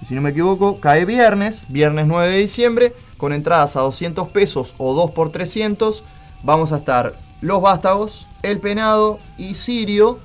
que 0.00 0.06
si 0.06 0.14
no 0.14 0.20
me 0.20 0.30
equivoco, 0.30 0.80
cae 0.80 1.04
viernes, 1.04 1.64
viernes 1.68 2.06
9 2.06 2.30
de 2.30 2.38
diciembre, 2.38 2.92
con 3.16 3.32
entradas 3.32 3.76
a 3.76 3.80
200 3.80 4.28
pesos 4.28 4.74
o 4.78 4.94
2 4.94 5.10
por 5.12 5.30
300, 5.32 6.04
vamos 6.42 6.72
a 6.72 6.76
estar 6.76 7.14
Los 7.40 7.62
Vástagos, 7.62 8.25
El 8.42 8.58
Penado 8.58 9.18
y 9.38 9.54
Sirio 9.54 10.18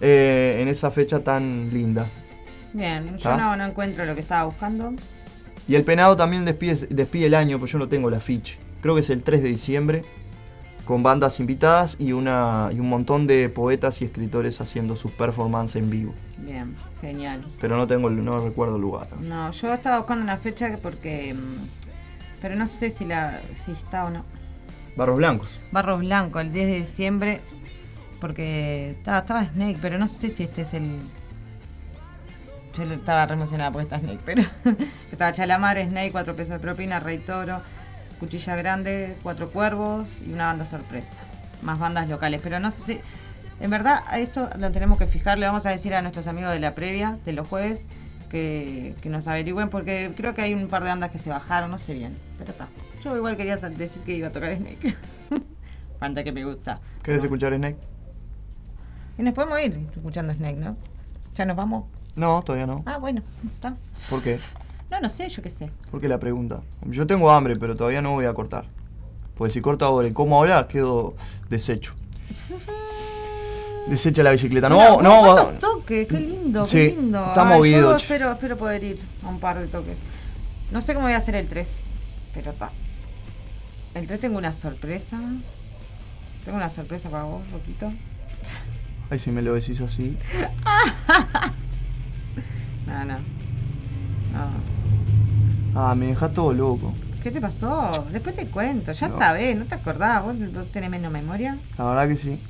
eh, 0.00 0.58
en 0.60 0.68
esa 0.68 0.90
fecha 0.90 1.20
tan 1.22 1.70
linda. 1.70 2.06
Bien, 2.72 3.16
yo 3.16 3.30
¿Ah? 3.30 3.36
no, 3.36 3.56
no 3.56 3.64
encuentro 3.64 4.04
lo 4.04 4.14
que 4.14 4.20
estaba 4.20 4.44
buscando. 4.44 4.92
Y 5.66 5.74
el 5.74 5.84
penado 5.84 6.16
también 6.16 6.44
despide, 6.44 6.74
despide 6.90 7.26
el 7.26 7.34
año, 7.34 7.58
pues 7.58 7.70
yo 7.70 7.78
no 7.78 7.88
tengo 7.88 8.10
la 8.10 8.20
ficha. 8.20 8.54
Creo 8.80 8.94
que 8.94 9.02
es 9.02 9.10
el 9.10 9.22
3 9.22 9.42
de 9.42 9.48
diciembre, 9.48 10.04
con 10.84 11.02
bandas 11.02 11.38
invitadas 11.38 11.96
y, 11.98 12.12
una, 12.12 12.70
y 12.72 12.80
un 12.80 12.88
montón 12.88 13.26
de 13.26 13.48
poetas 13.48 14.00
y 14.02 14.04
escritores 14.06 14.60
haciendo 14.60 14.96
sus 14.96 15.12
performances 15.12 15.80
en 15.82 15.90
vivo. 15.90 16.14
Bien, 16.38 16.74
genial. 17.00 17.42
Pero 17.60 17.76
no 17.76 17.86
tengo 17.86 18.10
no 18.10 18.44
recuerdo 18.44 18.76
el 18.76 18.82
lugar. 18.82 19.08
No, 19.20 19.50
yo 19.52 19.72
estaba 19.72 19.98
buscando 19.98 20.24
una 20.24 20.38
fecha 20.38 20.76
porque. 20.82 21.34
mm, 21.34 21.68
Pero 22.40 22.56
no 22.56 22.66
sé 22.66 22.90
si 22.90 23.04
la 23.04 23.40
si 23.54 23.72
está 23.72 24.06
o 24.06 24.10
no. 24.10 24.24
Barros 25.00 25.16
Blancos. 25.16 25.48
Barros 25.72 26.00
Blanco, 26.00 26.40
el 26.40 26.52
10 26.52 26.68
de 26.68 26.74
diciembre. 26.74 27.40
Porque 28.20 28.90
estaba, 28.90 29.46
Snake, 29.46 29.78
pero 29.80 29.96
no 29.96 30.06
sé 30.06 30.28
si 30.28 30.42
este 30.42 30.60
es 30.60 30.74
el. 30.74 30.98
Yo 32.76 32.82
estaba 32.84 33.24
re 33.24 33.32
emocionada 33.32 33.72
porque 33.72 33.84
está 33.84 33.98
Snake, 33.98 34.20
pero. 34.26 34.42
estaba 35.10 35.32
Chalamar, 35.32 35.82
Snake, 35.82 36.12
4 36.12 36.36
pesos 36.36 36.52
de 36.52 36.58
propina, 36.58 37.00
Rey 37.00 37.16
Toro, 37.16 37.62
Cuchilla 38.18 38.56
Grande, 38.56 39.16
Cuatro 39.22 39.48
Cuervos 39.48 40.20
y 40.20 40.34
una 40.34 40.48
banda 40.48 40.66
sorpresa. 40.66 41.22
Más 41.62 41.78
bandas 41.78 42.06
locales, 42.06 42.42
pero 42.44 42.60
no 42.60 42.70
sé. 42.70 43.00
En 43.58 43.70
verdad, 43.70 44.02
esto 44.18 44.50
lo 44.58 44.70
tenemos 44.70 44.98
que 44.98 45.06
fijar. 45.06 45.38
Le 45.38 45.46
vamos 45.46 45.64
a 45.64 45.70
decir 45.70 45.94
a 45.94 46.02
nuestros 46.02 46.26
amigos 46.26 46.52
de 46.52 46.60
la 46.60 46.74
previa, 46.74 47.16
de 47.24 47.32
los 47.32 47.48
jueves, 47.48 47.86
que 48.28 48.94
nos 49.04 49.26
averigüen, 49.28 49.70
porque 49.70 50.12
creo 50.14 50.34
que 50.34 50.42
hay 50.42 50.52
un 50.52 50.68
par 50.68 50.82
de 50.82 50.90
bandas 50.90 51.10
que 51.10 51.18
se 51.18 51.30
bajaron, 51.30 51.70
no 51.70 51.78
sé 51.78 51.94
bien. 51.94 52.14
Pero 52.36 52.50
está. 52.50 52.68
Yo 53.02 53.16
igual 53.16 53.36
quería 53.36 53.56
decir 53.56 54.02
que 54.02 54.14
iba 54.14 54.28
a 54.28 54.32
tocar 54.32 54.54
Snake. 54.56 54.94
Banda 56.00 56.22
que 56.22 56.32
me 56.32 56.44
gusta. 56.44 56.80
¿Querés 57.02 57.22
escuchar 57.22 57.54
Snake? 57.54 57.78
Y 59.18 59.22
nos 59.22 59.34
podemos 59.34 59.60
ir 59.60 59.86
escuchando 59.94 60.32
Snake, 60.32 60.56
¿no? 60.56 60.76
¿Ya 61.34 61.44
nos 61.44 61.56
vamos? 61.56 61.84
No, 62.16 62.42
todavía 62.42 62.66
no. 62.66 62.82
Ah, 62.86 62.98
bueno, 62.98 63.22
está. 63.54 63.76
¿Por 64.08 64.22
qué? 64.22 64.38
No, 64.90 65.00
no 65.00 65.08
sé, 65.08 65.28
yo 65.28 65.42
qué 65.42 65.50
sé. 65.50 65.70
¿Por 65.90 66.00
qué 66.00 66.08
la 66.08 66.18
pregunta? 66.18 66.62
Yo 66.86 67.06
tengo 67.06 67.30
hambre, 67.30 67.56
pero 67.56 67.76
todavía 67.76 68.02
no 68.02 68.12
voy 68.12 68.24
a 68.26 68.34
cortar. 68.34 68.64
Porque 69.34 69.52
si 69.52 69.60
corto 69.60 69.84
ahora 69.84 70.08
y 70.08 70.12
cómo 70.12 70.38
hablar, 70.40 70.66
quedo 70.66 71.14
deshecho. 71.48 71.94
Desecha 73.86 74.22
la 74.22 74.30
bicicleta. 74.30 74.68
No, 74.68 75.00
no, 75.00 75.20
¿Cuántos 75.22 75.58
toques? 75.58 76.06
Qué 76.06 76.20
lindo, 76.20 76.66
Sí, 76.66 76.76
qué 76.76 76.96
lindo. 76.96 77.26
está 77.28 77.48
Ay, 77.48 77.56
movido, 77.56 77.90
Yo 77.90 77.96
espero, 77.96 78.32
espero 78.32 78.56
poder 78.56 78.84
ir 78.84 79.00
a 79.24 79.28
un 79.28 79.40
par 79.40 79.58
de 79.58 79.66
toques. 79.66 79.98
No 80.70 80.80
sé 80.80 80.94
cómo 80.94 81.06
voy 81.06 81.14
a 81.14 81.18
hacer 81.18 81.34
el 81.34 81.48
3, 81.48 81.90
pero 82.34 82.50
está. 82.52 82.70
3 83.92 84.20
tengo 84.20 84.38
una 84.38 84.52
sorpresa. 84.52 85.18
Tengo 86.44 86.56
una 86.56 86.70
sorpresa 86.70 87.08
para 87.10 87.24
vos, 87.24 87.42
Roquito. 87.52 87.92
Ay, 89.10 89.18
si 89.18 89.30
me 89.30 89.42
lo 89.42 89.54
decís 89.54 89.80
así. 89.80 90.16
No, 92.86 93.04
no. 93.04 93.18
No. 94.32 94.50
Ah, 95.76 95.94
me 95.94 96.06
deja 96.06 96.32
todo 96.32 96.52
loco. 96.52 96.92
¿Qué 97.22 97.30
te 97.30 97.40
pasó? 97.40 97.92
Después 98.10 98.34
te 98.34 98.46
cuento. 98.46 98.90
Ya 98.92 99.08
No. 99.08 99.18
sabés, 99.18 99.56
¿no 99.56 99.64
te 99.66 99.74
acordás? 99.76 100.24
¿Vos, 100.24 100.34
vos 100.52 100.66
tenés 100.72 100.90
menos 100.90 101.12
memoria? 101.12 101.56
La 101.78 101.84
verdad 101.84 102.08
que 102.08 102.16
sí. 102.16 102.40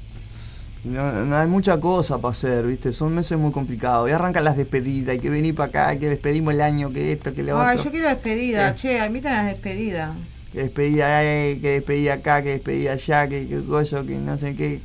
No, 0.84 1.12
no 1.26 1.36
hay 1.36 1.46
mucha 1.46 1.78
cosa 1.78 2.16
para 2.18 2.32
hacer, 2.32 2.64
¿viste? 2.66 2.90
Son 2.92 3.14
meses 3.14 3.36
muy 3.38 3.52
complicados. 3.52 4.08
Y 4.08 4.12
arrancan 4.12 4.44
las 4.44 4.56
despedidas, 4.56 5.10
hay 5.10 5.18
que 5.18 5.28
venir 5.28 5.54
para 5.54 5.68
acá, 5.68 5.98
que 5.98 6.08
despedimos 6.08 6.54
el 6.54 6.62
año, 6.62 6.90
que 6.90 7.12
esto, 7.12 7.34
que 7.34 7.42
lo 7.42 7.60
Ay, 7.60 7.72
otro. 7.76 7.84
yo 7.84 7.90
quiero 7.90 8.08
despedida. 8.08 8.70
Eh. 8.70 8.74
Che, 8.76 9.04
invitan 9.04 9.34
a 9.34 9.42
la 9.42 9.48
despedida. 9.50 10.14
Que 10.52 10.62
despedida, 10.64 11.20
que 11.22 11.58
despedida 11.60 12.14
acá, 12.14 12.42
que 12.42 12.50
despedida 12.50 12.92
allá, 12.92 13.28
que, 13.28 13.46
que 13.46 13.62
cosa, 13.64 14.04
que 14.04 14.16
no 14.18 14.36
sé 14.36 14.56
qué. 14.56 14.80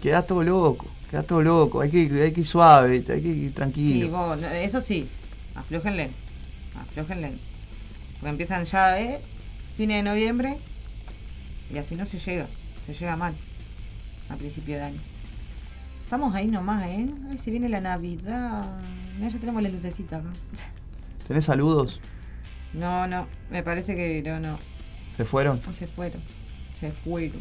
Quedás 0.00 0.26
todo 0.26 0.42
loco, 0.42 0.86
quedás 1.10 1.26
todo 1.26 1.42
loco. 1.42 1.80
Hay 1.82 1.90
que, 1.90 2.08
hay 2.22 2.32
que 2.32 2.40
ir 2.40 2.46
suave. 2.46 3.04
Hay 3.08 3.22
que 3.22 3.28
ir 3.28 3.48
Sí, 3.48 3.54
tranquilo. 3.54 4.08
vos, 4.10 4.38
eso 4.42 4.80
sí. 4.80 5.06
Aflójenle. 5.54 6.10
Aflójenle. 6.80 7.32
Porque 8.14 8.30
empiezan 8.30 8.64
ya, 8.64 8.98
¿eh? 9.00 9.20
Fines 9.76 9.98
de 9.98 10.02
noviembre. 10.02 10.58
Y 11.72 11.78
así 11.78 11.94
no 11.94 12.04
se 12.06 12.18
llega. 12.18 12.46
Se 12.86 12.94
llega 12.94 13.16
mal. 13.16 13.34
A 14.30 14.36
principio 14.36 14.76
de 14.76 14.82
año. 14.82 15.00
Estamos 16.04 16.34
ahí 16.34 16.46
nomás, 16.46 16.84
¿eh? 16.86 17.06
Ay, 17.30 17.38
se 17.38 17.50
viene 17.50 17.68
la 17.68 17.80
Navidad. 17.80 18.64
Mira, 19.16 19.28
ya 19.28 19.38
tenemos 19.38 19.62
la 19.62 19.68
lucecita 19.68 20.16
acá. 20.18 20.32
¿Tenés 21.28 21.44
saludos? 21.44 22.00
No, 22.74 23.06
no. 23.06 23.26
Me 23.50 23.62
parece 23.62 23.94
que 23.94 24.22
no, 24.22 24.40
no. 24.40 24.58
¿Se 25.16 25.24
fueron? 25.24 25.60
No 25.66 25.72
se 25.72 25.86
fueron. 25.86 26.20
Se 26.80 26.90
fueron. 26.92 27.40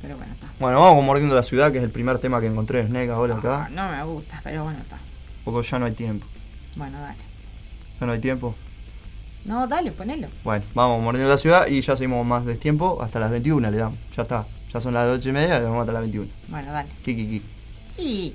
Pero 0.00 0.16
bueno, 0.16 0.32
está. 0.32 0.48
Bueno, 0.58 0.80
vamos 0.80 0.96
con 0.96 1.06
Mordiendo 1.06 1.34
la 1.34 1.42
Ciudad, 1.44 1.70
que 1.70 1.78
es 1.78 1.84
el 1.84 1.90
primer 1.90 2.18
tema 2.18 2.40
que 2.40 2.46
encontré 2.48 2.82
de 2.82 2.88
Snake 2.88 3.10
ahora 3.10 3.34
Ah, 3.36 3.38
acá. 3.38 3.68
no 3.72 3.88
me 3.90 4.02
gusta, 4.04 4.40
pero 4.42 4.64
bueno, 4.64 4.80
está. 4.80 4.98
Porque 5.44 5.68
ya 5.68 5.78
no 5.78 5.86
hay 5.86 5.92
tiempo. 5.92 6.26
Bueno, 6.74 7.00
dale. 7.00 7.18
Ya 8.00 8.06
no 8.06 8.12
hay 8.12 8.18
tiempo. 8.20 8.54
No, 9.44 9.66
dale, 9.68 9.92
ponelo. 9.92 10.28
Bueno, 10.44 10.64
vamos 10.74 11.02
mordiendo 11.02 11.28
la 11.30 11.38
ciudad 11.38 11.66
y 11.68 11.80
ya 11.80 11.94
seguimos 11.96 12.26
más 12.26 12.44
de 12.44 12.56
tiempo. 12.56 12.98
Hasta 13.02 13.20
las 13.20 13.30
21 13.30 13.70
le 13.70 13.76
damos. 13.76 13.98
Ya 14.16 14.22
está. 14.22 14.46
Ya 14.72 14.80
son 14.80 14.94
las 14.94 15.06
8 15.06 15.28
y 15.28 15.32
media, 15.32 15.58
le 15.58 15.64
vamos 15.66 15.80
hasta 15.80 15.92
las 15.92 16.02
21. 16.02 16.28
Bueno, 16.48 16.72
dale. 16.72 16.88
Kiki, 17.04 17.26
kiki. 17.26 17.42
Y. 18.02 18.34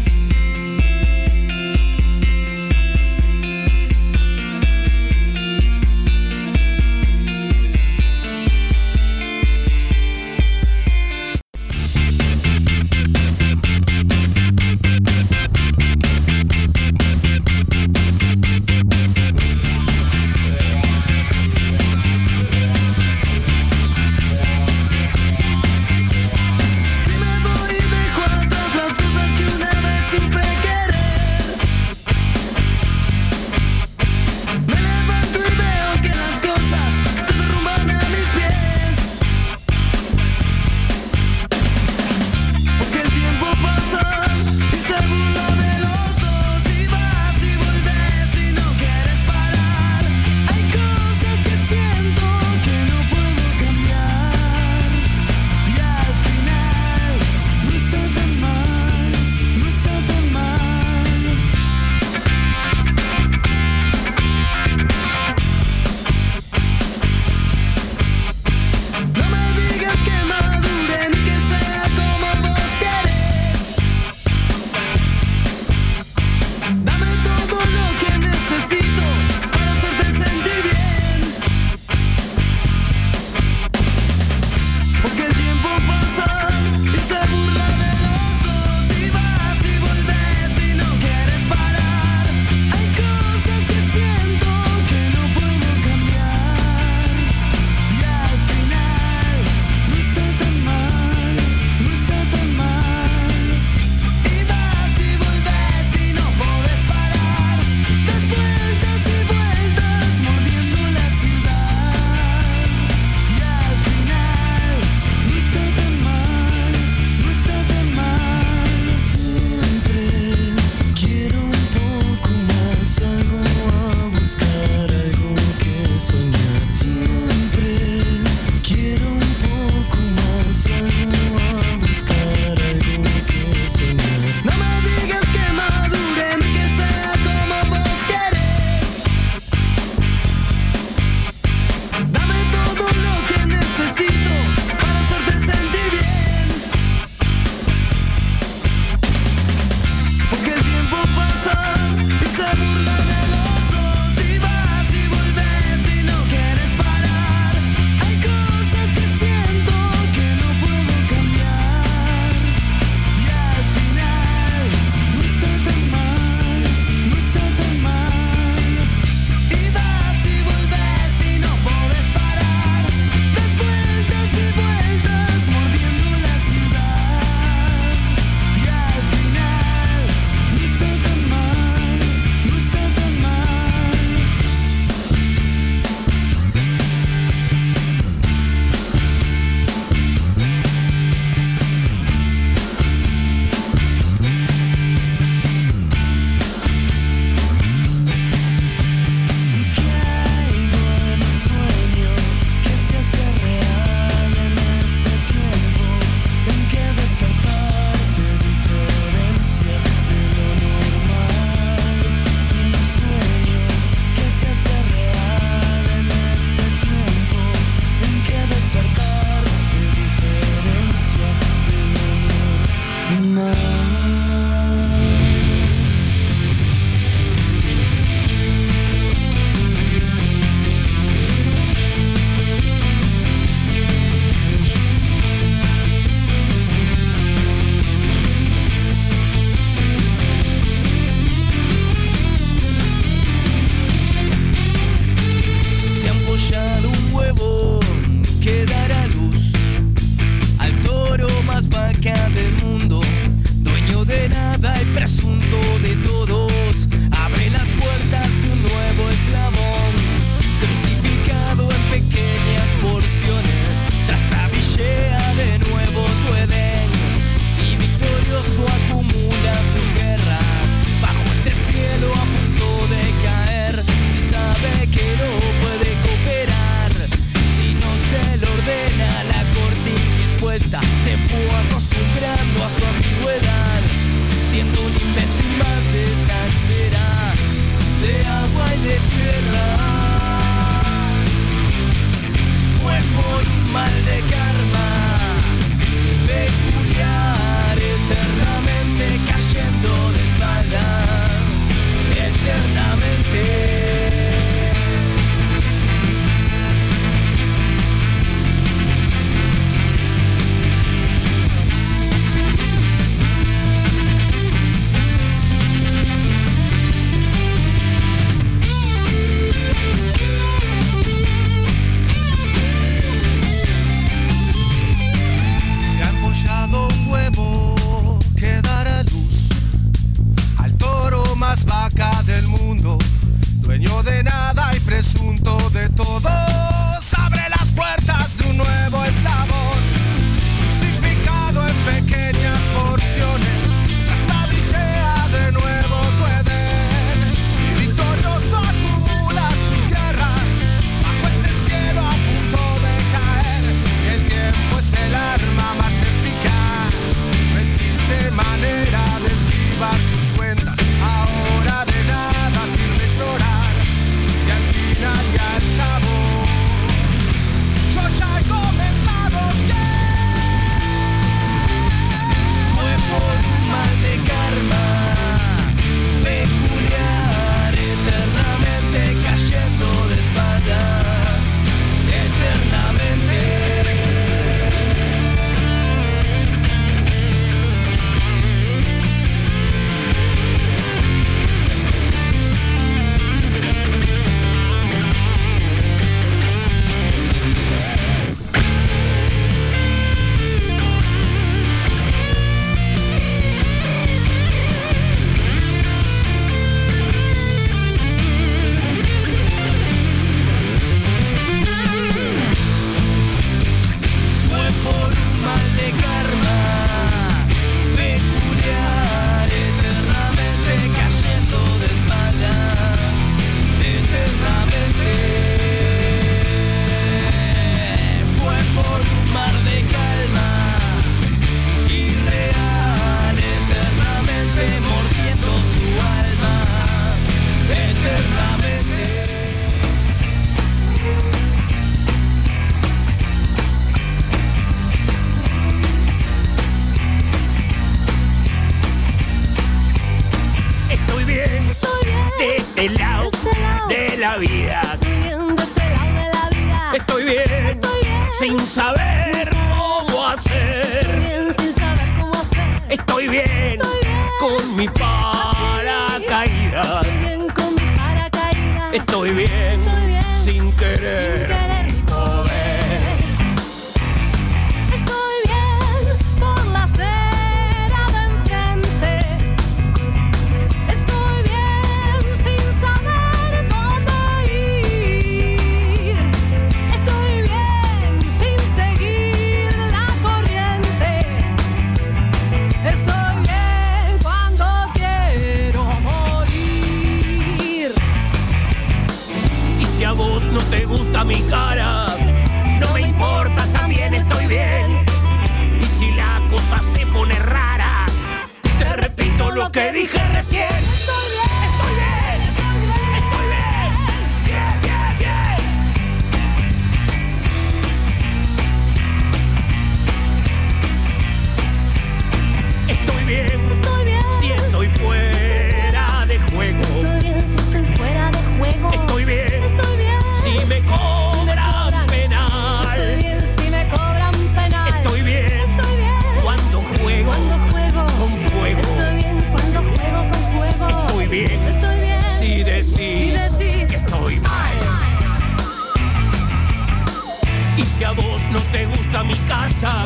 no 548.15 548.59
te 548.71 548.85
gusta 548.85 549.23
mi 549.23 549.35
casa, 549.47 550.05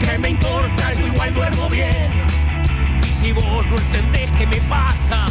¿qué 0.00 0.18
me 0.18 0.30
importa? 0.30 0.92
Yo 0.92 1.06
igual 1.06 1.32
duermo 1.32 1.68
bien. 1.70 2.12
Y 3.02 3.10
si 3.10 3.32
vos 3.32 3.66
no 3.66 3.76
entendés 3.78 4.30
qué 4.32 4.46
me 4.46 4.60
pasa, 4.62 5.26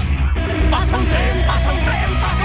pasa 0.71 0.97
un 0.97 1.07
tren, 1.07 1.45
pasa 1.45 1.71
un 1.71 1.83
tren, 1.83 2.19
pasa 2.19 2.31
un 2.31 2.35
tren. 2.35 2.40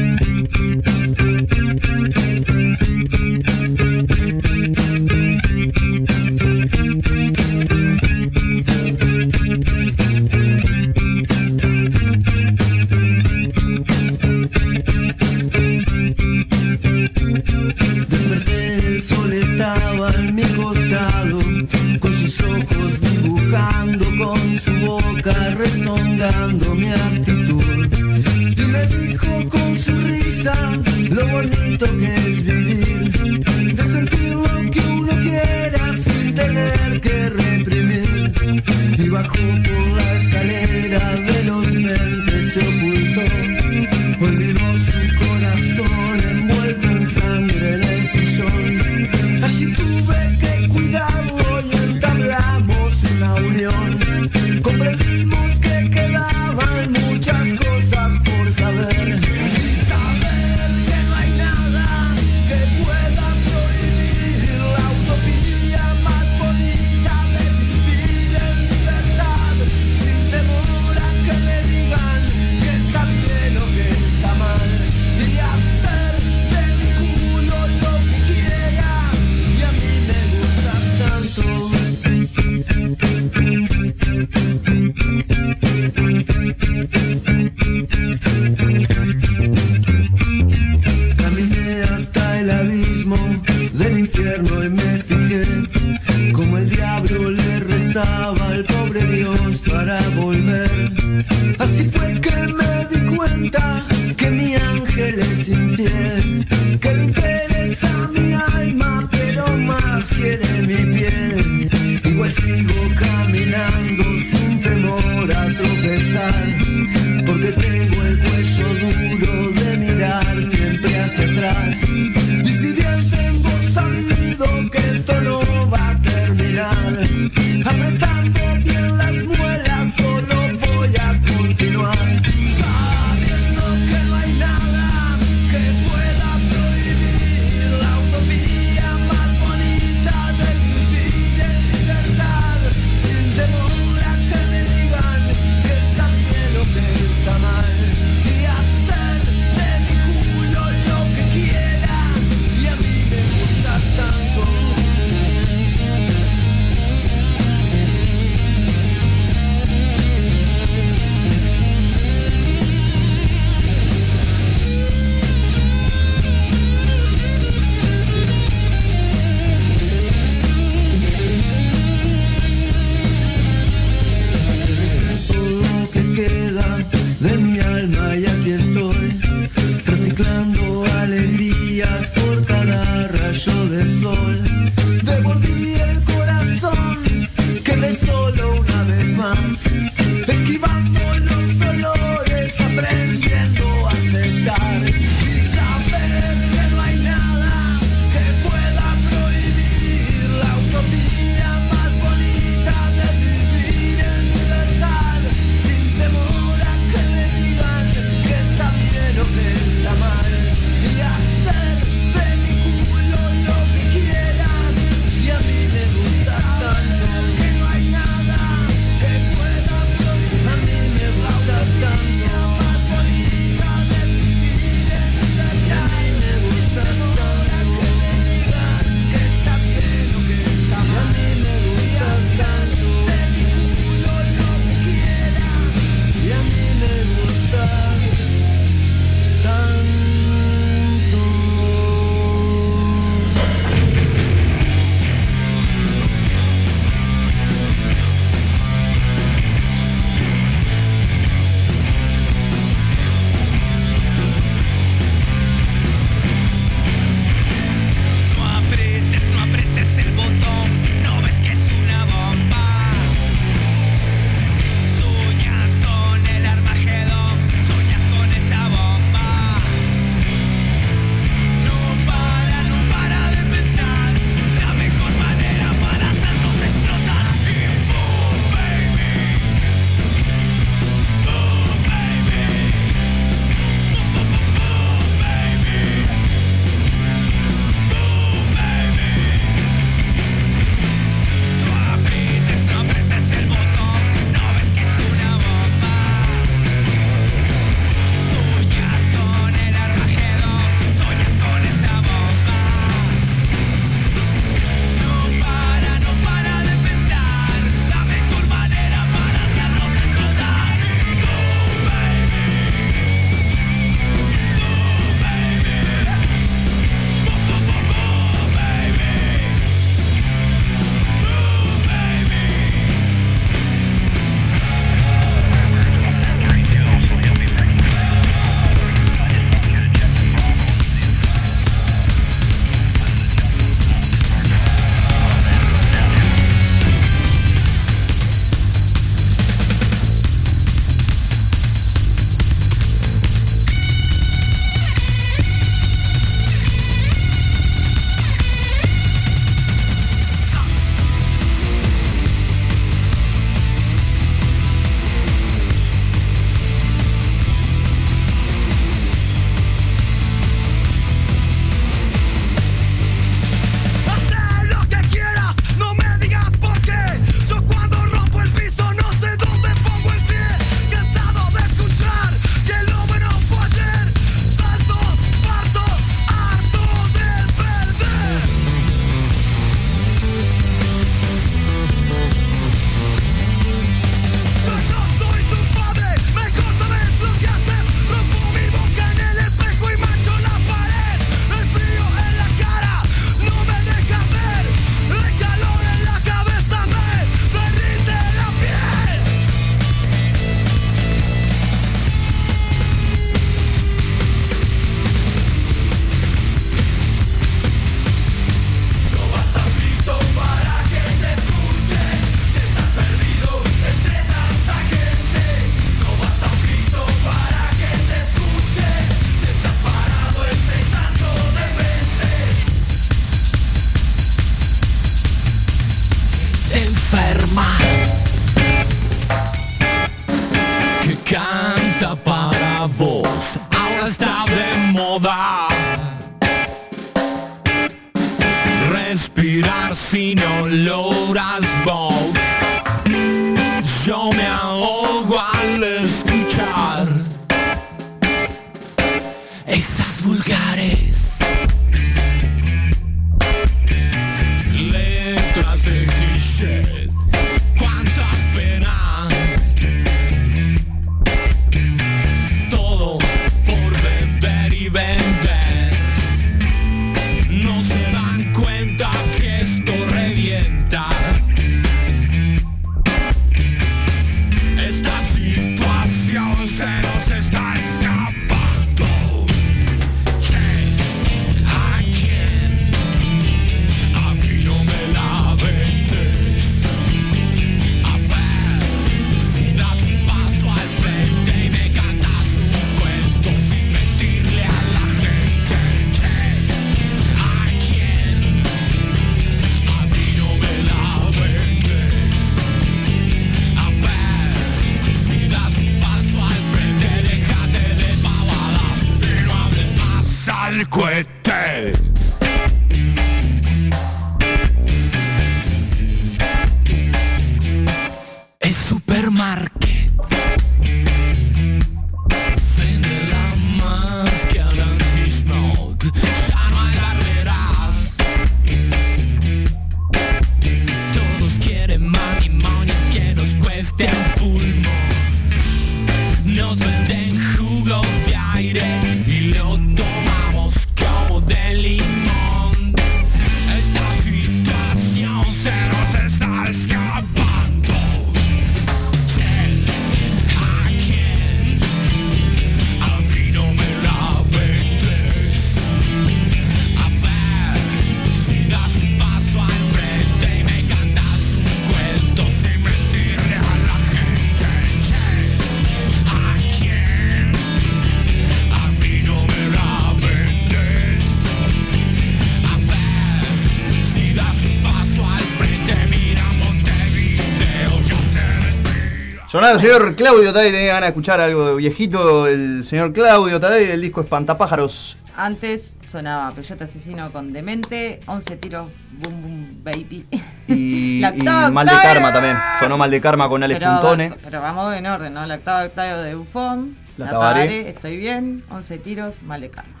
Sonado 579.52 579.74
el 579.74 579.80
señor 579.80 580.16
Claudio 580.16 580.50
Tadei, 580.50 580.72
tenía 580.72 580.94
ganas 580.94 581.02
de 581.02 581.06
escuchar 581.08 581.38
algo 581.38 581.66
de 581.66 581.76
viejito, 581.76 582.46
el 582.46 582.82
señor 582.84 583.12
Claudio 583.12 583.60
Tadei, 583.60 583.90
el 583.90 584.00
disco 584.00 584.22
Espantapájaros. 584.22 585.18
Antes 585.36 585.98
sonaba 586.06 586.52
Peyote 586.52 586.84
Asesino 586.84 587.30
con 587.30 587.52
Demente, 587.52 588.22
11 588.24 588.56
tiros, 588.56 588.90
boom 589.10 589.42
boom 589.42 589.84
baby. 589.84 590.26
Y, 590.68 591.20
La 591.20 591.36
y 591.36 591.40
octava 591.40 591.70
Mal 591.70 591.86
de. 591.86 591.92
Karma 591.92 592.32
también. 592.32 592.56
Sonó 592.80 592.96
Mal 592.96 593.10
de 593.10 593.20
Karma 593.20 593.46
con 593.50 593.62
Alex 593.62 593.78
Pero, 593.78 593.92
Puntone. 593.92 594.34
pero 594.42 594.62
vamos 594.62 594.94
en 594.94 595.04
orden, 595.04 595.34
¿no? 595.34 595.44
La 595.44 595.56
octava 595.56 595.84
octavo 595.84 596.22
de 596.22 596.34
Bufón, 596.34 596.96
La 597.18 597.26
la, 597.26 597.30
Tabaré. 597.32 597.60
Tabaré, 597.66 597.88
estoy 597.90 598.16
bien, 598.16 598.64
11 598.70 598.98
tiros, 599.00 599.42
mal 599.42 599.60
de 599.60 599.68
karma. 599.68 600.00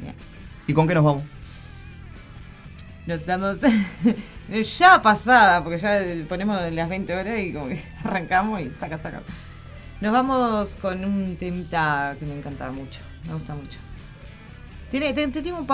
Bien. 0.00 0.14
¿Y 0.66 0.72
con 0.72 0.88
qué 0.88 0.94
nos 0.94 1.04
vamos? 1.04 1.24
Nos 3.04 3.26
vamos 3.26 3.58
ya 4.62 5.00
pasada, 5.00 5.62
porque 5.62 5.78
ya 5.78 6.00
ponemos 6.28 6.60
las 6.72 6.88
20 6.88 7.14
horas 7.14 7.38
y 7.38 7.52
como 7.52 7.68
que 7.68 7.82
arrancamos 8.04 8.60
y 8.60 8.70
saca, 8.78 8.98
saca. 8.98 9.22
Nos 10.00 10.12
vamos 10.12 10.76
con 10.80 11.04
un 11.04 11.36
temita 11.36 12.16
que 12.18 12.26
me 12.26 12.36
encanta 12.36 12.70
mucho, 12.70 13.00
me 13.26 13.34
gusta 13.34 13.54
mucho. 13.54 13.78
Tiene, 14.90 15.14
te- 15.14 15.28
te- 15.28 15.40
tengo, 15.40 15.64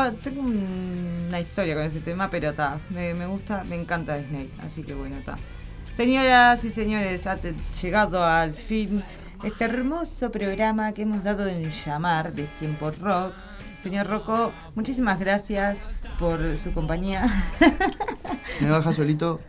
una 0.43 1.41
historia 1.41 1.75
con 1.75 1.83
ese 1.85 2.01
tema, 2.01 2.31
pero 2.31 2.51
está, 2.51 2.79
me, 2.91 3.27
gusta, 3.27 3.65
me 3.65 3.75
encanta 3.75 4.17
Snake, 4.19 4.51
así 4.65 4.83
que 4.85 4.95
bueno, 4.95 5.17
está. 5.17 5.37
Señoras 5.91 6.63
y 6.65 6.71
señores, 6.71 7.27
ha 7.27 7.39
llegado 7.83 8.25
al 8.25 8.53
fin 8.53 9.03
este 9.43 9.65
hermoso 9.65 10.31
programa 10.31 10.93
que 10.93 11.03
hemos 11.03 11.25
dado 11.25 11.49
en 11.49 11.69
llamar 11.71 12.33
Destiempo 12.33 12.93
Rock. 12.93 13.33
Señor 13.81 14.07
Rocco, 14.09 14.53
muchísimas 14.75 15.19
gracias 15.19 15.79
por 16.19 16.57
su 16.57 16.73
compañía. 16.73 17.27
¿Me 18.61 18.71
baja 18.71 18.93
solito? 18.93 19.41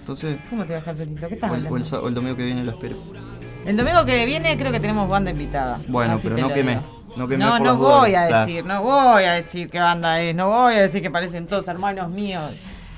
Entonces. 0.00 0.38
¿Cómo 0.50 0.64
te 0.64 0.74
dejar 0.74 0.94
solito? 0.94 1.26
¿Qué 1.28 1.34
estás 1.34 1.50
O 1.50 1.54
el, 1.54 1.66
o 1.66 1.76
el 1.76 1.82
o 1.92 2.10
domingo 2.10 2.36
que 2.36 2.44
viene 2.44 2.62
lo 2.62 2.72
espero. 2.72 2.96
El 3.64 3.76
domingo 3.76 4.04
que 4.04 4.24
viene 4.26 4.56
creo 4.58 4.70
que 4.70 4.80
tenemos 4.80 5.08
banda 5.08 5.30
invitada. 5.30 5.80
Bueno, 5.88 6.18
pero 6.22 6.36
no 6.36 6.52
quemé. 6.52 6.78
No 7.16 7.26
quemé 7.28 7.44
No, 7.44 7.76
voy 7.76 8.14
a 8.14 8.22
decir, 8.40 8.64
no 8.64 8.82
voy 8.82 9.24
a 9.24 9.32
decir 9.32 9.70
qué 9.70 9.78
banda 9.78 10.20
es, 10.20 10.34
no 10.34 10.48
voy 10.48 10.74
a 10.74 10.82
decir 10.82 11.00
que 11.00 11.10
parecen 11.10 11.46
todos 11.46 11.66
hermanos 11.68 12.10
míos. 12.10 12.52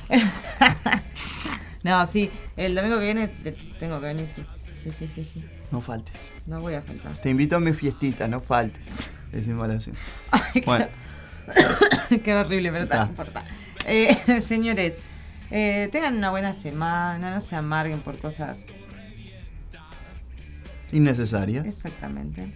no, 1.83 2.07
sí, 2.07 2.31
el 2.57 2.75
domingo 2.75 2.99
que 2.99 3.05
viene 3.05 3.29
te- 3.29 3.53
tengo 3.79 4.01
que 4.01 4.07
venir, 4.07 4.29
sí. 4.35 4.45
Sí, 4.83 4.91
sí, 4.93 5.09
sí, 5.09 5.25
sí. 5.25 5.45
No 5.71 5.81
faltes. 5.81 6.31
No 6.47 6.61
voy 6.61 6.75
a 6.75 6.83
faltar. 6.83 7.13
Te 7.17 7.31
invito 7.31 7.57
a 7.57 7.61
mi 7.61 7.73
fiestita, 7.73 8.27
no 8.29 8.41
faltes. 8.41 9.11
Es. 9.37 9.91
Bueno, 10.65 10.87
Qué 12.25 12.35
horrible, 12.35 12.73
pero 12.73 12.87
no 12.87 13.05
importa. 13.07 13.45
Eh, 13.87 14.41
señores, 14.41 14.99
eh, 15.51 15.89
tengan 15.93 16.17
una 16.17 16.31
buena 16.31 16.53
semana, 16.55 17.31
no 17.31 17.41
se 17.41 17.55
amarguen 17.57 18.01
por 18.01 18.19
cosas. 18.19 18.65
innecesaria. 20.93 21.63
Exactamente. 21.67 22.53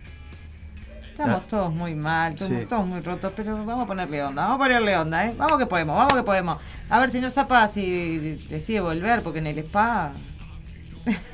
Estamos 1.11 1.43
Ah. 1.43 1.47
todos 1.51 1.75
muy 1.75 1.95
mal, 1.95 2.35
todos, 2.37 2.51
Sí. 2.51 2.67
todos 2.69 2.87
muy 2.87 3.01
rotos, 3.01 3.33
pero 3.37 3.65
vamos 3.65 3.85
a 3.85 3.87
ponerle 3.87 4.23
onda, 4.23 4.43
vamos 4.43 4.55
a 4.55 4.59
ponerle 4.59 4.97
onda, 4.97 5.27
¿eh? 5.27 5.35
Vamos 5.37 5.59
que 5.59 5.67
podemos, 5.67 5.97
vamos 5.97 6.15
que 6.15 6.23
podemos. 6.23 6.59
A 6.89 6.99
ver, 7.01 7.11
señor 7.11 7.31
Zapa, 7.33 7.69
si 7.69 8.37
decide 8.49 8.81
volver, 8.81 9.23
porque 9.23 9.41
en 9.41 9.49
el 9.49 9.59
spa... 9.59 10.13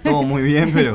Todo 0.03 0.23
muy 0.23 0.43
bien, 0.43 0.73
pero. 0.73 0.95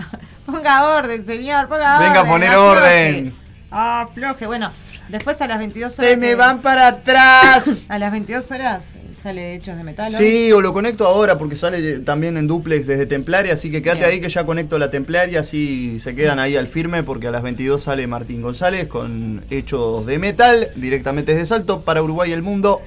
Ponga 0.46 0.96
orden, 0.96 1.24
señor, 1.24 1.68
ponga 1.68 1.96
orden. 1.98 2.08
Venga 2.08 2.20
a 2.20 2.24
poner 2.28 2.54
orden. 2.56 3.34
Ah, 3.72 4.06
floje. 4.14 4.46
Bueno, 4.46 4.70
después 5.08 5.40
a 5.40 5.46
las 5.48 5.58
22 5.58 5.98
horas... 5.98 6.10
¡Se 6.10 6.16
me 6.16 6.34
van 6.34 6.60
para 6.60 6.88
atrás! 6.88 7.86
A 7.88 7.98
las 7.98 8.12
22 8.12 8.50
horas 8.50 8.84
sale 9.22 9.54
Hechos 9.54 9.76
de 9.76 9.84
Metal. 9.84 10.12
Sí, 10.12 10.50
o 10.52 10.60
lo 10.60 10.72
conecto 10.72 11.06
ahora 11.06 11.38
porque 11.38 11.54
sale 11.54 12.00
también 12.00 12.36
en 12.36 12.48
duplex 12.48 12.86
desde 12.86 13.06
Templaria, 13.06 13.54
así 13.54 13.70
que 13.70 13.80
quédate 13.80 14.00
Bien. 14.00 14.10
ahí 14.10 14.20
que 14.20 14.28
ya 14.28 14.44
conecto 14.44 14.78
la 14.78 14.90
Templaria, 14.90 15.40
así 15.40 16.00
se 16.00 16.14
quedan 16.14 16.38
ahí 16.40 16.56
al 16.56 16.66
firme 16.66 17.02
porque 17.04 17.28
a 17.28 17.30
las 17.30 17.42
22 17.42 17.80
sale 17.80 18.06
Martín 18.06 18.42
González 18.42 18.88
con 18.88 19.44
Hechos 19.48 20.06
de 20.06 20.18
Metal, 20.18 20.70
directamente 20.74 21.34
desde 21.34 21.46
Salto 21.46 21.82
para 21.82 22.02
Uruguay 22.02 22.30
y 22.30 22.32
el 22.32 22.42
mundo, 22.42 22.82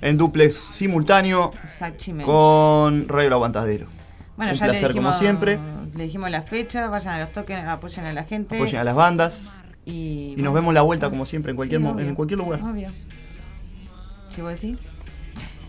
en 0.00 0.18
duplex 0.18 0.54
simultáneo 0.54 1.50
con 2.24 3.08
Radio 3.08 3.26
El 3.26 3.32
Aguantadero. 3.32 3.88
Bueno, 4.36 4.52
Un 4.52 4.58
ya 4.58 4.66
placer 4.66 4.82
le 4.82 4.88
dijimos, 4.88 5.16
como 5.16 5.18
siempre, 5.18 5.58
Le 5.94 6.04
dijimos 6.04 6.30
la 6.30 6.42
fecha, 6.42 6.88
vayan 6.88 7.16
a 7.16 7.18
los 7.18 7.32
toques, 7.32 7.58
apoyen 7.66 8.06
a 8.06 8.12
la 8.12 8.24
gente. 8.24 8.54
apoyen 8.54 8.80
a 8.80 8.84
las 8.84 8.94
bandas 8.94 9.48
Y, 9.84 10.34
y 10.36 10.42
nos 10.42 10.54
vemos 10.54 10.72
la 10.74 10.82
vuelta 10.82 11.10
como 11.10 11.26
siempre 11.26 11.50
en 11.50 11.56
cualquier, 11.56 11.80
Sí, 11.80 11.84
mo- 11.84 11.90
obvio. 11.92 12.06
en 12.06 12.14
cualquier 12.14 12.38
lugar. 12.38 12.60
Obvio. 12.62 12.88
¿Qué 14.34 14.42
vos 14.42 14.50
decís? 14.60 14.78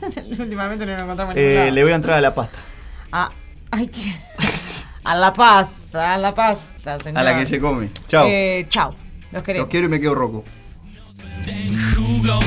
Últimamente 0.40 0.85
no 0.85 0.93
nos 0.93 1.01
encontramos 1.01 1.35
Eh, 1.38 1.69
le 1.72 1.83
voy 1.83 1.92
a 1.92 1.95
entrar 1.95 2.17
a 2.17 2.22
la 2.22 2.33
pasta, 2.35 2.59
Ah, 3.11 3.32
ay, 3.72 3.88
que... 3.88 4.01
A 5.06 5.16
la 5.16 5.33
pasta, 5.33 6.14
a 6.14 6.17
la 6.17 6.33
pasta, 6.33 6.98
señor. 7.01 7.17
a 7.19 7.24
la 7.24 7.35
que 7.38 7.45
se 7.45 7.59
come. 7.59 7.90
Chao. 8.08 8.25
Eh, 8.25 8.66
chao. 8.69 8.95
Los 9.33 9.43
queremos. 9.43 9.66
Los 9.66 9.69
quiero 9.72 9.88
y 9.88 9.90
me 9.90 10.00
quedo 10.00 10.16
roco. 10.16 10.45
lo 12.24 12.40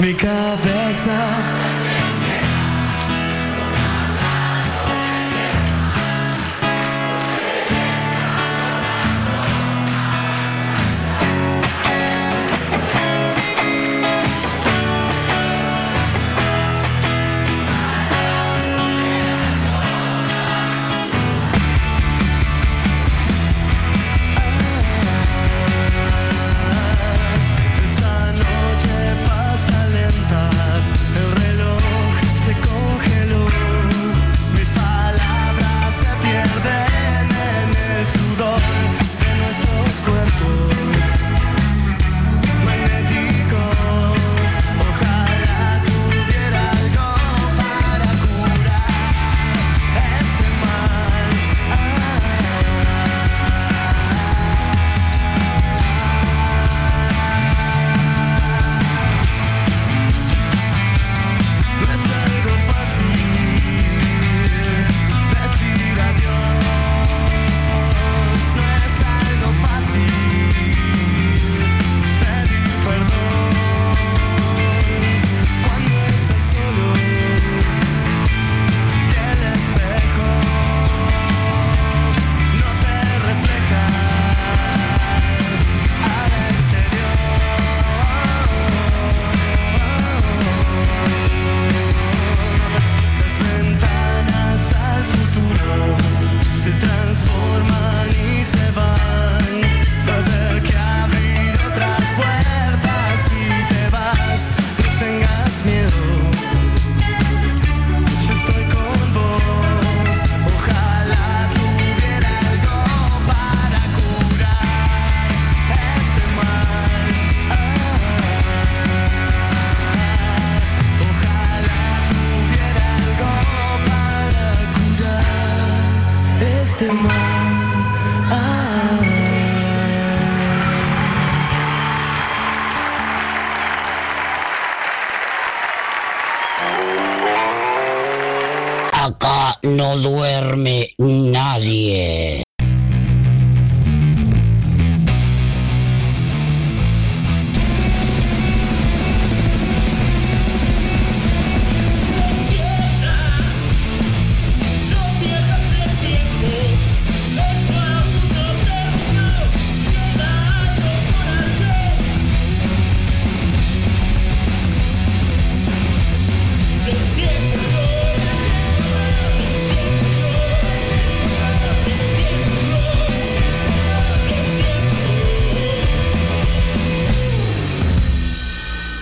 Mi 0.00 0.14
cabeza 0.14 1.18